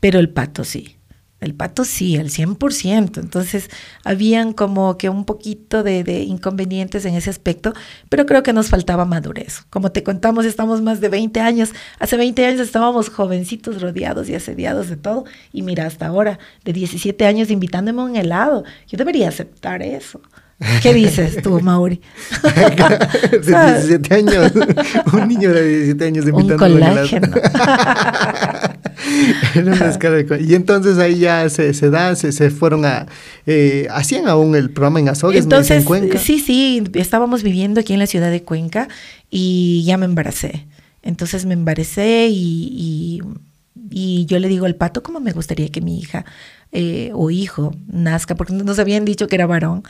pero 0.00 0.18
el 0.18 0.30
pato 0.30 0.64
sí. 0.64 0.93
El 1.44 1.54
pato 1.54 1.84
sí, 1.84 2.16
al 2.16 2.30
100%. 2.30 3.18
Entonces, 3.20 3.68
habían 4.02 4.52
como 4.52 4.98
que 4.98 5.08
un 5.08 5.24
poquito 5.24 5.82
de, 5.82 6.02
de 6.02 6.22
inconvenientes 6.22 7.04
en 7.04 7.14
ese 7.14 7.30
aspecto, 7.30 7.74
pero 8.08 8.26
creo 8.26 8.42
que 8.42 8.52
nos 8.52 8.68
faltaba 8.70 9.04
madurez. 9.04 9.62
Como 9.70 9.92
te 9.92 10.02
contamos, 10.02 10.44
estamos 10.46 10.82
más 10.82 11.00
de 11.00 11.08
20 11.10 11.40
años. 11.40 11.70
Hace 11.98 12.16
20 12.16 12.46
años 12.46 12.60
estábamos 12.60 13.10
jovencitos, 13.10 13.80
rodeados 13.82 14.28
y 14.28 14.34
asediados 14.34 14.88
de 14.88 14.96
todo. 14.96 15.24
Y 15.52 15.62
mira, 15.62 15.86
hasta 15.86 16.06
ahora, 16.06 16.38
de 16.64 16.72
17 16.72 17.26
años, 17.26 17.50
invitándome 17.50 18.00
a 18.02 18.04
un 18.06 18.16
helado. 18.16 18.64
Yo 18.88 18.96
debería 18.98 19.28
aceptar 19.28 19.82
eso. 19.82 20.20
¿Qué 20.82 20.94
dices 20.94 21.42
tú, 21.42 21.60
Mauri? 21.62 22.00
de 23.32 23.40
17 23.40 24.14
años. 24.14 24.52
un 25.12 25.28
niño 25.28 25.52
de 25.52 25.66
17 25.68 26.04
años 26.06 26.24
un 26.26 26.30
invitándolo 26.40 26.76
a 26.76 26.78
la- 26.78 26.94
colágeno. 26.94 27.36
Era 29.54 29.72
una 29.72 29.88
escala 29.90 30.16
de 30.16 30.42
y 30.42 30.54
entonces 30.54 30.98
ahí 30.98 31.18
ya 31.18 31.48
se, 31.48 31.74
se 31.74 31.90
da, 31.90 32.14
se, 32.16 32.32
se 32.32 32.50
fueron 32.50 32.84
a... 32.84 33.06
eh, 33.46 33.86
hacían 33.90 34.26
aún 34.28 34.54
el 34.54 34.70
programa 34.70 35.00
en 35.00 35.06
me 35.06 35.40
dice, 35.42 35.74
en 35.74 35.80
Entonces, 35.80 35.84
Cuenca. 35.84 36.18
sí, 36.18 36.38
sí, 36.40 36.82
estábamos 36.94 37.42
viviendo 37.42 37.80
aquí 37.80 37.92
en 37.92 37.98
la 37.98 38.06
ciudad 38.06 38.30
de 38.30 38.42
Cuenca 38.42 38.88
y 39.30 39.82
ya 39.86 39.96
me 39.96 40.04
embaracé. 40.06 40.66
Entonces 41.02 41.44
me 41.46 41.54
embaracé 41.54 42.28
y, 42.30 43.20
y- 43.20 43.22
y 43.90 44.26
yo 44.26 44.38
le 44.38 44.48
digo 44.48 44.66
al 44.66 44.76
pato, 44.76 45.02
¿cómo 45.02 45.20
me 45.20 45.32
gustaría 45.32 45.68
que 45.68 45.80
mi 45.80 45.98
hija 45.98 46.24
eh, 46.72 47.10
o 47.14 47.30
hijo 47.30 47.74
nazca? 47.86 48.34
Porque 48.34 48.52
nos 48.54 48.78
habían 48.78 49.04
dicho 49.04 49.26
que 49.28 49.34
era 49.36 49.46
varón, 49.46 49.82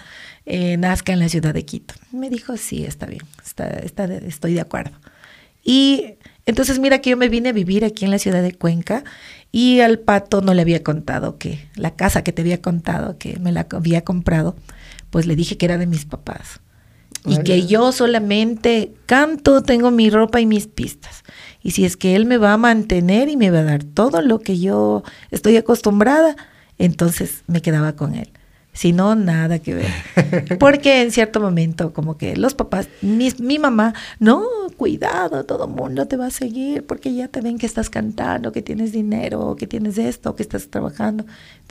eh, 0.46 0.76
nazca 0.76 1.12
en 1.12 1.20
la 1.20 1.28
ciudad 1.28 1.54
de 1.54 1.64
Quito. 1.64 1.94
Me 2.12 2.28
dijo, 2.28 2.56
sí, 2.56 2.84
está 2.84 3.06
bien, 3.06 3.22
está, 3.44 3.68
está 3.68 4.04
estoy 4.16 4.54
de 4.54 4.60
acuerdo. 4.60 4.96
Y 5.62 6.14
entonces 6.46 6.78
mira 6.78 7.00
que 7.00 7.10
yo 7.10 7.16
me 7.16 7.28
vine 7.28 7.50
a 7.50 7.52
vivir 7.52 7.84
aquí 7.84 8.04
en 8.04 8.10
la 8.10 8.18
ciudad 8.18 8.42
de 8.42 8.54
Cuenca 8.54 9.04
y 9.50 9.80
al 9.80 9.98
pato 9.98 10.40
no 10.40 10.52
le 10.52 10.62
había 10.62 10.82
contado 10.82 11.38
que 11.38 11.68
la 11.76 11.94
casa 11.94 12.22
que 12.24 12.32
te 12.32 12.42
había 12.42 12.60
contado, 12.60 13.18
que 13.18 13.38
me 13.38 13.52
la 13.52 13.66
había 13.70 14.04
comprado, 14.04 14.56
pues 15.10 15.26
le 15.26 15.36
dije 15.36 15.56
que 15.56 15.66
era 15.66 15.78
de 15.78 15.86
mis 15.86 16.04
papás. 16.04 16.60
Y 17.26 17.38
que 17.38 17.66
yo 17.66 17.90
solamente 17.92 18.92
canto, 19.06 19.62
tengo 19.62 19.90
mi 19.90 20.10
ropa 20.10 20.42
y 20.42 20.46
mis 20.46 20.66
pistas. 20.66 21.22
Y 21.62 21.70
si 21.70 21.86
es 21.86 21.96
que 21.96 22.16
él 22.16 22.26
me 22.26 22.36
va 22.36 22.52
a 22.52 22.58
mantener 22.58 23.30
y 23.30 23.38
me 23.38 23.50
va 23.50 23.60
a 23.60 23.64
dar 23.64 23.82
todo 23.82 24.20
lo 24.20 24.40
que 24.40 24.58
yo 24.58 25.02
estoy 25.30 25.56
acostumbrada, 25.56 26.36
entonces 26.76 27.42
me 27.46 27.62
quedaba 27.62 27.94
con 27.94 28.14
él. 28.14 28.30
Si 28.74 28.92
no, 28.92 29.14
nada 29.14 29.60
que 29.60 29.72
ver. 29.74 30.58
Porque 30.58 31.00
en 31.02 31.12
cierto 31.12 31.40
momento, 31.40 31.92
como 31.94 32.18
que 32.18 32.36
los 32.36 32.54
papás, 32.54 32.88
mi, 33.02 33.30
mi 33.38 33.58
mamá, 33.58 33.94
no, 34.18 34.42
cuidado, 34.76 35.44
todo 35.44 35.64
el 35.66 35.70
mundo 35.70 36.06
te 36.06 36.16
va 36.16 36.26
a 36.26 36.30
seguir 36.30 36.84
porque 36.84 37.14
ya 37.14 37.28
te 37.28 37.40
ven 37.40 37.56
que 37.58 37.66
estás 37.66 37.88
cantando, 37.88 38.50
que 38.50 38.62
tienes 38.62 38.90
dinero, 38.92 39.54
que 39.56 39.66
tienes 39.68 39.96
esto, 39.96 40.34
que 40.34 40.42
estás 40.42 40.66
trabajando. 40.68 41.24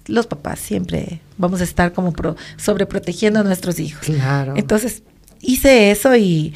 Los 0.07 0.27
papás 0.27 0.59
siempre 0.59 1.19
vamos 1.37 1.59
a 1.61 1.65
estar 1.65 1.91
como 1.93 2.13
pro- 2.13 2.37
sobreprotegiendo 2.57 3.41
a 3.41 3.43
nuestros 3.43 3.79
hijos. 3.79 4.05
Claro. 4.05 4.53
Entonces 4.55 5.03
hice 5.41 5.91
eso 5.91 6.15
y, 6.15 6.53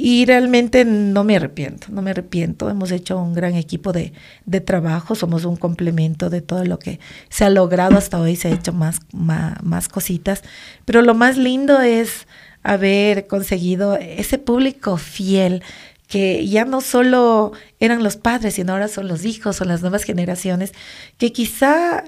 y 0.00 0.26
realmente 0.26 0.84
no 0.84 1.24
me 1.24 1.34
arrepiento, 1.34 1.88
no 1.90 2.02
me 2.02 2.12
arrepiento. 2.12 2.70
Hemos 2.70 2.92
hecho 2.92 3.18
un 3.18 3.34
gran 3.34 3.56
equipo 3.56 3.92
de, 3.92 4.12
de 4.46 4.60
trabajo, 4.60 5.16
somos 5.16 5.44
un 5.44 5.56
complemento 5.56 6.30
de 6.30 6.40
todo 6.40 6.64
lo 6.64 6.78
que 6.78 7.00
se 7.30 7.44
ha 7.44 7.50
logrado 7.50 7.98
hasta 7.98 8.20
hoy, 8.20 8.36
se 8.36 8.46
ha 8.46 8.52
hecho 8.52 8.72
más, 8.72 9.00
más, 9.12 9.60
más 9.64 9.88
cositas, 9.88 10.44
pero 10.84 11.02
lo 11.02 11.14
más 11.14 11.36
lindo 11.36 11.80
es 11.80 12.28
haber 12.62 13.26
conseguido 13.26 13.96
ese 13.96 14.38
público 14.38 14.98
fiel 14.98 15.64
que 16.06 16.46
ya 16.46 16.64
no 16.64 16.80
solo 16.80 17.50
eran 17.80 18.04
los 18.04 18.16
padres, 18.16 18.54
sino 18.54 18.74
ahora 18.74 18.86
son 18.86 19.08
los 19.08 19.24
hijos, 19.24 19.56
son 19.56 19.66
las 19.66 19.80
nuevas 19.80 20.04
generaciones, 20.04 20.74
que 21.16 21.32
quizá 21.32 22.04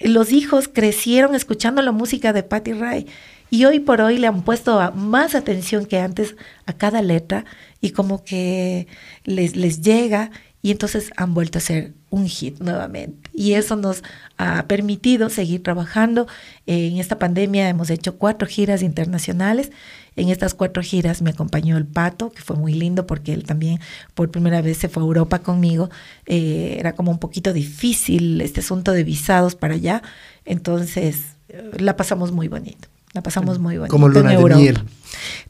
los 0.00 0.32
hijos 0.32 0.66
crecieron 0.66 1.34
escuchando 1.34 1.82
la 1.82 1.92
música 1.92 2.32
de 2.32 2.42
Patty 2.42 2.72
Ray 2.72 3.06
y 3.50 3.64
hoy 3.64 3.80
por 3.80 4.00
hoy 4.00 4.18
le 4.18 4.26
han 4.26 4.42
puesto 4.42 4.92
más 4.92 5.34
atención 5.34 5.86
que 5.86 5.98
antes 5.98 6.36
a 6.66 6.72
cada 6.72 7.02
letra 7.02 7.44
y 7.80 7.90
como 7.90 8.24
que 8.24 8.86
les, 9.24 9.56
les 9.56 9.80
llega 9.80 10.30
y 10.60 10.72
entonces 10.72 11.10
han 11.16 11.34
vuelto 11.34 11.58
a 11.58 11.60
ser 11.60 11.92
un 12.10 12.26
hit 12.26 12.58
nuevamente. 12.60 13.30
Y 13.32 13.52
eso 13.52 13.76
nos 13.76 14.02
ha 14.38 14.64
permitido 14.64 15.30
seguir 15.30 15.62
trabajando. 15.62 16.26
En 16.66 16.98
esta 16.98 17.18
pandemia 17.18 17.68
hemos 17.68 17.90
hecho 17.90 18.18
cuatro 18.18 18.48
giras 18.48 18.82
internacionales. 18.82 19.70
En 20.16 20.30
estas 20.30 20.54
cuatro 20.54 20.82
giras 20.82 21.22
me 21.22 21.30
acompañó 21.30 21.76
el 21.76 21.86
Pato, 21.86 22.30
que 22.30 22.42
fue 22.42 22.56
muy 22.56 22.72
lindo 22.74 23.06
porque 23.06 23.32
él 23.32 23.44
también 23.44 23.78
por 24.14 24.30
primera 24.30 24.60
vez 24.60 24.78
se 24.78 24.88
fue 24.88 25.02
a 25.02 25.06
Europa 25.06 25.38
conmigo. 25.38 25.90
Eh, 26.26 26.76
era 26.78 26.94
como 26.94 27.12
un 27.12 27.18
poquito 27.18 27.52
difícil 27.52 28.40
este 28.40 28.60
asunto 28.60 28.92
de 28.92 29.04
visados 29.04 29.54
para 29.54 29.74
allá. 29.74 30.02
Entonces 30.44 31.36
eh, 31.48 31.70
la 31.78 31.96
pasamos 31.96 32.32
muy 32.32 32.48
bonito. 32.48 32.88
La 33.18 33.22
pasamos 33.22 33.58
muy 33.58 33.78
bonito. 33.78 33.90
Como 33.90 34.08
luna 34.08 34.32
en 34.32 34.44
de 34.44 34.54
miel. 34.54 34.78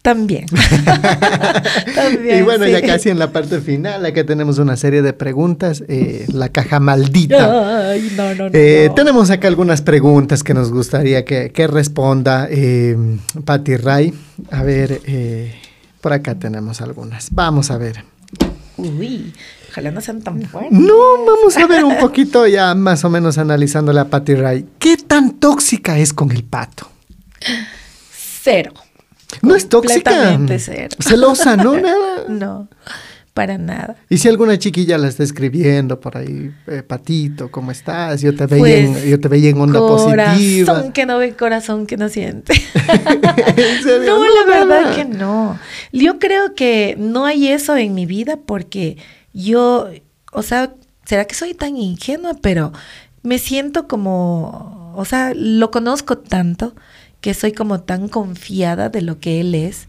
También. 0.01 0.47
También, 1.95 2.39
y 2.39 2.40
bueno, 2.40 2.66
ya 2.66 2.81
sí. 2.81 2.86
casi 2.86 3.11
en 3.11 3.19
la 3.19 3.31
parte 3.31 3.61
final, 3.61 4.07
acá 4.07 4.24
tenemos 4.24 4.57
una 4.57 4.74
serie 4.78 5.03
de 5.03 5.12
preguntas. 5.12 5.85
eh, 5.86 6.24
la 6.32 6.49
caja 6.49 6.81
maldita. 6.81 7.90
Ay, 7.90 8.11
no, 8.16 8.35
no, 8.35 8.45
no. 8.45 8.51
Eh, 8.55 8.86
no. 8.89 8.95
Tenemos 8.95 9.28
acá 9.28 9.49
algunas 9.49 9.82
preguntas 9.82 10.43
que 10.43 10.55
nos 10.55 10.73
gustaría 10.73 11.27
que, 11.27 11.51
que 11.53 11.66
responda 11.66 12.49
eh, 12.51 12.97
Patti 13.45 13.77
Ray. 13.77 14.15
A 14.51 14.62
ver, 14.62 15.03
eh, 15.05 15.55
por 16.01 16.15
acá 16.15 16.36
tenemos 16.36 16.81
algunas. 16.81 17.28
Vamos 17.32 17.70
a 17.70 17.77
ver. 17.77 18.03
Uy, 18.78 19.35
ojalá 19.69 19.90
no 19.90 20.01
sean 20.01 20.23
tan 20.23 20.40
fuertes. 20.40 20.73
No, 20.73 20.97
vamos 21.27 21.55
a 21.59 21.66
ver 21.66 21.85
un 21.85 21.99
poquito 21.99 22.47
ya 22.47 22.74
más 22.74 23.05
o 23.05 23.11
menos 23.11 23.36
analizándole 23.36 24.01
a 24.01 24.07
Patti 24.07 24.36
Ray. 24.36 24.65
¿Qué 24.78 24.97
tan 24.97 25.32
tóxica 25.32 25.99
es 25.99 26.15
con 26.15 26.31
el 26.32 26.45
pato? 26.45 26.89
Cero. 28.10 28.73
No 29.43 29.55
es 29.55 29.69
tóxica. 29.69 30.39
Cero. 30.59 30.97
Celosa, 31.01 31.56
¿no? 31.56 31.77
Nada. 31.81 32.24
No, 32.28 32.69
para 33.35 33.56
nada. 33.56 33.97
Y 34.09 34.19
si 34.19 34.27
alguna 34.28 34.59
chiquilla 34.59 34.98
la 34.98 35.06
está 35.09 35.23
escribiendo 35.23 36.01
por 36.01 36.16
ahí, 36.16 36.51
eh, 36.66 36.82
Patito, 36.82 37.51
¿cómo 37.51 37.70
estás? 37.70 38.20
Yo 38.20 38.35
te 38.35 38.47
veía, 38.47 38.60
Pues, 38.60 39.05
en, 39.05 39.10
yo 39.10 39.20
te 39.20 39.28
veía 39.28 39.51
en 39.51 39.60
onda 39.60 39.78
positiva. 39.78 40.35
Corazón 40.66 40.93
que 40.93 41.06
no 41.06 41.19
ve, 41.19 41.36
corazón 41.36 41.86
que 41.86 41.97
no 41.97 42.09
siente. 42.09 42.52
¿En 42.74 43.82
serio? 43.82 44.06
No, 44.06 44.24
la 44.24 44.44
verdad 44.44 44.82
nada. 44.82 44.97
que 44.97 45.05
no. 45.05 45.59
Yo 45.93 46.19
creo 46.19 46.55
que 46.56 46.97
no 46.98 47.27
hay 47.27 47.48
eso 47.48 47.77
en 47.77 47.94
mi 47.94 48.06
vida 48.06 48.39
porque 48.44 48.97
yo, 49.32 49.89
o 50.32 50.43
sea, 50.43 50.73
será 51.05 51.24
que 51.27 51.36
soy 51.36 51.55
tan 51.55 51.77
ingenua, 51.77 52.35
pero 52.43 52.73
me 53.23 53.39
siento 53.39 53.86
como, 53.86 54.93
o 54.97 55.05
sea, 55.05 55.32
lo 55.36 55.70
conozco 55.70 56.19
tanto 56.19 56.74
que 57.20 57.35
soy 57.35 57.53
como 57.53 57.81
tan 57.81 58.09
confiada 58.09 58.89
de 58.89 59.03
lo 59.03 59.19
que 59.19 59.40
él 59.40 59.55
es 59.55 59.89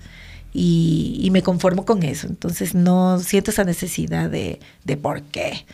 y, 0.53 1.29
me 1.31 1.43
conformo 1.43 1.85
con 1.85 2.03
eso. 2.03 2.27
Entonces 2.27 2.73
no 2.73 3.19
siento 3.19 3.51
esa 3.51 3.63
necesidad 3.63 4.29
de, 4.29 4.59
de 4.83 4.97
por 4.97 5.21
qué. 5.21 5.65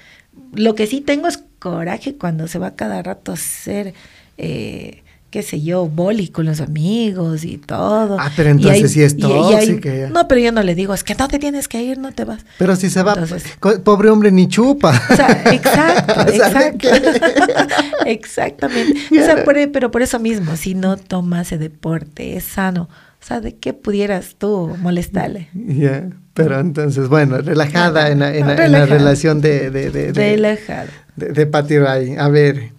Lo 0.54 0.76
que 0.76 0.88
sí 0.88 1.02
tengo 1.02 1.28
es 1.28 1.44
coraje 1.60 2.16
cuando 2.16 2.48
se 2.48 2.60
va 2.60 2.76
cada 2.76 3.02
rato 3.02 3.32
a 3.32 3.36
hacer, 3.36 3.94
eh, 4.38 5.04
qué 5.36 5.44
sé 5.44 5.62
yo, 5.62 5.86
boli 5.86 6.30
con 6.30 6.46
los 6.46 6.62
amigos 6.62 7.44
y 7.44 7.58
todo. 7.58 8.16
Ah, 8.18 8.32
pero 8.38 8.52
entonces 8.52 8.90
sí 8.94 9.04
es 9.04 9.16
hay- 9.16 9.20
tóxica 9.20 9.94
ya. 9.94 10.08
no, 10.10 10.30
pero 10.30 10.40
yo 10.40 10.54
no 10.54 10.64
le 10.64 10.76
digo, 10.76 10.94
es 10.94 11.04
que 11.04 11.14
no 11.14 11.28
te 11.28 11.40
tienes 11.40 11.68
que 11.68 11.84
ir, 11.84 11.98
no 11.98 12.14
te 12.14 12.24
vas. 12.24 12.46
Pero 12.58 12.74
si 12.78 12.90
se 12.90 13.04
va, 13.04 13.16
Entonces- 13.16 13.44
pobre 13.84 14.10
hombre 14.12 14.32
ni 14.32 14.48
chupa. 14.48 14.94
O 15.12 15.14
sea, 15.14 15.44
exacto, 15.52 16.14
O 16.22 16.24
sea, 16.24 16.24
¿de 16.24 16.36
exacto. 16.38 16.88
Exactamente. 18.06 18.98
O 19.12 19.16
sea, 19.26 19.44
por- 19.44 19.58
e, 19.58 19.68
pero 19.68 19.92
por 19.92 20.02
eso 20.02 20.20
mismo, 20.20 20.56
si 20.56 20.74
no 20.74 20.96
toma 20.96 21.42
ese 21.42 21.58
deporte, 21.58 22.38
es 22.38 22.46
sano. 22.46 22.84
O 23.22 23.28
sea, 23.28 23.42
¿de 23.42 23.56
qué 23.56 23.74
pudieras 23.74 24.36
tú 24.38 24.74
molestarle? 24.82 25.50
Ya, 25.54 26.10
pero 26.34 26.62
entonces, 26.62 27.10
bueno, 27.10 27.40
relajada 27.40 28.10
en 28.10 28.20
la, 28.20 28.34
en 28.34 28.48
la- 28.48 28.54
en 28.54 28.58
la 28.58 28.64
Relajada. 28.86 28.86
relación 28.98 29.42
de, 29.42 29.70
de, 29.70 29.90
de, 29.92 30.14
de, 30.14 30.36
Relajado. 30.36 30.88
de, 31.18 31.30
de 31.34 31.46
Patty 31.46 31.78
Ray. 31.80 32.16
A 32.18 32.30
ver, 32.30 32.72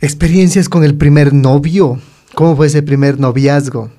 experiencias 0.00 0.68
con 0.68 0.84
el 0.84 0.96
primer 0.96 1.32
novio. 1.32 2.00
¿Cómo 2.34 2.56
fue 2.56 2.66
ese 2.66 2.82
primer 2.82 3.18
noviazgo? 3.18 3.90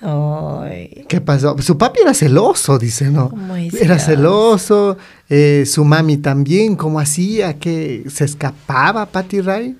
Ay. 0.00 1.04
¿Qué 1.08 1.20
pasó? 1.20 1.56
Su 1.60 1.78
papi 1.78 2.00
era 2.02 2.14
celoso, 2.14 2.78
dice, 2.78 3.10
¿no? 3.10 3.32
Era 3.80 3.98
celoso. 3.98 4.96
celoso, 4.96 4.98
eh, 5.28 5.64
su 5.66 5.84
mami 5.84 6.18
también, 6.18 6.76
¿cómo 6.76 7.00
hacía? 7.00 7.58
que 7.58 8.04
se 8.08 8.24
escapaba 8.24 9.06
Patty 9.06 9.40
Ray? 9.40 9.76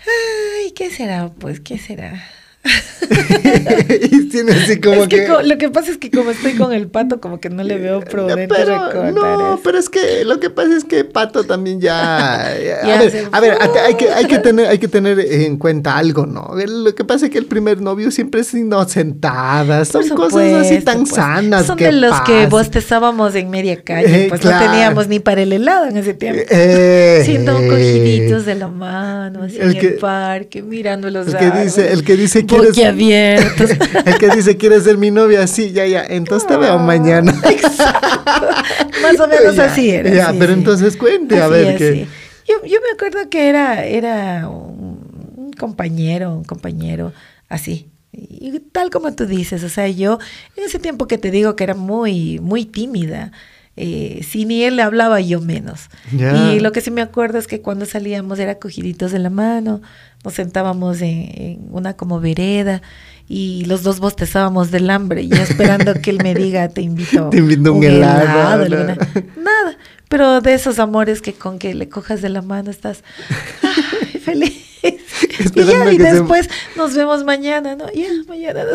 Ay, 0.00 0.72
¿qué 0.72 0.90
será? 0.90 1.30
Pues, 1.38 1.60
¿qué 1.60 1.78
será? 1.78 2.22
y 4.10 4.28
tiene 4.28 4.52
así 4.52 4.80
como 4.80 5.02
es 5.02 5.08
que, 5.08 5.24
que... 5.26 5.42
lo 5.44 5.58
que 5.58 5.68
pasa 5.70 5.90
es 5.90 5.98
que 5.98 6.10
como 6.10 6.30
estoy 6.30 6.52
con 6.54 6.72
el 6.72 6.86
pato, 6.88 7.20
como 7.20 7.40
que 7.40 7.50
no 7.50 7.62
le 7.64 7.76
veo 7.76 8.00
prudente 8.00 8.46
pero, 8.54 8.86
recordar 8.86 9.12
no, 9.12 9.54
eso. 9.54 9.60
pero 9.64 9.78
es 9.78 9.88
que 9.88 10.24
lo 10.24 10.38
que 10.38 10.48
pasa 10.50 10.76
es 10.76 10.84
que 10.84 11.04
Pato 11.04 11.44
también 11.44 11.80
ya... 11.80 12.46
a 13.32 13.40
ver, 13.40 13.52
a 13.60 13.84
hay 13.84 13.94
que, 13.94 14.10
hay, 14.10 14.26
que 14.26 14.38
tener, 14.38 14.66
hay 14.68 14.78
que 14.78 14.88
tener 14.88 15.18
en 15.20 15.56
cuenta 15.56 15.96
algo, 15.98 16.26
¿no? 16.26 16.52
Lo 16.66 16.94
que 16.94 17.04
pasa 17.04 17.26
es 17.26 17.32
que 17.32 17.38
el 17.38 17.46
primer 17.46 17.80
novio 17.80 18.10
siempre 18.10 18.42
es 18.42 18.54
inocentadas, 18.54 19.88
son 19.88 20.08
cosas 20.10 20.52
así 20.54 20.80
tan 20.80 21.00
pues. 21.00 21.10
sanas 21.14 21.66
Son 21.66 21.76
que 21.76 21.86
de 21.86 21.92
los 21.92 22.20
que 22.22 22.46
bostezábamos 22.46 23.34
en 23.34 23.50
media 23.50 23.82
calle, 23.82 24.24
Eh, 24.24 24.26
pues 24.28 24.40
claro. 24.40 24.64
no 24.64 24.70
teníamos 24.72 25.08
ni 25.08 25.18
para 25.18 25.42
el 25.42 25.52
helado 25.52 25.86
en 25.86 25.96
ese 25.96 26.14
tiempo. 26.14 26.42
Eh, 26.48 27.22
Siendo 27.24 27.54
cogiditos 27.54 28.46
de 28.46 28.54
la 28.54 28.68
mano, 28.68 29.42
así 29.42 29.58
El 29.58 29.72
en 29.72 29.78
que- 29.80 29.86
el 29.88 29.94
parque, 29.96 30.62
mirando 30.62 31.10
los 31.10 31.26
el 31.26 31.36
que 31.36 31.50
dice, 31.50 31.92
el 31.92 32.04
que 32.04 32.16
dice, 32.16 32.46
¿quieres...? 32.46 32.51
Boquiabiertos. 32.58 33.70
el 34.06 34.18
que 34.18 34.28
dice, 34.30 34.56
¿quieres 34.56 34.84
ser 34.84 34.98
mi 34.98 35.10
novia? 35.10 35.46
Sí, 35.46 35.72
ya, 35.72 35.86
ya, 35.86 36.04
entonces 36.08 36.48
te 36.48 36.56
veo 36.56 36.78
mañana. 36.78 37.32
Más 39.02 39.20
o 39.20 39.26
menos 39.28 39.56
Ya, 39.56 39.64
así 39.64 39.90
era. 39.90 40.10
Ya, 40.10 40.30
sí, 40.30 40.36
pero 40.38 40.52
sí. 40.52 40.58
entonces 40.58 40.96
cuente, 40.96 41.40
a 41.40 41.48
ver, 41.48 41.76
que... 41.76 42.06
Yo, 42.46 42.64
yo 42.66 42.78
me 42.80 42.90
acuerdo 42.94 43.28
que 43.30 43.48
era, 43.48 43.84
era 43.84 44.48
un, 44.48 45.32
un 45.36 45.52
compañero, 45.52 46.34
un 46.34 46.44
compañero 46.44 47.12
así. 47.48 47.88
Y 48.12 48.58
tal 48.72 48.90
como 48.90 49.14
tú 49.14 49.26
dices, 49.26 49.64
o 49.64 49.68
sea, 49.70 49.88
yo 49.88 50.18
en 50.56 50.64
ese 50.64 50.78
tiempo 50.78 51.06
que 51.06 51.16
te 51.18 51.30
digo 51.30 51.56
que 51.56 51.64
era 51.64 51.74
muy, 51.74 52.38
muy 52.40 52.66
tímida, 52.66 53.32
eh, 53.76 54.20
si 54.28 54.44
ni 54.44 54.62
él 54.64 54.76
le 54.76 54.82
hablaba, 54.82 55.20
yo 55.20 55.40
menos. 55.40 55.88
Ya. 56.14 56.52
Y 56.52 56.60
lo 56.60 56.72
que 56.72 56.80
sí 56.80 56.90
me 56.90 57.00
acuerdo 57.02 57.38
es 57.38 57.46
que 57.46 57.60
cuando 57.62 57.86
salíamos 57.86 58.38
era 58.38 58.56
cogiditos 58.56 59.12
de 59.12 59.18
la 59.18 59.30
mano, 59.30 59.80
nos 60.24 60.34
sentábamos 60.34 61.00
en, 61.00 61.08
en 61.34 61.58
una 61.70 61.94
como 61.94 62.20
vereda 62.20 62.82
y 63.28 63.64
los 63.64 63.82
dos 63.82 63.98
bostezábamos 63.98 64.70
del 64.70 64.90
hambre, 64.90 65.26
yo 65.26 65.36
esperando 65.36 65.94
que 66.02 66.10
él 66.10 66.18
me 66.22 66.34
diga, 66.44 66.68
te 66.68 66.82
invito, 66.82 67.30
Te 67.30 67.38
invito 67.38 67.72
un 67.72 67.82
helado, 67.82 68.26
¿no? 68.28 68.48
alguna- 68.48 68.94
Nada, 69.36 69.76
pero 70.08 70.40
de 70.42 70.52
esos 70.54 70.78
amores 70.78 71.22
que 71.22 71.32
con 71.32 71.58
que 71.58 71.74
le 71.74 71.88
cojas 71.88 72.20
de 72.20 72.28
la 72.28 72.42
mano 72.42 72.70
estás 72.70 73.02
feliz. 74.22 74.52
y 74.82 75.64
ya, 75.64 75.92
y 75.92 75.96
se- 75.96 76.02
después 76.02 76.48
nos 76.76 76.94
vemos 76.94 77.24
mañana, 77.24 77.76
¿no? 77.76 77.86
Ya, 77.92 78.08
mañana. 78.28 78.64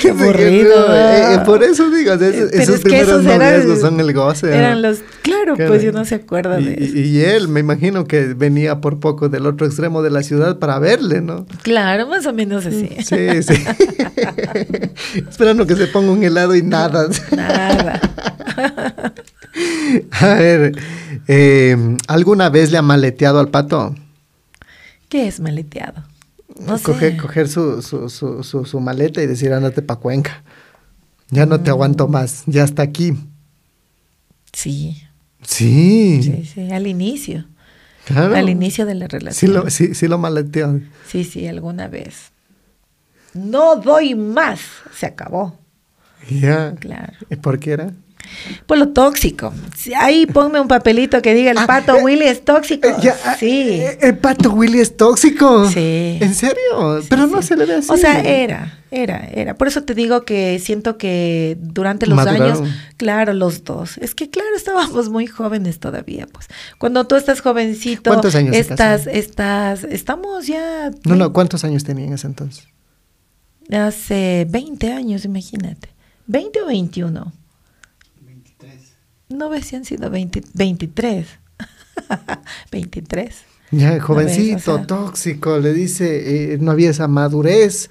Qué 0.00 0.10
aburrido. 0.10 0.94
eh, 0.94 1.34
eh, 1.34 1.38
por 1.44 1.62
eso 1.62 1.90
digo, 1.90 2.16
sea, 2.18 2.28
esos, 2.28 2.52
es 2.52 2.68
que 2.68 2.78
primeros 2.84 3.20
esos 3.20 3.26
eran- 3.26 3.80
son 3.80 4.00
el 4.00 4.12
goce. 4.12 4.46
¿no? 4.48 4.52
Eran 4.54 4.82
los, 4.82 4.98
claro, 5.22 5.54
Claro. 5.54 5.70
pues 5.70 5.82
yo 5.82 5.92
no 5.92 6.04
se 6.04 6.14
acuerda 6.16 6.60
y, 6.60 6.64
de 6.64 6.84
eso. 6.84 6.96
y- 6.96 7.00
y 7.00 7.20
él, 7.22 7.48
me 7.48 7.60
imagino 7.60 8.06
que 8.06 8.34
venía 8.34 8.80
por 8.80 9.00
poco 9.00 9.28
del 9.28 9.46
otro 9.46 9.66
extremo 9.66 10.02
de 10.02 10.10
la 10.10 10.22
ciudad 10.22 10.58
para 10.58 10.78
verle, 10.78 11.20
¿no? 11.20 11.46
Claro, 11.62 12.06
más 12.06 12.24
o 12.26 12.32
menos 12.32 12.64
así. 12.66 12.88
Sí, 13.04 13.42
sí. 13.42 13.64
Esperando 15.28 15.66
que 15.66 15.76
se 15.76 15.86
ponga 15.88 16.12
un 16.12 16.22
helado 16.22 16.54
y 16.56 16.62
nada. 16.62 17.08
Nada. 17.34 18.00
A 20.10 20.34
ver, 20.34 20.72
eh, 21.28 21.96
¿alguna 22.08 22.48
vez 22.48 22.70
le 22.72 22.78
ha 22.78 22.82
maleteado 22.82 23.38
al 23.38 23.48
pato? 23.48 23.94
¿Qué 25.08 25.28
es 25.28 25.38
maleteado? 25.40 26.02
No 26.60 26.78
sé. 26.78 27.16
Coger, 27.16 27.48
su, 27.48 27.82
su, 27.82 28.08
su, 28.08 28.42
su, 28.42 28.64
su 28.64 28.80
maleta 28.80 29.22
y 29.22 29.26
decir, 29.26 29.52
ándate 29.52 29.82
pa' 29.82 29.96
Cuenca. 29.96 30.42
Ya 31.30 31.46
no 31.46 31.60
te 31.60 31.70
aguanto 31.70 32.06
más, 32.08 32.42
ya 32.46 32.64
está 32.64 32.82
aquí. 32.82 33.14
Sí, 34.52 35.00
Sí, 35.42 36.20
sí, 36.22 36.44
sí, 36.54 36.72
al 36.72 36.86
inicio. 36.86 37.44
claro. 38.06 38.34
Al 38.34 38.48
inicio 38.48 38.86
de 38.86 38.94
la 38.94 39.06
Sí 39.06 39.10
relación. 39.10 39.52
lo, 39.52 39.68
sí, 39.70 39.94
sí 39.94 40.08
lo 40.08 40.16
maleteó. 40.16 40.80
Sí, 41.06 41.22
sí, 41.24 41.46
alguna 41.46 41.86
vez. 41.88 42.30
No 43.34 43.76
doy 43.76 44.14
más. 44.14 44.60
Se 44.96 45.04
acabó. 45.06 45.58
Ya. 46.30 46.74
Claro. 46.76 47.12
¿Y 47.28 47.36
por 47.36 47.58
qué 47.58 47.72
era? 47.72 47.92
Por 48.66 48.78
lo 48.78 48.88
tóxico. 48.88 49.52
Ahí 49.98 50.26
ponme 50.26 50.60
un 50.60 50.68
papelito 50.68 51.20
que 51.22 51.34
diga 51.34 51.50
el 51.50 51.58
Ah, 51.58 51.66
pato 51.66 51.96
eh, 51.96 52.02
Willy 52.02 52.24
es 52.24 52.44
tóxico. 52.44 52.88
Eh, 52.88 52.94
ya, 53.02 53.16
ah, 53.24 53.36
sí. 53.38 53.68
eh, 53.70 53.98
El 54.02 54.18
pato 54.18 54.50
Willy 54.52 54.80
es 54.80 54.96
tóxico. 54.96 55.68
Sí. 55.68 56.18
¿En 56.20 56.34
serio? 56.34 57.00
Sí, 57.00 57.06
Pero 57.10 57.26
no 57.26 57.42
se 57.42 57.56
le 57.56 57.66
ve 57.66 57.74
así. 57.76 57.88
O 57.90 57.96
sea, 57.96 58.20
era, 58.20 58.78
era, 58.90 59.28
era. 59.32 59.54
Por 59.54 59.68
eso 59.68 59.82
te 59.82 59.94
digo 59.94 60.24
que 60.24 60.58
siento 60.58 60.98
que 60.98 61.56
durante 61.60 62.06
los 62.06 62.16
Maduraron. 62.16 62.64
años, 62.64 62.74
claro, 62.96 63.32
los 63.34 63.64
dos. 63.64 63.98
Es 63.98 64.14
que 64.14 64.30
claro, 64.30 64.48
estábamos 64.56 65.08
muy 65.08 65.26
jóvenes 65.26 65.78
todavía, 65.80 66.26
pues. 66.32 66.46
Cuando 66.78 67.06
tú 67.06 67.16
estás 67.16 67.40
jovencito, 67.40 68.10
¿Cuántos 68.10 68.34
años 68.34 68.54
estás, 68.56 69.06
estás, 69.06 69.84
estamos 69.84 70.46
ya 70.46 70.90
No, 71.04 71.14
no, 71.16 71.32
¿cuántos 71.32 71.64
años 71.64 71.84
tenía 71.84 72.06
en 72.06 72.12
ese 72.14 72.26
entonces? 72.26 72.66
hace 73.72 74.46
20 74.50 74.92
años, 74.92 75.24
imagínate. 75.24 75.88
20 76.26 76.62
o 76.62 76.66
21. 76.66 77.32
23. 79.28 79.38
No 79.38 79.48
ves 79.48 79.66
si 79.66 79.76
han 79.76 79.84
sido 79.84 80.10
20 80.10 80.42
23. 80.54 81.26
23. 82.70 83.34
Ya, 83.70 84.00
jovencito, 84.00 84.74
o 84.74 84.76
sea. 84.78 84.86
tóxico, 84.86 85.58
le 85.58 85.72
dice, 85.72 86.52
eh, 86.54 86.58
no 86.60 86.70
había 86.70 86.90
esa 86.90 87.08
madurez. 87.08 87.90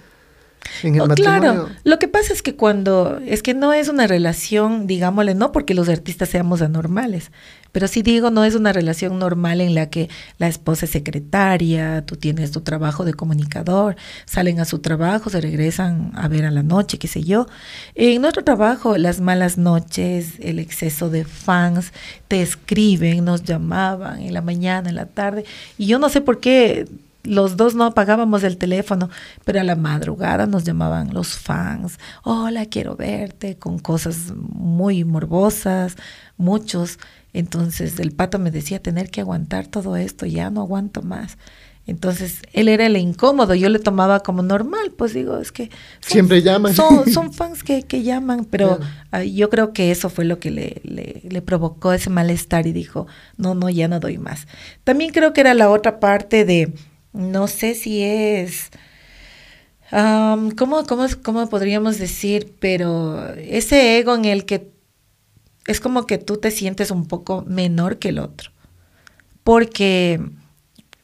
en 0.84 0.95
el 0.95 1.01
Oh, 1.01 1.07
matrimonio. 1.07 1.39
Claro, 1.41 1.69
lo 1.84 1.99
que 1.99 2.07
pasa 2.07 2.31
es 2.31 2.41
que 2.41 2.55
cuando, 2.55 3.19
es 3.26 3.43
que 3.43 3.53
no 3.53 3.73
es 3.73 3.89
una 3.89 4.07
relación, 4.07 4.88
digámosle, 4.88 5.35
no 5.35 5.51
porque 5.51 5.73
los 5.73 5.89
artistas 5.89 6.30
seamos 6.30 6.61
anormales, 6.61 7.31
pero 7.73 7.87
sí 7.89 8.03
digo, 8.03 8.29
no 8.29 8.45
es 8.45 8.55
una 8.55 8.71
relación 8.71 9.19
normal 9.19 9.59
en 9.59 9.75
la 9.75 9.89
que 9.89 10.07
la 10.37 10.47
esposa 10.47 10.85
es 10.85 10.91
secretaria, 10.91 12.05
tú 12.05 12.15
tienes 12.15 12.51
tu 12.51 12.61
trabajo 12.61 13.03
de 13.03 13.15
comunicador, 13.15 13.97
salen 14.25 14.59
a 14.59 14.65
su 14.65 14.79
trabajo, 14.79 15.29
se 15.31 15.41
regresan 15.41 16.11
a 16.15 16.27
ver 16.27 16.45
a 16.45 16.51
la 16.51 16.63
noche, 16.63 16.99
qué 16.99 17.07
sé 17.07 17.23
yo. 17.23 17.47
En 17.95 18.21
nuestro 18.21 18.43
trabajo, 18.43 18.97
las 18.97 19.19
malas 19.19 19.57
noches, 19.57 20.35
el 20.39 20.59
exceso 20.59 21.09
de 21.09 21.25
fans, 21.25 21.91
te 22.27 22.43
escriben, 22.43 23.25
nos 23.25 23.43
llamaban 23.43 24.21
en 24.21 24.33
la 24.33 24.41
mañana, 24.41 24.89
en 24.89 24.95
la 24.95 25.07
tarde, 25.07 25.43
y 25.77 25.87
yo 25.87 25.97
no 25.97 26.09
sé 26.09 26.21
por 26.21 26.39
qué 26.39 26.87
los 27.23 27.55
dos 27.57 27.73
no 27.73 27.85
apagábamos 27.85 28.43
el 28.43 28.57
teléfono, 28.57 29.09
pero 29.45 29.61
a 29.61 29.63
la 29.63 29.75
madrugada 29.75 30.45
nos 30.45 30.63
llamaban 30.63 31.13
los 31.13 31.37
fans. 31.37 31.97
Hola, 32.23 32.65
quiero 32.65 32.95
verte, 32.95 33.57
con 33.57 33.79
cosas 33.79 34.33
muy 34.35 35.05
morbosas, 35.05 35.95
muchos. 36.37 36.99
Entonces 37.34 37.99
el 37.99 38.11
pato 38.11 38.38
me 38.39 38.51
decía 38.51 38.81
tener 38.81 39.10
que 39.10 39.22
aguantar 39.22 39.68
todo 39.68 39.95
esto, 39.97 40.26
ya 40.26 40.49
no 40.49 40.61
aguanto 40.61 41.01
más. 41.01 41.38
Entonces 41.85 42.41
él 42.53 42.69
era 42.69 42.85
el 42.85 42.95
incómodo, 42.95 43.55
yo 43.55 43.68
le 43.68 43.77
tomaba 43.80 44.22
como 44.22 44.41
normal, 44.41 44.93
pues 44.97 45.14
digo, 45.14 45.38
es 45.39 45.51
que... 45.51 45.65
son- 45.99 46.11
Siempre 46.14 46.41
llaman. 46.41 46.73
Son, 46.73 47.11
son 47.11 47.34
fans 47.39 47.61
que, 47.64 47.84
que 47.84 48.03
llaman, 48.03 48.45
pero 48.45 48.80
Claro. 49.10 49.26
yo 49.26 49.49
creo 49.49 49.73
que 49.73 49.91
eso 49.91 50.10
fue 50.10 50.23
lo 50.23 50.39
que 50.39 50.49
le, 50.51 50.80
le, 50.85 51.23
le 51.30 51.41
provocó 51.41 51.91
ese 51.91 52.10
malestar 52.10 52.68
y 52.68 52.72
dijo, 52.72 53.07
no, 53.35 53.53
no, 53.55 53.69
ya 53.69 53.89
no 53.89 53.99
doy 53.99 54.18
más. 54.18 54.47
También 54.85 55.11
creo 55.11 55.34
que 55.34 55.41
era 55.41 55.53
la 55.55 55.69
otra 55.69 55.99
parte 55.99 56.45
de, 56.45 56.72
no 57.11 57.47
sé 57.47 57.76
si 57.76 58.01
es, 58.01 58.69
am, 59.91 60.51
¿cómo, 60.51 60.85
cómo, 60.85 61.05
cómo 61.22 61.49
podríamos 61.49 61.97
decir? 61.97 62.53
Pero 62.60 63.34
ese 63.35 63.97
ego 63.99 64.15
en 64.15 64.26
el 64.26 64.45
que 64.45 64.72
es 65.68 65.80
como 65.80 66.06
que 66.06 66.18
tú 66.18 66.38
te 66.38 66.52
sientes 66.52 66.91
un 66.91 67.07
poco 67.07 67.44
menor 67.48 67.99
que 67.99 68.10
el 68.10 68.19
otro. 68.19 68.52
Porque 69.44 70.19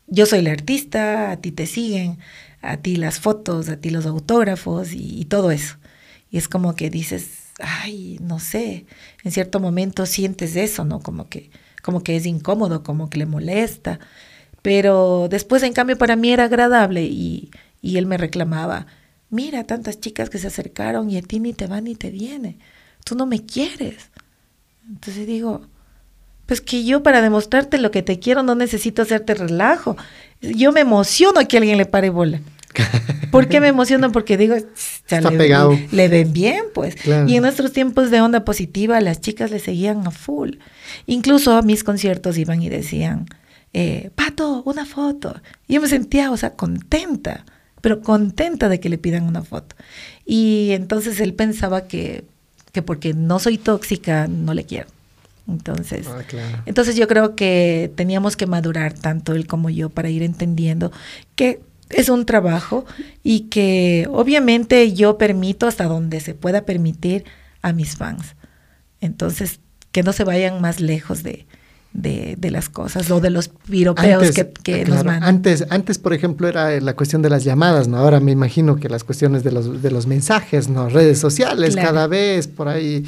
yo 0.07 0.26
soy 0.26 0.41
la 0.41 0.52
artista, 0.52 1.31
a 1.31 1.38
ti 1.38 1.52
te 1.52 1.65
siguen, 1.65 2.18
a 2.61 2.77
ti 2.77 2.95
las 2.95 3.19
fotos, 3.19 3.69
a 3.69 3.77
ti 3.77 3.90
los 3.90 4.06
autógrafos 4.06 4.94
y, 4.94 5.26
todo 5.26 5.52
eso. 5.52 5.77
Y 6.31 6.38
es 6.38 6.48
como 6.48 6.76
que 6.76 6.90
dices, 6.90 7.52
ay, 7.60 8.18
no 8.22 8.40
sé, 8.40 8.86
en 9.23 9.31
cierto 9.31 9.60
momento 9.60 10.06
sientes 10.06 10.56
eso, 10.56 10.86
¿no? 10.86 10.99
Como 10.99 11.30
que, 11.30 11.49
como 11.81 12.03
que 12.03 12.15
es 12.15 12.26
incómodo, 12.26 12.84
como 12.84 13.10
que 13.10 13.19
le 13.19 13.26
molesta. 13.26 13.99
Pero 14.61 15.27
después, 15.30 15.64
en 15.64 15.73
cambio, 15.73 15.98
para 15.98 16.15
mí 16.15 16.31
era 16.31 16.45
agradable 16.45 17.03
y, 17.03 17.52
y 17.81 17.98
él 17.98 18.06
me 18.06 18.18
reclamaba, 18.18 18.88
mira, 19.30 19.64
tantas 19.65 19.99
chicas 19.99 20.30
que 20.30 20.38
se 20.38 20.48
acercaron 20.48 21.10
y 21.10 21.18
a 21.18 21.22
ti 21.22 21.40
ni 21.40 21.53
te 21.53 21.68
va 21.68 21.81
ni 21.81 21.95
te 21.95 22.11
viene. 22.11 22.57
Tú 23.06 23.15
no 23.15 23.26
me 23.26 23.45
quieres. 23.45 24.09
Entonces 24.89 25.27
digo, 25.27 25.61
pues 26.45 26.61
que 26.61 26.83
yo 26.83 27.03
para 27.03 27.21
demostrarte 27.21 27.77
lo 27.77 27.91
que 27.91 28.01
te 28.01 28.19
quiero 28.19 28.43
no 28.43 28.55
necesito 28.55 29.03
hacerte 29.03 29.35
relajo. 29.35 29.95
Yo 30.41 30.71
me 30.71 30.81
emociono 30.81 31.47
que 31.47 31.57
alguien 31.57 31.77
le 31.77 31.85
pare 31.85 32.09
bola. 32.09 32.41
¿Por 33.31 33.47
qué 33.47 33.59
me 33.59 33.67
emociono? 33.67 34.11
Porque 34.11 34.37
digo, 34.37 34.55
Está 34.55 35.21
le, 35.31 35.37
pegado. 35.37 35.77
le 35.91 36.07
ven 36.07 36.33
bien, 36.33 36.63
pues. 36.73 36.95
Claro. 36.95 37.27
Y 37.27 37.35
en 37.35 37.43
nuestros 37.43 37.71
tiempos 37.71 38.09
de 38.09 38.21
onda 38.21 38.45
positiva, 38.45 38.99
las 39.01 39.21
chicas 39.21 39.51
le 39.51 39.59
seguían 39.59 40.05
a 40.07 40.11
full. 40.11 40.55
Incluso 41.05 41.53
a 41.55 41.61
mis 41.61 41.83
conciertos 41.83 42.37
iban 42.37 42.61
y 42.61 42.69
decían, 42.69 43.25
eh, 43.73 44.09
Pato, 44.15 44.63
una 44.65 44.85
foto. 44.85 45.39
Y 45.67 45.75
yo 45.75 45.81
me 45.81 45.87
sentía, 45.87 46.31
o 46.31 46.37
sea, 46.37 46.51
contenta, 46.51 47.45
pero 47.81 48.01
contenta 48.01 48.69
de 48.69 48.79
que 48.79 48.89
le 48.89 48.97
pidan 48.97 49.23
una 49.23 49.43
foto. 49.43 49.75
Y 50.25 50.69
entonces 50.71 51.19
él 51.19 51.33
pensaba 51.33 51.87
que, 51.87 52.25
que 52.71 52.81
porque 52.81 53.13
no 53.13 53.39
soy 53.39 53.57
tóxica, 53.57 54.27
no 54.27 54.53
le 54.53 54.65
quiero. 54.65 54.87
Entonces, 55.47 56.05
Ah, 56.07 56.21
claro. 56.27 56.61
entonces 56.67 56.95
yo 56.95 57.07
creo 57.07 57.35
que 57.35 57.91
teníamos 57.95 58.35
que 58.37 58.45
madurar 58.45 58.93
tanto 58.93 59.33
él 59.33 59.47
como 59.47 59.69
yo 59.71 59.89
para 59.89 60.09
ir 60.09 60.21
entendiendo 60.21 60.91
que 61.35 61.59
es 61.89 62.09
un 62.09 62.25
trabajo 62.27 62.85
y 63.23 63.41
que 63.49 64.07
obviamente 64.11 64.93
yo 64.93 65.17
permito 65.17 65.65
hasta 65.65 65.85
donde 65.85 66.19
se 66.19 66.35
pueda 66.35 66.61
permitir 66.65 67.23
a 67.63 67.73
mis 67.73 67.95
fans. 67.95 68.35
Entonces, 69.01 69.59
que 69.91 70.03
no 70.03 70.13
se 70.13 70.23
vayan 70.23 70.61
más 70.61 70.79
lejos 70.81 71.23
de, 71.23 71.47
de, 71.93 72.35
de 72.37 72.51
las 72.51 72.69
cosas 72.69 73.09
o 73.09 73.19
de 73.19 73.29
los 73.31 73.47
piropeos 73.49 74.31
que, 74.31 74.51
que 74.63 74.83
claro, 74.83 74.95
nos 74.95 75.05
mandan. 75.05 75.23
antes, 75.23 75.65
antes, 75.69 75.97
por 75.97 76.13
ejemplo, 76.13 76.47
era 76.47 76.79
la 76.79 76.95
cuestión 76.95 77.21
de 77.21 77.29
las 77.29 77.43
llamadas, 77.43 77.87
¿no? 77.87 77.97
Ahora 77.97 78.19
me 78.19 78.31
imagino 78.31 78.75
que 78.75 78.89
las 78.89 79.03
cuestiones 79.03 79.43
de 79.43 79.51
los, 79.51 79.81
de 79.81 79.89
los 79.91 80.05
mensajes, 80.05 80.69
¿no? 80.69 80.89
Redes 80.89 81.17
sociales, 81.19 81.73
Claro. 81.73 81.87
cada 81.89 82.07
vez 82.07 82.47
por 82.47 82.67
ahí. 82.67 83.05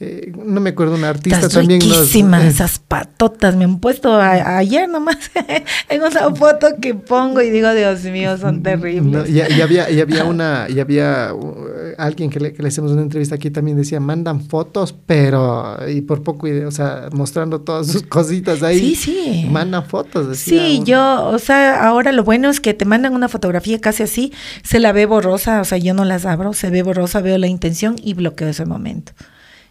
Eh, 0.00 0.32
no 0.44 0.60
me 0.60 0.70
acuerdo, 0.70 0.96
una 0.96 1.08
artista 1.10 1.36
Estás 1.38 1.52
también 1.52 1.78
nos- 1.78 1.98
riquísima, 2.00 2.42
eh, 2.44 2.48
esas 2.48 2.80
patotas 2.80 3.54
me 3.54 3.62
han 3.64 3.78
puesto 3.78 4.12
a- 4.14 4.58
ayer 4.58 4.88
nomás 4.88 5.16
en 5.88 6.02
una 6.02 6.34
foto 6.34 6.66
que 6.80 6.94
pongo 6.94 7.40
y 7.40 7.50
digo, 7.50 7.72
Dios 7.72 8.02
mío, 8.04 8.36
son 8.36 8.62
terribles. 8.62 9.04
No, 9.04 9.26
y, 9.26 9.38
y 9.52 9.60
había, 9.60 9.88
y 9.90 10.00
había 10.00 10.24
una, 10.24 10.66
y 10.68 10.80
había 10.80 11.32
uh, 11.32 11.54
alguien 11.96 12.28
que 12.28 12.40
le, 12.40 12.52
que 12.52 12.60
le 12.62 12.68
hacemos 12.68 12.90
una 12.90 13.02
entrevista 13.02 13.36
aquí 13.36 13.50
también 13.50 13.76
decía, 13.76 14.00
mandan 14.00 14.40
fotos, 14.40 14.92
pero, 15.06 15.78
y 15.88 16.00
por 16.00 16.22
poco, 16.24 16.48
o 16.66 16.70
sea, 16.72 17.08
mostrando 17.12 17.60
todas 17.60 17.86
sus 17.86 18.02
cositas 18.02 18.62
ahí. 18.64 18.80
Sí, 18.80 18.94
sí. 18.96 19.46
Mandan 19.50 19.84
fotos. 19.86 20.28
decía 20.28 20.60
Sí, 20.66 20.76
uno. 20.78 20.86
yo, 20.86 21.26
o 21.28 21.38
sea, 21.38 21.86
ahora 21.86 22.10
lo 22.10 22.24
bueno 22.24 22.50
es 22.50 22.60
que 22.60 22.74
te 22.74 22.84
mandan 22.84 23.14
una 23.14 23.28
fotografía 23.28 23.80
casi 23.80 24.02
así, 24.02 24.32
se 24.64 24.80
la 24.80 24.90
ve 24.92 25.06
borrosa, 25.06 25.60
o 25.60 25.64
sea, 25.64 25.78
yo 25.78 25.94
no 25.94 26.04
las 26.04 26.26
abro, 26.26 26.52
se 26.52 26.70
ve 26.70 26.82
borrosa, 26.82 27.20
veo 27.20 27.38
la 27.38 27.46
intención 27.46 27.94
y 28.02 28.14
bloqueo 28.14 28.48
ese 28.48 28.64
momento. 28.66 29.12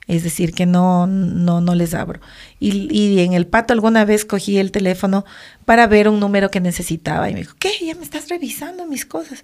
Es 0.08 0.24
decir, 0.24 0.54
que 0.54 0.66
no, 0.66 1.08
no, 1.08 1.62
no 1.62 1.76
les 1.76 1.94
abro. 1.94 2.20
Y, 2.60 2.94
y 2.94 3.20
en 3.22 3.34
el 3.34 3.48
pato 3.48 3.74
alguna 3.74 4.06
vez 4.06 4.26
cogí 4.26 4.58
el 4.58 4.72
teléfono 4.72 5.26
para 5.66 5.88
ver 5.88 6.10
un 6.10 6.20
número 6.20 6.52
que 6.52 6.60
necesitaba 6.60 7.30
y 7.30 7.34
me 7.34 7.42
dijo, 7.42 7.56
¿qué? 7.60 7.72
Ya 7.82 7.96
me 7.96 8.04
estás 8.04 8.30
revisando 8.30 8.86
mis 8.86 9.06
cosas. 9.06 9.44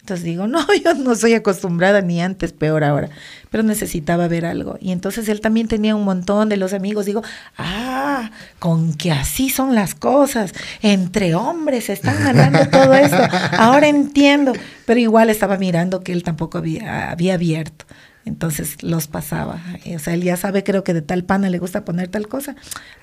Entonces 0.00 0.24
digo, 0.24 0.46
no, 0.46 0.66
yo 0.84 0.94
no 0.94 1.14
soy 1.14 1.34
acostumbrada 1.34 2.00
ni 2.00 2.20
antes, 2.20 2.52
peor 2.52 2.84
ahora, 2.84 3.10
pero 3.50 3.62
necesitaba 3.62 4.28
ver 4.28 4.46
algo. 4.46 4.78
Y 4.80 4.92
entonces 4.92 5.28
él 5.28 5.40
también 5.40 5.68
tenía 5.68 5.94
un 5.94 6.04
montón 6.04 6.48
de 6.48 6.56
los 6.56 6.72
amigos. 6.72 7.06
Digo, 7.06 7.22
ah, 7.58 8.30
con 8.58 8.94
que 8.94 9.12
así 9.12 9.50
son 9.50 9.74
las 9.74 9.94
cosas. 9.94 10.52
Entre 10.82 11.34
hombres 11.34 11.84
se 11.84 11.92
están 11.92 12.22
ganando 12.24 12.66
todo 12.68 12.94
esto. 12.94 13.18
Ahora 13.58 13.88
entiendo. 13.88 14.52
Pero 14.86 15.00
igual 15.00 15.30
estaba 15.30 15.56
mirando 15.58 16.02
que 16.02 16.12
él 16.12 16.22
tampoco 16.22 16.58
había, 16.58 17.10
había 17.10 17.34
abierto. 17.34 17.84
Entonces 18.30 18.80
los 18.84 19.08
pasaba. 19.08 19.60
O 19.92 19.98
sea, 19.98 20.14
él 20.14 20.22
ya 20.22 20.36
sabe, 20.36 20.62
creo 20.62 20.84
que 20.84 20.94
de 20.94 21.02
tal 21.02 21.24
pana 21.24 21.50
le 21.50 21.58
gusta 21.58 21.84
poner 21.84 22.06
tal 22.06 22.28
cosa. 22.28 22.54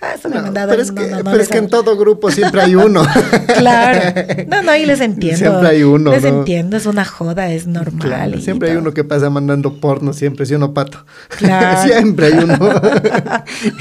Ah, 0.01 0.13
eso 0.15 0.29
me 0.29 0.35
No, 0.37 0.43
mandado. 0.43 0.69
pero 0.69 0.81
es 0.81 0.93
no, 0.93 1.01
que, 1.01 1.07
no, 1.09 1.17
no 1.17 1.31
pero 1.31 1.43
es 1.43 1.49
que 1.49 1.57
en 1.57 1.67
todo 1.67 1.97
grupo 1.97 2.31
siempre 2.31 2.61
hay 2.61 2.75
uno. 2.75 3.05
Claro. 3.57 4.13
No, 4.47 4.61
no, 4.63 4.71
ahí 4.71 4.85
les 4.85 5.01
entiendo. 5.01 5.37
Siempre 5.37 5.67
hay 5.67 5.83
uno, 5.83 6.11
Les 6.11 6.23
entiendo, 6.23 6.77
es 6.77 6.85
una 6.85 7.03
joda, 7.03 7.51
es 7.51 7.67
normal. 7.67 8.07
Claro, 8.07 8.37
y 8.37 8.41
siempre 8.41 8.71
hay 8.71 8.77
uno 8.77 8.93
que 8.93 9.03
pasa 9.03 9.29
mandando 9.29 9.81
porno, 9.81 10.13
siempre, 10.13 10.45
¿sí 10.45 10.53
o 10.53 10.59
no, 10.59 10.73
Pato? 10.73 11.05
Claro. 11.37 11.83
siempre 11.93 12.27
hay 12.27 12.33
uno. 12.33 12.57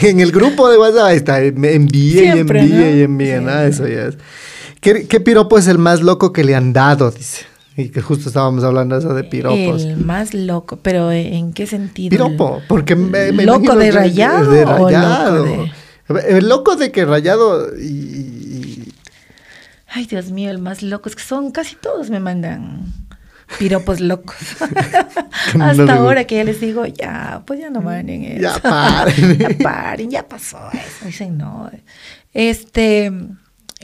en 0.03 0.21
el 0.21 0.33
grupo 0.33 0.69
de 0.69 0.79
WhatsApp 0.79 1.13
está, 1.13 1.39
me 1.55 1.75
envíe 1.75 2.25
y 2.25 2.27
envíe 2.27 2.99
y 2.99 3.03
envíe, 3.03 3.41
nada, 3.41 3.67
eso 3.67 3.87
ya 3.87 4.07
es. 4.07 4.17
¿Qué, 4.81 5.07
qué 5.07 5.21
piropo 5.21 5.59
es 5.59 5.69
el 5.69 5.79
más 5.79 6.01
loco 6.01 6.33
que 6.33 6.43
le 6.43 6.57
han 6.57 6.73
dado? 6.73 7.13
Dice. 7.13 7.56
Y 7.77 7.91
que 7.91 8.01
justo 8.01 8.29
estábamos 8.29 8.65
hablando 8.65 8.97
eso 8.97 9.13
de 9.13 9.23
piropos. 9.25 9.85
El 9.85 9.99
más 9.99 10.33
loco, 10.33 10.79
pero 10.83 11.13
¿en 11.13 11.53
qué 11.53 11.67
sentido? 11.67 12.11
Piropo, 12.11 12.63
porque 12.69 12.97
me, 12.97 13.33
me 13.33 13.45
¿Loco 13.45 13.77
de 13.77 13.91
rayado 13.91 14.51
de 14.51 14.65
o 14.65 14.71
loco 14.71 14.85
rayado. 14.87 15.45
de- 15.45 15.71
El 16.39 16.49
loco 16.49 16.77
de 16.77 16.91
que 16.91 17.05
rayado 17.05 17.77
y- 17.79 18.93
Ay, 19.89 20.07
Dios 20.07 20.31
mío, 20.31 20.51
el 20.51 20.59
más 20.59 20.83
loco. 20.83 21.09
Es 21.09 21.17
que 21.17 21.23
son 21.23 21.51
casi 21.53 21.75
todos 21.77 22.11
me 22.11 22.21
mandan 22.21 22.93
piropos 23.59 24.01
locos. 24.01 24.37
Hasta 25.61 25.95
ahora 25.95 26.25
que 26.25 26.37
ya 26.37 26.45
les 26.45 26.61
digo, 26.61 26.87
ya, 26.87 27.43
pues 27.47 27.61
ya 27.61 27.71
no 27.71 27.81
manden 27.83 28.25
eso. 28.25 28.43
Ya 28.43 28.59
paren. 28.63 29.39
ya 29.39 29.49
paren, 29.63 30.11
ya 30.11 30.27
pasó 30.29 30.59
eso. 30.73 31.05
Dicen, 31.07 31.37
no. 31.39 31.71
Este, 32.33 33.13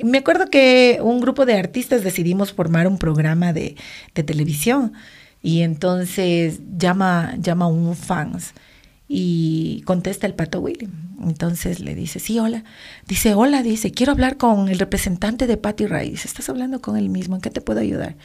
me 0.02 0.18
acuerdo 0.18 0.46
que 0.50 0.98
un 1.02 1.20
grupo 1.20 1.44
de 1.46 1.54
artistas 1.54 2.02
decidimos 2.02 2.52
formar 2.52 2.86
un 2.86 2.98
programa 2.98 3.52
de, 3.52 3.76
de 4.14 4.22
televisión 4.22 4.92
y 5.42 5.62
entonces 5.62 6.60
llama, 6.78 7.34
llama 7.38 7.66
un 7.66 7.94
fans 7.96 8.52
y 9.08 9.82
contesta 9.84 10.26
el 10.26 10.34
pato 10.34 10.60
Willy. 10.60 10.88
Entonces 11.22 11.80
le 11.80 11.94
dice, 11.94 12.18
sí, 12.18 12.38
hola. 12.38 12.64
Dice, 13.06 13.34
hola, 13.34 13.62
dice, 13.62 13.92
quiero 13.92 14.12
hablar 14.12 14.38
con 14.38 14.68
el 14.68 14.78
representante 14.78 15.46
de 15.46 15.56
Patty 15.56 15.86
Ray. 15.86 16.10
Dice, 16.10 16.26
estás 16.26 16.48
hablando 16.48 16.80
con 16.80 16.96
él 16.96 17.10
mismo, 17.10 17.34
¿en 17.36 17.42
qué 17.42 17.50
te 17.50 17.60
puedo 17.60 17.80
ayudar? 17.80 18.16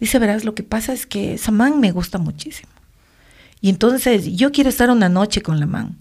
Dice, 0.00 0.18
verás, 0.18 0.44
lo 0.44 0.54
que 0.54 0.62
pasa 0.62 0.92
es 0.94 1.06
que 1.06 1.34
esa 1.34 1.52
man 1.52 1.80
me 1.80 1.92
gusta 1.92 2.18
muchísimo. 2.18 2.70
Y 3.60 3.68
entonces 3.68 4.26
yo 4.36 4.50
quiero 4.50 4.70
estar 4.70 4.90
una 4.90 5.08
noche 5.08 5.42
con 5.42 5.60
la 5.60 5.66
man. 5.66 5.98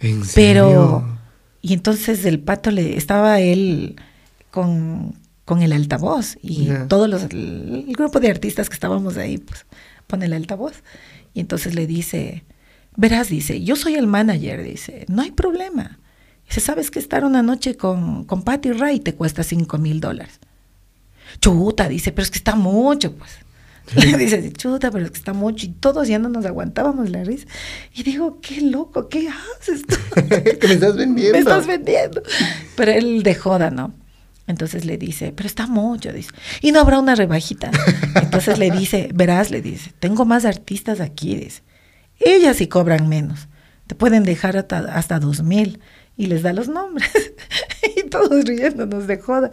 ¿En 0.00 0.22
Pero, 0.34 0.66
serio? 0.68 1.18
y 1.62 1.72
entonces 1.72 2.24
el 2.24 2.40
pato 2.40 2.70
le 2.70 2.96
estaba 2.96 3.40
él 3.40 3.96
con, 4.54 5.16
con 5.44 5.62
el 5.62 5.72
altavoz 5.72 6.38
y 6.40 6.68
todos 6.86 7.10
los, 7.10 7.24
el, 7.24 7.86
grupo 7.88 8.20
de 8.20 8.30
artistas 8.30 8.68
que 8.68 8.74
estábamos 8.74 9.16
ahí, 9.16 9.38
pues 9.38 9.66
pone 10.06 10.26
el 10.26 10.32
altavoz. 10.32 10.84
Y 11.34 11.40
entonces 11.40 11.74
le 11.74 11.88
dice, 11.88 12.44
verás, 12.96 13.28
dice, 13.28 13.64
yo 13.64 13.74
soy 13.74 13.96
el 13.96 14.06
manager, 14.06 14.62
dice, 14.62 15.06
no 15.08 15.22
hay 15.22 15.32
problema. 15.32 15.98
Dice, 16.46 16.60
¿sabes 16.60 16.92
que 16.92 17.00
estar 17.00 17.24
una 17.24 17.42
noche 17.42 17.76
con, 17.76 18.22
con 18.26 18.44
Patty 18.44 18.70
Ray 18.70 19.00
te 19.00 19.16
cuesta 19.16 19.42
cinco 19.42 19.76
mil 19.76 20.00
dólares? 20.00 20.38
Chuta, 21.40 21.88
dice, 21.88 22.12
pero 22.12 22.22
es 22.22 22.30
que 22.30 22.38
está 22.38 22.54
mucho, 22.54 23.16
pues. 23.16 23.32
dice, 24.18 24.52
chuta, 24.52 24.92
pero 24.92 25.04
es 25.04 25.10
que 25.10 25.18
está 25.18 25.32
mucho. 25.32 25.66
Y 25.66 25.70
todos 25.70 26.06
ya 26.06 26.20
no 26.20 26.28
nos 26.28 26.46
aguantábamos 26.46 27.10
la 27.10 27.24
risa. 27.24 27.48
Y 27.92 28.04
digo, 28.04 28.38
qué 28.40 28.60
loco, 28.60 29.08
¿qué 29.08 29.28
haces 29.28 29.84
tú? 29.84 29.96
que 30.60 30.68
me 30.68 30.74
estás 30.74 30.94
vendiendo. 30.94 31.32
me 31.32 31.38
estás 31.40 31.66
vendiendo. 31.66 32.22
Pero 32.76 32.92
él 32.92 33.24
de 33.24 33.34
joda, 33.34 33.72
¿no? 33.72 34.03
Entonces 34.46 34.84
le 34.84 34.98
dice, 34.98 35.32
pero 35.34 35.46
está 35.46 35.66
mucho, 35.66 36.12
dice. 36.12 36.30
Y 36.60 36.72
no 36.72 36.80
habrá 36.80 36.98
una 36.98 37.14
rebajita. 37.14 37.70
Entonces 38.22 38.58
le 38.58 38.70
dice, 38.70 39.08
verás, 39.14 39.50
le 39.50 39.62
dice, 39.62 39.92
tengo 39.98 40.24
más 40.24 40.44
artistas 40.44 41.00
aquí, 41.00 41.34
dice. 41.36 41.62
Ellas 42.20 42.58
sí 42.58 42.66
cobran 42.66 43.08
menos. 43.08 43.48
Te 43.86 43.94
pueden 43.94 44.22
dejar 44.22 44.56
hasta, 44.56 44.78
hasta 44.78 45.18
dos 45.18 45.42
mil. 45.42 45.80
Y 46.16 46.26
les 46.26 46.42
da 46.42 46.52
los 46.52 46.68
nombres. 46.68 47.10
y 47.96 48.08
todos 48.08 48.44
riéndonos 48.44 49.06
de 49.06 49.18
joda. 49.18 49.50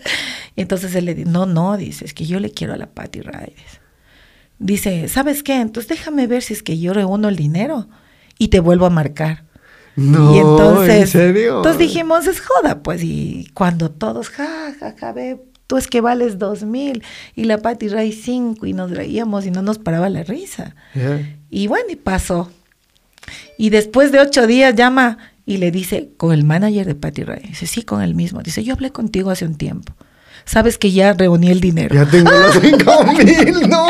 Y 0.56 0.62
entonces 0.62 0.94
él 0.96 1.06
le 1.06 1.16
dice, 1.16 1.30
no, 1.30 1.46
no, 1.46 1.78
dice, 1.78 2.06
es 2.06 2.14
que 2.14 2.26
yo 2.26 2.40
le 2.40 2.52
quiero 2.52 2.74
a 2.74 2.78
la 2.78 2.88
Patty 2.88 3.22
Ray. 3.22 3.56
Dice. 4.60 5.08
¿sabes 5.08 5.42
qué? 5.42 5.60
Entonces 5.60 5.90
déjame 5.90 6.28
ver 6.28 6.44
si 6.44 6.54
es 6.54 6.62
que 6.62 6.78
yo 6.78 6.94
reúno 6.94 7.30
el 7.30 7.36
dinero 7.36 7.88
y 8.38 8.50
te 8.50 8.60
vuelvo 8.60 8.86
a 8.86 8.90
marcar. 8.90 9.46
No, 9.96 10.36
y 10.36 10.40
entonces, 10.40 11.02
¿en 11.02 11.08
serio? 11.08 11.58
entonces 11.58 11.80
dijimos, 11.80 12.26
es 12.28 12.40
joda, 12.40 12.82
pues, 12.82 13.04
y 13.04 13.50
cuando 13.54 13.92
todos, 13.92 14.30
ja, 14.30 14.74
ja, 14.80 14.96
ja, 14.98 15.12
ve, 15.12 15.42
tú 15.68 15.78
es 15.78 15.88
que 15.88 16.02
vales 16.02 16.40
dos 16.40 16.64
mil, 16.64 17.04
y 17.36 17.44
la 17.44 17.58
Patty 17.58 17.90
Ray 17.90 18.12
cinco, 18.14 18.66
y 18.66 18.74
nos 18.74 18.92
reíamos 18.92 19.46
y 19.46 19.52
no 19.52 19.62
nos 19.62 19.80
paraba 19.80 20.10
la 20.10 20.24
risa. 20.24 20.76
Ya. 20.96 21.22
Y 21.50 21.68
bueno, 21.68 21.88
y 21.90 21.98
pasó. 21.98 22.50
Y 23.58 23.70
después 23.70 24.12
de 24.12 24.20
ocho 24.20 24.48
días 24.48 24.76
llama 24.76 25.18
y 25.46 25.58
le 25.58 25.72
dice, 25.72 26.12
con 26.18 26.34
el 26.34 26.44
manager 26.44 26.86
de 26.86 26.96
Patty 26.96 27.24
Ray. 27.24 27.44
Dice, 27.50 27.68
sí, 27.68 27.84
con 27.84 28.02
el 28.02 28.16
mismo. 28.16 28.42
Dice, 28.42 28.64
yo 28.64 28.74
hablé 28.74 28.92
contigo 28.92 29.32
hace 29.32 29.46
un 29.46 29.56
tiempo. 29.56 29.94
Sabes 30.46 30.78
que 30.78 30.92
ya 30.92 31.14
reuní 31.14 31.50
el 31.50 31.60
dinero. 31.60 31.94
Ya 31.94 32.06
tengo 32.06 32.32
los 32.32 32.56
cinco 32.62 33.04
mil, 33.06 33.70
no. 33.70 33.88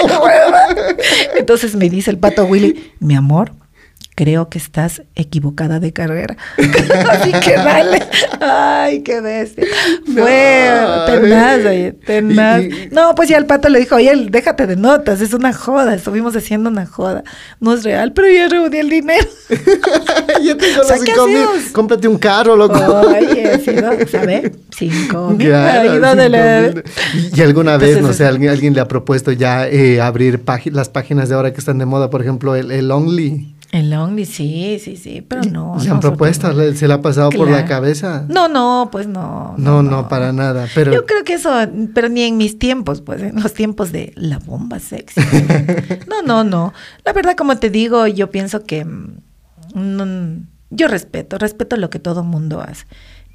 Entonces 1.38 1.76
me 1.76 1.90
dice 1.90 2.12
el 2.12 2.18
pato 2.18 2.46
Willy, 2.46 2.92
mi 3.00 3.16
amor, 3.16 3.54
creo 4.22 4.50
que 4.50 4.60
estás 4.60 5.02
equivocada 5.16 5.80
de 5.80 5.94
carrera. 5.94 6.38
Así 7.10 7.32
que 7.32 7.56
dale. 7.56 8.04
Ay, 8.40 9.02
qué 9.02 9.20
bestia. 9.20 9.66
Fue 10.14 10.70
No, 10.80 11.06
tenaz, 11.06 11.66
oye, 11.66 11.94
tenaz. 12.06 12.62
No, 12.92 13.16
pues 13.16 13.30
ya 13.30 13.38
el 13.38 13.48
pato 13.48 13.68
le 13.70 13.80
dijo, 13.80 13.96
oye, 13.96 14.28
déjate 14.30 14.68
de 14.68 14.76
notas, 14.76 15.22
es 15.22 15.34
una 15.34 15.54
joda, 15.54 15.96
estuvimos 15.96 16.36
haciendo 16.36 16.70
una 16.70 16.86
joda. 16.86 17.24
No 17.60 17.74
es 17.74 17.84
real, 17.84 18.14
pero 18.14 18.28
ya 18.30 18.48
reuní 18.48 18.78
el 18.78 18.90
dinero. 18.92 19.28
ya 20.44 20.56
tengo 20.56 20.82
O 20.82 20.84
sea, 20.84 20.98
los 20.98 21.04
¿qué 21.04 21.14
cinco 21.14 21.28
mil. 21.28 21.72
Cómprate 21.72 22.08
un 22.08 22.20
carro, 22.20 22.56
loco. 22.56 22.78
Oye, 22.78 23.60
sí, 23.66 23.72
¿no? 23.72 23.90
¿sabe? 24.08 24.52
Cinco 24.70 25.30
mil. 25.32 25.48
Claro, 25.48 25.94
cinco 25.94 26.16
mil. 26.16 26.84
Y, 27.34 27.40
y 27.40 27.42
alguna 27.42 27.78
vez, 27.78 27.98
Entonces, 27.98 28.04
no 28.04 28.14
sé, 28.14 28.26
alguien, 28.26 28.52
alguien 28.52 28.76
le 28.76 28.82
ha 28.82 28.88
propuesto 28.88 29.32
ya 29.32 29.68
eh, 29.68 30.00
abrir 30.00 30.44
las 30.66 30.90
páginas 30.90 31.28
de 31.28 31.34
ahora 31.34 31.52
que 31.54 31.60
están 31.60 31.80
de 31.80 31.88
moda, 31.88 32.12
por 32.12 32.22
ejemplo, 32.22 32.54
el, 32.54 32.70
el 32.70 32.92
Only. 32.92 33.56
El 33.72 33.94
Only, 33.94 34.26
sí, 34.26 34.80
sí, 34.84 34.98
sí, 34.98 35.22
pero 35.26 35.44
no. 35.44 35.78
¿Le 35.82 35.90
han 35.90 36.00
no. 36.02 36.52
¿Le- 36.54 36.76
¿Se 36.76 36.88
le 36.90 36.94
ha 36.94 37.02
pasado 37.02 37.30
por 37.30 37.50
la 37.50 37.66
cabeza? 37.66 38.26
No, 38.28 38.50
no, 38.50 38.90
pues 38.92 39.08
no. 39.08 39.56
No, 39.58 39.82
no, 39.82 40.10
para 40.10 40.34
nada. 40.34 40.68
Pero 40.76 40.92
Yo 40.92 41.06
creo 41.06 41.24
que 41.24 41.36
eso, 41.36 41.50
pero 41.94 42.10
ni 42.10 42.24
en 42.24 42.36
mis 42.38 42.60
tiempos, 42.60 43.00
pues, 43.02 43.22
en 43.22 43.42
los 43.42 43.54
tiempos 43.54 43.94
de 43.94 44.12
la 44.18 44.40
bomba 44.40 44.80
sexy. 44.80 45.22
No, 46.10 46.22
no, 46.22 46.44
no. 46.44 46.74
La 47.06 47.14
verdad, 47.14 47.36
como 47.38 47.58
te 47.58 47.70
digo, 47.70 48.08
yo 48.08 48.30
pienso 48.30 48.64
que 48.66 48.84
mm, 48.84 49.16
no- 49.74 50.46
yo 50.70 50.88
respeto, 50.90 51.38
respeto 51.38 51.78
lo 51.78 51.90
que 51.90 52.00
todo 52.00 52.24
mundo 52.24 52.62
hace. 52.62 52.86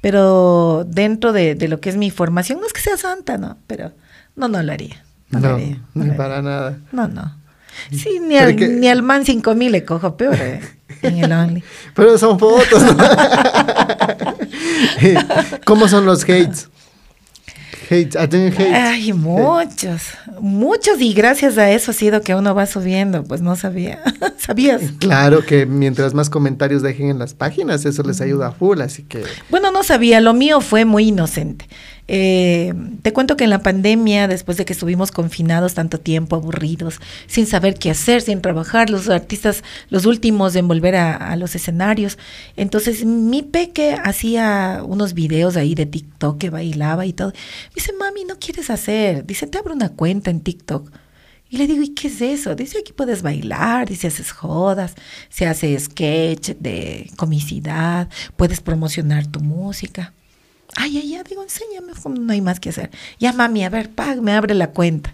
Pero 0.01 0.85
dentro 0.87 1.33
de, 1.33 1.55
de 1.55 1.67
lo 1.67 1.79
que 1.79 1.89
es 1.89 1.97
mi 1.97 2.11
formación, 2.11 2.59
no 2.59 2.67
es 2.67 2.73
que 2.73 2.81
sea 2.81 2.97
santa, 2.97 3.37
¿no? 3.39 3.57
Pero 3.65 3.91
no, 4.35 4.47
no 4.47 4.61
lo 4.61 4.71
haría. 4.71 5.03
No, 5.31 5.39
lo 5.39 5.49
no, 5.49 5.55
haría. 5.55 5.75
no 5.95 6.03
ni 6.03 6.05
lo 6.05 6.11
haría. 6.13 6.17
para 6.17 6.41
nada. 6.43 6.77
No, 6.91 7.07
no. 7.07 7.35
Sí, 7.91 8.19
ni 8.21 8.37
al, 8.37 8.55
que- 8.55 8.67
ni 8.67 8.87
al 8.87 9.03
man 9.03 9.25
5000 9.25 9.71
le 9.71 9.85
cojo 9.85 10.17
peor 10.17 10.35
eh, 10.35 10.61
en 11.01 11.23
el 11.23 11.31
Only. 11.31 11.63
Pero 11.95 12.17
son 12.17 12.37
fotos. 12.39 12.83
¿no? 12.83 12.97
¿Cómo 15.65 15.87
son 15.87 16.05
los 16.05 16.23
hates? 16.23 16.69
Hates, 17.89 18.15
¿ha 18.17 18.27
tenido 18.27 18.51
hates? 18.53 18.73
Ay, 18.73 19.13
muchos, 19.13 20.01
muchos 20.41 20.99
y 20.99 21.13
gracias 21.13 21.57
a 21.57 21.71
eso 21.71 21.91
ha 21.91 21.93
sido 21.93 22.21
que 22.21 22.35
uno 22.35 22.53
va 22.53 22.65
subiendo, 22.65 23.23
pues 23.23 23.41
no 23.41 23.55
sabía, 23.55 23.99
¿sabías? 24.37 24.81
Claro 24.99 25.45
que 25.45 25.65
mientras 25.65 26.13
más 26.13 26.29
comentarios 26.29 26.81
dejen 26.81 27.09
en 27.09 27.19
las 27.19 27.33
páginas, 27.33 27.85
eso 27.85 28.03
les 28.03 28.19
ayuda 28.19 28.47
a 28.47 28.51
full, 28.51 28.81
así 28.81 29.03
que... 29.03 29.23
Bueno, 29.49 29.71
no 29.71 29.83
sabía, 29.83 30.19
lo 30.19 30.33
mío 30.33 30.59
fue 30.59 30.83
muy 30.83 31.07
inocente. 31.07 31.65
Eh, 32.07 32.73
te 33.01 33.11
cuento 33.11 33.35
que 33.35 33.43
en 33.43 33.49
la 33.49 33.61
pandemia, 33.61 34.27
después 34.27 34.57
de 34.57 34.65
que 34.65 34.73
estuvimos 34.73 35.11
confinados 35.11 35.73
tanto 35.73 35.99
tiempo, 35.99 36.35
aburridos, 36.35 36.99
sin 37.27 37.45
saber 37.47 37.75
qué 37.75 37.91
hacer, 37.91 38.21
sin 38.21 38.41
trabajar, 38.41 38.89
los 38.89 39.09
artistas, 39.09 39.63
los 39.89 40.05
últimos 40.05 40.55
en 40.55 40.67
volver 40.67 40.95
a, 40.95 41.35
los 41.35 41.55
escenarios. 41.55 42.17
Entonces, 42.55 43.05
mi 43.05 43.43
peque 43.43 43.97
hacía 44.03 44.81
unos 44.85 45.13
videos 45.13 45.57
ahí 45.57 45.75
de 45.75 45.85
TikTok 45.85 46.37
que 46.37 46.49
bailaba 46.49 47.05
y 47.05 47.13
todo. 47.13 47.29
Me 47.29 47.75
dice, 47.75 47.93
mami, 47.93 48.23
¿no 48.25 48.37
quieres 48.39 48.69
hacer? 48.69 49.25
Dice, 49.25 49.47
te 49.47 49.57
abro 49.57 49.73
una 49.73 49.89
cuenta 49.89 50.31
en 50.31 50.41
TikTok. 50.41 50.91
Y 51.49 51.57
le 51.57 51.67
digo, 51.67 51.81
¿y 51.81 51.89
qué 51.93 52.07
es 52.07 52.21
eso? 52.21 52.55
Dice, 52.55 52.79
aquí 52.79 52.91
puedes 52.91 53.21
bailar, 53.21 53.87
dice, 53.87 54.07
haces 54.07 54.31
jodas, 54.31 54.95
se 55.29 55.45
hace 55.45 55.79
sketch 55.79 56.51
de 56.59 57.09
comicidad, 57.15 58.09
puedes 58.35 58.59
promocionar 58.59 59.27
tu 59.27 59.39
música. 59.39 60.13
Ay, 60.75 60.97
ay, 60.97 61.09
ya, 61.11 61.23
digo, 61.23 61.43
enséñame, 61.43 61.93
no 62.19 62.33
hay 62.33 62.41
más 62.41 62.59
que 62.59 62.69
hacer. 62.69 62.91
Ya, 63.19 63.33
mami, 63.33 63.63
a 63.63 63.69
ver, 63.69 63.89
pag, 63.89 64.21
me 64.21 64.33
abre 64.33 64.53
la 64.53 64.71
cuenta. 64.71 65.13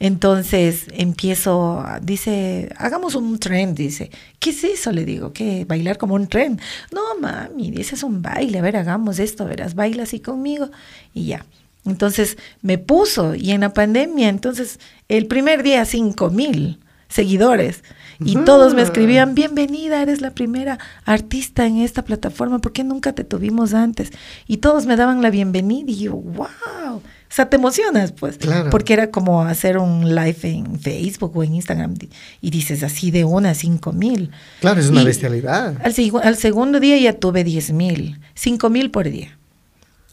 Entonces 0.00 0.86
empiezo, 0.92 1.84
dice, 2.02 2.68
hagamos 2.76 3.14
un 3.14 3.38
tren, 3.38 3.74
dice. 3.74 4.10
¿Qué 4.38 4.50
es 4.50 4.64
eso? 4.64 4.92
Le 4.92 5.04
digo, 5.04 5.32
¿qué? 5.32 5.64
¿Bailar 5.64 5.98
como 5.98 6.14
un 6.14 6.26
tren? 6.26 6.60
No, 6.92 7.00
mami, 7.20 7.70
dice, 7.70 7.94
es 7.94 8.02
un 8.02 8.22
baile, 8.22 8.58
a 8.58 8.62
ver, 8.62 8.76
hagamos 8.76 9.18
esto, 9.18 9.44
verás, 9.44 9.74
baila 9.74 10.02
así 10.02 10.20
conmigo 10.20 10.70
y 11.12 11.26
ya. 11.26 11.44
Entonces 11.86 12.38
me 12.62 12.78
puso 12.78 13.34
y 13.34 13.50
en 13.52 13.60
la 13.60 13.74
pandemia, 13.74 14.28
entonces 14.28 14.80
el 15.08 15.26
primer 15.26 15.62
día 15.62 15.84
cinco 15.84 16.30
mil 16.30 16.80
seguidores 17.08 17.84
y 18.24 18.36
todos 18.44 18.74
me 18.74 18.82
escribían, 18.82 19.34
bienvenida, 19.34 20.00
eres 20.02 20.20
la 20.20 20.30
primera 20.32 20.78
artista 21.04 21.66
en 21.66 21.78
esta 21.78 22.02
plataforma, 22.02 22.58
¿por 22.58 22.72
qué 22.72 22.84
nunca 22.84 23.12
te 23.12 23.24
tuvimos 23.24 23.74
antes? 23.74 24.10
Y 24.46 24.58
todos 24.58 24.86
me 24.86 24.96
daban 24.96 25.22
la 25.22 25.30
bienvenida 25.30 25.90
y 25.90 25.96
yo, 25.96 26.12
wow, 26.12 26.96
o 26.96 27.02
sea, 27.28 27.48
te 27.48 27.56
emocionas 27.56 28.12
pues, 28.12 28.38
Claro. 28.38 28.70
porque 28.70 28.92
era 28.92 29.10
como 29.10 29.42
hacer 29.42 29.78
un 29.78 30.14
live 30.14 30.36
en 30.42 30.78
Facebook 30.78 31.36
o 31.36 31.42
en 31.42 31.54
Instagram 31.56 31.94
y 32.40 32.50
dices 32.50 32.82
así 32.82 33.10
de 33.10 33.24
una 33.24 33.50
a 33.50 33.54
cinco 33.54 33.92
mil. 33.92 34.30
Claro, 34.60 34.80
es 34.80 34.88
una 34.88 35.02
Y 35.02 35.06
bestialidad. 35.06 35.76
Al, 35.82 35.94
al 36.22 36.36
segundo 36.36 36.80
día 36.80 36.96
ya 36.98 37.14
tuve 37.18 37.42
10 37.42 37.72
mil, 37.72 38.20
5 38.34 38.70
mil 38.70 38.90
por 38.90 39.10
día. 39.10 39.36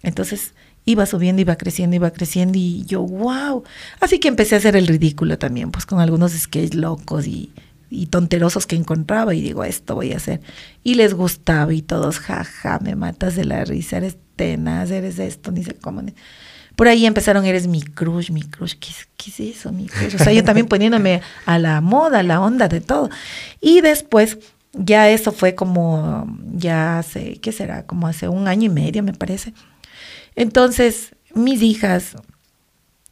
Entonces 0.03 0.53
iba 0.85 1.05
subiendo, 1.05 1.41
iba 1.41 1.55
creciendo, 1.57 1.95
iba 1.95 2.09
creciendo 2.09 2.57
y 2.57 2.85
yo, 2.85 3.01
wow. 3.01 3.63
Así 3.99 4.19
que 4.19 4.27
empecé 4.27 4.55
a 4.55 4.57
hacer 4.57 4.75
el 4.75 4.87
ridículo 4.87 5.37
también, 5.37 5.69
pues 5.69 5.85
con 5.85 5.99
algunos 5.99 6.31
sketches 6.31 6.73
locos 6.73 7.27
y, 7.27 7.51
y 7.93 8.07
tonterosos 8.07 8.65
que 8.65 8.75
encontraba 8.77 9.35
y 9.35 9.41
digo, 9.41 9.63
esto 9.65 9.93
voy 9.95 10.13
a 10.13 10.17
hacer. 10.17 10.41
Y 10.81 10.95
les 10.95 11.13
gustaba 11.13 11.73
y 11.73 11.81
todos, 11.83 12.17
jaja, 12.19 12.79
me 12.79 12.95
matas 12.95 13.35
de 13.35 13.45
la 13.45 13.63
risa, 13.65 13.97
eres 13.97 14.17
tenaz, 14.37 14.89
eres 14.91 15.19
esto, 15.19 15.51
ni 15.51 15.63
sé 15.63 15.73
cómo. 15.75 16.01
ni- 16.01 16.15
Por 16.77 16.87
ahí 16.87 17.05
empezaron, 17.05 17.45
eres 17.45 17.67
mi 17.67 17.81
crush, 17.81 18.31
mi 18.31 18.43
crush, 18.43 18.73
¿qué 18.79 18.87
qué 19.17 19.29
es 19.29 19.57
eso, 19.57 19.71
mi 19.73 19.85
crush? 19.87 20.15
O 20.15 20.17
sea, 20.17 20.31
yo 20.33 20.43
también 20.43 20.67
poniéndome 20.67 21.21
a 21.45 21.59
la 21.59 21.81
moda, 21.81 22.19
a 22.19 22.23
la 22.23 22.39
onda 22.41 22.67
de 22.69 22.79
todo. 22.81 23.09
Y 23.59 23.81
después, 23.81 24.37
ya 24.73 25.09
eso 25.09 25.33
fue 25.33 25.53
como, 25.53 26.33
ya 26.55 26.97
hace, 26.97 27.39
¿qué 27.41 27.51
será? 27.51 27.85
Como 27.85 28.07
hace 28.07 28.29
un 28.29 28.47
año 28.47 28.67
y 28.67 28.73
medio, 28.73 29.03
me 29.03 29.13
parece. 29.13 29.53
Entonces, 30.35 31.13
mis 31.35 31.61
hijas, 31.61 32.15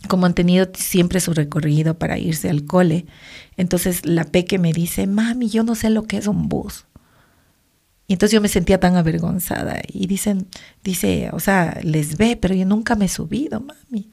como 0.08 0.26
han 0.26 0.34
tenido 0.34 0.68
siempre 0.74 1.20
su 1.20 1.34
recorrido 1.34 1.98
para 1.98 2.18
irse 2.18 2.50
al 2.50 2.66
cole, 2.66 3.06
entonces 3.58 4.06
la 4.06 4.24
peque 4.24 4.58
me 4.58 4.72
dice, 4.72 5.08
mami, 5.08 5.50
yo 5.50 5.64
no 5.64 5.76
sé 5.76 5.90
lo 5.90 6.04
que 6.04 6.18
es 6.18 6.28
un 6.28 6.48
bus. 6.48 6.86
Y 8.08 8.14
entonces 8.14 8.34
yo 8.34 8.42
me 8.42 8.48
sentía 8.48 8.80
tan 8.80 8.96
avergonzada. 8.96 9.82
Y 9.88 10.08
dicen, 10.08 10.48
dice, 10.84 11.30
o 11.32 11.40
sea, 11.40 11.80
les 11.84 12.18
ve, 12.18 12.38
pero 12.42 12.56
yo 12.56 12.66
nunca 12.66 12.96
me 12.96 13.06
he 13.06 13.10
subido, 13.10 13.60
mami. 13.60 14.10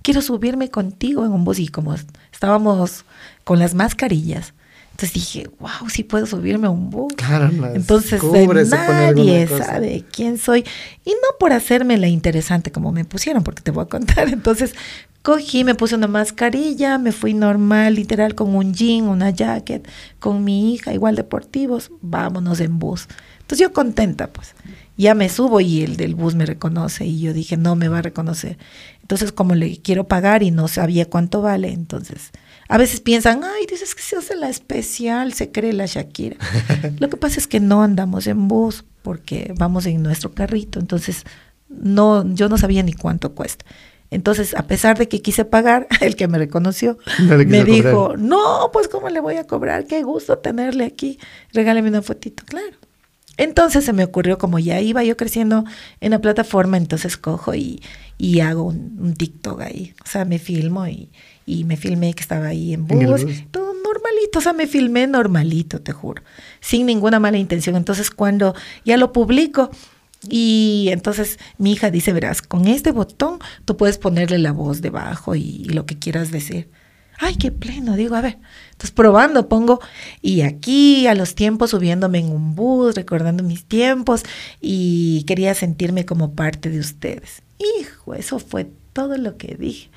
Quiero 0.00 0.22
subirme 0.22 0.70
contigo 0.70 1.26
en 1.26 1.32
un 1.32 1.44
bus. 1.44 1.58
Y 1.58 1.68
como 1.68 1.94
estábamos 2.32 3.04
con 3.44 3.58
las 3.58 3.74
mascarillas, 3.74 4.54
entonces 4.96 5.12
dije, 5.12 5.50
wow, 5.60 5.90
sí 5.90 6.04
puedo 6.04 6.24
subirme 6.24 6.68
a 6.68 6.70
un 6.70 6.88
bus. 6.88 7.12
Claro, 7.14 7.50
Entonces 7.74 8.18
cubre, 8.18 8.64
nadie 8.64 9.46
sabe 9.46 10.06
quién 10.10 10.38
soy. 10.38 10.64
Y 11.04 11.10
no 11.10 11.38
por 11.38 11.52
hacerme 11.52 11.98
la 11.98 12.08
interesante 12.08 12.72
como 12.72 12.92
me 12.92 13.04
pusieron, 13.04 13.44
porque 13.44 13.60
te 13.60 13.72
voy 13.72 13.84
a 13.84 13.88
contar. 13.88 14.28
Entonces, 14.32 14.74
Cogí, 15.26 15.64
me 15.64 15.74
puse 15.74 15.96
una 15.96 16.06
mascarilla, 16.06 16.98
me 16.98 17.10
fui 17.10 17.34
normal, 17.34 17.96
literal, 17.96 18.36
con 18.36 18.54
un 18.54 18.72
jean, 18.72 19.08
una 19.08 19.30
jacket, 19.30 19.88
con 20.20 20.44
mi 20.44 20.72
hija, 20.72 20.94
igual 20.94 21.16
deportivos, 21.16 21.90
vámonos 22.00 22.60
en 22.60 22.78
bus. 22.78 23.08
Entonces 23.40 23.66
yo 23.66 23.72
contenta, 23.72 24.28
pues. 24.28 24.54
Ya 24.96 25.16
me 25.16 25.28
subo 25.28 25.60
y 25.60 25.82
el 25.82 25.96
del 25.96 26.14
bus 26.14 26.36
me 26.36 26.46
reconoce 26.46 27.06
y 27.06 27.18
yo 27.18 27.32
dije, 27.32 27.56
no 27.56 27.74
me 27.74 27.88
va 27.88 27.98
a 27.98 28.02
reconocer. 28.02 28.56
Entonces, 29.02 29.32
como 29.32 29.56
le 29.56 29.78
quiero 29.78 30.06
pagar 30.06 30.44
y 30.44 30.52
no 30.52 30.68
sabía 30.68 31.06
cuánto 31.06 31.42
vale, 31.42 31.72
entonces, 31.72 32.30
a 32.68 32.78
veces 32.78 33.00
piensan, 33.00 33.42
ay, 33.42 33.66
dices 33.68 33.96
que 33.96 34.02
se 34.02 34.14
hace 34.14 34.36
la 34.36 34.48
especial, 34.48 35.32
se 35.32 35.50
cree 35.50 35.72
la 35.72 35.86
Shakira. 35.86 36.36
Lo 37.00 37.10
que 37.10 37.16
pasa 37.16 37.40
es 37.40 37.48
que 37.48 37.58
no 37.58 37.82
andamos 37.82 38.28
en 38.28 38.46
bus 38.46 38.84
porque 39.02 39.52
vamos 39.58 39.86
en 39.86 40.04
nuestro 40.04 40.34
carrito, 40.34 40.78
entonces 40.78 41.24
no, 41.68 42.32
yo 42.32 42.48
no 42.48 42.58
sabía 42.58 42.84
ni 42.84 42.92
cuánto 42.92 43.34
cuesta. 43.34 43.64
Entonces, 44.10 44.54
a 44.54 44.66
pesar 44.66 44.98
de 44.98 45.08
que 45.08 45.20
quise 45.22 45.44
pagar, 45.44 45.86
el 46.00 46.16
que 46.16 46.28
me 46.28 46.38
reconoció 46.38 46.98
No 47.20 47.36
me 47.38 47.64
dijo, 47.64 47.90
cobrar. 48.08 48.18
no, 48.18 48.70
pues 48.72 48.88
¿cómo 48.88 49.08
le 49.08 49.20
voy 49.20 49.36
a 49.36 49.46
cobrar? 49.46 49.86
Qué 49.86 50.02
gusto 50.02 50.38
tenerle 50.38 50.84
aquí. 50.84 51.18
Regáleme 51.52 51.88
una 51.88 52.02
fotito, 52.02 52.44
claro. 52.46 52.76
Entonces 53.38 53.84
se 53.84 53.92
me 53.92 54.02
ocurrió, 54.04 54.38
como 54.38 54.58
ya 54.58 54.80
iba 54.80 55.04
yo 55.04 55.16
creciendo 55.16 55.64
en 56.00 56.12
la 56.12 56.20
plataforma, 56.20 56.78
entonces 56.78 57.18
cojo 57.18 57.54
y, 57.54 57.82
y 58.16 58.40
hago 58.40 58.62
un, 58.62 58.96
un 58.98 59.14
TikTok 59.14 59.60
ahí. 59.60 59.94
O 60.02 60.08
sea, 60.08 60.24
me 60.24 60.38
filmo 60.38 60.86
y, 60.86 61.10
y 61.44 61.64
me 61.64 61.76
filmé 61.76 62.14
que 62.14 62.22
estaba 62.22 62.46
ahí 62.46 62.72
en 62.72 62.86
En 62.88 63.06
bus, 63.06 63.24
bus. 63.24 63.44
todo 63.50 63.74
normalito, 63.74 64.38
o 64.38 64.42
sea, 64.42 64.54
me 64.54 64.66
filmé 64.66 65.06
normalito, 65.06 65.82
te 65.82 65.92
juro, 65.92 66.22
sin 66.60 66.86
ninguna 66.86 67.20
mala 67.20 67.36
intención. 67.36 67.76
Entonces 67.76 68.10
cuando 68.10 68.54
ya 68.86 68.96
lo 68.96 69.12
publico, 69.12 69.70
y 70.28 70.88
entonces 70.90 71.38
mi 71.58 71.72
hija 71.72 71.90
dice, 71.90 72.12
verás, 72.12 72.42
con 72.42 72.66
este 72.66 72.92
botón 72.92 73.38
tú 73.64 73.76
puedes 73.76 73.98
ponerle 73.98 74.38
la 74.38 74.52
voz 74.52 74.82
debajo 74.82 75.34
y, 75.34 75.64
lo 75.64 75.86
que 75.86 75.98
quieras 75.98 76.30
decir. 76.30 76.70
Ay, 77.18 77.36
qué 77.36 77.50
pleno, 77.50 77.96
digo, 77.96 78.14
a 78.14 78.20
ver. 78.20 78.38
Entonces 78.72 78.90
probando, 78.90 79.48
pongo, 79.48 79.80
y 80.20 80.42
aquí 80.42 81.06
a 81.06 81.14
los 81.14 81.34
tiempos 81.34 81.70
subiéndome 81.70 82.18
en 82.18 82.30
un 82.30 82.54
bus, 82.54 82.94
recordando 82.94 83.42
mis 83.42 83.64
tiempos, 83.64 84.22
y 84.60 85.24
quería 85.24 85.54
sentirme 85.54 86.04
como 86.04 86.34
parte 86.34 86.68
de 86.68 86.78
ustedes. 86.78 87.42
Hijo, 87.80 88.14
eso 88.14 88.38
fue 88.38 88.70
todo 88.92 89.16
lo 89.16 89.38
que 89.38 89.56
dije. 89.56 89.90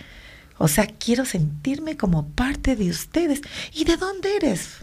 O 0.60 0.68
sea, 0.68 0.88
quiero 0.88 1.26
sentirme 1.26 1.98
como 1.98 2.28
parte 2.30 2.76
de 2.76 2.90
ustedes. 2.90 3.42
¿Y 3.74 3.86
de 3.86 3.98
dónde 3.98 4.36
eres? 4.36 4.78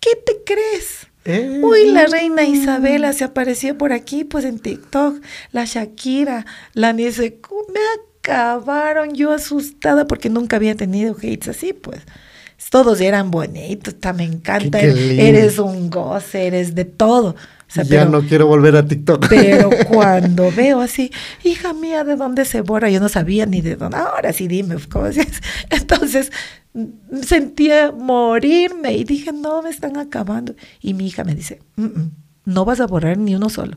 ¿Qué 0.00 0.10
te 0.24 0.42
crees? 0.44 1.06
Eh, 1.28 1.60
Uy, 1.62 1.90
la 1.92 2.06
reina 2.06 2.42
Isabela 2.44 3.12
se 3.12 3.24
apareció 3.24 3.76
por 3.78 3.92
aquí, 3.92 4.24
pues 4.24 4.44
en 4.44 4.58
TikTok. 4.58 5.20
La 5.52 5.64
Shakira, 5.64 6.46
la 6.74 6.92
Nisecu, 6.92 7.54
me 7.72 7.80
acabaron 8.22 9.14
yo 9.14 9.32
asustada 9.32 10.06
porque 10.06 10.30
nunca 10.30 10.56
había 10.56 10.74
tenido 10.74 11.14
hates 11.16 11.48
así, 11.48 11.72
pues. 11.72 12.00
Todos 12.70 13.00
eran 13.00 13.30
bonitos, 13.30 13.94
me 14.16 14.24
encanta, 14.24 14.80
Qué- 14.80 15.28
eres 15.28 15.58
un 15.58 15.88
goce, 15.90 16.46
eres 16.48 16.74
de 16.74 16.84
todo. 16.84 17.30
O 17.30 17.70
sea, 17.70 17.84
ya 17.84 17.90
pero, 18.06 18.10
no 18.10 18.22
quiero 18.22 18.46
volver 18.46 18.76
a 18.76 18.86
TikTok. 18.86 19.26
pero 19.28 19.70
cuando 19.88 20.50
veo 20.50 20.80
así, 20.80 21.10
hija 21.44 21.72
mía, 21.72 22.02
¿de 22.04 22.16
dónde 22.16 22.44
se 22.44 22.62
borra? 22.62 22.90
Yo 22.90 22.98
no 23.00 23.08
sabía 23.08 23.46
ni 23.46 23.60
de 23.60 23.76
dónde. 23.76 23.98
Ahora 23.98 24.32
sí, 24.32 24.48
dime, 24.48 24.76
¿cómo? 24.90 25.06
Entonces 25.70 26.32
sentía 27.22 27.92
morirme 27.92 28.92
y 28.96 29.04
dije, 29.04 29.32
no, 29.32 29.62
me 29.62 29.70
están 29.70 29.96
acabando. 29.96 30.54
Y 30.80 30.94
mi 30.94 31.06
hija 31.08 31.24
me 31.24 31.34
dice, 31.34 31.60
"Mm, 31.76 31.84
mm, 31.84 32.10
no 32.46 32.64
vas 32.64 32.80
a 32.80 32.86
borrar 32.86 33.18
ni 33.18 33.34
uno 33.34 33.48
solo. 33.50 33.76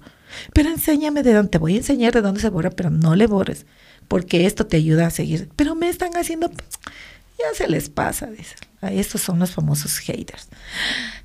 Pero 0.53 0.69
enséñame 0.69 1.23
de 1.23 1.33
dónde, 1.33 1.49
te 1.49 1.57
voy 1.57 1.73
a 1.73 1.77
enseñar 1.77 2.13
de 2.13 2.21
dónde 2.21 2.39
se 2.39 2.49
borra, 2.49 2.69
pero 2.69 2.89
no 2.89 3.15
le 3.15 3.27
borres, 3.27 3.65
porque 4.07 4.45
esto 4.45 4.65
te 4.65 4.77
ayuda 4.77 5.07
a 5.07 5.09
seguir. 5.11 5.49
Pero 5.55 5.75
me 5.75 5.89
están 5.89 6.15
haciendo, 6.15 6.49
ya 6.49 7.53
se 7.55 7.67
les 7.67 7.89
pasa, 7.89 8.27
dice. 8.27 8.55
Ah, 8.81 8.91
Estos 8.91 9.21
son 9.21 9.39
los 9.39 9.51
famosos 9.51 9.97
haters. 9.99 10.47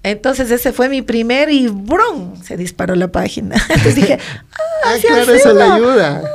Entonces 0.03 0.51
ese 0.51 0.73
fue 0.73 0.89
mi 0.89 1.03
primer 1.03 1.49
y 1.51 1.69
¡brum! 1.69 2.43
se 2.43 2.57
disparó 2.57 2.95
la 2.97 3.11
página. 3.13 3.55
Entonces 3.69 3.95
dije, 3.95 4.19
ah, 4.53 4.57
Ah, 4.85 4.95
sí 5.01 5.07
claro, 5.07 5.33
eso 5.33 5.53
le 5.55 5.63
ayuda. 5.63 5.75
ayuda. 6.19 6.31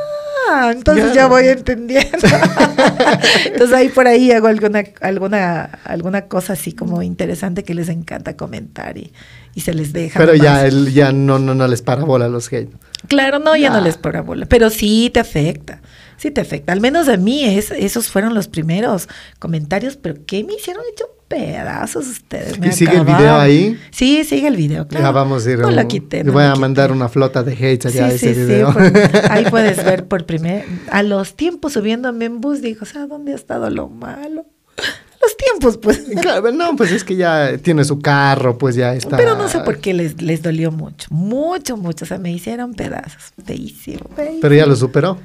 Ah, 0.49 0.71
entonces 0.73 1.07
Ya. 1.09 1.13
ya 1.13 1.27
voy 1.27 1.47
entendiendo. 1.47 2.17
entonces 3.45 3.73
ahí 3.73 3.89
por 3.89 4.07
ahí 4.07 4.31
hago 4.31 4.47
alguna, 4.47 4.83
alguna, 5.01 5.79
alguna 5.83 6.23
cosa 6.27 6.53
así 6.53 6.73
como 6.73 7.01
interesante 7.03 7.63
que 7.63 7.73
les 7.73 7.89
encanta 7.89 8.35
comentar 8.35 8.97
y, 8.97 9.11
y 9.55 9.61
se 9.61 9.73
les 9.73 9.93
deja. 9.93 10.19
Pero 10.19 10.35
ya, 10.35 10.65
él 10.65 10.93
ya 10.93 11.11
no, 11.11 11.39
no, 11.39 11.53
no 11.53 11.67
les 11.67 11.81
para 11.81 12.03
bola 12.03 12.25
a 12.25 12.29
los 12.29 12.51
hate. 12.51 12.69
Claro, 13.07 13.39
no, 13.39 13.55
ya 13.55 13.69
no 13.71 13.81
les 13.81 13.97
parabola, 13.97 14.45
pero 14.45 14.69
sí 14.69 15.09
te 15.11 15.19
afecta, 15.19 15.81
sí 16.17 16.29
te 16.29 16.41
afecta. 16.41 16.71
Al 16.71 16.81
menos 16.81 17.07
a 17.07 17.17
mí 17.17 17.43
es, 17.45 17.71
esos 17.71 18.09
fueron 18.09 18.35
los 18.35 18.47
primeros 18.47 19.09
comentarios, 19.39 19.97
pero 19.97 20.15
¿qué 20.27 20.43
me 20.43 20.53
hicieron 20.53 20.83
hecho 20.93 21.05
pedazos 21.31 22.07
ustedes? 22.07 22.59
Me 22.59 22.67
¿Y 22.67 22.71
sigue 22.73 22.97
el 22.97 23.05
video 23.05 23.35
ahí? 23.39 23.79
Sí, 23.91 24.23
sigue 24.23 24.47
el 24.47 24.55
video, 24.55 24.87
claro. 24.87 25.05
Ya 25.05 25.11
vamos 25.11 25.45
a 25.47 25.51
ir. 25.51 25.59
No 25.59 25.69
un- 25.69 25.75
lo 25.75 25.87
quité. 25.87 26.17
le 26.17 26.23
no 26.25 26.33
voy 26.33 26.43
a 26.43 26.49
quité. 26.49 26.59
mandar 26.61 26.91
una 26.91 27.09
flota 27.09 27.41
de 27.43 27.53
hates 27.53 27.87
allá 27.87 28.07
a 28.07 28.09
Sí, 28.11 28.15
ese 28.17 28.33
sí, 28.35 28.39
sí, 28.41 28.45
video. 28.47 28.73
por- 28.73 28.83
ahí 29.31 29.45
puedes 29.49 29.83
ver 29.83 30.07
por 30.07 30.25
primer, 30.25 30.65
a 30.91 31.01
los 31.03 31.35
tiempos 31.35 31.73
subiéndome 31.73 32.25
en 32.25 32.41
bus, 32.41 32.61
digo, 32.61 32.85
sea, 32.85 33.07
¿dónde 33.07 33.31
ha 33.31 33.35
estado 33.35 33.69
lo 33.69 33.87
malo? 33.87 34.45
Los 35.21 35.37
tiempos, 35.37 35.77
pues. 35.77 36.01
Claro, 36.21 36.51
no, 36.51 36.75
pues 36.75 36.91
es 36.91 37.03
que 37.03 37.15
ya 37.15 37.55
tiene 37.59 37.83
su 37.85 37.99
carro, 37.99 38.57
pues 38.57 38.73
ya 38.75 38.95
está. 38.95 39.17
Pero 39.17 39.35
no 39.37 39.47
sé 39.49 39.59
por 39.59 39.77
qué 39.79 39.93
les, 39.93 40.19
les 40.19 40.41
dolió 40.41 40.71
mucho, 40.71 41.07
mucho, 41.11 41.77
mucho, 41.77 42.05
o 42.05 42.07
sea, 42.07 42.17
me 42.17 42.31
hicieron 42.31 42.73
pedazos, 42.73 43.31
feísimo, 43.45 44.09
feísimo. 44.15 44.39
Pero 44.41 44.55
ya 44.55 44.65
lo 44.65 44.75
superó. 44.75 45.19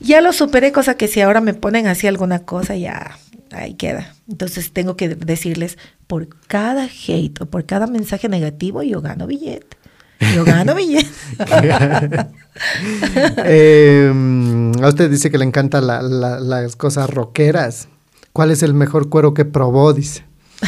Ya 0.00 0.22
lo 0.22 0.32
superé, 0.32 0.72
cosa 0.72 0.94
que 0.96 1.06
si 1.06 1.20
ahora 1.20 1.42
me 1.42 1.52
ponen 1.52 1.86
así 1.86 2.06
alguna 2.06 2.40
cosa, 2.40 2.76
ya 2.76 3.18
ahí 3.52 3.74
queda. 3.74 4.14
Entonces 4.28 4.72
tengo 4.72 4.96
que 4.96 5.08
decirles, 5.14 5.78
por 6.06 6.28
cada 6.46 6.84
hate 6.84 7.40
o 7.42 7.46
por 7.46 7.64
cada 7.66 7.86
mensaje 7.86 8.28
negativo, 8.28 8.82
yo 8.82 9.00
gano 9.00 9.26
billete. 9.26 9.76
Yo 10.34 10.44
gano 10.44 10.74
billete. 10.76 11.08
Eh, 13.44 14.10
a 14.82 14.88
usted 14.88 15.10
dice 15.10 15.30
que 15.30 15.36
le 15.36 15.44
encantan 15.44 15.86
la- 15.86 16.00
la- 16.00 16.40
las 16.40 16.74
cosas 16.74 17.10
rockeras. 17.10 17.88
¿Cuál 18.32 18.50
es 18.50 18.62
el 18.62 18.72
mejor 18.72 19.10
cuero 19.10 19.34
que 19.34 19.44
probó? 19.44 19.92
Dice. 19.92 20.24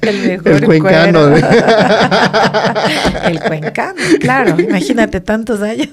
El 0.00 0.26
mejor 0.26 0.52
El 0.52 0.64
cuencano. 0.64 1.30
cuero. 1.30 1.48
El 3.24 3.40
cuencano, 3.40 4.00
claro. 4.20 4.58
Imagínate 4.58 5.20
tantos 5.20 5.60
años. 5.60 5.88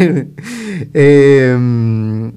Eh, 0.94 2.30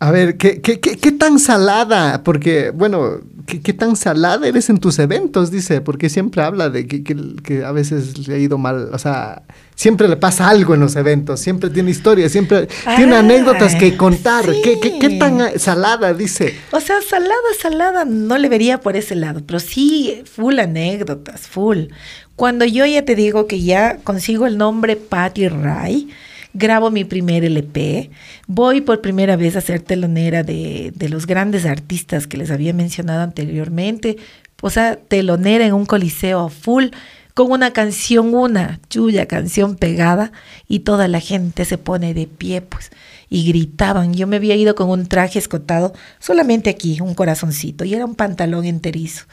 a 0.00 0.10
ver, 0.10 0.36
¿qué, 0.36 0.60
qué, 0.60 0.80
qué- 0.80 0.96
qué 0.98 1.12
tan 1.12 1.38
salada? 1.38 2.22
Porque, 2.24 2.70
bueno, 2.74 3.20
¿qué, 3.46 3.60
qué 3.62 3.72
tan 3.72 3.96
salada 3.96 4.46
eres 4.46 4.68
en 4.68 4.78
tus 4.78 4.98
eventos? 4.98 5.50
Dice, 5.50 5.80
porque 5.80 6.10
siempre 6.10 6.42
habla 6.42 6.68
de 6.68 6.86
que, 6.86 7.02
que- 7.02 7.36
que 7.42 7.64
a 7.64 7.72
veces 7.72 8.28
le 8.28 8.34
ha 8.34 8.38
ido 8.38 8.58
mal, 8.58 8.90
o 8.92 8.98
sea, 8.98 9.42
siempre 9.74 10.06
le 10.08 10.16
pasa 10.16 10.48
algo 10.48 10.74
en 10.74 10.80
los 10.80 10.96
eventos, 10.96 11.40
siempre 11.40 11.70
tiene 11.70 11.90
historias, 11.90 12.32
siempre 12.32 12.68
tiene 12.96 13.14
Ah, 13.16 13.20
anécdotas 13.20 13.76
que 13.76 13.96
contar. 13.96 14.44
¿Qué, 14.62 14.78
qué, 14.78 14.98
qué 14.98 15.08
sí. 15.10 15.18
tan 15.18 15.58
salada? 15.58 16.12
Dice. 16.12 16.54
O 16.72 16.80
sea, 16.80 16.96
salada, 17.00 17.32
salada, 17.58 18.04
no 18.04 18.36
le 18.36 18.48
vería 18.50 18.80
por 18.80 18.96
ese 18.96 19.14
lado, 19.14 19.40
pero 19.46 19.58
sí, 19.58 20.22
full 20.30 20.58
anécdotas, 20.58 21.42
full. 21.48 21.84
Cuando 22.36 22.64
yo 22.64 22.84
ya 22.84 23.04
te 23.04 23.14
digo 23.14 23.46
que 23.46 23.60
ya 23.62 23.98
consigo 23.98 24.46
el 24.46 24.58
nombre 24.58 24.96
Patty 24.96 25.48
Ray, 25.48 26.08
grabo 26.52 26.90
mi 26.90 27.04
primer 27.04 27.44
LP, 27.44 28.10
voy 28.46 28.80
por 28.80 29.00
primera 29.00 29.36
vez 29.36 29.54
a 29.56 29.60
ser 29.60 29.80
telonera 29.80 30.42
de, 30.42 30.92
de 30.94 31.08
los 31.08 31.26
grandes 31.26 31.64
artistas 31.64 32.26
que 32.26 32.36
les 32.36 32.50
había 32.50 32.72
mencionado 32.72 33.22
anteriormente, 33.22 34.16
o 34.60 34.70
sea, 34.70 34.96
telonera 34.96 35.66
en 35.66 35.74
un 35.74 35.86
coliseo 35.86 36.40
a 36.40 36.50
full, 36.50 36.86
con 37.34 37.50
una 37.50 37.72
canción, 37.72 38.32
una 38.34 38.80
chulla 38.88 39.26
canción 39.26 39.74
pegada, 39.76 40.32
y 40.68 40.80
toda 40.80 41.08
la 41.08 41.20
gente 41.20 41.64
se 41.64 41.78
pone 41.78 42.14
de 42.14 42.26
pie, 42.26 42.62
pues, 42.62 42.90
y 43.28 43.46
gritaban. 43.46 44.14
Yo 44.14 44.26
me 44.26 44.36
había 44.36 44.54
ido 44.54 44.74
con 44.76 44.88
un 44.88 45.06
traje 45.06 45.38
escotado, 45.38 45.92
solamente 46.20 46.70
aquí, 46.70 47.00
un 47.00 47.14
corazoncito, 47.14 47.84
y 47.84 47.94
era 47.94 48.04
un 48.04 48.14
pantalón 48.14 48.64
enterizo. 48.64 49.24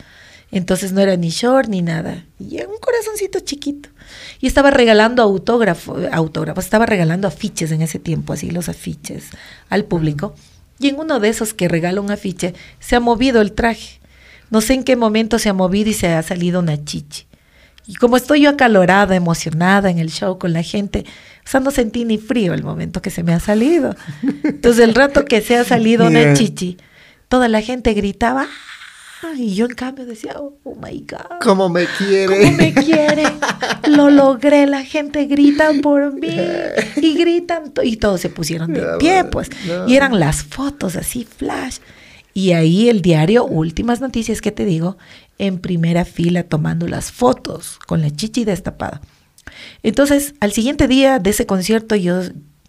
Entonces 0.52 0.92
no 0.92 1.00
era 1.00 1.16
ni 1.16 1.30
short 1.30 1.70
ni 1.70 1.82
nada. 1.82 2.26
Y 2.40 2.58
era 2.58 2.68
un 2.68 2.78
corazoncito 2.78 3.40
chiquito. 3.40 3.90
Y 4.40 4.48
estaba 4.48 4.70
regalando 4.70 5.24
autógrafo, 5.24 5.98
autógrafos, 6.12 6.66
estaba 6.66 6.86
regalando 6.86 7.28
afiches 7.28 7.72
en 7.72 7.82
ese 7.82 8.00
tiempo, 8.00 8.34
así 8.34 8.52
los 8.52 8.68
afiches 8.68 9.30
al 9.70 9.86
público. 9.86 10.36
Y 10.80 10.90
en 10.90 11.00
uno 11.00 11.20
de 11.20 11.30
esos 11.30 11.54
que 11.54 11.68
regala 11.68 12.02
un 12.02 12.12
afiche, 12.12 12.54
se 12.80 12.96
ha 12.96 13.00
movido 13.00 13.40
el 13.42 13.54
traje. 13.54 14.00
No 14.50 14.60
sé 14.60 14.74
en 14.74 14.84
qué 14.84 14.96
momento 14.96 15.40
se 15.40 15.50
ha 15.50 15.54
movido 15.54 15.90
y 15.90 15.94
se 15.94 16.08
ha 16.10 16.22
salido 16.24 16.60
una 16.60 16.84
chichi. 16.84 17.26
Y 17.88 17.96
como 17.96 18.18
estoy 18.18 18.42
yo 18.42 18.50
acalorada, 18.50 19.16
emocionada 19.16 19.90
en 19.90 20.00
el 20.00 20.12
show 20.12 20.38
con 20.38 20.54
la 20.54 20.64
gente, 20.64 21.06
o 21.46 21.50
sea, 21.50 21.60
no 21.60 21.72
sentí 21.72 22.06
ni 22.06 22.18
frío 22.18 22.54
el 22.54 22.64
momento 22.64 23.02
que 23.02 23.10
se 23.10 23.24
me 23.24 23.34
ha 23.34 23.40
salido. 23.40 23.96
Entonces, 24.44 24.84
el 24.84 24.94
rato 24.94 25.26
que 25.26 25.42
se 25.42 25.58
ha 25.58 25.64
salido 25.64 26.08
una 26.08 26.34
chichi, 26.34 26.78
toda 27.28 27.48
la 27.48 27.62
gente 27.62 27.94
gritaba, 27.94 28.48
Y 29.38 29.54
yo 29.54 29.66
en 29.66 29.76
cambio 29.76 30.06
decía, 30.06 30.34
oh, 30.38 30.58
oh 30.64 30.76
my 30.76 31.06
God. 31.08 31.40
¿Cómo 31.42 31.70
me 31.70 31.86
quiere? 31.98 32.42
¿Cómo 32.42 32.58
me 32.58 32.74
quiere? 32.74 33.24
Lo 33.88 34.10
logré, 34.10 34.68
la 34.68 34.84
gente 34.84 35.26
grita 35.26 35.72
por 35.82 36.14
mí 36.14 36.36
y 36.98 37.16
gritan 37.16 37.72
y 37.84 37.98
todos 37.98 38.22
se 38.22 38.30
pusieron 38.30 38.74
de 38.74 38.98
pie, 39.00 39.24
pues. 39.26 39.50
no. 39.68 39.88
Y 39.88 39.96
eran 39.96 40.20
las 40.20 40.44
fotos 40.44 40.96
así, 40.96 41.26
flash. 41.26 41.78
Y 42.34 42.54
ahí 42.54 42.90
el 42.90 43.02
diario 43.02 43.46
Últimas 43.46 44.02
Noticias, 44.02 44.42
que 44.42 44.52
te 44.52 44.66
digo, 44.66 44.98
en 45.38 45.60
primera 45.60 46.06
fila 46.06 46.44
tomando 46.44 46.88
las 46.88 47.12
fotos 47.12 47.80
con 47.88 48.02
la 48.02 48.10
chichi 48.10 48.46
destapada. 48.46 49.02
Entonces, 49.84 50.34
al 50.40 50.52
siguiente 50.52 50.88
día 50.88 51.20
de 51.20 51.32
ese 51.32 51.46
concierto, 51.46 51.96
yo 51.96 52.22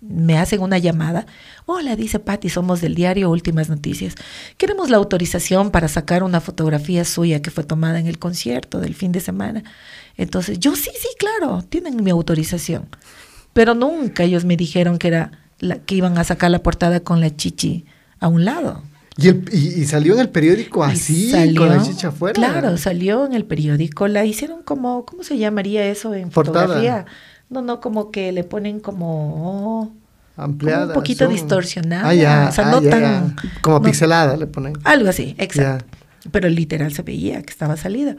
me 0.02 0.36
hacen 0.36 0.60
una 0.60 0.78
llamada. 0.78 1.26
Hola, 1.64 1.94
dice 1.96 2.18
Patti, 2.18 2.48
somos 2.48 2.80
del 2.80 2.94
diario 2.96 3.30
Últimas 3.30 3.68
Noticias. 3.70 4.14
Queremos 4.58 4.90
la 4.90 4.96
autorización 4.96 5.70
para 5.70 5.86
sacar 5.88 6.22
una 6.24 6.40
fotografía 6.40 7.04
suya 7.04 7.40
que 7.40 7.50
fue 7.52 7.62
tomada 7.64 8.00
en 8.00 8.08
el 8.08 8.18
concierto 8.18 8.80
del 8.80 8.94
fin 8.94 9.12
de 9.12 9.20
semana. 9.20 9.62
Entonces, 10.16 10.58
yo 10.58 10.74
sí, 10.74 10.90
sí, 11.00 11.08
claro, 11.18 11.62
tienen 11.62 12.02
mi 12.02 12.10
autorización. 12.10 12.88
Pero 13.52 13.74
nunca 13.74 14.24
ellos 14.24 14.44
me 14.44 14.56
dijeron 14.56 14.98
que 14.98 15.08
era 15.08 15.30
la, 15.60 15.76
que 15.78 15.94
iban 15.94 16.18
a 16.18 16.24
sacar 16.24 16.50
la 16.50 16.62
portada 16.62 17.00
con 17.00 17.20
la 17.20 17.34
chichi 17.36 17.84
a 18.18 18.26
un 18.28 18.44
lado. 18.44 18.82
¿Y, 19.18 19.28
el- 19.28 19.44
y- 19.52 19.82
y 19.82 19.84
salió 19.84 20.14
en 20.14 20.20
el 20.20 20.30
periódico 20.30 20.82
así, 20.82 21.30
salió- 21.30 21.60
con 21.60 21.68
la 21.68 21.82
chicha 21.82 22.08
afuera. 22.08 22.32
Claro, 22.34 22.76
salió 22.78 23.26
en 23.26 23.34
el 23.34 23.44
periódico. 23.44 24.08
La 24.08 24.24
hicieron 24.24 24.62
como, 24.62 25.04
¿cómo 25.04 25.22
se 25.22 25.36
llamaría 25.38 25.84
eso 25.84 26.14
en 26.14 26.30
Portada. 26.30 26.66
fotografía? 26.66 27.06
No, 27.52 27.62
no, 27.62 27.80
como 27.80 28.10
que 28.10 28.32
le 28.32 28.44
ponen 28.44 28.80
como, 28.80 29.94
Ampliada. 30.36 30.80
como 30.80 30.88
un 30.88 30.94
poquito 30.94 31.24
zoom. 31.26 31.34
distorsionada. 31.34 32.08
Ah, 32.08 32.14
ya, 32.14 32.46
o 32.48 32.52
sea, 32.52 32.66
ah, 32.66 32.70
no 32.70 32.82
ya, 32.82 32.90
tan... 32.90 33.02
ya. 33.02 33.34
Como 33.60 33.78
no- 33.78 33.84
pixelada 33.84 34.36
le 34.36 34.46
ponen. 34.46 34.72
Algo 34.84 35.08
así, 35.10 35.34
exacto. 35.38 35.84
Pero 36.30 36.48
literal 36.48 36.92
se 36.92 37.02
veía 37.02 37.42
que 37.42 37.50
estaba 37.50 37.76
salida. 37.76 38.16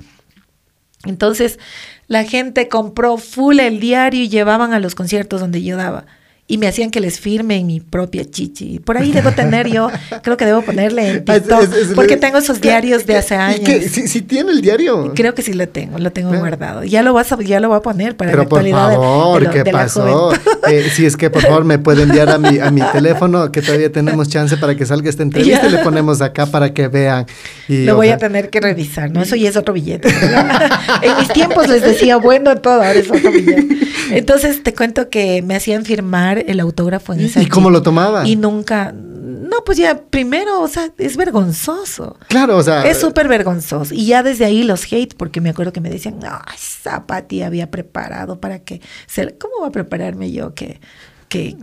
Entonces, 1.05 1.59
la 2.07 2.23
gente 2.23 2.69
compró 2.69 3.17
full 3.17 3.59
el 3.59 3.79
diario 3.79 4.21
y 4.23 4.29
llevaban 4.29 4.73
a 4.73 4.79
los 4.79 4.95
conciertos 4.95 5.41
donde 5.41 5.61
yo 5.63 5.75
daba. 5.77 6.05
Y 6.53 6.57
me 6.59 6.67
hacían 6.67 6.91
que 6.91 6.99
les 6.99 7.19
firme 7.19 7.63
mi 7.63 7.79
propia 7.79 8.23
chichi. 8.29 8.77
Por 8.79 8.95
ahí 8.97 9.11
debo 9.11 9.31
tener 9.31 9.67
yo, 9.67 9.89
creo 10.21 10.37
que 10.37 10.45
debo 10.45 10.61
ponerle 10.61 11.09
en 11.09 11.23
Ah, 11.27 11.35
es- 11.35 11.41
TikTok, 11.43 11.63
es- 11.63 11.73
es- 11.73 11.87
porque 11.95 12.15
tengo 12.15 12.37
esos 12.37 12.61
diarios 12.61 13.07
de 13.07 13.17
hace 13.17 13.33
¿Y 13.33 13.37
años. 13.37 13.59
qué? 13.65 13.89
¿Sí, 13.89 14.07
sí 14.07 14.21
tiene 14.21 14.51
el 14.51 14.61
diario? 14.61 15.13
Creo 15.15 15.33
que 15.33 15.41
sí 15.41 15.53
lo 15.53 15.67
tengo, 15.67 15.97
lo 15.97 16.11
tengo 16.11 16.29
Claro. 16.29 16.43
guardado. 16.45 16.83
Ya 16.83 17.01
lo 17.01 17.11
vas 17.13 17.31
a, 17.31 17.41
ya 17.41 17.59
lo 17.59 17.69
voy 17.69 17.77
a 17.77 17.81
poner 17.81 18.15
para 18.15 18.29
Pero 18.31 18.43
la 18.43 18.49
por 18.49 18.59
actualidad 18.59 18.89
de- 18.89 18.95
favor, 18.95 19.39
de, 19.39 19.45
lo- 19.47 19.51
¿qué 19.51 19.63
de 19.63 19.71
pasó? 19.71 20.31
Eh, 20.69 20.89
si 20.93 21.07
es 21.07 21.17
que 21.17 21.29
por 21.31 21.41
favor 21.41 21.63
me 21.65 21.79
puede 21.79 22.03
enviar 22.03 22.29
a 22.29 22.37
mi, 22.37 22.59
a 22.59 22.69
mi 22.69 22.81
teléfono, 22.93 23.51
que 23.51 23.63
todavía 23.63 23.91
tenemos 23.91 24.29
chance 24.29 24.55
para 24.57 24.75
que 24.75 24.85
salga 24.85 25.09
esta 25.09 25.23
entrevista 25.23 25.65
y 25.67 25.71
le 25.71 25.79
ponemos 25.79 26.21
acá 26.21 26.45
para 26.45 26.71
que 26.71 26.87
vean. 26.87 27.25
Y 27.67 27.85
Lo 27.85 27.95
voy 27.95 28.09
a 28.09 28.17
tener 28.19 28.51
que 28.51 28.61
revisar, 28.61 29.09
¿no? 29.09 29.23
Eso 29.23 29.35
ya 29.35 29.49
es 29.49 29.57
otro 29.57 29.73
billete. 29.73 30.07
en 31.01 31.17
mis 31.17 31.29
tiempos 31.29 31.67
les 31.67 31.81
decía 31.81 32.17
bueno 32.17 32.55
todo, 32.57 32.75
ahora 32.75 32.93
es 32.93 33.09
otro 33.09 33.31
billete. 33.31 33.67
Entonces 34.11 34.61
te 34.61 34.73
cuento 34.73 35.09
que 35.09 35.41
me 35.41 35.55
hacían 35.55 35.85
firmar 35.85 36.42
el 36.47 36.59
autógrafo 36.59 37.13
en 37.13 37.21
esa 37.21 37.41
¿Y 37.41 37.47
cómo 37.47 37.69
lo 37.69 37.81
tomaba? 37.81 38.27
Y 38.27 38.35
nunca, 38.35 38.91
no, 38.93 39.63
pues 39.65 39.77
ya 39.77 40.01
primero, 40.09 40.61
o 40.61 40.67
sea, 40.67 40.91
es 40.97 41.17
vergonzoso. 41.17 42.17
Claro, 42.27 42.57
o 42.57 42.63
sea. 42.63 42.83
Es 42.87 42.99
súper 42.99 43.27
vergonzoso. 43.27 43.93
Y 43.93 44.07
ya 44.07 44.23
desde 44.23 44.45
ahí 44.45 44.63
los 44.63 44.91
hate, 44.91 45.15
porque 45.15 45.41
me 45.41 45.49
acuerdo 45.49 45.73
que 45.73 45.81
me 45.81 45.89
decían, 45.89 46.19
no, 46.19 46.39
esa 46.55 47.05
Pati 47.05 47.41
había 47.41 47.69
preparado 47.71 48.39
para 48.39 48.59
que 48.59 48.81
se... 49.07 49.37
¿Cómo 49.37 49.61
va 49.61 49.67
a 49.67 49.71
prepararme 49.71 50.31
yo 50.31 50.53
que, 50.53 50.79
que, 51.29 51.55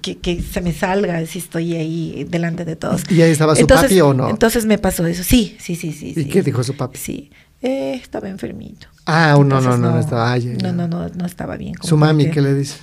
que, 0.00 0.42
se 0.42 0.60
me 0.60 0.72
salga 0.72 1.24
si 1.26 1.38
estoy 1.38 1.74
ahí 1.74 2.26
delante 2.28 2.64
de 2.64 2.76
todos? 2.76 3.02
¿Y 3.10 3.22
ahí 3.22 3.30
estaba 3.30 3.56
su 3.56 3.66
papi 3.66 4.00
o 4.00 4.14
no? 4.14 4.28
Entonces 4.30 4.66
me 4.66 4.78
pasó 4.78 5.06
eso. 5.06 5.22
Sí, 5.22 5.56
sí, 5.60 5.76
sí, 5.76 5.92
sí. 5.92 6.14
¿Y 6.16 6.24
sí. 6.24 6.24
qué 6.26 6.42
dijo 6.42 6.62
su 6.62 6.76
papi? 6.76 6.98
Sí. 6.98 7.30
Eh, 7.60 7.94
estaba 7.94 8.28
enfermito. 8.28 8.86
Ah, 9.04 9.32
no, 9.32 9.44
no, 9.44 9.58
Entonces, 9.58 9.80
no, 9.80 9.90
no 9.92 10.00
estaba. 10.00 10.32
ay, 10.32 10.56
no, 10.62 10.72
no, 10.72 10.86
no, 10.86 11.08
no 11.08 11.26
estaba 11.26 11.56
bien. 11.56 11.74
Su 11.82 11.96
mami, 11.96 12.30
¿qué 12.30 12.40
le 12.40 12.54
dice? 12.54 12.76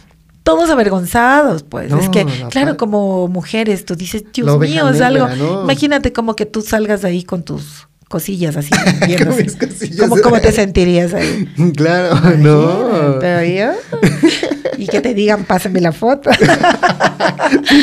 Todos 0.46 0.70
avergonzados, 0.70 1.64
pues. 1.64 1.90
No, 1.90 2.00
es 2.00 2.08
que, 2.10 2.24
la 2.24 2.50
claro, 2.50 2.78
como 2.78 3.28
mujeres, 3.28 3.84
tú 3.84 3.96
dices, 3.96 4.24
Dios 4.32 4.60
mío, 4.60 4.88
es 4.88 5.02
algo. 5.02 5.28
¿no? 5.28 5.64
Imagínate 5.64 6.14
como 6.14 6.36
que 6.36 6.46
tú 6.46 6.62
salgas 6.62 7.04
ahí 7.04 7.24
con 7.24 7.44
tus 7.44 7.88
cosillas 8.08 8.56
así. 8.56 8.70
viendo 9.08 9.26
Con 9.26 9.34
así. 9.34 9.44
mis 9.44 9.56
cosillas. 9.56 10.00
¿Cómo, 10.00 10.22
cómo 10.22 10.40
te 10.40 10.52
sentirías 10.52 11.16
ahí? 11.16 11.50
Claro, 11.76 12.38
no. 12.38 13.18
Pero 13.20 13.44
yo. 13.44 14.00
Y 14.78 14.88
que 14.88 15.00
te 15.00 15.14
digan, 15.14 15.46
pásame 15.46 15.80
la 15.80 15.94
foto. 15.94 16.30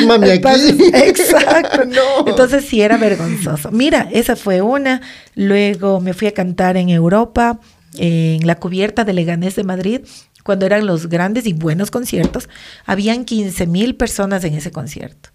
Mami, 0.07 0.29
aquí. 0.29 0.45
Exacto. 0.93 1.85
No. 1.85 2.27
Entonces 2.27 2.65
sí 2.65 2.81
era 2.81 2.97
vergonzoso. 2.97 3.71
Mira, 3.71 4.07
esa 4.11 4.35
fue 4.35 4.61
una. 4.61 5.01
Luego 5.33 5.99
me 6.01 6.13
fui 6.13 6.27
a 6.27 6.33
cantar 6.33 6.77
en 6.77 6.89
Europa, 6.89 7.59
en 7.97 8.45
la 8.45 8.55
cubierta 8.55 9.05
de 9.05 9.13
Leganés 9.13 9.55
de 9.55 9.63
Madrid, 9.63 10.01
cuando 10.43 10.65
eran 10.65 10.85
los 10.85 11.07
grandes 11.07 11.45
y 11.45 11.53
buenos 11.53 11.91
conciertos. 11.91 12.49
Habían 12.85 13.25
15 13.25 13.65
mil 13.67 13.95
personas 13.95 14.43
en 14.43 14.53
ese 14.53 14.71
concierto. 14.71 15.29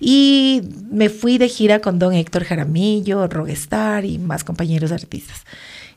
Y 0.00 0.62
me 0.90 1.08
fui 1.08 1.38
de 1.38 1.48
gira 1.48 1.80
con 1.80 1.98
don 1.98 2.12
Héctor 2.12 2.44
Jaramillo, 2.44 3.26
Rogestar 3.28 4.04
y 4.04 4.18
más 4.18 4.44
compañeros 4.44 4.92
artistas. 4.92 5.44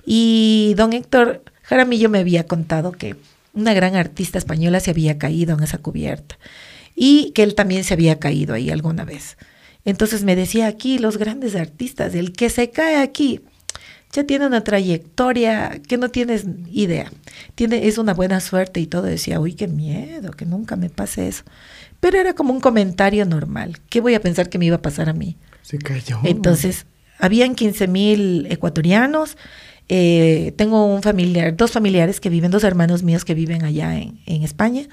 Y 0.05 0.73
don 0.77 0.93
Héctor 0.93 1.43
Jaramillo 1.63 2.09
me 2.09 2.19
había 2.19 2.45
contado 2.45 2.91
que 2.91 3.15
una 3.53 3.73
gran 3.73 3.95
artista 3.95 4.38
española 4.38 4.80
se 4.80 4.91
había 4.91 5.17
caído 5.17 5.57
en 5.57 5.63
esa 5.63 5.77
cubierta 5.77 6.38
y 6.95 7.31
que 7.31 7.43
él 7.43 7.55
también 7.55 7.84
se 7.84 7.93
había 7.93 8.19
caído 8.19 8.53
ahí 8.53 8.69
alguna 8.69 9.05
vez. 9.05 9.38
Entonces 9.85 10.23
me 10.23 10.35
decía 10.35 10.67
aquí 10.67 10.97
los 10.97 11.17
grandes 11.17 11.55
artistas, 11.55 12.15
el 12.15 12.34
que 12.34 12.49
se 12.49 12.69
cae 12.72 12.97
aquí 12.97 13.41
ya 14.16 14.24
tiene 14.24 14.48
una 14.48 14.64
trayectoria 14.64 15.82
que 15.88 15.98
no 15.98 16.10
tienes 16.10 16.46
idea. 16.72 17.12
Tiene, 17.56 17.88
es 17.88 17.98
una 17.98 18.14
buena 18.14 18.40
suerte 18.40 18.80
y 18.80 18.88
todo. 18.88 19.04
Decía, 19.04 19.40
uy, 19.40 19.54
qué 19.54 19.68
miedo, 19.68 20.32
que 20.32 20.46
nunca 20.46 20.78
me 20.78 20.90
pase 20.90 21.28
eso. 21.28 21.44
Pero 22.00 22.18
era 22.18 22.34
como 22.34 22.54
un 22.54 22.62
comentario 22.62 23.26
normal. 23.26 23.78
¿Qué 23.90 24.00
voy 24.00 24.16
a 24.16 24.22
pensar 24.22 24.50
que 24.50 24.58
me 24.58 24.66
iba 24.66 24.78
a 24.78 24.82
pasar 24.82 25.10
a 25.10 25.14
mí? 25.14 25.38
Se 25.64 25.78
cayó. 25.78 26.20
Entonces, 26.24 26.86
habían 27.20 27.56
15 27.56 27.88
mil 27.88 28.48
ecuatorianos. 28.50 29.38
Eh, 29.90 30.54
tengo 30.56 30.86
un 30.86 31.04
familiar, 31.04 31.56
dos 31.56 31.72
familiares 31.72 32.20
que 32.20 32.30
viven, 32.30 32.52
dos 32.52 32.64
hermanos 32.64 33.04
míos 33.04 33.26
que 33.26 33.34
viven 33.34 33.66
allá 33.66 33.98
en, 33.98 34.20
en 34.26 34.44
España. 34.44 34.84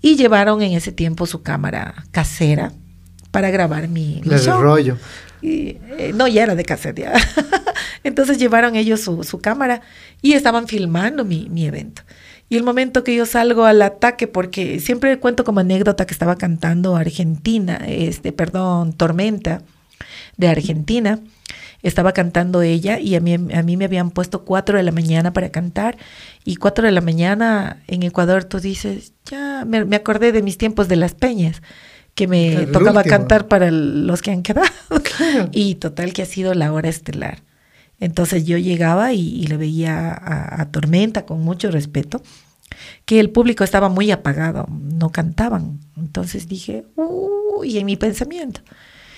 Y 0.00 0.16
llevaron 0.16 0.62
en 0.62 0.72
ese 0.72 0.92
tiempo 0.92 1.26
su 1.26 1.42
cámara 1.42 2.04
casera 2.12 2.72
para 3.30 3.50
grabar 3.50 3.88
mi, 3.88 4.20
mi 4.24 4.38
show. 4.38 4.60
rollo. 4.60 4.96
Y, 5.42 5.78
eh, 5.98 6.12
no, 6.14 6.28
ya 6.28 6.44
era 6.44 6.54
de 6.54 6.64
cassette 6.64 7.00
ya. 7.00 7.12
Entonces 8.04 8.38
llevaron 8.38 8.76
ellos 8.76 9.00
su, 9.00 9.24
su 9.24 9.40
cámara 9.40 9.82
y 10.22 10.32
estaban 10.32 10.68
filmando 10.68 11.24
mi, 11.24 11.48
mi 11.50 11.66
evento. 11.66 12.02
Y 12.48 12.56
el 12.56 12.64
momento 12.64 13.04
que 13.04 13.14
yo 13.14 13.26
salgo 13.26 13.64
al 13.64 13.80
ataque, 13.80 14.26
porque 14.26 14.80
siempre 14.80 15.18
cuento 15.20 15.44
como 15.44 15.60
anécdota 15.60 16.04
que 16.06 16.12
estaba 16.12 16.36
cantando 16.36 16.96
Argentina, 16.96 17.76
este, 17.86 18.32
perdón, 18.32 18.92
Tormenta 18.92 19.62
de 20.36 20.48
Argentina. 20.48 21.20
Estaba 21.82 22.12
cantando 22.12 22.60
ella 22.60 22.98
y 22.98 23.14
a 23.14 23.20
mí, 23.20 23.34
a 23.34 23.62
mí 23.62 23.76
me 23.76 23.86
habían 23.86 24.10
puesto 24.10 24.44
cuatro 24.44 24.76
de 24.76 24.82
la 24.82 24.92
mañana 24.92 25.32
para 25.32 25.50
cantar. 25.50 25.96
Y 26.44 26.56
cuatro 26.56 26.84
de 26.84 26.92
la 26.92 27.00
mañana 27.00 27.82
en 27.86 28.02
Ecuador 28.02 28.44
tú 28.44 28.60
dices, 28.60 29.12
ya 29.24 29.64
me, 29.64 29.84
me 29.84 29.96
acordé 29.96 30.32
de 30.32 30.42
mis 30.42 30.58
tiempos 30.58 30.88
de 30.88 30.96
las 30.96 31.14
peñas, 31.14 31.62
que 32.14 32.26
me 32.26 32.64
El 32.64 32.72
tocaba 32.72 33.00
último. 33.00 33.16
cantar 33.16 33.48
para 33.48 33.70
los 33.70 34.20
que 34.22 34.30
han 34.32 34.42
quedado. 34.42 34.68
Y 35.52 35.76
total 35.76 36.12
que 36.12 36.22
ha 36.22 36.26
sido 36.26 36.52
la 36.54 36.72
hora 36.72 36.88
estelar. 36.88 37.42
Entonces 38.00 38.44
yo 38.46 38.56
llegaba 38.58 39.12
y, 39.12 39.20
y 39.20 39.46
le 39.46 39.56
veía 39.56 40.10
a, 40.10 40.62
a 40.62 40.70
Tormenta 40.70 41.26
con 41.26 41.42
mucho 41.42 41.70
respeto, 41.70 42.22
que 43.04 43.20
el 43.20 43.30
público 43.30 43.62
estaba 43.62 43.88
muy 43.88 44.10
apagado, 44.10 44.66
no 44.70 45.10
cantaban. 45.10 45.78
Entonces 45.96 46.48
dije, 46.48 46.84
uy, 46.96 47.78
en 47.78 47.86
mi 47.86 47.96
pensamiento. 47.96 48.62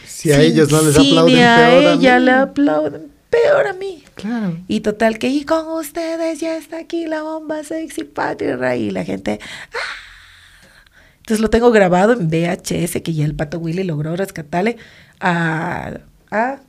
Si 0.06 0.32
a 0.32 0.40
ellos 0.40 0.70
no 0.70 0.82
les 0.82 0.94
si 0.94 1.10
aplauden, 1.10 1.42
a 1.42 1.56
peor 1.56 1.84
a 1.86 1.92
ella 1.94 2.18
mí. 2.18 2.24
le 2.24 2.30
aplauden, 2.32 3.12
peor 3.30 3.66
a 3.68 3.72
mí. 3.72 4.04
Claro. 4.14 4.58
Y 4.68 4.80
total 4.80 5.18
que, 5.18 5.28
y 5.28 5.44
con 5.44 5.66
ustedes 5.68 6.40
ya 6.40 6.56
está 6.56 6.78
aquí 6.78 7.06
la 7.06 7.22
bomba 7.22 7.64
sexy 7.64 8.04
Patty 8.04 8.52
Ray. 8.52 8.84
Y 8.84 8.90
la 8.90 9.04
gente, 9.04 9.38
¡ah! 9.72 10.02
Entonces 11.18 11.40
lo 11.40 11.50
tengo 11.50 11.70
grabado 11.70 12.12
en 12.14 12.28
VHS, 12.28 13.00
que 13.02 13.14
ya 13.14 13.24
el 13.24 13.34
Pato 13.34 13.58
Willy 13.58 13.84
logró 13.84 14.16
rescatarle 14.16 14.76
a, 15.20 16.00
a 16.30 16.60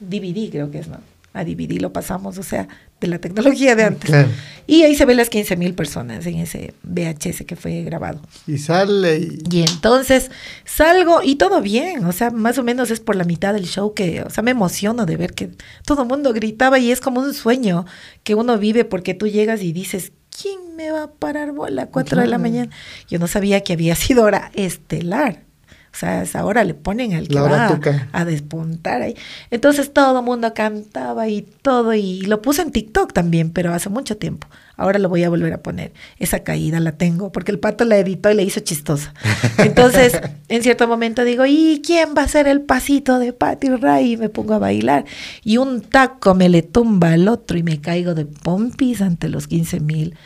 DVD, 0.00 0.50
creo 0.50 0.70
que 0.70 0.80
es, 0.80 0.88
¿no? 0.88 0.98
A 1.34 1.44
DVD 1.44 1.80
lo 1.80 1.92
pasamos, 1.92 2.38
o 2.38 2.42
sea, 2.42 2.68
de 3.00 3.08
la 3.08 3.18
tecnología 3.18 3.74
de 3.74 3.84
antes. 3.84 4.10
Claro. 4.10 4.28
Y 4.66 4.82
ahí 4.82 4.94
se 4.94 5.04
ven 5.04 5.16
las 5.16 5.30
15 5.30 5.56
mil 5.56 5.74
personas 5.74 6.26
en 6.26 6.36
ese 6.36 6.74
VHS 6.82 7.44
que 7.46 7.56
fue 7.56 7.82
grabado. 7.82 8.20
Y 8.46 8.58
sale 8.58 9.18
y... 9.18 9.38
Y 9.50 9.62
entonces 9.62 10.30
salgo 10.64 11.20
y 11.22 11.36
todo 11.36 11.60
bien, 11.60 12.04
o 12.04 12.12
sea, 12.12 12.30
más 12.30 12.58
o 12.58 12.62
menos 12.62 12.90
es 12.90 13.00
por 13.00 13.16
la 13.16 13.24
mitad 13.24 13.54
del 13.54 13.66
show 13.66 13.94
que, 13.94 14.22
o 14.22 14.30
sea, 14.30 14.42
me 14.42 14.50
emociono 14.52 15.06
de 15.06 15.16
ver 15.16 15.34
que 15.34 15.50
todo 15.84 16.02
el 16.02 16.08
mundo 16.08 16.32
gritaba 16.32 16.78
y 16.78 16.92
es 16.92 17.00
como 17.00 17.20
un 17.20 17.34
sueño 17.34 17.86
que 18.24 18.34
uno 18.34 18.58
vive 18.58 18.84
porque 18.84 19.14
tú 19.14 19.26
llegas 19.26 19.62
y 19.62 19.72
dices, 19.72 20.12
¿quién 20.30 20.76
me 20.76 20.90
va 20.90 21.04
a 21.04 21.10
parar 21.12 21.52
bola 21.52 21.82
a 21.82 21.86
4 21.86 22.20
de 22.20 22.26
la 22.26 22.38
mañana? 22.38 22.70
Yo 23.08 23.18
no 23.18 23.26
sabía 23.26 23.62
que 23.62 23.72
había 23.72 23.94
sido 23.94 24.24
hora 24.24 24.50
estelar. 24.54 25.44
O 25.92 25.96
sea, 25.96 26.22
esa 26.22 26.44
hora 26.46 26.64
le 26.64 26.72
ponen 26.72 27.12
al 27.12 27.28
que 27.28 27.34
La 27.34 27.42
va 27.42 27.80
a 28.12 28.24
despuntar 28.24 29.02
ahí. 29.02 29.14
Entonces 29.50 29.92
todo 29.92 30.20
el 30.20 30.24
mundo 30.24 30.54
cantaba 30.54 31.28
y 31.28 31.42
todo, 31.42 31.92
y 31.92 32.22
lo 32.22 32.40
puse 32.40 32.62
en 32.62 32.72
TikTok 32.72 33.12
también, 33.12 33.50
pero 33.50 33.74
hace 33.74 33.90
mucho 33.90 34.16
tiempo. 34.16 34.48
Ahora 34.76 34.98
lo 34.98 35.10
voy 35.10 35.22
a 35.22 35.28
volver 35.28 35.52
a 35.52 35.62
poner. 35.62 35.92
Esa 36.18 36.40
caída 36.40 36.80
la 36.80 36.92
tengo, 36.92 37.30
porque 37.30 37.52
el 37.52 37.58
pato 37.58 37.84
la 37.84 37.98
editó 37.98 38.30
y 38.30 38.34
le 38.34 38.42
hizo 38.42 38.60
chistosa. 38.60 39.12
Entonces, 39.58 40.18
en 40.48 40.62
cierto 40.62 40.88
momento 40.88 41.24
digo, 41.24 41.44
¿y 41.46 41.82
quién 41.84 42.14
va 42.16 42.22
a 42.22 42.24
hacer 42.24 42.48
el 42.48 42.62
pasito 42.62 43.18
de 43.18 43.34
Patty 43.34 43.68
Ray? 43.68 44.12
Y 44.12 44.16
me 44.16 44.30
pongo 44.30 44.54
a 44.54 44.58
bailar. 44.58 45.04
Y 45.44 45.58
un 45.58 45.82
taco 45.82 46.34
me 46.34 46.48
le 46.48 46.62
tumba 46.62 47.12
al 47.12 47.28
otro 47.28 47.58
y 47.58 47.62
me 47.62 47.82
caigo 47.82 48.14
de 48.14 48.24
pompis 48.24 49.02
ante 49.02 49.28
los 49.28 49.46
15 49.46 49.80
mil 49.80 50.16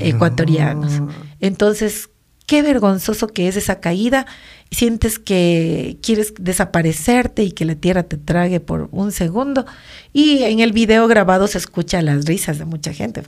ecuatorianos. 0.00 1.00
No. 1.00 1.08
Entonces, 1.38 2.10
qué 2.46 2.62
vergonzoso 2.62 3.28
que 3.28 3.48
es 3.48 3.56
esa 3.56 3.80
caída. 3.80 4.26
Sientes 4.72 5.18
que 5.18 5.98
quieres 6.02 6.34
desaparecerte 6.40 7.44
y 7.44 7.52
que 7.52 7.64
la 7.64 7.74
tierra 7.74 8.02
te 8.02 8.16
trague 8.16 8.58
por 8.58 8.88
un 8.90 9.12
segundo. 9.12 9.64
Y 10.12 10.42
en 10.42 10.60
el 10.60 10.72
video 10.72 11.06
grabado 11.06 11.46
se 11.46 11.58
escucha 11.58 12.02
las 12.02 12.24
risas 12.24 12.58
de 12.58 12.64
mucha 12.64 12.92
gente. 12.92 13.22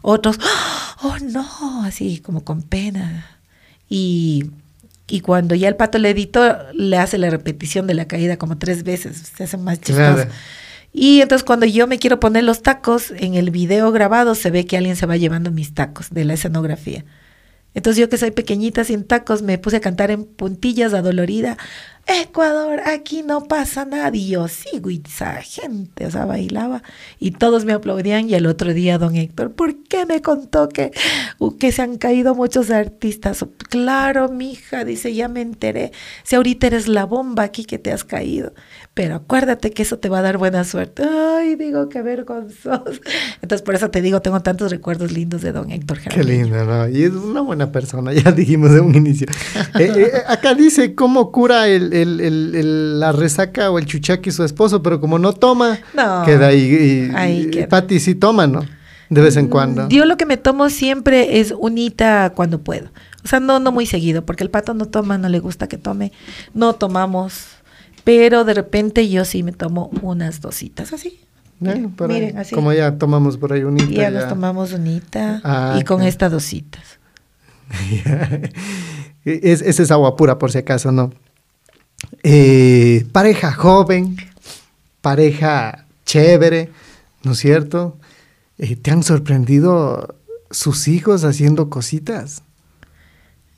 Otros, 0.00 0.38
oh 1.02 1.16
no, 1.20 1.84
así 1.84 2.20
como 2.20 2.44
con 2.44 2.62
pena. 2.62 3.38
Y, 3.88 4.50
y 5.08 5.20
cuando 5.20 5.54
ya 5.54 5.68
el 5.68 5.76
pato 5.76 5.98
le 5.98 6.10
editó, 6.10 6.56
le 6.72 6.96
hace 6.96 7.18
la 7.18 7.28
repetición 7.28 7.86
de 7.86 7.94
la 7.94 8.06
caída 8.06 8.36
como 8.36 8.58
tres 8.58 8.84
veces. 8.84 9.32
Se 9.36 9.44
hace 9.44 9.56
más 9.58 9.80
chistoso. 9.80 10.14
Claro. 10.14 10.30
Y 10.92 11.20
entonces 11.20 11.44
cuando 11.44 11.66
yo 11.66 11.86
me 11.86 11.98
quiero 11.98 12.20
poner 12.20 12.44
los 12.44 12.62
tacos, 12.62 13.10
en 13.16 13.34
el 13.34 13.50
video 13.50 13.90
grabado 13.92 14.34
se 14.34 14.50
ve 14.50 14.66
que 14.66 14.76
alguien 14.76 14.94
se 14.94 15.06
va 15.06 15.16
llevando 15.16 15.50
mis 15.50 15.74
tacos 15.74 16.10
de 16.10 16.24
la 16.24 16.34
escenografía. 16.34 17.04
Entonces 17.74 18.00
yo 18.00 18.08
que 18.08 18.18
soy 18.18 18.30
pequeñita 18.30 18.84
sin 18.84 19.04
tacos 19.04 19.42
me 19.42 19.58
puse 19.58 19.76
a 19.76 19.80
cantar 19.80 20.10
en 20.10 20.24
puntillas 20.24 20.92
adolorida. 20.92 21.56
Ecuador, 22.06 22.80
aquí 22.84 23.22
no 23.22 23.44
pasa 23.44 23.84
nada. 23.84 24.10
Y 24.12 24.28
yo 24.28 24.46
y 24.88 25.02
esa 25.06 25.40
gente, 25.40 26.06
o 26.06 26.10
sea, 26.10 26.24
bailaba 26.24 26.82
y 27.20 27.30
todos 27.30 27.64
me 27.64 27.72
aplaudían. 27.72 28.28
Y 28.28 28.34
el 28.34 28.46
otro 28.46 28.74
día, 28.74 28.98
don 28.98 29.16
Héctor, 29.16 29.52
¿por 29.52 29.84
qué 29.84 30.04
me 30.04 30.20
contó 30.20 30.68
que, 30.68 30.90
uh, 31.38 31.56
que 31.56 31.70
se 31.70 31.82
han 31.82 31.98
caído 31.98 32.34
muchos 32.34 32.70
artistas? 32.70 33.44
Claro, 33.68 34.28
mija, 34.28 34.84
dice, 34.84 35.14
ya 35.14 35.28
me 35.28 35.40
enteré. 35.42 35.92
Si 36.24 36.36
ahorita 36.36 36.66
eres 36.66 36.88
la 36.88 37.04
bomba 37.04 37.44
aquí 37.44 37.64
que 37.64 37.78
te 37.78 37.92
has 37.92 38.04
caído. 38.04 38.52
Pero 38.94 39.14
acuérdate 39.14 39.70
que 39.70 39.82
eso 39.82 39.98
te 39.98 40.10
va 40.10 40.18
a 40.18 40.22
dar 40.22 40.36
buena 40.36 40.64
suerte. 40.64 41.02
Ay, 41.02 41.56
digo, 41.56 41.88
qué 41.88 42.02
vergonzoso. 42.02 42.84
Entonces, 43.40 43.62
por 43.62 43.74
eso 43.74 43.88
te 43.90 44.02
digo, 44.02 44.20
tengo 44.20 44.40
tantos 44.40 44.70
recuerdos 44.70 45.12
lindos 45.12 45.40
de 45.40 45.50
don 45.52 45.70
Héctor 45.70 45.98
Qué 45.98 46.10
Jaramillo. 46.10 46.42
lindo, 46.44 46.64
¿no? 46.66 46.88
Y 46.90 47.04
es 47.04 47.12
una 47.12 47.40
buena 47.40 47.72
persona, 47.72 48.12
ya 48.14 48.30
dijimos 48.32 48.70
de 48.72 48.80
un 48.80 48.94
inicio. 48.94 49.26
Eh, 49.78 49.90
eh, 49.96 50.12
acá 50.28 50.54
dice 50.54 50.94
cómo 50.94 51.32
cura 51.32 51.66
el, 51.68 51.94
el- 51.94 52.20
el- 52.20 52.54
el- 52.54 53.00
la 53.00 53.12
resaca 53.12 53.70
o 53.70 53.78
el 53.78 53.86
chuchaqui 53.86 54.30
su 54.30 54.44
esposo, 54.44 54.82
pero 54.82 55.00
como 55.00 55.18
no 55.18 55.32
toma, 55.32 55.78
No, 55.94 56.22
queda 56.26 56.48
ahí. 56.48 57.08
Y, 57.10 57.16
ahí 57.16 57.50
queda. 57.50 57.68
Pati 57.68 57.98
sí 57.98 58.14
toma, 58.14 58.46
¿no? 58.46 58.60
De 59.08 59.20
vez 59.22 59.36
en 59.38 59.48
cuando. 59.48 59.88
Yo 59.88 60.04
lo 60.04 60.18
que 60.18 60.26
me 60.26 60.36
tomo 60.36 60.68
siempre 60.68 61.40
es 61.40 61.54
unita 61.58 62.32
cuando 62.36 62.60
puedo. 62.60 62.88
O 63.24 63.28
sea, 63.28 63.40
no, 63.40 63.58
no 63.60 63.72
muy 63.72 63.86
seguido, 63.86 64.26
porque 64.26 64.44
el 64.44 64.50
pato 64.50 64.74
no 64.74 64.86
toma, 64.86 65.16
no 65.16 65.28
le 65.30 65.38
gusta 65.38 65.66
que 65.68 65.78
tome. 65.78 66.12
No 66.52 66.74
tomamos. 66.74 67.46
Pero 68.04 68.44
de 68.44 68.54
repente 68.54 69.08
yo 69.08 69.24
sí 69.24 69.42
me 69.42 69.52
tomo 69.52 69.90
unas 70.02 70.40
dositas 70.40 70.92
así. 70.92 71.20
Miren, 71.60 72.36
así. 72.36 72.54
Como 72.54 72.72
ya 72.72 72.98
tomamos 72.98 73.36
por 73.36 73.52
ahí 73.52 73.62
unita. 73.62 73.90
Y 73.90 73.94
ya 73.94 74.10
ya. 74.10 74.10
nos 74.10 74.28
tomamos 74.28 74.72
unita 74.72 75.40
Ah, 75.44 75.76
y 75.78 75.84
con 75.84 76.02
estas 76.02 76.32
dositas. 76.32 76.98
es, 79.24 79.62
esa 79.62 79.82
es 79.82 79.90
agua 79.90 80.16
pura, 80.16 80.38
por 80.38 80.50
si 80.50 80.58
acaso, 80.58 80.90
¿no? 80.90 81.12
Eh, 82.24 83.06
pareja 83.12 83.52
joven, 83.52 84.16
pareja 85.00 85.86
chévere, 86.04 86.70
¿no 87.22 87.32
es 87.32 87.38
cierto? 87.38 87.96
Eh, 88.58 88.76
¿Te 88.76 88.90
han 88.90 89.02
sorprendido 89.02 90.16
sus 90.50 90.88
hijos 90.88 91.24
haciendo 91.24 91.70
cositas? 91.70 92.42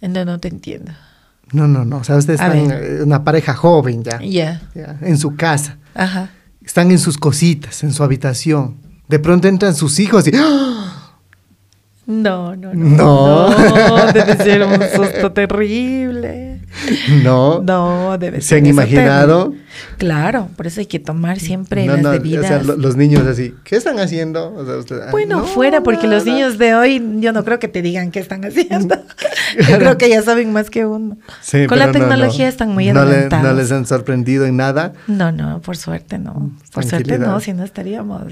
No, 0.00 0.24
no 0.24 0.38
te 0.38 0.48
entiendo. 0.48 0.92
No, 1.55 1.66
no, 1.68 1.85
no. 1.85 1.98
O 1.98 2.05
sea, 2.05 2.16
ustedes 2.16 2.40
están 2.40 2.68
ver. 2.68 2.82
eh, 3.01 3.02
una 3.02 3.24
pareja 3.24 3.55
joven 3.55 4.02
ya, 4.05 4.20
Ya. 4.20 4.62
ya, 4.74 4.97
en 5.01 5.16
su 5.18 5.35
casa. 5.36 5.78
Ajá. 5.94 6.31
Están 6.64 6.90
en 6.90 6.98
sus 6.98 7.16
cositas, 7.18 7.82
en 7.85 7.93
su 7.93 8.02
habitación. 8.02 8.76
De 9.09 9.18
pronto 9.18 9.48
entran 9.48 9.74
sus 9.74 9.98
hijos 10.01 10.26
y 10.26 10.32
¡ah! 10.36 11.12
No, 12.06 12.55
no, 12.56 12.74
no. 12.74 12.97
No. 12.97 13.48
No, 13.51 14.12
debe 14.12 14.36
ser 14.36 14.62
un 14.62 14.78
susto 14.94 15.32
terrible. 15.32 16.53
no, 17.22 17.60
No, 17.62 18.18
debe 18.18 18.40
¿Se 18.40 18.48
ser. 18.48 18.59
han 18.59 18.64
eso 18.66 18.70
imaginado? 18.74 19.55
Claro, 19.98 20.48
por 20.56 20.66
eso 20.66 20.80
hay 20.80 20.86
que 20.86 20.98
tomar 20.98 21.38
siempre 21.40 21.86
No, 21.86 21.94
las 21.94 22.02
no, 22.02 22.10
debidas. 22.10 22.44
o 22.44 22.48
sea, 22.48 22.62
lo- 22.62 22.76
los 22.76 22.96
niños 22.96 23.26
así, 23.26 23.55
¿qué 23.64 23.76
están 23.76 23.98
haciendo? 23.98 24.52
O 24.55 24.64
sea, 24.64 24.76
usted, 24.76 25.01
"Ay, 25.02 25.10
Bueno, 25.10 25.38
no, 25.38 25.44
fuera, 25.44 25.82
porque 25.82 26.06
los 26.06 26.24
nada". 26.24 26.36
niños 26.38 26.59
de 26.59 26.74
hoy, 26.74 27.02
yo 27.20 27.32
no 27.32 27.44
creo 27.44 27.59
que 27.59 27.68
te 27.68 27.82
digan 27.82 28.10
qué 28.10 28.20
están 28.20 28.44
haciendo. 28.44 28.96
Yo 29.68 29.78
creo 29.78 29.96
que 29.98 30.09
ya 30.09 30.20
saben 30.22 30.52
más 30.52 30.68
que 30.68 30.84
uno. 30.84 31.16
Sí, 31.40 31.66
Con 31.66 31.78
la 31.78 31.92
tecnología 31.92 32.46
no. 32.46 32.48
están 32.48 32.70
muy 32.74 32.84
le- 32.86 32.90
adelantados. 32.90 33.44
no 33.44 33.52
les 33.55 33.70
han 33.70 33.86
sorprendido 33.86 34.46
en 34.46 34.56
nada. 34.56 34.94
No, 35.06 35.30
no, 35.30 35.60
por 35.60 35.76
suerte 35.76 36.18
no. 36.18 36.51
Por 36.72 36.84
suerte 36.84 37.18
no, 37.20 37.38
si 37.38 37.52
no 37.52 37.62
estaríamos 37.62 38.22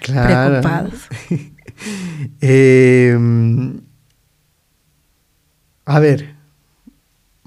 Claro. 0.00 0.60
preocupados. 0.60 0.94
Eh, 2.40 3.16
a 5.84 6.00
ver. 6.00 6.34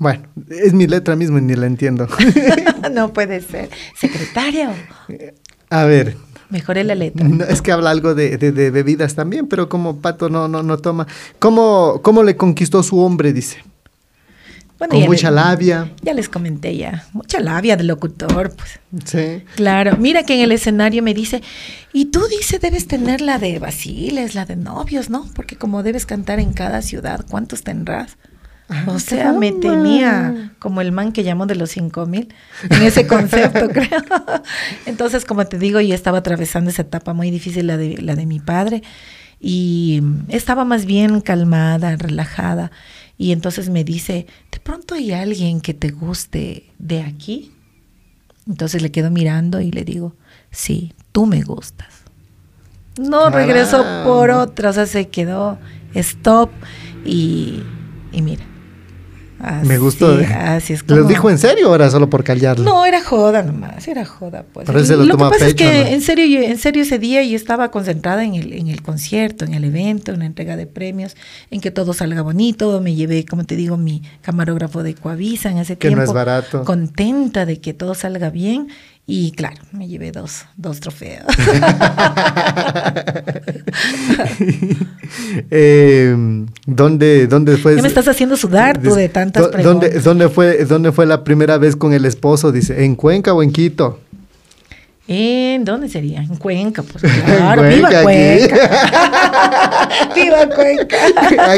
Bueno, 0.01 0.23
es 0.49 0.73
mi 0.73 0.87
letra 0.87 1.15
mismo 1.15 1.37
y 1.37 1.41
ni 1.41 1.53
la 1.53 1.67
entiendo. 1.67 2.07
no 2.91 3.13
puede 3.13 3.39
ser. 3.39 3.69
Secretario, 3.95 4.71
a 5.69 5.83
ver. 5.83 6.17
mejore 6.49 6.83
la 6.83 6.95
letra. 6.95 7.27
no, 7.27 7.43
es 7.45 7.61
que 7.61 7.71
habla 7.71 7.91
algo 7.91 8.15
de, 8.15 8.35
de- 8.39 8.51
de 8.51 8.71
bebidas 8.71 9.13
también, 9.13 9.45
pero 9.45 9.69
como 9.69 9.97
Pato 10.01 10.27
no, 10.27 10.47
no, 10.47 10.63
no 10.63 10.79
toma. 10.79 11.05
¿Cómo, 11.37 11.99
¿Cómo 12.01 12.23
le 12.23 12.35
conquistó 12.35 12.81
su 12.81 12.97
hombre? 12.99 13.31
Dice. 13.31 13.57
Bueno, 14.79 14.95
Con 14.95 15.03
mucha 15.05 15.29
labia. 15.29 15.91
Ya 16.01 16.15
les 16.15 16.27
comenté 16.27 16.75
ya. 16.75 17.05
Mucha 17.13 17.39
labia 17.39 17.77
del 17.77 17.85
locutor, 17.85 18.55
pues. 18.55 18.79
Sí. 19.05 19.43
Claro, 19.55 19.97
mira 19.97 20.23
que 20.23 20.33
en 20.33 20.39
el 20.39 20.51
escenario 20.51 21.03
me 21.03 21.13
dice, 21.13 21.43
y 21.93 22.05
tú 22.05 22.21
dice 22.27 22.57
debes 22.57 22.87
tener 22.87 23.21
la 23.21 23.37
de 23.37 23.59
basiles, 23.59 24.33
la 24.33 24.45
de 24.45 24.55
novios, 24.55 25.11
¿no? 25.11 25.27
Porque 25.35 25.57
como 25.57 25.83
debes 25.83 26.07
cantar 26.07 26.39
en 26.39 26.53
cada 26.53 26.81
ciudad, 26.81 27.23
¿cuántos 27.29 27.61
tendrás? 27.63 28.17
Ah, 28.73 28.85
o 28.87 28.99
sea, 28.99 29.33
me 29.33 29.51
tenía 29.51 30.53
como 30.57 30.79
el 30.79 30.93
man 30.93 31.11
que 31.11 31.23
llamó 31.23 31.45
de 31.45 31.55
los 31.55 31.71
cinco 31.71 32.05
mil, 32.05 32.33
en 32.69 32.81
ese 32.83 33.05
concepto, 33.05 33.67
creo. 33.73 34.01
Entonces, 34.85 35.25
como 35.25 35.45
te 35.45 35.59
digo, 35.59 35.81
yo 35.81 35.93
estaba 35.93 36.19
atravesando 36.19 36.69
esa 36.69 36.83
etapa 36.83 37.13
muy 37.13 37.31
difícil, 37.31 37.67
la 37.67 37.75
de, 37.75 37.97
la 37.97 38.15
de 38.15 38.25
mi 38.25 38.39
padre, 38.39 38.81
y 39.41 40.01
estaba 40.29 40.63
más 40.63 40.85
bien 40.85 41.19
calmada, 41.19 41.97
relajada. 41.97 42.71
Y 43.17 43.33
entonces 43.33 43.69
me 43.69 43.83
dice, 43.83 44.25
¿de 44.51 44.59
pronto 44.59 44.95
hay 44.95 45.11
alguien 45.11 45.59
que 45.59 45.73
te 45.73 45.89
guste 45.89 46.71
de 46.79 47.01
aquí? 47.01 47.51
Entonces 48.47 48.81
le 48.81 48.91
quedo 48.91 49.11
mirando 49.11 49.59
y 49.59 49.69
le 49.69 49.83
digo, 49.83 50.15
sí, 50.49 50.93
tú 51.11 51.25
me 51.25 51.41
gustas. 51.41 51.89
No 52.97 53.29
regresó 53.29 53.83
por 54.05 54.29
otra, 54.29 54.69
o 54.69 54.73
sea, 54.73 54.85
se 54.85 55.09
quedó 55.09 55.59
stop 55.93 56.51
y, 57.03 57.63
y 58.13 58.21
mira. 58.21 58.50
Me 59.63 59.77
gustó. 59.77 60.19
¿eh? 60.19 60.25
así 60.25 60.73
es 60.73 60.83
¿Lo 60.87 61.03
dijo 61.05 61.29
en 61.29 61.37
serio 61.37 61.71
o 61.71 61.75
era 61.75 61.89
solo 61.89 62.09
por 62.09 62.23
callarlo? 62.23 62.63
no, 62.65 62.85
era 62.85 63.03
joda 63.03 63.41
nomás, 63.43 63.87
era 63.87 64.05
joda. 64.05 64.43
Pues. 64.53 64.65
Pero 64.67 64.79
él 64.79 64.85
se 64.85 64.95
lo 64.97 65.03
que 65.05 65.11
tomó 65.11 65.25
a 65.25 65.29
pasa 65.31 65.47
es 65.47 65.55
que 65.55 65.65
¿no? 65.65 65.71
en 65.89 66.01
serio, 66.01 66.25
yo- 66.25 66.41
en 66.47 66.57
serio 66.57 66.83
ese 66.83 66.99
día 66.99 67.23
yo 67.23 67.35
estaba 67.35 67.71
concentrada 67.71 68.23
en 68.23 68.35
el, 68.35 68.53
en 68.53 68.67
el 68.67 68.81
concierto, 68.81 69.45
en 69.45 69.53
el 69.53 69.63
evento, 69.65 70.11
en 70.11 70.19
la 70.19 70.25
entrega 70.25 70.55
de 70.55 70.67
premios, 70.67 71.15
en 71.49 71.61
que 71.61 71.71
todo 71.71 71.93
salga 71.93 72.21
bonito. 72.21 72.79
Me 72.81 72.93
llevé, 72.95 73.25
como 73.25 73.45
te 73.45 73.55
digo, 73.55 73.77
mi 73.77 74.01
camarógrafo 74.21 74.83
de 74.83 74.93
Coavisa 74.95 75.49
en 75.49 75.57
ese 75.57 75.77
Que 75.77 75.89
no 75.89 75.95
tiempo. 75.95 76.11
es 76.11 76.13
barato. 76.13 76.63
Contenta 76.63 77.45
de 77.45 77.59
que 77.59 77.73
todo 77.73 77.95
salga 77.95 78.29
bien. 78.29 78.67
Y 79.07 79.31
claro, 79.33 79.61
me 79.73 79.87
llevé 79.87 80.11
dos, 80.11 80.45
dos 80.57 80.79
trofeos. 80.79 81.25
Eh, 85.49 86.15
¿dónde, 86.65 87.27
¿Dónde 87.27 87.57
fue? 87.57 87.75
ya 87.75 87.81
me 87.81 87.87
estás 87.87 88.07
haciendo 88.07 88.37
sudar 88.37 88.81
tú 88.81 88.93
de 88.95 89.09
tantas 89.09 89.43
¿Dó- 89.43 89.49
¿Dónde, 89.51 89.63
preguntas. 89.87 90.03
dónde, 90.03 90.29
fue, 90.29 90.65
¿Dónde 90.65 90.91
fue 90.91 91.05
la 91.05 91.23
primera 91.23 91.57
vez 91.57 91.75
con 91.75 91.93
el 91.93 92.05
esposo? 92.05 92.51
Dice, 92.51 92.85
¿en 92.85 92.95
Cuenca 92.95 93.33
o 93.33 93.43
en 93.43 93.51
Quito? 93.51 93.99
¿En 95.07 95.65
dónde 95.65 95.89
sería? 95.89 96.21
En 96.21 96.35
Cuenca, 96.37 96.83
pues 96.83 97.03
claro. 97.25 97.65
En 97.65 97.75
¡Viva 97.75 97.89
Cuenca, 97.89 98.03
Cuenca! 98.03 99.89
¡Viva 100.15 100.47
Cuenca! 100.55 100.97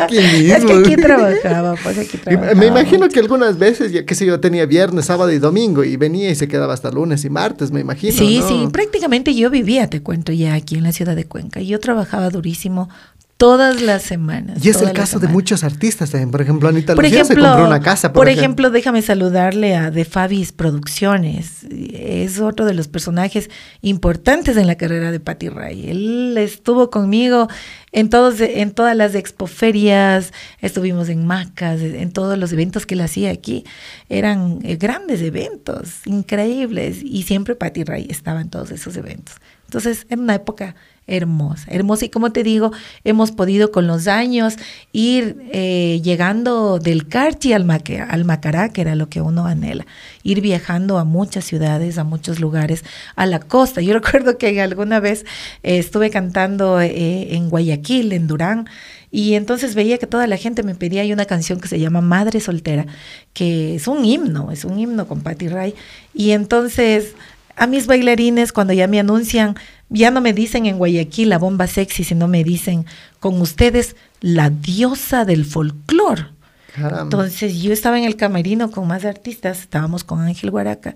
Aquí 0.03 0.17
Es 0.17 0.63
que 0.65 0.73
mismo. 0.73 0.79
aquí 0.79 0.95
trabajaba, 0.95 1.75
pues 1.83 1.97
aquí 1.99 2.17
trabajaba. 2.17 2.55
Me 2.55 2.67
imagino 2.67 3.07
que 3.09 3.19
algunas 3.19 3.59
veces, 3.59 3.91
ya 3.91 4.05
qué 4.05 4.15
sé 4.15 4.25
yo, 4.25 4.39
tenía 4.39 4.65
viernes, 4.65 5.05
sábado 5.05 5.31
y 5.31 5.39
domingo 5.39 5.83
y 5.83 5.97
venía 5.97 6.29
y 6.31 6.35
se 6.35 6.47
quedaba 6.47 6.73
hasta 6.73 6.89
lunes 6.89 7.25
y 7.25 7.29
martes, 7.29 7.71
me 7.71 7.81
imagino. 7.81 8.13
Sí, 8.17 8.39
¿no? 8.39 8.47
sí, 8.47 8.67
prácticamente 8.71 9.35
yo 9.35 9.49
vivía, 9.49 9.87
te 9.89 10.01
cuento 10.01 10.31
ya 10.31 10.53
aquí 10.53 10.75
en 10.75 10.83
la 10.83 10.91
ciudad 10.93 11.15
de 11.15 11.25
Cuenca. 11.25 11.61
Yo 11.61 11.79
trabajaba 11.79 12.29
durísimo 12.29 12.89
Todas 13.37 13.81
las 13.81 14.03
semanas. 14.03 14.63
Y 14.63 14.69
es 14.69 14.81
el 14.81 14.93
caso 14.93 15.19
de 15.19 15.27
muchos 15.27 15.63
artistas 15.63 16.11
también. 16.11 16.31
Por 16.31 16.41
ejemplo, 16.41 16.69
Anita 16.69 16.95
Por 16.95 17.03
Lucía 17.03 17.25
se 17.25 17.33
ejemplo, 17.33 17.49
compró 17.49 17.67
una 17.67 17.81
casa. 17.81 18.13
por 18.13 18.29
ejemplo, 18.29 18.69
déjame 18.69 19.01
saludarle 19.01 19.75
a 19.75 19.91
De 19.91 20.05
Fabis 20.05 20.53
Producciones. 20.53 21.63
Es 21.69 22.39
otro 22.39 22.65
de 22.65 22.73
los 22.73 22.87
personajes 22.87 23.49
importantes 23.81 24.55
en 24.55 24.67
la 24.67 24.75
carrera 24.75 25.11
de 25.11 25.19
Patty 25.19 25.49
Ray. 25.49 25.89
Él 25.89 26.35
estuvo 26.37 26.89
conmigo 26.89 27.49
en 27.91 28.09
todos, 28.09 28.39
en 28.39 28.71
todas 28.71 28.95
las 28.95 29.13
expoferias, 29.13 30.31
estuvimos 30.61 31.09
en 31.09 31.25
Macas, 31.25 31.81
en 31.81 32.11
todos 32.11 32.37
los 32.37 32.53
eventos 32.53 32.85
que 32.85 32.93
él 32.95 33.01
hacía 33.01 33.31
aquí. 33.31 33.65
Eran 34.09 34.59
eh, 34.63 34.77
grandes 34.77 35.21
eventos, 35.21 36.05
increíbles. 36.05 36.99
Y 37.03 37.23
siempre 37.23 37.55
Patty 37.55 37.83
Ray 37.83 38.07
estaba 38.09 38.41
en 38.41 38.49
todos 38.49 38.71
esos 38.71 38.95
eventos. 38.95 39.35
Entonces, 39.65 40.05
en 40.09 40.19
una 40.19 40.35
época 40.35 40.75
hermosa, 41.07 41.65
hermosa. 41.69 42.05
Y 42.05 42.09
como 42.09 42.31
te 42.31 42.43
digo, 42.43 42.71
hemos 43.03 43.31
podido 43.31 43.71
con 43.71 43.87
los 43.87 44.07
años 44.07 44.55
ir 44.91 45.37
eh, 45.51 45.99
llegando 46.03 46.79
del 46.79 47.07
Carchi 47.07 47.53
al, 47.53 47.65
Maque- 47.65 48.05
al 48.07 48.25
Macará, 48.25 48.69
que 48.69 48.81
era 48.81 48.95
lo 48.95 49.09
que 49.09 49.21
uno 49.21 49.45
anhela, 49.45 49.85
ir 50.23 50.41
viajando 50.41 50.97
a 50.97 51.03
muchas 51.03 51.43
ciudades, 51.45 51.97
a 51.97 52.03
muchos 52.03 52.39
lugares, 52.39 52.83
a 53.15 53.25
la 53.25 53.39
costa. 53.39 53.81
Yo 53.81 53.93
recuerdo 53.99 54.37
que 54.37 54.61
alguna 54.61 54.99
vez 54.99 55.25
eh, 55.63 55.77
estuve 55.77 56.09
cantando 56.09 56.79
eh, 56.81 57.35
en 57.35 57.49
Guayaquil, 57.49 58.13
en 58.13 58.27
Durán, 58.27 58.67
y 59.11 59.35
entonces 59.35 59.75
veía 59.75 59.99
que 59.99 60.07
toda 60.07 60.25
la 60.25 60.37
gente 60.37 60.63
me 60.63 60.73
pedía 60.73 61.01
hay 61.01 61.13
una 61.13 61.25
canción 61.25 61.59
que 61.59 61.67
se 61.67 61.79
llama 61.79 62.01
Madre 62.01 62.39
Soltera, 62.39 62.87
que 63.33 63.75
es 63.75 63.87
un 63.87 64.05
himno, 64.05 64.51
es 64.51 64.65
un 64.65 64.79
himno 64.79 65.07
con 65.07 65.21
Patty 65.21 65.49
Ray. 65.49 65.75
Y 66.15 66.31
entonces 66.31 67.13
a 67.55 67.67
mis 67.67 67.85
bailarines 67.85 68.51
cuando 68.51 68.73
ya 68.73 68.87
me 68.87 68.99
anuncian, 68.99 69.55
ya 69.93 70.11
no 70.11 70.21
me 70.21 70.33
dicen 70.33 70.65
en 70.65 70.77
Guayaquil 70.77 71.29
la 71.29 71.37
bomba 71.37 71.67
sexy, 71.67 72.03
sino 72.03 72.27
me 72.27 72.43
dicen 72.43 72.85
con 73.19 73.39
ustedes 73.39 73.95
la 74.19 74.49
diosa 74.49 75.23
del 75.23 75.45
folclore. 75.45 76.27
Entonces 76.75 77.61
yo 77.61 77.71
estaba 77.71 77.99
en 77.99 78.05
el 78.05 78.15
camerino 78.15 78.71
con 78.71 78.87
más 78.87 79.05
artistas, 79.05 79.59
estábamos 79.59 80.03
con 80.03 80.21
Ángel 80.21 80.49
Guaraca, 80.49 80.95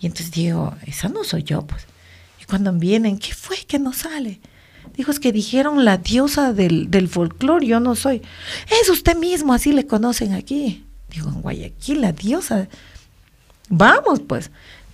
y 0.00 0.06
entonces 0.06 0.32
digo, 0.32 0.74
esa 0.86 1.10
no 1.10 1.24
soy 1.24 1.42
yo, 1.42 1.66
pues. 1.66 1.82
Y 2.40 2.46
cuando 2.46 2.72
vienen, 2.72 3.18
¿qué 3.18 3.34
fue 3.34 3.58
que 3.66 3.78
no 3.78 3.92
sale? 3.92 4.40
Dijo, 4.96 5.10
es 5.10 5.20
que 5.20 5.30
dijeron 5.30 5.84
la 5.84 5.98
diosa 5.98 6.54
del, 6.54 6.90
del 6.90 7.08
folclore, 7.08 7.66
yo 7.66 7.80
no 7.80 7.94
soy. 7.94 8.22
Es 8.82 8.88
usted 8.88 9.16
mismo, 9.16 9.52
así 9.52 9.72
le 9.72 9.86
conocen 9.86 10.32
aquí. 10.32 10.84
Digo, 11.10 11.28
en 11.28 11.42
Guayaquil, 11.42 12.00
la 12.00 12.12
diosa. 12.12 12.68
Vamos, 13.68 14.20
pues. 14.20 14.50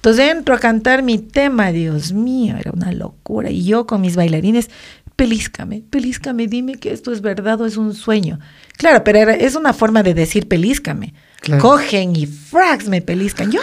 Entonces 0.07 0.31
entro 0.31 0.55
a 0.55 0.61
cantar 0.61 1.03
mi 1.03 1.19
tema, 1.19 1.73
Dios 1.73 2.13
mío, 2.13 2.55
era 2.61 2.71
una 2.71 2.93
locura. 2.93 3.51
Y 3.51 3.65
yo 3.65 3.89
con 3.89 4.01
mis 4.03 4.15
bailarines, 4.15 4.71
pelíscame, 5.17 5.83
pelíscame, 5.91 6.47
dime 6.47 6.77
que 6.77 6.93
esto 6.93 7.11
es 7.11 7.23
verdad 7.23 7.61
o 7.61 7.67
es 7.67 7.77
un 7.77 7.93
sueño. 7.93 8.39
Claro, 8.77 9.03
pero 9.03 9.19
era- 9.19 9.35
es 9.35 9.57
una 9.57 9.73
forma 9.73 10.05
de 10.05 10.15
decir 10.15 10.47
pelíscame. 10.47 11.13
Claro. 11.41 11.61
Cogen 11.61 12.15
y 12.15 12.27
frags 12.27 12.87
me 12.89 13.03
pelizcan. 13.03 13.51
Yo, 13.51 13.61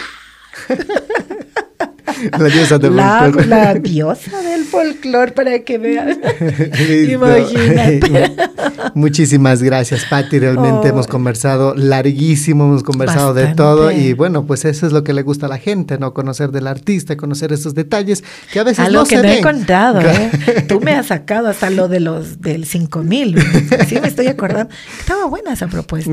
La 2.38 2.48
diosa 2.48 2.78
de 2.78 2.90
la, 2.90 3.18
folclore. 3.20 3.46
la 3.48 3.74
diosa 3.74 4.40
del 4.42 4.64
folclore, 4.64 5.32
para 5.32 5.58
que 5.60 5.78
vean. 5.78 6.20
Imagínate. 7.10 8.32
Muchísimas 8.94 9.62
gracias, 9.62 10.04
Patti. 10.04 10.38
Realmente 10.38 10.88
Oh. 10.88 10.90
hemos 10.90 11.06
conversado 11.06 11.74
larguísimo, 11.74 12.64
hemos 12.64 12.82
conversado 12.82 13.32
de 13.34 13.54
todo 13.54 13.90
y 13.90 14.12
bueno, 14.12 14.44
pues 14.46 14.64
eso 14.64 14.86
es 14.86 14.92
lo 14.92 15.02
que 15.04 15.12
le 15.12 15.22
gusta 15.22 15.46
a 15.46 15.48
la 15.48 15.58
gente, 15.58 15.98
¿no? 15.98 16.12
Conocer 16.14 16.50
del 16.50 16.66
artista, 16.66 17.16
conocer 17.16 17.52
esos 17.52 17.74
detalles 17.74 18.22
que 18.52 18.60
a 18.60 18.64
veces 18.64 18.80
Algo 18.84 19.00
no 19.02 19.06
que 19.06 19.16
se 19.16 19.22
no 19.22 19.28
he 19.28 19.40
contado. 19.40 20.00
¿eh? 20.00 20.30
Tú 20.68 20.80
me 20.80 20.92
has 20.92 21.06
sacado 21.06 21.48
hasta 21.48 21.70
lo 21.70 21.88
de 21.88 22.00
los 22.00 22.40
del 22.40 22.64
5 22.66 23.02
mil. 23.02 23.36
Sí, 23.88 23.98
me 24.00 24.08
estoy 24.08 24.26
acordando. 24.28 24.72
Estaba 24.98 25.26
buena 25.26 25.52
esa 25.52 25.66
propuesta. 25.68 26.12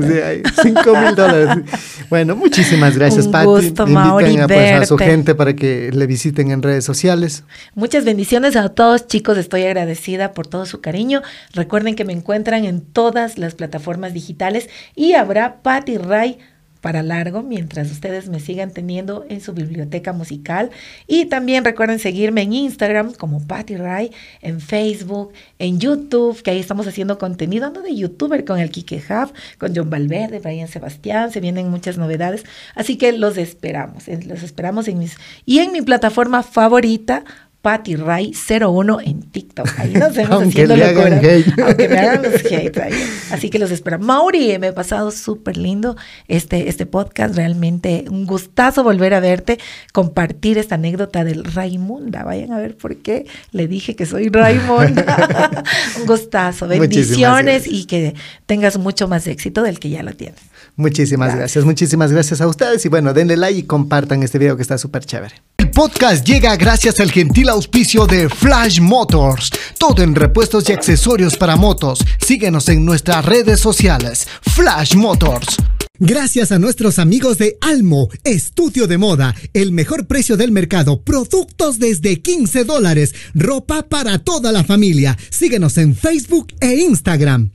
Sí, 0.62 0.68
mil 0.72 1.14
dólares. 1.14 1.64
Bueno, 2.08 2.36
muchísimas 2.36 2.96
gracias, 2.96 3.26
Un 3.26 3.32
Patti. 3.32 3.46
gusto, 3.46 3.82
a, 3.84 4.46
pues, 4.48 4.72
a 4.82 4.86
su 4.86 4.96
gente 4.98 5.34
para 5.34 5.54
que 5.54 5.81
le 5.90 6.06
visiten 6.06 6.50
en 6.50 6.62
redes 6.62 6.84
sociales. 6.84 7.44
Muchas 7.74 8.04
bendiciones 8.04 8.56
a 8.56 8.68
todos, 8.68 9.06
chicos. 9.06 9.38
Estoy 9.38 9.62
agradecida 9.62 10.32
por 10.32 10.46
todo 10.46 10.66
su 10.66 10.80
cariño. 10.80 11.22
Recuerden 11.52 11.96
que 11.96 12.04
me 12.04 12.12
encuentran 12.12 12.64
en 12.64 12.80
todas 12.80 13.38
las 13.38 13.54
plataformas 13.54 14.12
digitales 14.12 14.68
y 14.94 15.14
habrá 15.14 15.62
Patty 15.62 15.98
Ray 15.98 16.38
para 16.82 17.02
largo 17.02 17.42
mientras 17.42 17.90
ustedes 17.90 18.28
me 18.28 18.40
sigan 18.40 18.72
teniendo 18.72 19.24
en 19.30 19.40
su 19.40 19.54
biblioteca 19.54 20.12
musical. 20.12 20.70
Y 21.06 21.24
también 21.26 21.64
recuerden 21.64 21.98
seguirme 21.98 22.42
en 22.42 22.52
Instagram 22.52 23.14
como 23.14 23.46
Patty 23.46 23.76
Ray, 23.76 24.10
en 24.42 24.60
Facebook, 24.60 25.32
en 25.58 25.78
YouTube, 25.80 26.42
que 26.42 26.50
ahí 26.50 26.58
estamos 26.58 26.86
haciendo 26.86 27.16
contenido, 27.16 27.66
ando 27.68 27.80
de 27.80 27.94
youtuber 27.94 28.44
con 28.44 28.58
el 28.58 28.70
Kike 28.70 29.02
Hub, 29.08 29.32
con 29.58 29.74
John 29.74 29.88
Valverde, 29.88 30.40
Brian 30.40 30.68
Sebastián, 30.68 31.30
se 31.32 31.40
vienen 31.40 31.70
muchas 31.70 31.96
novedades. 31.96 32.44
Así 32.74 32.98
que 32.98 33.12
los 33.12 33.38
esperamos, 33.38 34.08
en- 34.08 34.28
los 34.28 34.42
esperamos 34.42 34.88
en 34.88 34.98
mis... 34.98 35.16
Y 35.46 35.60
en 35.60 35.72
mi 35.72 35.80
plataforma 35.82 36.42
favorita, 36.42 37.24
Patty 37.62 37.94
Ray 37.94 38.34
01 38.34 39.00
en 39.02 39.22
TikTok. 39.22 39.68
Ahí 39.78 39.94
nos 39.94 40.14
vemos 40.16 40.32
Aunque 40.42 40.64
haciendo 40.64 40.76
locura. 40.76 41.20
Aunque 41.64 41.88
me 41.88 41.98
hagan 41.98 42.22
los 42.22 42.44
hate 42.44 42.76
ahí. 42.78 42.92
Así 43.30 43.50
que 43.50 43.60
los 43.60 43.70
espero. 43.70 44.00
Mauri, 44.00 44.58
me 44.58 44.68
he 44.68 44.72
pasado 44.72 45.12
súper 45.12 45.56
lindo 45.56 45.96
este, 46.26 46.68
este 46.68 46.86
podcast. 46.86 47.36
Realmente 47.36 48.04
un 48.10 48.26
gustazo 48.26 48.82
volver 48.82 49.14
a 49.14 49.20
verte, 49.20 49.58
compartir 49.92 50.58
esta 50.58 50.74
anécdota 50.74 51.22
del 51.22 51.44
Raimunda. 51.44 52.24
Vayan 52.24 52.52
a 52.52 52.58
ver 52.58 52.76
por 52.76 52.96
qué 52.96 53.26
le 53.52 53.68
dije 53.68 53.94
que 53.94 54.06
soy 54.06 54.28
Raimunda. 54.28 55.62
un 56.00 56.06
gustazo. 56.06 56.66
Bendiciones 56.66 57.68
y 57.68 57.84
que 57.84 58.14
tengas 58.46 58.76
mucho 58.76 59.06
más 59.06 59.28
éxito 59.28 59.62
del 59.62 59.78
que 59.78 59.88
ya 59.88 60.02
lo 60.02 60.12
tienes. 60.14 60.40
Muchísimas 60.74 61.28
gracias. 61.28 61.42
Gracias. 61.42 61.64
muchísimas 61.64 62.12
gracias 62.12 62.40
a 62.40 62.48
ustedes 62.48 62.84
y 62.84 62.88
bueno, 62.88 63.14
denle 63.14 63.36
like 63.36 63.58
y 63.58 63.62
compartan 63.62 64.22
este 64.24 64.38
video 64.38 64.56
que 64.56 64.62
está 64.62 64.78
súper 64.78 65.04
chévere. 65.04 65.34
Podcast 65.74 66.26
llega 66.26 66.54
gracias 66.56 67.00
al 67.00 67.10
gentil 67.10 67.48
auspicio 67.48 68.06
de 68.06 68.28
Flash 68.28 68.80
Motors, 68.80 69.50
todo 69.78 70.02
en 70.02 70.14
repuestos 70.14 70.68
y 70.68 70.72
accesorios 70.72 71.36
para 71.36 71.56
motos. 71.56 72.04
Síguenos 72.18 72.68
en 72.68 72.84
nuestras 72.84 73.24
redes 73.24 73.60
sociales, 73.60 74.26
Flash 74.42 74.94
Motors. 74.94 75.56
Gracias 75.98 76.52
a 76.52 76.58
nuestros 76.58 76.98
amigos 76.98 77.38
de 77.38 77.56
Almo, 77.60 78.10
estudio 78.24 78.86
de 78.86 78.98
moda, 78.98 79.34
el 79.54 79.72
mejor 79.72 80.06
precio 80.06 80.36
del 80.36 80.52
mercado, 80.52 81.02
productos 81.02 81.78
desde 81.78 82.20
15 82.20 82.64
dólares, 82.64 83.14
ropa 83.34 83.82
para 83.88 84.18
toda 84.18 84.52
la 84.52 84.64
familia. 84.64 85.16
Síguenos 85.30 85.78
en 85.78 85.94
Facebook 85.94 86.48
e 86.60 86.74
Instagram. 86.74 87.52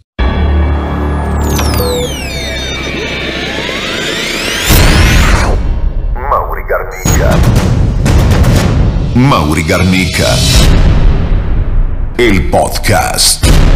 Mauri 9.18 9.64
Garnica. 9.64 10.28
El 12.20 12.52
podcast. 12.52 13.67